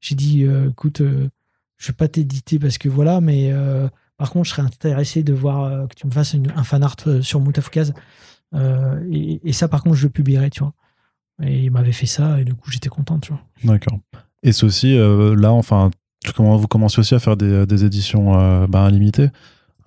J'ai 0.00 0.14
dit, 0.14 0.44
écoute, 0.70 1.02
je 1.78 1.86
vais 1.88 1.94
pas 1.94 2.06
t'éditer 2.06 2.58
parce 2.58 2.78
que 2.78 2.88
voilà, 2.88 3.20
mais 3.20 3.52
par 4.18 4.30
contre, 4.30 4.44
je 4.44 4.50
serais 4.50 4.62
intéressé 4.62 5.22
de 5.22 5.32
voir 5.32 5.88
que 5.88 5.94
tu 5.94 6.06
me 6.06 6.12
fasses 6.12 6.36
un 6.54 6.62
fan 6.62 6.82
art 6.82 6.96
sur 7.22 7.40
Moutafoukaz. 7.40 7.92
Et, 9.10 9.40
et, 9.42 9.52
ça, 9.52 9.68
par 9.68 9.82
contre, 9.82 9.96
je 9.96 10.04
le 10.04 10.10
publierai, 10.10 10.50
tu 10.50 10.60
vois. 10.60 10.74
Et 11.42 11.64
il 11.64 11.70
m'avait 11.70 11.92
fait 11.92 12.06
ça, 12.06 12.40
et 12.40 12.44
du 12.44 12.54
coup, 12.54 12.70
j'étais 12.70 12.90
content, 12.90 13.18
tu 13.18 13.32
vois. 13.32 13.40
D'accord. 13.64 13.98
Et 14.42 14.52
ceci, 14.52 14.96
euh, 14.96 15.34
là, 15.34 15.52
enfin, 15.52 15.90
comment 16.34 16.56
vous 16.56 16.66
commencez 16.68 17.00
aussi 17.00 17.14
à 17.14 17.18
faire 17.18 17.36
des, 17.36 17.66
des 17.66 17.84
éditions 17.84 18.38
euh, 18.38 18.66
bah, 18.66 18.88
limitées 18.90 19.30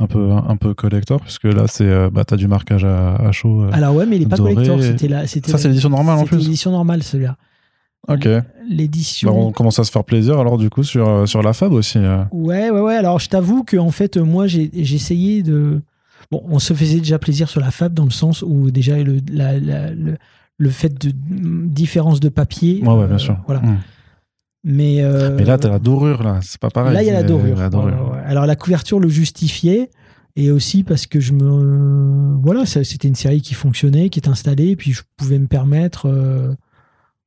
un 0.01 0.07
peu 0.07 0.31
un 0.31 0.55
peu 0.55 0.73
collector 0.73 1.19
puisque 1.19 1.43
là 1.43 1.67
c'est 1.67 1.83
euh, 1.83 2.09
bah 2.09 2.23
t'as 2.23 2.37
du 2.37 2.47
marquage 2.47 2.85
à, 2.85 3.33
chaud 3.33 3.65
alors 3.73 3.93
ouais 3.95 4.05
mais 4.05 4.15
il 4.15 4.21
est 4.21 4.27
pas 4.27 4.37
collector 4.37 4.81
c'était 4.81 5.09
là 5.09 5.27
c'était 5.27 5.51
ça 5.51 5.57
c'est 5.57 5.67
l'édition 5.67 5.89
normale 5.89 6.19
en 6.19 6.23
plus. 6.23 6.37
l'édition 6.37 6.71
normale 6.71 7.03
celui-là. 7.03 7.35
Ok. 8.07 8.25
L'édition 8.69 9.29
bah, 9.29 9.37
on 9.37 9.51
commence 9.51 9.77
à 9.77 9.83
se 9.83 9.91
faire 9.91 10.05
plaisir 10.05 10.39
alors 10.39 10.57
du 10.57 10.69
coup 10.69 10.83
sur 10.85 11.27
sur 11.27 11.41
la 11.41 11.51
fab 11.51 11.73
aussi 11.73 11.99
ouais 12.31 12.69
ouais 12.69 12.79
ouais 12.79 12.95
alors 12.95 13.19
je 13.19 13.27
t'avoue 13.27 13.65
que 13.65 13.75
en 13.75 13.91
fait 13.91 14.15
moi 14.15 14.47
j'ai 14.47 14.71
essayé 14.73 15.43
de 15.43 15.81
bon 16.31 16.43
on 16.47 16.59
se 16.59 16.73
faisait 16.73 16.99
déjà 16.99 17.19
plaisir 17.19 17.49
sur 17.49 17.59
la 17.59 17.69
fab 17.69 17.93
dans 17.93 18.05
le 18.05 18.11
sens 18.11 18.41
où 18.41 18.71
déjà 18.71 18.97
le 19.03 19.17
la, 19.29 19.59
le, 19.59 20.15
le 20.57 20.69
fait 20.69 20.93
de 20.97 21.11
différence 21.67 22.21
de 22.21 22.29
papier 22.29 22.81
ouais, 22.85 22.93
ouais 22.93 23.07
bien 23.07 23.17
sûr. 23.17 23.35
voilà. 23.47 23.59
Mmh. 23.61 23.77
Mais, 24.63 25.01
euh, 25.01 25.35
Mais 25.35 25.45
là, 25.45 25.57
t'as 25.57 25.69
la 25.69 25.79
dorure, 25.79 26.23
là. 26.23 26.39
C'est 26.41 26.59
pas 26.59 26.69
pareil. 26.69 26.93
Là, 26.93 27.01
il 27.01 27.07
y 27.07 27.09
a 27.09 27.13
la 27.13 27.23
dorure. 27.23 27.59
Alors, 28.25 28.45
la 28.45 28.55
couverture 28.55 28.99
le 28.99 29.09
justifiait. 29.09 29.89
Et 30.35 30.51
aussi 30.51 30.83
parce 30.83 31.07
que 31.07 31.19
je 31.19 31.33
me. 31.33 32.37
Voilà, 32.41 32.65
c'était 32.65 33.07
une 33.07 33.15
série 33.15 33.41
qui 33.41 33.53
fonctionnait, 33.55 34.09
qui 34.09 34.19
est 34.19 34.29
installée. 34.29 34.69
Et 34.69 34.75
puis, 34.75 34.93
je 34.93 35.01
pouvais 35.17 35.39
me 35.39 35.47
permettre 35.47 36.07
euh, 36.07 36.53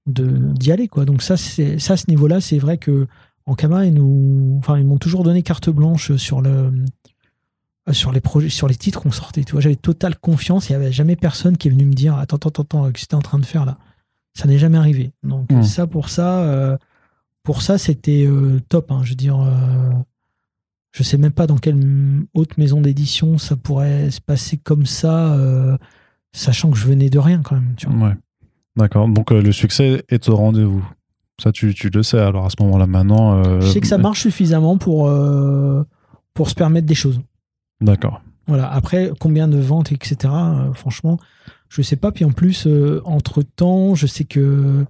d'y 0.06 0.72
aller, 0.72 0.88
quoi. 0.88 1.04
Donc, 1.04 1.20
ça, 1.20 1.36
ça 1.36 1.92
à 1.92 1.96
ce 1.96 2.04
niveau-là, 2.08 2.40
c'est 2.40 2.58
vrai 2.58 2.78
que 2.78 3.06
en 3.44 3.54
Kama, 3.54 3.86
ils 3.86 3.94
nous. 3.94 4.56
Enfin, 4.58 4.78
ils 4.78 4.86
m'ont 4.86 4.98
toujours 4.98 5.24
donné 5.24 5.42
carte 5.42 5.68
blanche 5.68 6.14
sur 6.16 6.40
le. 6.40 6.72
Sur 7.90 8.12
les, 8.12 8.20
projets, 8.20 8.48
sur 8.48 8.68
les 8.68 8.76
titres 8.76 9.02
qu'on 9.02 9.10
sortait. 9.10 9.42
Tu 9.42 9.52
vois, 9.52 9.60
j'avais 9.60 9.74
totale 9.74 10.16
confiance. 10.16 10.68
Il 10.68 10.72
n'y 10.72 10.76
avait 10.76 10.92
jamais 10.92 11.16
personne 11.16 11.56
qui 11.56 11.66
est 11.66 11.70
venu 11.72 11.84
me 11.84 11.92
dire 11.92 12.16
Attends, 12.16 12.36
attends, 12.36 12.62
attends, 12.62 12.92
que 12.92 13.00
c'était 13.00 13.16
en 13.16 13.22
train 13.22 13.40
de 13.40 13.44
faire 13.44 13.66
là? 13.66 13.76
Ça 14.34 14.46
n'est 14.46 14.58
jamais 14.58 14.78
arrivé. 14.78 15.12
Donc, 15.24 15.50
mmh. 15.50 15.64
ça, 15.64 15.88
pour 15.88 16.08
ça. 16.08 16.42
Euh, 16.44 16.76
pour 17.42 17.62
ça, 17.62 17.78
c'était 17.78 18.24
euh, 18.26 18.60
top. 18.68 18.90
Hein. 18.90 19.00
je 19.02 19.10
veux 19.10 19.16
dire, 19.16 19.40
euh, 19.40 19.90
je 20.92 21.02
sais 21.02 21.18
même 21.18 21.32
pas 21.32 21.46
dans 21.46 21.58
quelle 21.58 21.78
autre 22.34 22.54
maison 22.58 22.80
d'édition 22.80 23.38
ça 23.38 23.56
pourrait 23.56 24.10
se 24.10 24.20
passer 24.20 24.56
comme 24.56 24.86
ça, 24.86 25.34
euh, 25.34 25.76
sachant 26.32 26.70
que 26.70 26.76
je 26.76 26.86
venais 26.86 27.10
de 27.10 27.18
rien 27.18 27.42
quand 27.42 27.56
même. 27.56 27.74
Tu 27.76 27.88
vois. 27.88 28.08
Ouais. 28.08 28.14
D'accord. 28.76 29.08
Donc 29.08 29.30
le 29.30 29.52
succès 29.52 30.04
est 30.08 30.28
au 30.28 30.36
rendez-vous. 30.36 30.84
Ça, 31.42 31.50
tu, 31.50 31.74
tu, 31.74 31.90
le 31.90 32.02
sais. 32.02 32.18
Alors 32.18 32.46
à 32.46 32.50
ce 32.50 32.56
moment-là, 32.62 32.86
maintenant. 32.86 33.60
je 33.60 33.66
sais 33.66 33.80
que 33.80 33.86
ça 33.86 33.98
marche 33.98 34.20
suffisamment 34.20 34.78
pour, 34.78 35.12
pour 36.34 36.48
se 36.48 36.54
permettre 36.54 36.86
des 36.86 36.94
choses. 36.94 37.20
D'accord. 37.80 38.22
Voilà. 38.46 38.70
Après, 38.72 39.10
combien 39.18 39.48
de 39.48 39.58
ventes, 39.58 39.92
etc. 39.92 40.32
franchement, 40.74 41.18
je 41.68 41.82
sais 41.82 41.96
pas. 41.96 42.12
Puis 42.12 42.24
en 42.24 42.32
plus, 42.32 42.68
entre 43.04 43.42
temps, 43.42 43.94
je 43.94 44.06
sais 44.06 44.24
que 44.24 44.86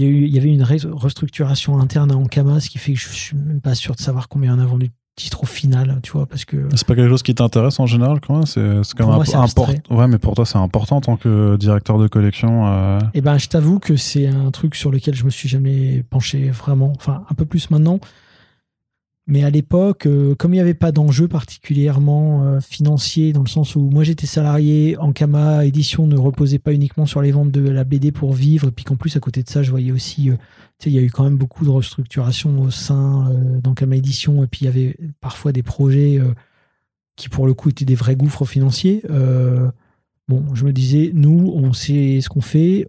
il 0.00 0.34
y, 0.34 0.38
avait 0.38 0.52
une 0.52 0.62
restructuration 0.62 1.78
interne 1.78 2.10
à 2.12 2.16
Ankama, 2.16 2.60
ce 2.60 2.70
qui 2.70 2.78
fait 2.78 2.92
que 2.92 2.98
je 2.98 3.08
suis 3.08 3.36
même 3.36 3.60
pas 3.60 3.74
sûr 3.74 3.94
de 3.94 4.00
savoir 4.00 4.28
combien 4.28 4.56
on 4.56 4.60
a 4.60 4.66
vendu 4.66 4.86
de 4.86 4.92
titres 5.16 5.42
au 5.42 5.46
final, 5.46 6.00
tu 6.02 6.12
vois, 6.12 6.26
parce 6.26 6.44
que. 6.44 6.68
C'est 6.74 6.86
pas 6.86 6.94
quelque 6.94 7.10
chose 7.10 7.22
qui 7.22 7.34
t'intéresse 7.34 7.78
en 7.78 7.86
général, 7.86 8.20
quand 8.20 8.34
même. 8.34 8.46
C'est 8.46 8.60
quand 8.96 9.06
même 9.10 9.20
important. 9.20 9.74
Ouais, 9.90 10.08
mais 10.08 10.18
pour 10.18 10.34
toi, 10.34 10.46
c'est 10.46 10.58
important 10.58 10.96
en 10.96 11.00
tant 11.00 11.16
que 11.16 11.56
directeur 11.56 11.98
de 11.98 12.08
collection. 12.08 12.66
Euh... 12.66 12.98
Eh 13.14 13.20
ben, 13.20 13.38
je 13.38 13.48
t'avoue 13.48 13.78
que 13.78 13.96
c'est 13.96 14.26
un 14.26 14.50
truc 14.50 14.74
sur 14.74 14.90
lequel 14.90 15.14
je 15.14 15.24
me 15.24 15.30
suis 15.30 15.48
jamais 15.48 16.04
penché 16.08 16.50
vraiment. 16.50 16.92
Enfin, 16.96 17.24
un 17.30 17.34
peu 17.34 17.44
plus 17.44 17.70
maintenant. 17.70 18.00
Mais 19.26 19.44
à 19.44 19.50
l'époque, 19.50 20.06
euh, 20.06 20.34
comme 20.34 20.54
il 20.54 20.56
n'y 20.56 20.60
avait 20.60 20.74
pas 20.74 20.92
d'enjeu 20.92 21.28
particulièrement 21.28 22.42
euh, 22.44 22.60
financier, 22.60 23.32
dans 23.32 23.42
le 23.42 23.48
sens 23.48 23.76
où 23.76 23.82
moi 23.82 24.02
j'étais 24.02 24.26
salarié, 24.26 24.96
Ankama 24.98 25.64
Édition 25.64 26.06
ne 26.06 26.16
reposait 26.16 26.58
pas 26.58 26.72
uniquement 26.72 27.06
sur 27.06 27.22
les 27.22 27.30
ventes 27.30 27.52
de 27.52 27.68
la 27.68 27.84
BD 27.84 28.12
pour 28.12 28.32
vivre, 28.32 28.68
et 28.68 28.70
puis 28.72 28.84
qu'en 28.84 28.96
plus 28.96 29.16
à 29.16 29.20
côté 29.20 29.42
de 29.42 29.48
ça, 29.48 29.62
je 29.62 29.70
voyais 29.70 29.92
aussi, 29.92 30.30
euh, 30.30 30.36
il 30.84 30.92
y 30.92 30.98
a 30.98 31.02
eu 31.02 31.10
quand 31.10 31.24
même 31.24 31.36
beaucoup 31.36 31.64
de 31.64 31.70
restructuration 31.70 32.60
au 32.62 32.70
sein 32.70 33.30
d'Ankama 33.62 33.96
Édition, 33.96 34.42
et 34.42 34.46
puis 34.46 34.62
il 34.62 34.64
y 34.64 34.68
avait 34.68 34.96
parfois 35.20 35.52
des 35.52 35.62
projets 35.62 36.18
qui 37.16 37.28
pour 37.28 37.46
le 37.46 37.52
coup 37.52 37.68
étaient 37.68 37.84
des 37.84 37.94
vrais 37.94 38.16
gouffres 38.16 38.46
financiers. 38.46 39.02
bon, 40.26 40.54
je 40.54 40.64
me 40.64 40.72
disais, 40.72 41.10
nous, 41.12 41.52
on 41.54 41.74
sait 41.74 42.20
ce 42.22 42.30
qu'on 42.30 42.40
fait, 42.40 42.88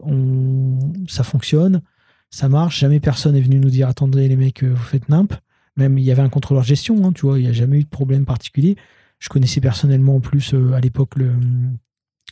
ça 1.09 1.23
fonctionne, 1.23 1.81
ça 2.29 2.47
marche, 2.47 2.79
jamais 2.79 3.01
personne 3.01 3.35
est 3.35 3.41
venu 3.41 3.59
nous 3.59 3.69
dire, 3.69 3.89
attendez 3.89 4.29
les 4.29 4.37
mecs, 4.37 4.63
vous 4.63 4.75
faites 4.77 5.09
nimp. 5.09 5.33
Même 5.77 5.97
il 5.97 6.03
y 6.03 6.11
avait 6.11 6.21
un 6.21 6.29
contrôleur 6.29 6.63
gestion, 6.63 7.05
hein, 7.05 7.11
tu 7.13 7.25
vois, 7.25 7.39
il 7.39 7.43
n'y 7.43 7.49
a 7.49 7.53
jamais 7.53 7.77
eu 7.77 7.83
de 7.83 7.89
problème 7.89 8.25
particulier. 8.25 8.75
Je 9.19 9.29
connaissais 9.29 9.61
personnellement 9.61 10.15
en 10.15 10.19
plus 10.19 10.53
euh, 10.53 10.73
à 10.73 10.81
l'époque 10.81 11.15
le 11.15 11.29
hum, 11.29 11.77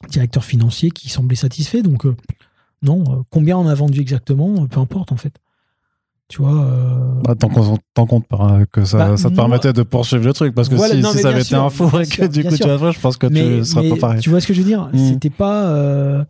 directeur 0.10 0.44
financier 0.44 0.92
qui 0.92 1.08
semblait 1.08 1.36
satisfait. 1.36 1.82
Donc, 1.82 2.06
euh, 2.06 2.16
non, 2.82 3.04
euh, 3.08 3.22
combien 3.30 3.58
on 3.58 3.68
a 3.68 3.76
vendu 3.76 4.02
exactement, 4.02 4.68
peu 4.68 4.80
importe 4.80 5.12
en 5.12 5.16
fait. 5.16 5.34
Tu 6.28 6.42
vois. 6.42 7.22
Bah, 7.24 7.34
tant 7.34 7.50
qu'on 7.50 8.06
compte 8.06 8.26
que 8.72 8.86
ça, 8.86 8.98
bah, 8.98 9.18
ça 9.18 9.30
te 9.30 9.36
permettait 9.36 9.74
de 9.74 9.82
poursuivre 9.82 10.26
le 10.26 10.34
truc. 10.34 10.54
Parce 10.54 10.70
que 10.70 10.78
si, 10.78 11.02
ça 11.02 11.30
avait 11.30 11.42
été 11.42 11.56
un 11.56 11.70
four 11.70 12.02
et 12.02 12.06
que 12.06 12.26
du 12.28 12.44
coup 12.44 12.56
tu 12.56 12.64
as 12.64 12.92
je 12.92 13.00
pense 13.00 13.18
que 13.18 13.26
tu 13.26 13.34
tu 13.34 13.66
seras 13.66 13.90
pas 13.90 13.96
pareil. 13.96 14.20
Tu 14.20 14.30
vois 14.30 14.40
ce 14.40 14.46
que 14.46 14.54
je 14.54 14.62
veux 14.62 14.68
dire? 14.68 14.90
Mmh. 14.94 15.10
C'était 15.10 15.32
pas. 15.32 16.26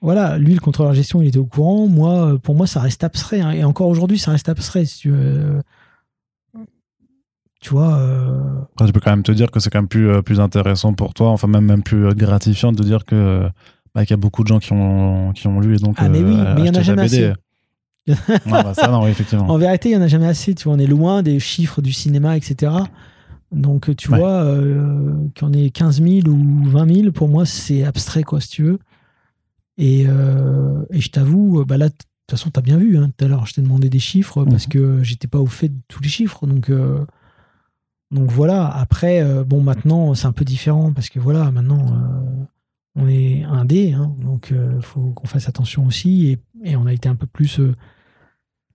voilà, 0.00 0.38
lui, 0.38 0.54
le 0.54 0.60
contrôleur 0.60 0.94
gestion, 0.94 1.22
il 1.22 1.28
était 1.28 1.38
au 1.38 1.44
courant. 1.44 1.86
Moi, 1.86 2.38
pour 2.42 2.54
moi, 2.56 2.66
ça 2.66 2.80
reste 2.80 3.04
abstrait. 3.04 3.40
Hein. 3.40 3.50
et 3.52 3.64
encore 3.64 3.88
aujourd'hui, 3.88 4.18
ça 4.18 4.32
reste 4.32 4.48
abstrait. 4.48 4.84
Si 4.84 4.98
tu 4.98 5.10
veux 5.10 5.62
tu 7.60 7.70
vois. 7.70 7.98
Euh... 7.98 8.86
je 8.86 8.92
peux 8.92 9.00
quand 9.00 9.10
même 9.10 9.22
te 9.22 9.32
dire 9.32 9.50
que 9.50 9.60
c'est 9.60 9.70
quand 9.70 9.78
même 9.78 9.88
plus, 9.88 10.08
euh, 10.08 10.22
plus 10.22 10.40
intéressant 10.40 10.92
pour 10.92 11.14
toi, 11.14 11.30
enfin 11.30 11.48
même, 11.48 11.64
même 11.64 11.82
plus 11.82 12.14
gratifiant 12.14 12.72
de 12.72 12.82
dire 12.82 13.04
que 13.04 13.48
bah, 13.94 14.04
qu'il 14.04 14.10
y 14.10 14.14
a 14.14 14.18
beaucoup 14.18 14.42
de 14.42 14.48
gens 14.48 14.58
qui 14.58 14.72
ont, 14.72 15.32
qui 15.32 15.46
ont 15.48 15.60
lu 15.60 15.74
et 15.74 15.78
donc. 15.78 15.96
Ah, 15.98 16.08
mais 16.08 16.20
oui, 16.20 16.36
euh, 16.38 16.54
mais 16.54 16.62
il 16.62 16.66
y 16.66 16.70
en 16.70 16.74
a 16.74 16.82
jamais 16.82 17.02
assez. 17.02 17.32
bah, 18.46 18.72
ça, 18.74 18.88
non, 18.88 19.06
effectivement. 19.06 19.46
En 19.50 19.58
vérité, 19.58 19.88
il 19.88 19.96
n'y 19.96 19.98
en 19.98 20.04
a 20.04 20.08
jamais 20.08 20.28
assez. 20.28 20.54
Tu 20.54 20.64
vois, 20.64 20.74
on 20.74 20.78
est 20.78 20.86
loin 20.86 21.22
des 21.22 21.40
chiffres 21.40 21.82
du 21.82 21.92
cinéma, 21.92 22.36
etc. 22.36 22.72
Donc, 23.50 23.94
tu 23.96 24.08
vois, 24.08 24.44
euh, 24.44 25.12
qu'on 25.38 25.52
ait 25.52 25.70
15 25.70 26.02
000 26.02 26.28
ou 26.28 26.64
20 26.64 26.94
000, 26.94 27.12
pour 27.12 27.28
moi, 27.28 27.46
c'est 27.46 27.82
abstrait, 27.82 28.22
quoi, 28.22 28.40
si 28.40 28.50
tu 28.50 28.62
veux. 28.62 28.78
Et, 29.78 30.04
euh, 30.06 30.82
et 30.90 31.00
je 31.00 31.10
t'avoue, 31.10 31.64
bah 31.64 31.76
là, 31.76 31.88
de 31.88 31.94
toute 31.94 32.06
façon, 32.30 32.50
tu 32.50 32.58
as 32.58 32.62
bien 32.62 32.76
vu, 32.76 32.98
hein, 32.98 33.10
tout 33.16 33.24
à 33.24 33.28
l'heure, 33.28 33.46
je 33.46 33.54
t'ai 33.54 33.62
demandé 33.62 33.88
des 33.88 34.00
chiffres 34.00 34.44
parce 34.44 34.66
mhm. 34.66 34.72
que 34.72 35.02
j'étais 35.02 35.28
pas 35.28 35.38
au 35.38 35.46
fait 35.46 35.68
de 35.68 35.80
tous 35.88 36.02
les 36.02 36.08
chiffres. 36.08 36.46
Donc, 36.46 36.70
donc 38.10 38.30
voilà, 38.30 38.66
après, 38.68 39.22
euh, 39.22 39.44
bon, 39.44 39.60
maintenant, 39.60 40.14
c'est 40.14 40.26
un 40.26 40.32
peu 40.32 40.44
différent 40.44 40.92
parce 40.92 41.10
que 41.10 41.20
voilà, 41.20 41.50
maintenant, 41.50 41.86
euh, 41.92 42.44
on 42.94 43.06
est 43.06 43.44
un 43.44 43.64
dé, 43.64 43.92
hein, 43.92 44.14
donc 44.22 44.48
il 44.50 44.56
euh, 44.56 44.80
faut 44.80 45.10
qu'on 45.10 45.26
fasse 45.26 45.48
attention 45.48 45.86
aussi. 45.86 46.38
Et, 46.64 46.76
on 46.76 46.86
a 46.86 46.92
été 46.92 47.08
un 47.08 47.14
peu 47.14 47.26
plus. 47.26 47.60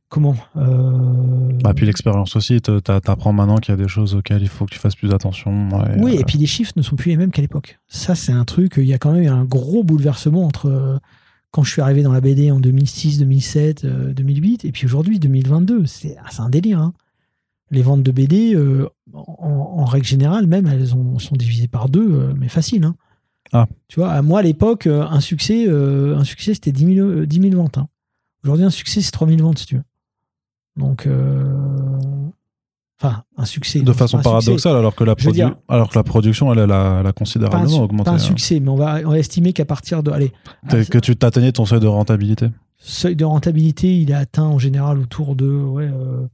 comment 0.08 0.36
bah, 0.56 1.74
Puis 1.76 1.88
l'expérience 1.88 2.36
aussi, 2.36 2.62
t'apprends 2.62 3.34
maintenant 3.34 3.58
qu'il 3.58 3.74
y 3.74 3.78
a 3.78 3.82
des 3.82 3.90
choses 3.90 4.14
auxquelles 4.14 4.44
il 4.44 4.48
faut 4.48 4.66
que 4.66 4.72
tu 4.72 4.80
fasses 4.80 4.96
plus 4.96 5.12
attention. 5.12 5.70
oui, 5.98 6.16
et 6.16 6.24
puis 6.24 6.38
les 6.38 6.46
chiffres 6.46 6.74
ne 6.76 6.84
sont 6.84 6.96
plus 6.96 7.10
les 7.10 7.18
mêmes 7.18 7.32
qu'à 7.32 7.42
l'époque. 7.42 7.80
Ça, 7.88 8.14
c'est 8.14 8.32
un 8.32 8.46
truc, 8.46 8.76
il 8.78 8.86
y 8.86 8.94
a 8.94 9.00
quand 9.00 9.12
même 9.12 9.24
eu 9.24 9.28
un 9.28 9.46
gros 9.46 9.84
bouleversement 9.84 10.46
entre 10.46 11.00
quand 11.52 11.64
je 11.64 11.72
suis 11.72 11.82
arrivé 11.82 12.04
dans 12.04 12.14
la 12.14 12.22
BD 12.22 12.52
en 12.52 12.60
2006, 12.60 13.20
2007, 13.20 13.86
2008, 13.86 14.66
et 14.66 14.72
puis 14.72 14.86
aujourd'hui, 14.86 15.20
2022. 15.20 15.88
C'est 15.88 16.16
un 16.38 16.50
délire. 16.50 16.80
Hein. 16.80 16.94
Les 17.72 17.82
ventes 17.82 18.04
de 18.04 18.12
BD, 18.12 18.58
en, 19.14 19.86
règle 19.86 20.06
générale, 20.06 20.48
même, 20.48 20.68
elles 20.68 20.88
sont 20.88 21.36
divisées 21.36 21.68
par 21.68 21.90
deux, 21.90 22.34
mais 22.38 22.48
facile. 22.48 22.84
Hein. 22.84 22.96
Ah. 23.52 23.68
Tu 23.88 24.00
vois, 24.00 24.12
à 24.12 24.22
moi, 24.22 24.40
à 24.40 24.42
l'époque, 24.44 24.88
un 24.88 25.20
succès, 25.20 25.68
un 25.70 26.24
succès 26.24 26.54
c'était 26.54 26.72
10 26.72 26.96
000, 26.96 27.26
10 27.26 27.42
000 27.42 27.56
ventes. 27.56 27.78
Hein. 27.78 27.88
Aujourd'hui, 28.44 28.66
un 28.66 28.70
succès, 28.70 29.02
c'est 29.02 29.12
3 29.12 29.28
000 29.28 29.42
ventes, 29.42 29.60
si 29.60 29.66
tu 29.66 29.76
veux. 29.76 29.84
Donc, 30.76 31.08
Enfin, 33.04 33.24
un 33.38 33.46
succès. 33.46 33.82
De 33.82 33.92
façon 33.92 34.20
paradoxale, 34.20 34.78
alors 34.78 34.96
que, 34.96 35.04
la 35.04 35.16
alors 35.68 35.90
que 35.90 35.98
la 35.98 36.04
production, 36.04 36.54
elle, 36.54 36.60
elle, 36.60 36.72
a, 36.72 37.12
considérablement 37.14 37.84
augmenté. 37.84 38.06
Pas 38.06 38.12
un 38.12 38.16
hein. 38.16 38.20
succès, 38.20 38.60
mais 38.60 38.70
on 38.70 38.76
va, 38.76 39.00
on 39.06 39.10
va 39.10 39.20
estimer 39.20 39.52
qu'à 39.52 39.66
partir 39.66 40.04
de. 40.04 40.12
Allez, 40.12 40.32
que 40.90 41.00
tu 41.00 41.16
t'atteignais 41.16 41.52
ton 41.52 41.66
seuil 41.66 41.80
de 41.80 41.88
rentabilité 41.88 42.50
Seuil 42.78 43.16
de 43.16 43.26
rentabilité, 43.26 43.98
il 43.98 44.12
est 44.12 44.16
atteint 44.16 44.44
en 44.44 44.60
général 44.60 45.00
autour 45.00 45.36
de. 45.36 45.48
Ouais, 45.48 45.90
euh, 45.92 46.28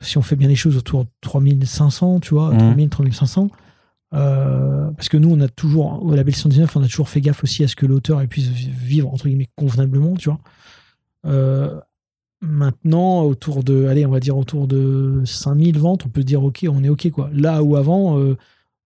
si 0.00 0.18
on 0.18 0.22
fait 0.22 0.36
bien 0.36 0.48
les 0.48 0.56
choses, 0.56 0.76
autour 0.76 1.04
de 1.04 1.10
3500, 1.20 2.20
tu 2.20 2.34
vois, 2.34 2.54
3000, 2.56 2.86
mmh. 2.86 2.90
3500. 2.90 3.50
Euh, 4.14 4.90
parce 4.92 5.08
que 5.08 5.16
nous, 5.16 5.30
on 5.30 5.40
a 5.40 5.48
toujours, 5.48 6.02
au 6.04 6.14
label 6.14 6.34
119, 6.34 6.76
on 6.76 6.82
a 6.82 6.86
toujours 6.86 7.08
fait 7.08 7.20
gaffe 7.20 7.42
aussi 7.42 7.64
à 7.64 7.68
ce 7.68 7.76
que 7.76 7.86
l'auteur 7.86 8.24
puisse 8.28 8.48
vivre, 8.48 9.12
entre 9.12 9.26
guillemets, 9.26 9.48
convenablement, 9.56 10.16
tu 10.16 10.28
vois. 10.28 10.38
Euh, 11.26 11.80
Maintenant, 12.42 13.22
autour 13.22 13.64
de, 13.64 13.86
allez, 13.86 14.04
on 14.04 14.10
va 14.10 14.20
dire 14.20 14.36
autour 14.36 14.66
de 14.66 15.22
5000 15.24 15.78
ventes, 15.78 16.04
on 16.04 16.10
peut 16.10 16.22
dire 16.22 16.44
ok, 16.44 16.66
on 16.70 16.84
est 16.84 16.88
ok 16.90 17.10
quoi. 17.10 17.30
Là 17.32 17.62
où 17.62 17.76
avant, 17.76 18.18
euh, 18.18 18.36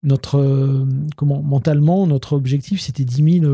notre, 0.04 0.38
euh, 0.38 0.86
comment, 1.16 1.42
mentalement, 1.42 2.06
notre 2.06 2.34
objectif 2.34 2.80
c'était 2.80 3.04
10 3.04 3.40
000. 3.40 3.52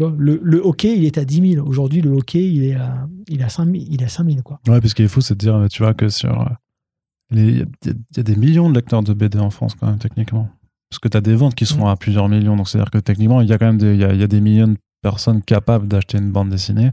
Euh, 0.00 0.08
tu 0.08 0.10
vois, 0.10 0.14
le, 0.18 0.40
le, 0.42 0.60
hockey, 0.64 0.96
il 0.96 1.04
est 1.04 1.18
à 1.18 1.24
10 1.24 1.52
000. 1.54 1.66
Aujourd'hui, 1.66 2.00
le 2.00 2.10
hockey, 2.10 2.42
il 2.42 2.64
est 2.64 2.74
à, 2.74 3.08
il 3.28 3.40
est 3.40 3.44
à 3.44 3.48
5 3.48 3.64
000, 3.64 3.84
il 3.88 4.02
est 4.02 4.06
à 4.06 4.08
5000 4.08 4.42
quoi. 4.42 4.60
Ouais, 4.68 4.80
parce 4.80 4.94
qu'il 4.94 5.04
est 5.04 5.08
fou, 5.08 5.20
c'est 5.20 5.34
de 5.34 5.38
dire, 5.38 5.66
tu 5.70 5.82
vois, 5.82 5.94
que 5.94 6.08
sur. 6.08 6.50
Il 7.32 7.58
y, 7.58 8.20
a 8.20 8.22
des 8.22 8.36
millions 8.36 8.70
de 8.70 8.74
lecteurs 8.76 9.02
de 9.02 9.12
BD 9.12 9.38
en 9.38 9.50
France 9.50 9.74
quand 9.74 9.88
même, 9.88 9.98
techniquement. 9.98 10.48
Parce 10.90 11.00
que 11.00 11.08
tu 11.08 11.16
as 11.16 11.20
des 11.20 11.34
ventes 11.34 11.56
qui 11.56 11.66
sont 11.66 11.86
à 11.86 11.96
plusieurs 11.96 12.28
millions. 12.28 12.56
Donc 12.56 12.68
c'est-à-dire 12.68 12.90
que 12.90 12.98
techniquement, 12.98 13.40
il 13.40 13.48
y 13.48 13.52
a 13.52 13.58
quand 13.58 13.66
même 13.66 13.78
des, 13.78 13.96
y 13.96 14.04
a, 14.04 14.14
y 14.14 14.22
a 14.22 14.28
des 14.28 14.40
millions 14.40 14.68
de 14.68 14.76
personnes 15.02 15.42
capables 15.42 15.88
d'acheter 15.88 16.18
une 16.18 16.30
bande 16.30 16.50
dessinée. 16.50 16.92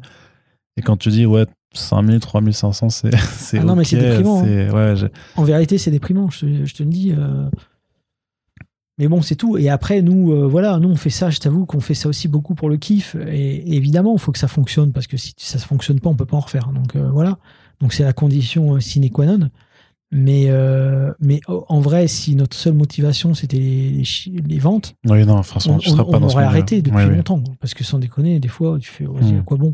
Et 0.75 0.81
quand 0.81 0.97
tu 0.97 1.09
dis, 1.09 1.27
ouais, 1.27 1.45
5000, 1.73 2.19
3500, 2.19 2.89
c'est. 2.89 3.15
c'est 3.17 3.59
ah 3.59 3.63
non, 3.63 3.75
mais 3.75 3.83
c'est 3.83 3.97
déprimant. 3.97 4.43
Hein. 4.43 5.09
en 5.35 5.43
vérité, 5.43 5.77
c'est 5.77 5.91
déprimant, 5.91 6.29
je, 6.29 6.73
te 6.73 6.83
le 6.83 6.89
dis. 6.89 7.11
Euh. 7.11 7.49
Mais 8.99 9.07
bon, 9.07 9.21
c'est 9.21 9.35
tout. 9.35 9.57
Et 9.57 9.69
après, 9.69 10.01
nous, 10.01 10.31
euh, 10.31 10.45
voilà, 10.45 10.77
nous, 10.77 10.89
on 10.89 10.95
fait 10.95 11.09
ça, 11.09 11.29
je 11.29 11.39
t'avoue 11.39 11.65
qu'on 11.65 11.79
fait 11.79 11.95
ça 11.95 12.09
aussi 12.09 12.27
beaucoup 12.27 12.53
pour 12.53 12.69
le 12.69 12.77
kiff. 12.77 13.15
Et, 13.27 13.75
évidemment, 13.75 14.13
il 14.13 14.19
faut 14.19 14.31
que 14.31 14.39
ça 14.39 14.47
fonctionne, 14.47 14.91
parce 14.91 15.07
que 15.07 15.17
si 15.17 15.33
ça 15.37 15.57
ne 15.57 15.63
fonctionne 15.63 15.99
pas, 15.99 16.09
on 16.09 16.15
peut 16.15 16.25
pas 16.25 16.37
en 16.37 16.41
refaire. 16.41 16.71
Donc 16.73 16.95
euh, 16.95 17.09
voilà. 17.11 17.39
Donc 17.79 17.93
c'est 17.93 18.03
la 18.03 18.13
condition 18.13 18.79
sine 18.79 19.09
qua 19.09 19.25
non. 19.25 19.49
Mais, 20.15 20.47
mais 21.19 21.41
en 21.47 21.79
vrai, 21.79 22.07
si 22.07 22.35
notre 22.35 22.55
seule 22.55 22.75
motivation 22.75 23.33
c'était 23.33 23.57
les, 23.57 24.03
les, 24.47 24.59
ventes, 24.59 24.95
oui, 25.09 25.25
non, 25.25 25.41
on, 25.41 25.71
on, 25.71 25.79
on 26.07 26.21
aurait 26.21 26.43
arrêté 26.43 26.83
depuis 26.83 27.07
longtemps. 27.07 27.41
Parce 27.59 27.73
que 27.73 27.83
sans 27.83 27.97
déconner, 27.97 28.39
des 28.39 28.47
fois, 28.47 28.77
tu 28.79 28.91
fais, 28.91 29.05
vas-y, 29.05 29.31
à 29.31 29.39
hmm. 29.39 29.43
quoi 29.43 29.57
bon 29.57 29.71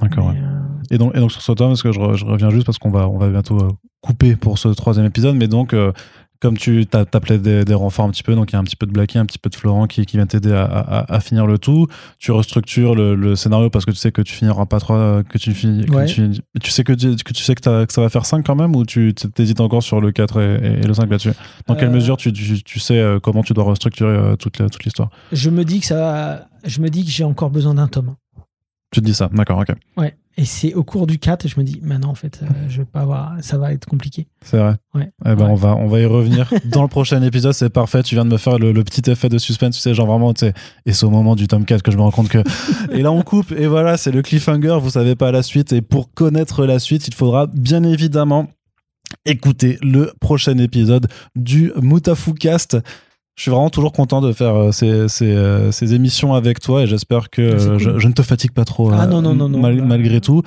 D'accord. 0.00 0.30
Euh, 0.30 0.60
et, 0.90 0.98
donc, 0.98 1.16
et 1.16 1.20
donc 1.20 1.32
sur 1.32 1.42
ce 1.42 1.52
thème, 1.52 1.68
parce 1.68 1.82
que 1.82 1.92
je, 1.92 2.00
reviens 2.00 2.50
juste 2.50 2.66
parce 2.66 2.78
qu'on 2.78 2.90
va, 2.90 3.08
on 3.08 3.18
va 3.18 3.28
bientôt 3.28 3.58
euh, 3.58 3.70
couper 4.00 4.36
pour 4.36 4.58
ce 4.58 4.68
troisième 4.68 5.06
épisode, 5.06 5.36
mais 5.36 5.48
donc 5.48 5.72
euh, 5.72 5.92
comme 6.40 6.56
tu 6.56 6.86
t'appelais 6.86 7.38
des, 7.38 7.64
des, 7.64 7.74
renforts 7.74 8.04
un 8.04 8.10
petit 8.10 8.22
peu, 8.22 8.34
donc 8.34 8.50
il 8.50 8.54
y 8.54 8.56
a 8.56 8.58
un 8.58 8.64
petit 8.64 8.76
peu 8.76 8.86
de 8.86 8.92
Blacky, 8.92 9.18
un 9.18 9.26
petit 9.26 9.38
peu 9.38 9.50
de 9.50 9.54
Florent 9.54 9.86
qui, 9.86 10.04
qui 10.06 10.16
vient 10.16 10.26
t'aider 10.26 10.52
à, 10.52 11.04
à, 11.08 11.20
finir 11.20 11.46
le 11.46 11.58
tout. 11.58 11.86
Tu 12.18 12.32
restructures 12.32 12.94
le, 12.94 13.36
scénario 13.36 13.70
parce 13.70 13.84
que 13.84 13.90
tu 13.90 13.96
sais 13.96 14.12
que 14.12 14.22
tu 14.22 14.34
finiras 14.34 14.66
pas 14.66 14.80
trois, 14.80 15.22
que 15.22 15.38
tu 15.38 15.52
finis, 15.52 15.84
tu, 15.84 16.70
sais 16.70 16.84
que 16.84 16.92
tu, 16.92 17.16
que 17.16 17.32
tu 17.32 17.42
sais 17.42 17.54
que, 17.54 17.62
ça 17.88 18.00
va 18.00 18.08
faire 18.08 18.26
5 18.26 18.44
quand 18.44 18.56
même 18.56 18.74
ou 18.74 18.84
tu 18.84 19.14
t'hésites 19.14 19.60
encore 19.60 19.82
sur 19.82 20.00
le 20.00 20.12
4 20.12 20.40
et, 20.40 20.82
le 20.82 20.94
5 20.94 21.10
là-dessus? 21.10 21.32
Dans 21.66 21.74
quelle 21.74 21.90
mesure 21.90 22.16
tu, 22.16 22.32
tu, 22.32 22.80
sais 22.80 23.02
comment 23.22 23.42
tu 23.42 23.52
dois 23.52 23.64
restructurer 23.64 24.36
toute, 24.38 24.56
toute 24.56 24.84
l'histoire? 24.84 25.10
Je 25.32 25.50
me 25.50 25.64
dis 25.64 25.80
que 25.80 25.86
ça, 25.86 26.48
je 26.64 26.80
me 26.80 26.90
dis 26.90 27.04
que 27.04 27.10
j'ai 27.10 27.24
encore 27.24 27.50
besoin 27.50 27.74
d'un 27.74 27.88
tome. 27.88 28.14
Tu 28.90 29.00
te 29.00 29.06
dis 29.06 29.14
ça, 29.14 29.28
d'accord, 29.32 29.58
ok. 29.58 29.74
Ouais. 29.96 30.16
Et 30.38 30.44
c'est 30.44 30.74
au 30.74 30.84
cours 30.84 31.06
du 31.06 31.18
4, 31.18 31.48
je 31.48 31.58
me 31.58 31.64
dis, 31.64 31.80
maintenant, 31.82 32.10
en 32.10 32.14
fait, 32.14 32.40
euh, 32.42 32.46
je 32.68 32.78
vais 32.78 32.84
pas 32.84 33.00
avoir, 33.00 33.32
ça 33.40 33.56
va 33.56 33.72
être 33.72 33.86
compliqué. 33.86 34.26
C'est 34.44 34.58
vrai. 34.58 34.76
Ouais. 34.94 35.08
Eh 35.24 35.34
ben, 35.34 35.46
on 35.46 35.54
va, 35.54 35.74
on 35.74 35.86
va 35.86 36.00
y 36.00 36.04
revenir 36.04 36.52
dans 36.66 36.82
le 36.82 36.88
prochain 36.88 37.22
épisode. 37.22 37.54
C'est 37.54 37.70
parfait. 37.70 38.02
Tu 38.02 38.16
viens 38.16 38.24
de 38.26 38.30
me 38.30 38.36
faire 38.36 38.58
le, 38.58 38.72
petit 38.84 39.10
effet 39.10 39.30
de 39.30 39.38
suspense, 39.38 39.76
tu 39.76 39.80
sais, 39.80 39.94
genre 39.94 40.06
vraiment, 40.06 40.34
tu 40.34 40.40
sais. 40.40 40.54
Et 40.84 40.92
c'est 40.92 41.06
au 41.06 41.10
moment 41.10 41.36
du 41.36 41.48
tome 41.48 41.64
4 41.64 41.82
que 41.82 41.90
je 41.90 41.96
me 41.96 42.02
rends 42.02 42.10
compte 42.10 42.28
que. 42.28 42.42
et 42.92 43.00
là, 43.00 43.12
on 43.12 43.22
coupe. 43.22 43.50
Et 43.52 43.66
voilà, 43.66 43.96
c'est 43.96 44.12
le 44.12 44.20
cliffhanger. 44.20 44.78
Vous 44.80 44.90
savez 44.90 45.16
pas 45.16 45.32
la 45.32 45.42
suite. 45.42 45.72
Et 45.72 45.80
pour 45.80 46.12
connaître 46.12 46.66
la 46.66 46.78
suite, 46.80 47.08
il 47.08 47.14
faudra 47.14 47.46
bien 47.46 47.82
évidemment 47.82 48.48
écouter 49.24 49.78
le 49.82 50.12
prochain 50.20 50.58
épisode 50.58 51.06
du 51.34 51.72
Mutafucast. 51.80 52.78
Je 53.36 53.42
suis 53.42 53.50
vraiment 53.50 53.68
toujours 53.68 53.92
content 53.92 54.22
de 54.22 54.32
faire 54.32 54.54
euh, 54.54 54.72
ces, 54.72 55.08
ces, 55.08 55.30
euh, 55.30 55.70
ces, 55.70 55.92
émissions 55.92 56.32
avec 56.32 56.58
toi 56.58 56.84
et 56.84 56.86
j'espère 56.86 57.28
que 57.28 57.42
euh, 57.42 57.78
je, 57.78 58.08
ne 58.08 58.12
te 58.14 58.22
fatigue 58.22 58.52
pas 58.52 58.64
trop 58.64 58.90
ah, 58.90 59.06
non, 59.06 59.20
non, 59.20 59.34
non, 59.34 59.46
malgré 59.58 60.22
tout. 60.22 60.40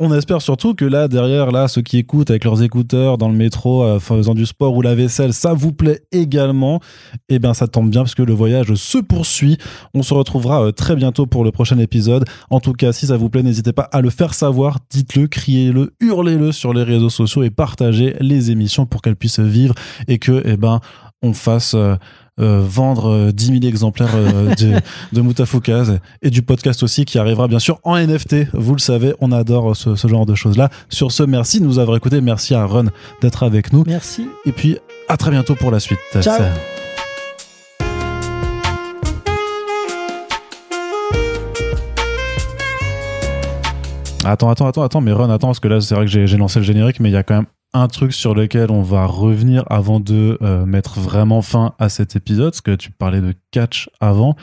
On 0.00 0.12
espère 0.12 0.42
surtout 0.42 0.74
que 0.74 0.84
là, 0.84 1.06
derrière, 1.06 1.52
là, 1.52 1.68
ceux 1.68 1.82
qui 1.82 1.98
écoutent 1.98 2.30
avec 2.30 2.42
leurs 2.42 2.60
écouteurs 2.64 3.16
dans 3.16 3.28
le 3.28 3.36
métro, 3.36 4.00
faisant 4.00 4.34
du 4.34 4.44
sport 4.44 4.74
ou 4.74 4.82
la 4.82 4.96
vaisselle, 4.96 5.32
ça 5.32 5.52
vous 5.54 5.72
plaît 5.72 6.02
également. 6.10 6.80
Et 7.28 7.36
eh 7.36 7.38
bien, 7.38 7.54
ça 7.54 7.68
tombe 7.68 7.90
bien 7.90 8.00
parce 8.00 8.16
que 8.16 8.24
le 8.24 8.32
voyage 8.32 8.74
se 8.74 8.98
poursuit. 8.98 9.56
On 9.94 10.02
se 10.02 10.12
retrouvera 10.12 10.72
très 10.72 10.96
bientôt 10.96 11.26
pour 11.26 11.44
le 11.44 11.52
prochain 11.52 11.78
épisode. 11.78 12.24
En 12.50 12.58
tout 12.58 12.72
cas, 12.72 12.90
si 12.92 13.06
ça 13.06 13.16
vous 13.16 13.30
plaît, 13.30 13.44
n'hésitez 13.44 13.72
pas 13.72 13.88
à 13.92 14.00
le 14.00 14.10
faire 14.10 14.34
savoir. 14.34 14.78
Dites-le, 14.90 15.28
criez-le, 15.28 15.94
hurlez-le 16.00 16.50
sur 16.50 16.74
les 16.74 16.82
réseaux 16.82 17.10
sociaux 17.10 17.44
et 17.44 17.50
partagez 17.50 18.16
les 18.18 18.50
émissions 18.50 18.84
pour 18.84 19.00
qu'elles 19.00 19.14
puissent 19.14 19.38
vivre 19.38 19.76
et 20.08 20.18
que, 20.18 20.42
eh 20.44 20.56
ben, 20.56 20.80
on 21.22 21.32
fasse 21.32 21.74
euh, 21.74 21.94
vendre 22.44 23.30
10 23.32 23.50
euh, 23.50 23.54
000 23.60 23.64
exemplaires 23.66 24.14
euh, 24.14 24.54
de, 25.12 25.20
de 25.20 26.00
et 26.22 26.30
du 26.30 26.42
podcast 26.42 26.82
aussi 26.82 27.04
qui 27.04 27.18
arrivera 27.18 27.48
bien 27.48 27.58
sûr 27.58 27.78
en 27.82 27.96
NFT. 27.96 28.48
Vous 28.54 28.74
le 28.74 28.80
savez, 28.80 29.14
on 29.20 29.32
adore 29.32 29.76
ce, 29.76 29.94
genre 30.08 30.26
de 30.26 30.34
choses-là. 30.34 30.70
Sur 30.88 31.12
ce, 31.12 31.22
merci 31.22 31.60
de 31.60 31.64
nous 31.64 31.78
avoir 31.78 31.96
écoutés. 31.96 32.20
Merci 32.20 32.54
à 32.54 32.66
Run 32.66 32.86
d'être 33.20 33.42
avec 33.42 33.72
nous. 33.72 33.84
Merci. 33.86 34.26
Et 34.44 34.52
puis, 34.52 34.78
à 35.08 35.16
très 35.16 35.30
bientôt 35.30 35.54
pour 35.54 35.70
la 35.70 35.80
suite. 35.80 35.98
Ciao. 36.20 36.42
Attends, 44.24 44.50
attends, 44.50 44.66
attends, 44.68 44.82
attends, 44.82 45.00
mais 45.00 45.12
Run, 45.12 45.30
attends, 45.30 45.48
parce 45.48 45.60
que 45.60 45.68
là, 45.68 45.80
c'est 45.80 45.94
vrai 45.94 46.06
que 46.06 46.26
j'ai 46.26 46.36
lancé 46.36 46.60
le 46.60 46.64
générique, 46.64 47.00
mais 47.00 47.08
il 47.08 47.12
y 47.12 47.16
a 47.16 47.24
quand 47.24 47.34
même 47.34 47.46
un 47.74 47.88
truc 47.88 48.12
sur 48.12 48.34
lequel 48.34 48.70
on 48.70 48.82
va 48.82 49.06
revenir 49.06 49.64
avant 49.70 50.00
de 50.00 50.38
euh, 50.42 50.66
mettre 50.66 51.00
vraiment 51.00 51.42
fin 51.42 51.74
à 51.78 51.88
cet 51.88 52.16
épisode, 52.16 52.50
parce 52.50 52.60
que 52.60 52.74
tu 52.74 52.90
parlais 52.90 53.20
de 53.20 53.34
catch 53.50 53.88
avant. 54.00 54.36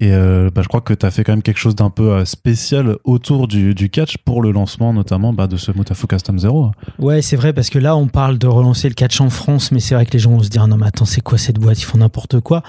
Et 0.00 0.12
euh, 0.12 0.50
bah, 0.52 0.62
je 0.62 0.68
crois 0.68 0.80
que 0.80 0.94
tu 0.94 1.06
as 1.06 1.10
fait 1.10 1.22
quand 1.22 1.32
même 1.32 1.42
quelque 1.42 1.58
chose 1.58 1.76
d'un 1.76 1.90
peu 1.90 2.10
euh, 2.10 2.24
spécial 2.24 2.96
autour 3.04 3.46
du, 3.46 3.74
catch 3.90 4.16
pour 4.18 4.42
le 4.42 4.50
lancement 4.50 4.92
notamment 4.92 5.32
bah, 5.32 5.46
de 5.46 5.56
ce 5.56 5.70
Mutafu 5.70 6.08
Custom 6.08 6.38
Zero. 6.38 6.72
Ouais, 6.98 7.22
c'est 7.22 7.36
vrai, 7.36 7.52
parce 7.52 7.70
que 7.70 7.78
là, 7.78 7.94
on 7.94 8.08
parle 8.08 8.38
de 8.38 8.46
relancer 8.46 8.88
le 8.88 8.94
catch 8.94 9.20
en 9.20 9.30
France, 9.30 9.70
mais 9.70 9.78
c'est 9.78 9.94
vrai 9.94 10.06
que 10.06 10.12
les 10.12 10.18
gens 10.18 10.30
vont 10.30 10.42
se 10.42 10.48
dire 10.48 10.66
non, 10.66 10.76
mais 10.76 10.86
attends, 10.86 11.04
c'est 11.04 11.20
quoi 11.20 11.38
cette 11.38 11.58
boîte? 11.58 11.80
Ils 11.80 11.84
font 11.84 11.98
n'importe 11.98 12.40
quoi. 12.40 12.62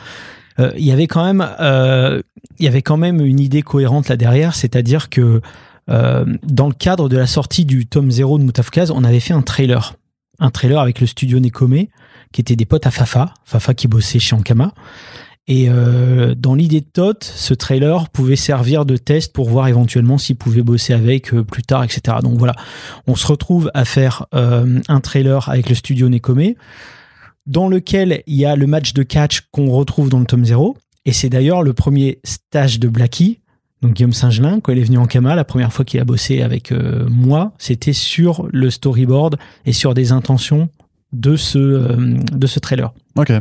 Il 0.60 0.86
y 0.86 0.91
avait 0.91 1.08
quand 1.08 1.26
même, 1.26 1.43
il 2.60 2.66
y 2.66 2.68
avait 2.68 2.84
quand 2.84 2.97
même 2.97 3.22
une 3.22 3.39
idée 3.39 3.64
cohérente 3.64 4.08
là 4.10 4.18
derrière, 4.18 4.54
c'est-à-dire 4.54 5.10
que 5.10 5.41
euh, 5.89 6.25
dans 6.43 6.67
le 6.67 6.73
cadre 6.73 7.09
de 7.09 7.17
la 7.17 7.27
sortie 7.27 7.65
du 7.65 7.86
tome 7.86 8.11
0 8.11 8.39
de 8.39 8.43
Moutafkaz, 8.43 8.91
on 8.91 9.03
avait 9.03 9.19
fait 9.19 9.34
un 9.34 9.41
trailer. 9.41 9.95
Un 10.39 10.49
trailer 10.49 10.79
avec 10.79 10.99
le 10.99 11.07
studio 11.07 11.39
Nekome, 11.39 11.86
qui 12.31 12.41
était 12.41 12.55
des 12.55 12.65
potes 12.65 12.88
à 12.88 12.91
Fafa, 12.91 13.34
Fafa 13.45 13.73
qui 13.73 13.88
bossait 13.88 14.19
chez 14.19 14.36
Ankama. 14.36 14.73
Et 15.45 15.67
euh, 15.69 16.36
dans 16.36 16.55
l'idée 16.55 16.79
de 16.79 16.86
Tot, 16.86 17.21
ce 17.21 17.53
trailer 17.53 18.09
pouvait 18.09 18.38
servir 18.38 18.86
de 18.86 18.95
test 18.95 19.34
pour 19.34 19.49
voir 19.49 19.67
éventuellement 19.67 20.17
s'il 20.17 20.38
pouvait 20.38 20.61
bosser 20.61 20.93
avec 20.93 21.34
euh, 21.34 21.43
plus 21.43 21.63
tard, 21.63 21.84
etc. 21.84 22.17
Donc 22.21 22.38
voilà, 22.38 22.55
on 23.07 23.15
se 23.15 23.27
retrouve 23.27 23.69
à 23.73 23.84
faire 23.84 24.25
un 24.31 24.99
trailer 25.01 25.49
avec 25.49 25.67
le 25.67 25.75
studio 25.75 26.07
Nekome, 26.07 26.53
dans 27.45 27.67
lequel 27.67 28.23
il 28.25 28.36
y 28.36 28.45
a 28.45 28.55
le 28.55 28.67
match 28.67 28.93
de 28.93 29.03
catch 29.03 29.41
qu'on 29.51 29.69
retrouve 29.69 30.09
dans 30.09 30.19
le 30.19 30.25
tome 30.25 30.45
0. 30.45 30.77
Et 31.05 31.11
c'est 31.11 31.29
d'ailleurs 31.29 31.61
le 31.61 31.73
premier 31.73 32.19
stage 32.23 32.79
de 32.79 32.88
Blackie 32.88 33.39
donc 33.84 33.93
Guillaume 33.95 34.13
Saint-Gelin, 34.13 34.61
quand 34.61 34.71
il 34.71 34.79
est 34.79 34.84
venu 34.84 34.97
en 34.97 35.05
Kama, 35.05 35.36
la 35.36 35.43
première 35.43 35.73
fois 35.73 35.84
qu'il 35.84 35.99
a 35.99 36.05
bossé 36.05 36.41
avec 36.41 36.71
euh, 36.71 37.05
moi, 37.09 37.51
c'était 37.57 37.91
sur 37.91 38.47
le 38.51 38.69
storyboard 38.69 39.36
et 39.65 39.73
sur 39.73 39.93
des 39.93 40.13
intentions 40.13 40.69
de 41.11 41.36
ce, 41.36 41.59
euh, 41.59 42.17
de 42.31 42.47
ce 42.47 42.59
trailer. 42.59 42.93
Ok. 43.17 43.34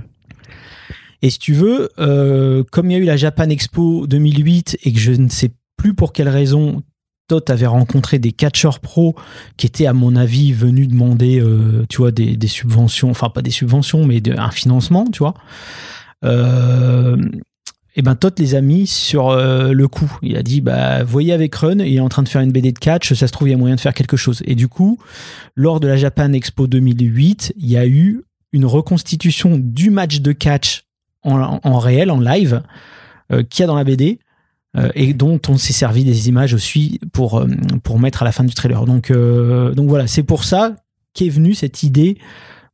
Et 1.22 1.30
si 1.30 1.38
tu 1.38 1.52
veux, 1.52 1.90
euh, 2.00 2.64
comme 2.72 2.90
il 2.90 2.94
y 2.94 2.96
a 2.96 2.98
eu 2.98 3.04
la 3.04 3.16
Japan 3.16 3.48
Expo 3.48 4.08
2008 4.08 4.78
et 4.82 4.92
que 4.92 4.98
je 4.98 5.12
ne 5.12 5.28
sais 5.28 5.52
plus 5.76 5.94
pour 5.94 6.12
quelle 6.12 6.28
raison, 6.28 6.82
Todd 7.28 7.48
avait 7.48 7.66
rencontré 7.66 8.18
des 8.18 8.32
catcheurs 8.32 8.80
pro 8.80 9.14
qui 9.56 9.68
étaient, 9.68 9.86
à 9.86 9.92
mon 9.92 10.16
avis, 10.16 10.52
venus 10.52 10.88
demander, 10.88 11.40
tu 11.88 11.98
vois, 11.98 12.10
des, 12.10 12.36
des, 12.36 12.48
subventions, 12.48 13.10
enfin 13.10 13.30
pas 13.30 13.42
des 13.42 13.52
subventions, 13.52 14.04
mais 14.04 14.20
un 14.36 14.50
financement, 14.50 15.06
tu 15.12 15.20
vois 15.20 15.34
et 17.94 18.02
ben 18.02 18.14
Todd 18.14 18.38
les 18.38 18.54
a 18.54 18.60
mis 18.60 18.86
sur 18.86 19.30
euh, 19.30 19.72
le 19.72 19.88
coup. 19.88 20.18
Il 20.22 20.36
a 20.36 20.42
dit 20.42 20.60
bah 20.60 21.04
voyez 21.04 21.32
avec 21.32 21.54
Run, 21.54 21.78
il 21.80 21.96
est 21.96 22.00
en 22.00 22.08
train 22.08 22.22
de 22.22 22.28
faire 22.28 22.40
une 22.40 22.52
BD 22.52 22.72
de 22.72 22.78
catch, 22.78 23.12
ça 23.12 23.26
se 23.26 23.32
trouve 23.32 23.48
il 23.48 23.50
y 23.50 23.54
a 23.54 23.58
moyen 23.58 23.74
de 23.74 23.80
faire 23.80 23.94
quelque 23.94 24.16
chose. 24.16 24.42
Et 24.46 24.54
du 24.54 24.68
coup, 24.68 24.98
lors 25.54 25.80
de 25.80 25.88
la 25.88 25.96
Japan 25.96 26.32
Expo 26.32 26.66
2008, 26.66 27.54
il 27.58 27.70
y 27.70 27.76
a 27.76 27.86
eu 27.86 28.24
une 28.52 28.66
reconstitution 28.66 29.58
du 29.58 29.90
match 29.90 30.20
de 30.20 30.32
catch 30.32 30.84
en, 31.24 31.78
réel, 31.78 32.10
en 32.10 32.20
live, 32.20 32.62
euh, 33.32 33.42
qu'il 33.42 33.62
y 33.62 33.64
a 33.64 33.66
dans 33.66 33.76
la 33.76 33.84
BD. 33.84 34.18
Euh, 34.74 34.90
et 34.94 35.12
dont 35.12 35.38
on 35.48 35.58
s'est 35.58 35.74
servi 35.74 36.02
des 36.02 36.30
images 36.30 36.54
aussi 36.54 36.98
pour, 37.12 37.38
euh, 37.38 37.46
pour 37.82 37.98
mettre 37.98 38.22
à 38.22 38.24
la 38.24 38.32
fin 38.32 38.42
du 38.42 38.54
trailer. 38.54 38.86
Donc, 38.86 39.12
donc 39.12 39.88
voilà, 39.88 40.06
c'est 40.06 40.22
pour 40.22 40.44
ça 40.44 40.76
qu'est 41.12 41.28
venue 41.28 41.52
cette 41.52 41.82
idée 41.82 42.16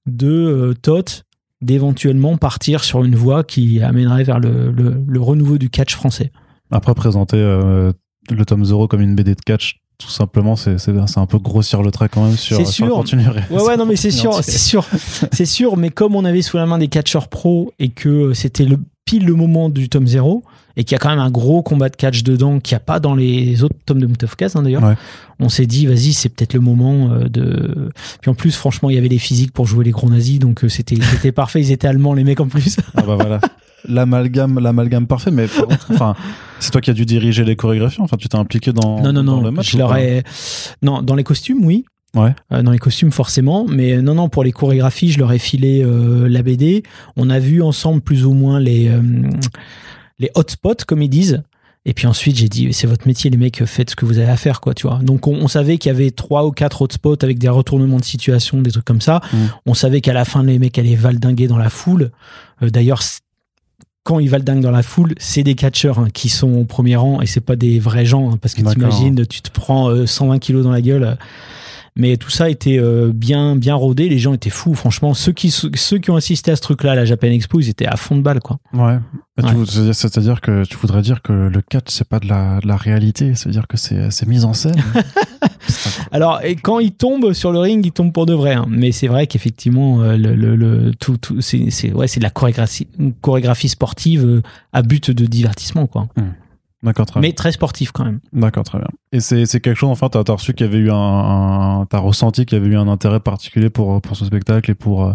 de 0.07 0.77
Tot 0.81 1.25
d'éventuellement 1.61 2.37
partir 2.37 2.85
sur 2.85 3.05
une 3.05 3.17
voie 3.17 3.45
qui 3.45 3.83
amènerait 3.83 4.25
vers 4.25 4.39
le, 4.39 4.71
le, 4.71 5.21
renouveau 5.21 5.59
du 5.59 5.71
catch 5.71 5.95
français. 5.95 6.31
Après, 6.71 6.95
présenter 6.95 7.37
le 7.37 8.45
tome 8.47 8.65
0 8.65 8.89
comme 8.89 9.01
une 9.01 9.15
BD 9.15 9.35
de 9.35 9.41
catch, 9.41 9.81
tout 9.99 10.11
simplement, 10.11 10.55
c'est 10.55 10.79
un 11.17 11.27
peu 11.27 11.39
grossir 11.39 11.83
le 11.83 11.91
trait 11.91 12.09
quand 12.09 12.25
même 12.25 12.37
sur, 12.37 12.65
sûr. 12.67 12.87
le 12.87 12.93
contenu. 12.93 13.25
Ouais, 13.51 13.63
ouais, 13.63 13.77
non, 13.77 13.85
mais 13.85 13.97
c'est 13.97 14.11
sûr, 14.13 14.33
c'est 14.45 14.59
sûr, 14.59 14.87
c'est 15.33 15.47
sûr. 15.47 15.77
Mais 15.77 15.91
comme 15.91 16.15
on 16.15 16.25
avait 16.25 16.43
sous 16.43 16.57
la 16.57 16.67
main 16.67 16.79
des 16.79 16.89
catcheurs 16.89 17.29
pro 17.29 17.73
et 17.81 17.89
que 17.89 18.33
c'était 18.33 18.65
le 18.65 18.79
pile 19.05 19.27
le 19.27 19.35
moment 19.35 19.69
du 19.69 19.89
tome 19.89 20.07
0 20.07 20.45
et 20.79 20.85
qu'il 20.85 20.93
y 20.93 20.95
a 20.95 20.99
quand 20.99 21.11
même 21.11 21.19
un 21.19 21.31
gros 21.31 21.61
combat 21.63 21.89
de 21.89 21.97
catch 21.97 22.23
dedans 22.23 22.61
qu'il 22.61 22.75
n'y 22.75 22.77
a 22.77 22.81
pas 22.81 23.01
dans 23.01 23.17
les 23.17 23.65
autres 23.65 23.75
tomes 23.85 24.01
de 24.01 24.07
of 24.07 24.37
hein, 24.55 24.63
d'ailleurs. 24.63 24.95
On 25.41 25.49
s'est 25.49 25.67
dit, 25.67 25.87
vas-y, 25.87 26.13
c'est 26.13 26.29
peut-être 26.29 26.55
le 26.55 26.61
moment 26.61 27.11
euh, 27.11 27.29
de. 27.29 27.91
Puis 28.21 28.31
en 28.31 28.35
plus, 28.35 28.57
franchement, 28.57 28.89
il 28.89 28.95
y 28.95 28.99
avait 28.99 29.09
les 29.09 29.19
physiques 29.19 29.53
pour 29.53 29.67
jouer 29.67 29.85
les 29.85 29.91
gros 29.91 30.09
nazis, 30.09 30.39
donc 30.39 30.65
euh, 30.65 30.69
c'était 30.69 31.33
parfait. 31.33 31.61
Ils 31.61 31.73
étaient 31.73 31.89
allemands, 31.89 32.15
les 32.15 32.25
mecs 32.25 32.41
en 32.41 32.49
plus. 32.49 32.79
ah 32.97 33.03
bah 33.03 33.17
voilà. 33.17 33.41
L'amalgame, 33.89 34.59
l'amalgame 34.59 35.07
parfait, 35.07 35.31
mais 35.31 35.47
enfin, 35.91 36.15
c'est 36.61 36.71
toi 36.71 36.81
qui 36.81 36.91
as 36.91 36.95
dû 36.95 37.05
diriger 37.05 37.45
les 37.45 37.57
chorégraphies. 37.57 38.01
Enfin, 38.01 38.17
tu 38.17 38.29
t'es 38.29 38.37
impliqué 38.37 38.73
dans, 38.73 39.01
non, 39.01 39.13
non, 39.13 39.25
dans 39.25 39.37
non, 39.37 39.43
le 39.43 39.51
match. 39.51 39.73
Je 39.73 39.79
leur 39.79 39.95
Non, 40.83 41.03
dans 41.03 41.15
les 41.15 41.25
costumes, 41.25 41.65
oui. 41.65 41.85
Ouais. 42.15 42.35
Euh, 42.53 42.63
dans 42.63 42.71
les 42.71 42.79
costumes 42.79 43.13
forcément, 43.13 43.67
mais 43.69 44.01
non 44.01 44.15
non 44.15 44.29
pour 44.31 44.43
les 44.43 44.53
chorégraphies, 44.53 45.11
je 45.11 45.19
leur 45.19 45.31
ai 45.33 45.39
filé 45.39 45.83
euh, 45.85 46.27
la 46.29 46.43
BD. 46.43 46.83
On 47.17 47.29
a 47.29 47.39
vu 47.39 47.63
ensemble 47.63 48.01
plus 48.01 48.25
ou 48.25 48.33
moins 48.33 48.59
les 48.61 48.89
euh, 48.89 49.03
les 50.19 50.31
hotspots 50.35 50.85
comme 50.87 51.03
ils 51.03 51.09
disent. 51.09 51.43
Et 51.85 51.95
puis 51.95 52.07
ensuite, 52.07 52.37
j'ai 52.37 52.49
dit, 52.49 52.73
c'est 52.73 52.87
votre 52.87 53.07
métier, 53.07 53.31
les 53.31 53.39
mecs, 53.39 53.65
faites 53.65 53.91
ce 53.91 53.97
que 53.97 54.05
vous 54.05 54.19
avez 54.19 54.29
à 54.29 54.37
faire, 54.37 54.61
quoi, 54.61 54.75
tu 54.75 54.87
vois. 54.87 54.99
Donc, 54.99 55.27
on, 55.27 55.49
savait 55.49 55.79
qu'il 55.79 55.91
y 55.91 55.95
avait 55.95 56.11
trois 56.11 56.45
ou 56.45 56.51
quatre 56.51 56.83
hotspots 56.83 57.23
avec 57.23 57.39
des 57.39 57.49
retournements 57.49 57.97
de 57.97 58.05
situation, 58.05 58.61
des 58.61 58.71
trucs 58.71 58.85
comme 58.85 59.01
ça. 59.01 59.23
Mm. 59.33 59.37
On 59.65 59.75
savait 59.75 60.03
qu'à 60.03 60.13
la 60.13 60.27
fin, 60.27 60.43
les 60.43 60.59
mecs 60.59 60.79
allaient 60.79 60.97
valdinguer 60.97 61.47
dans 61.47 61.57
la 61.57 61.71
foule. 61.71 62.11
D'ailleurs, 62.61 63.01
quand 64.03 64.19
ils 64.19 64.29
valdinguent 64.29 64.61
dans 64.61 64.71
la 64.71 64.83
foule, 64.83 65.15
c'est 65.19 65.45
des 65.45 65.55
catcheurs 65.55 65.99
hein, 65.99 66.09
qui 66.13 66.29
sont 66.29 66.53
au 66.53 66.65
premier 66.65 66.97
rang 66.97 67.23
et 67.23 67.27
c'est 67.27 67.41
pas 67.41 67.57
des 67.57 67.79
vrais 67.79 68.05
gens, 68.05 68.33
hein, 68.33 68.39
parce 68.41 68.55
que 68.55 68.63
t'imagines, 68.63 69.27
tu 69.27 69.41
te 69.41 69.51
prends 69.51 70.07
120 70.07 70.39
kilos 70.41 70.65
dans 70.65 70.73
la 70.73 70.83
gueule. 70.83 71.17
Mais 71.97 72.17
tout 72.17 72.31
ça 72.31 72.49
était 72.49 72.79
euh, 72.79 73.13
bien, 73.15 73.57
bien 73.57 73.75
rodé. 73.75 74.09
Les 74.09 74.19
gens 74.19 74.33
étaient 74.33 74.51
fous. 74.51 74.75
Franchement, 74.75 75.15
ceux 75.15 75.33
qui, 75.33 75.51
ceux 75.51 75.99
qui 75.99 76.11
ont 76.11 76.17
assisté 76.17 76.51
à 76.51 76.57
ce 76.57 76.63
truc-là, 76.63 76.93
à 76.93 76.95
la 76.95 77.05
Japan 77.05 77.29
Expo, 77.29 77.61
ils 77.61 77.69
étaient 77.69 77.87
à 77.87 77.97
fond 77.97 78.17
de 78.17 78.23
balle, 78.23 78.41
quoi. 78.41 78.59
Ouais. 78.73 78.99
C'est-à-dire 79.93 80.41
que 80.41 80.65
tu 80.65 80.77
voudrais 80.77 81.03
dire 81.03 81.23
que 81.23 81.33
le 81.33 81.63
catch, 81.63 81.85
c'est 81.89 82.09
pas 82.09 82.19
de 82.19 82.27
la, 82.27 82.61
de 82.61 82.67
la 82.67 82.77
réalité. 82.77 83.35
C'est-à-dire 83.35 83.67
que 83.69 83.77
c'est 83.77 84.27
mis 84.27 84.45
en 84.45 84.53
scène. 84.53 84.83
Alors, 86.13 86.41
et 86.43 86.57
quand 86.57 86.79
il 86.79 86.93
tombe 86.93 87.33
sur 87.33 87.53
le 87.53 87.59
ring, 87.59 87.85
il 87.85 87.93
tombe 87.93 88.13
pour 88.13 88.27
de 88.27 88.35
vrai. 88.35 88.55
Hein. 88.55 88.67
Mais 88.69 88.93
c'est 88.93 89.09
vrai 89.09 89.27
qu'effectivement, 89.27 90.03
euh, 90.03 90.17
le, 90.17 90.35
le, 90.35 90.93
tout, 90.95 91.17
tout 91.17 91.41
c'est 91.41 91.93
ouais, 91.93 92.07
de 92.07 92.23
la 92.23 92.31
chorégraphie, 92.31 92.89
chorégraphie 93.21 93.69
sportive 93.69 94.25
euh, 94.25 94.43
à 94.73 94.83
but 94.83 95.11
de 95.11 95.27
divertissement, 95.27 95.87
quoi. 95.87 96.09
Hmm. 96.17 96.33
D'accord, 96.83 97.07
très 97.07 97.21
Mais 97.21 97.33
très 97.33 97.51
sportif 97.51 97.91
quand 97.91 98.05
même. 98.05 98.21
D'accord, 98.33 98.65
très 98.65 98.79
bien. 98.79 98.89
Et 99.11 99.21
c'est 99.21 99.47
quelque 99.61 99.75
chose, 99.75 99.91
enfin, 99.91 100.09
t'as 100.09 100.21
as 100.21 100.33
reçu 100.33 100.55
qu'il 100.55 100.67
y 100.67 100.69
avait 100.69 100.79
eu 100.79 100.91
un, 100.93 101.87
t'as 101.91 101.99
ressenti 101.99 102.47
qu'il 102.47 102.59
y 102.59 102.61
avait 102.61 102.71
eu 102.71 102.77
un 102.77 102.87
intérêt 102.87 103.21
particulier 103.21 103.69
pour, 103.71 104.01
pour 104.01 104.17
ce 104.17 104.25
spectacle 104.25 104.71
et 104.71 104.75
pour, 104.75 105.07
euh, 105.07 105.15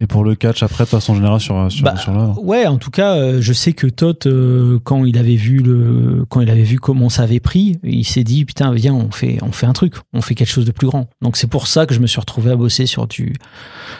et 0.00 0.06
pour 0.06 0.24
le 0.24 0.34
catch 0.34 0.62
après 0.62 0.84
de 0.84 0.88
façon 0.88 1.14
générale 1.14 1.38
sur, 1.38 1.70
sur, 1.70 1.84
bah, 1.84 1.96
sur 1.96 2.12
l'œuvre? 2.12 2.42
Ouais, 2.42 2.66
en 2.66 2.78
tout 2.78 2.90
cas, 2.90 3.16
euh, 3.16 3.42
je 3.42 3.52
sais 3.52 3.74
que 3.74 3.86
Todd, 3.86 4.16
euh, 4.26 4.78
quand 4.82 5.04
il 5.04 5.18
avait 5.18 5.36
vu 5.36 5.58
le, 5.58 6.24
quand 6.30 6.40
il 6.40 6.48
avait 6.48 6.62
vu 6.62 6.78
comment 6.78 7.10
ça 7.10 7.24
avait 7.24 7.40
pris, 7.40 7.78
il 7.82 8.04
s'est 8.04 8.24
dit, 8.24 8.46
putain, 8.46 8.72
viens, 8.72 8.94
on 8.94 9.10
fait, 9.10 9.38
on 9.42 9.52
fait 9.52 9.66
un 9.66 9.74
truc, 9.74 9.96
on 10.14 10.22
fait 10.22 10.34
quelque 10.34 10.48
chose 10.50 10.64
de 10.64 10.72
plus 10.72 10.86
grand. 10.86 11.10
Donc 11.20 11.36
c'est 11.36 11.46
pour 11.46 11.66
ça 11.66 11.84
que 11.84 11.94
je 11.94 12.00
me 12.00 12.06
suis 12.06 12.20
retrouvé 12.20 12.50
à 12.50 12.56
bosser 12.56 12.86
sur 12.86 13.06
du, 13.06 13.34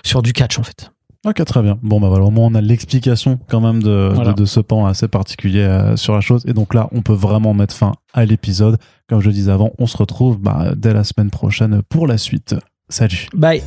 sur 0.02 0.22
du 0.22 0.32
catch, 0.32 0.58
en 0.58 0.62
fait. 0.62 0.91
Ok, 1.24 1.44
très 1.44 1.62
bien. 1.62 1.78
Bon, 1.82 2.00
bah 2.00 2.08
voilà, 2.08 2.24
au 2.24 2.30
moins 2.30 2.46
on 2.46 2.54
a 2.54 2.60
l'explication 2.60 3.38
quand 3.48 3.60
même 3.60 3.82
de, 3.82 4.32
de, 4.34 4.44
ce 4.44 4.58
pan 4.58 4.86
assez 4.86 5.06
particulier 5.06 5.60
euh, 5.60 5.96
sur 5.96 6.14
la 6.14 6.20
chose. 6.20 6.42
Et 6.46 6.52
donc 6.52 6.74
là, 6.74 6.88
on 6.92 7.02
peut 7.02 7.12
vraiment 7.12 7.54
mettre 7.54 7.74
fin 7.74 7.92
à 8.12 8.24
l'épisode. 8.24 8.76
Comme 9.08 9.20
je 9.20 9.30
disais 9.30 9.52
avant, 9.52 9.70
on 9.78 9.86
se 9.86 9.96
retrouve 9.96 10.40
bah, 10.40 10.72
dès 10.76 10.92
la 10.92 11.04
semaine 11.04 11.30
prochaine 11.30 11.82
pour 11.88 12.08
la 12.08 12.18
suite. 12.18 12.56
Salut. 12.88 13.28
Bye. 13.34 13.62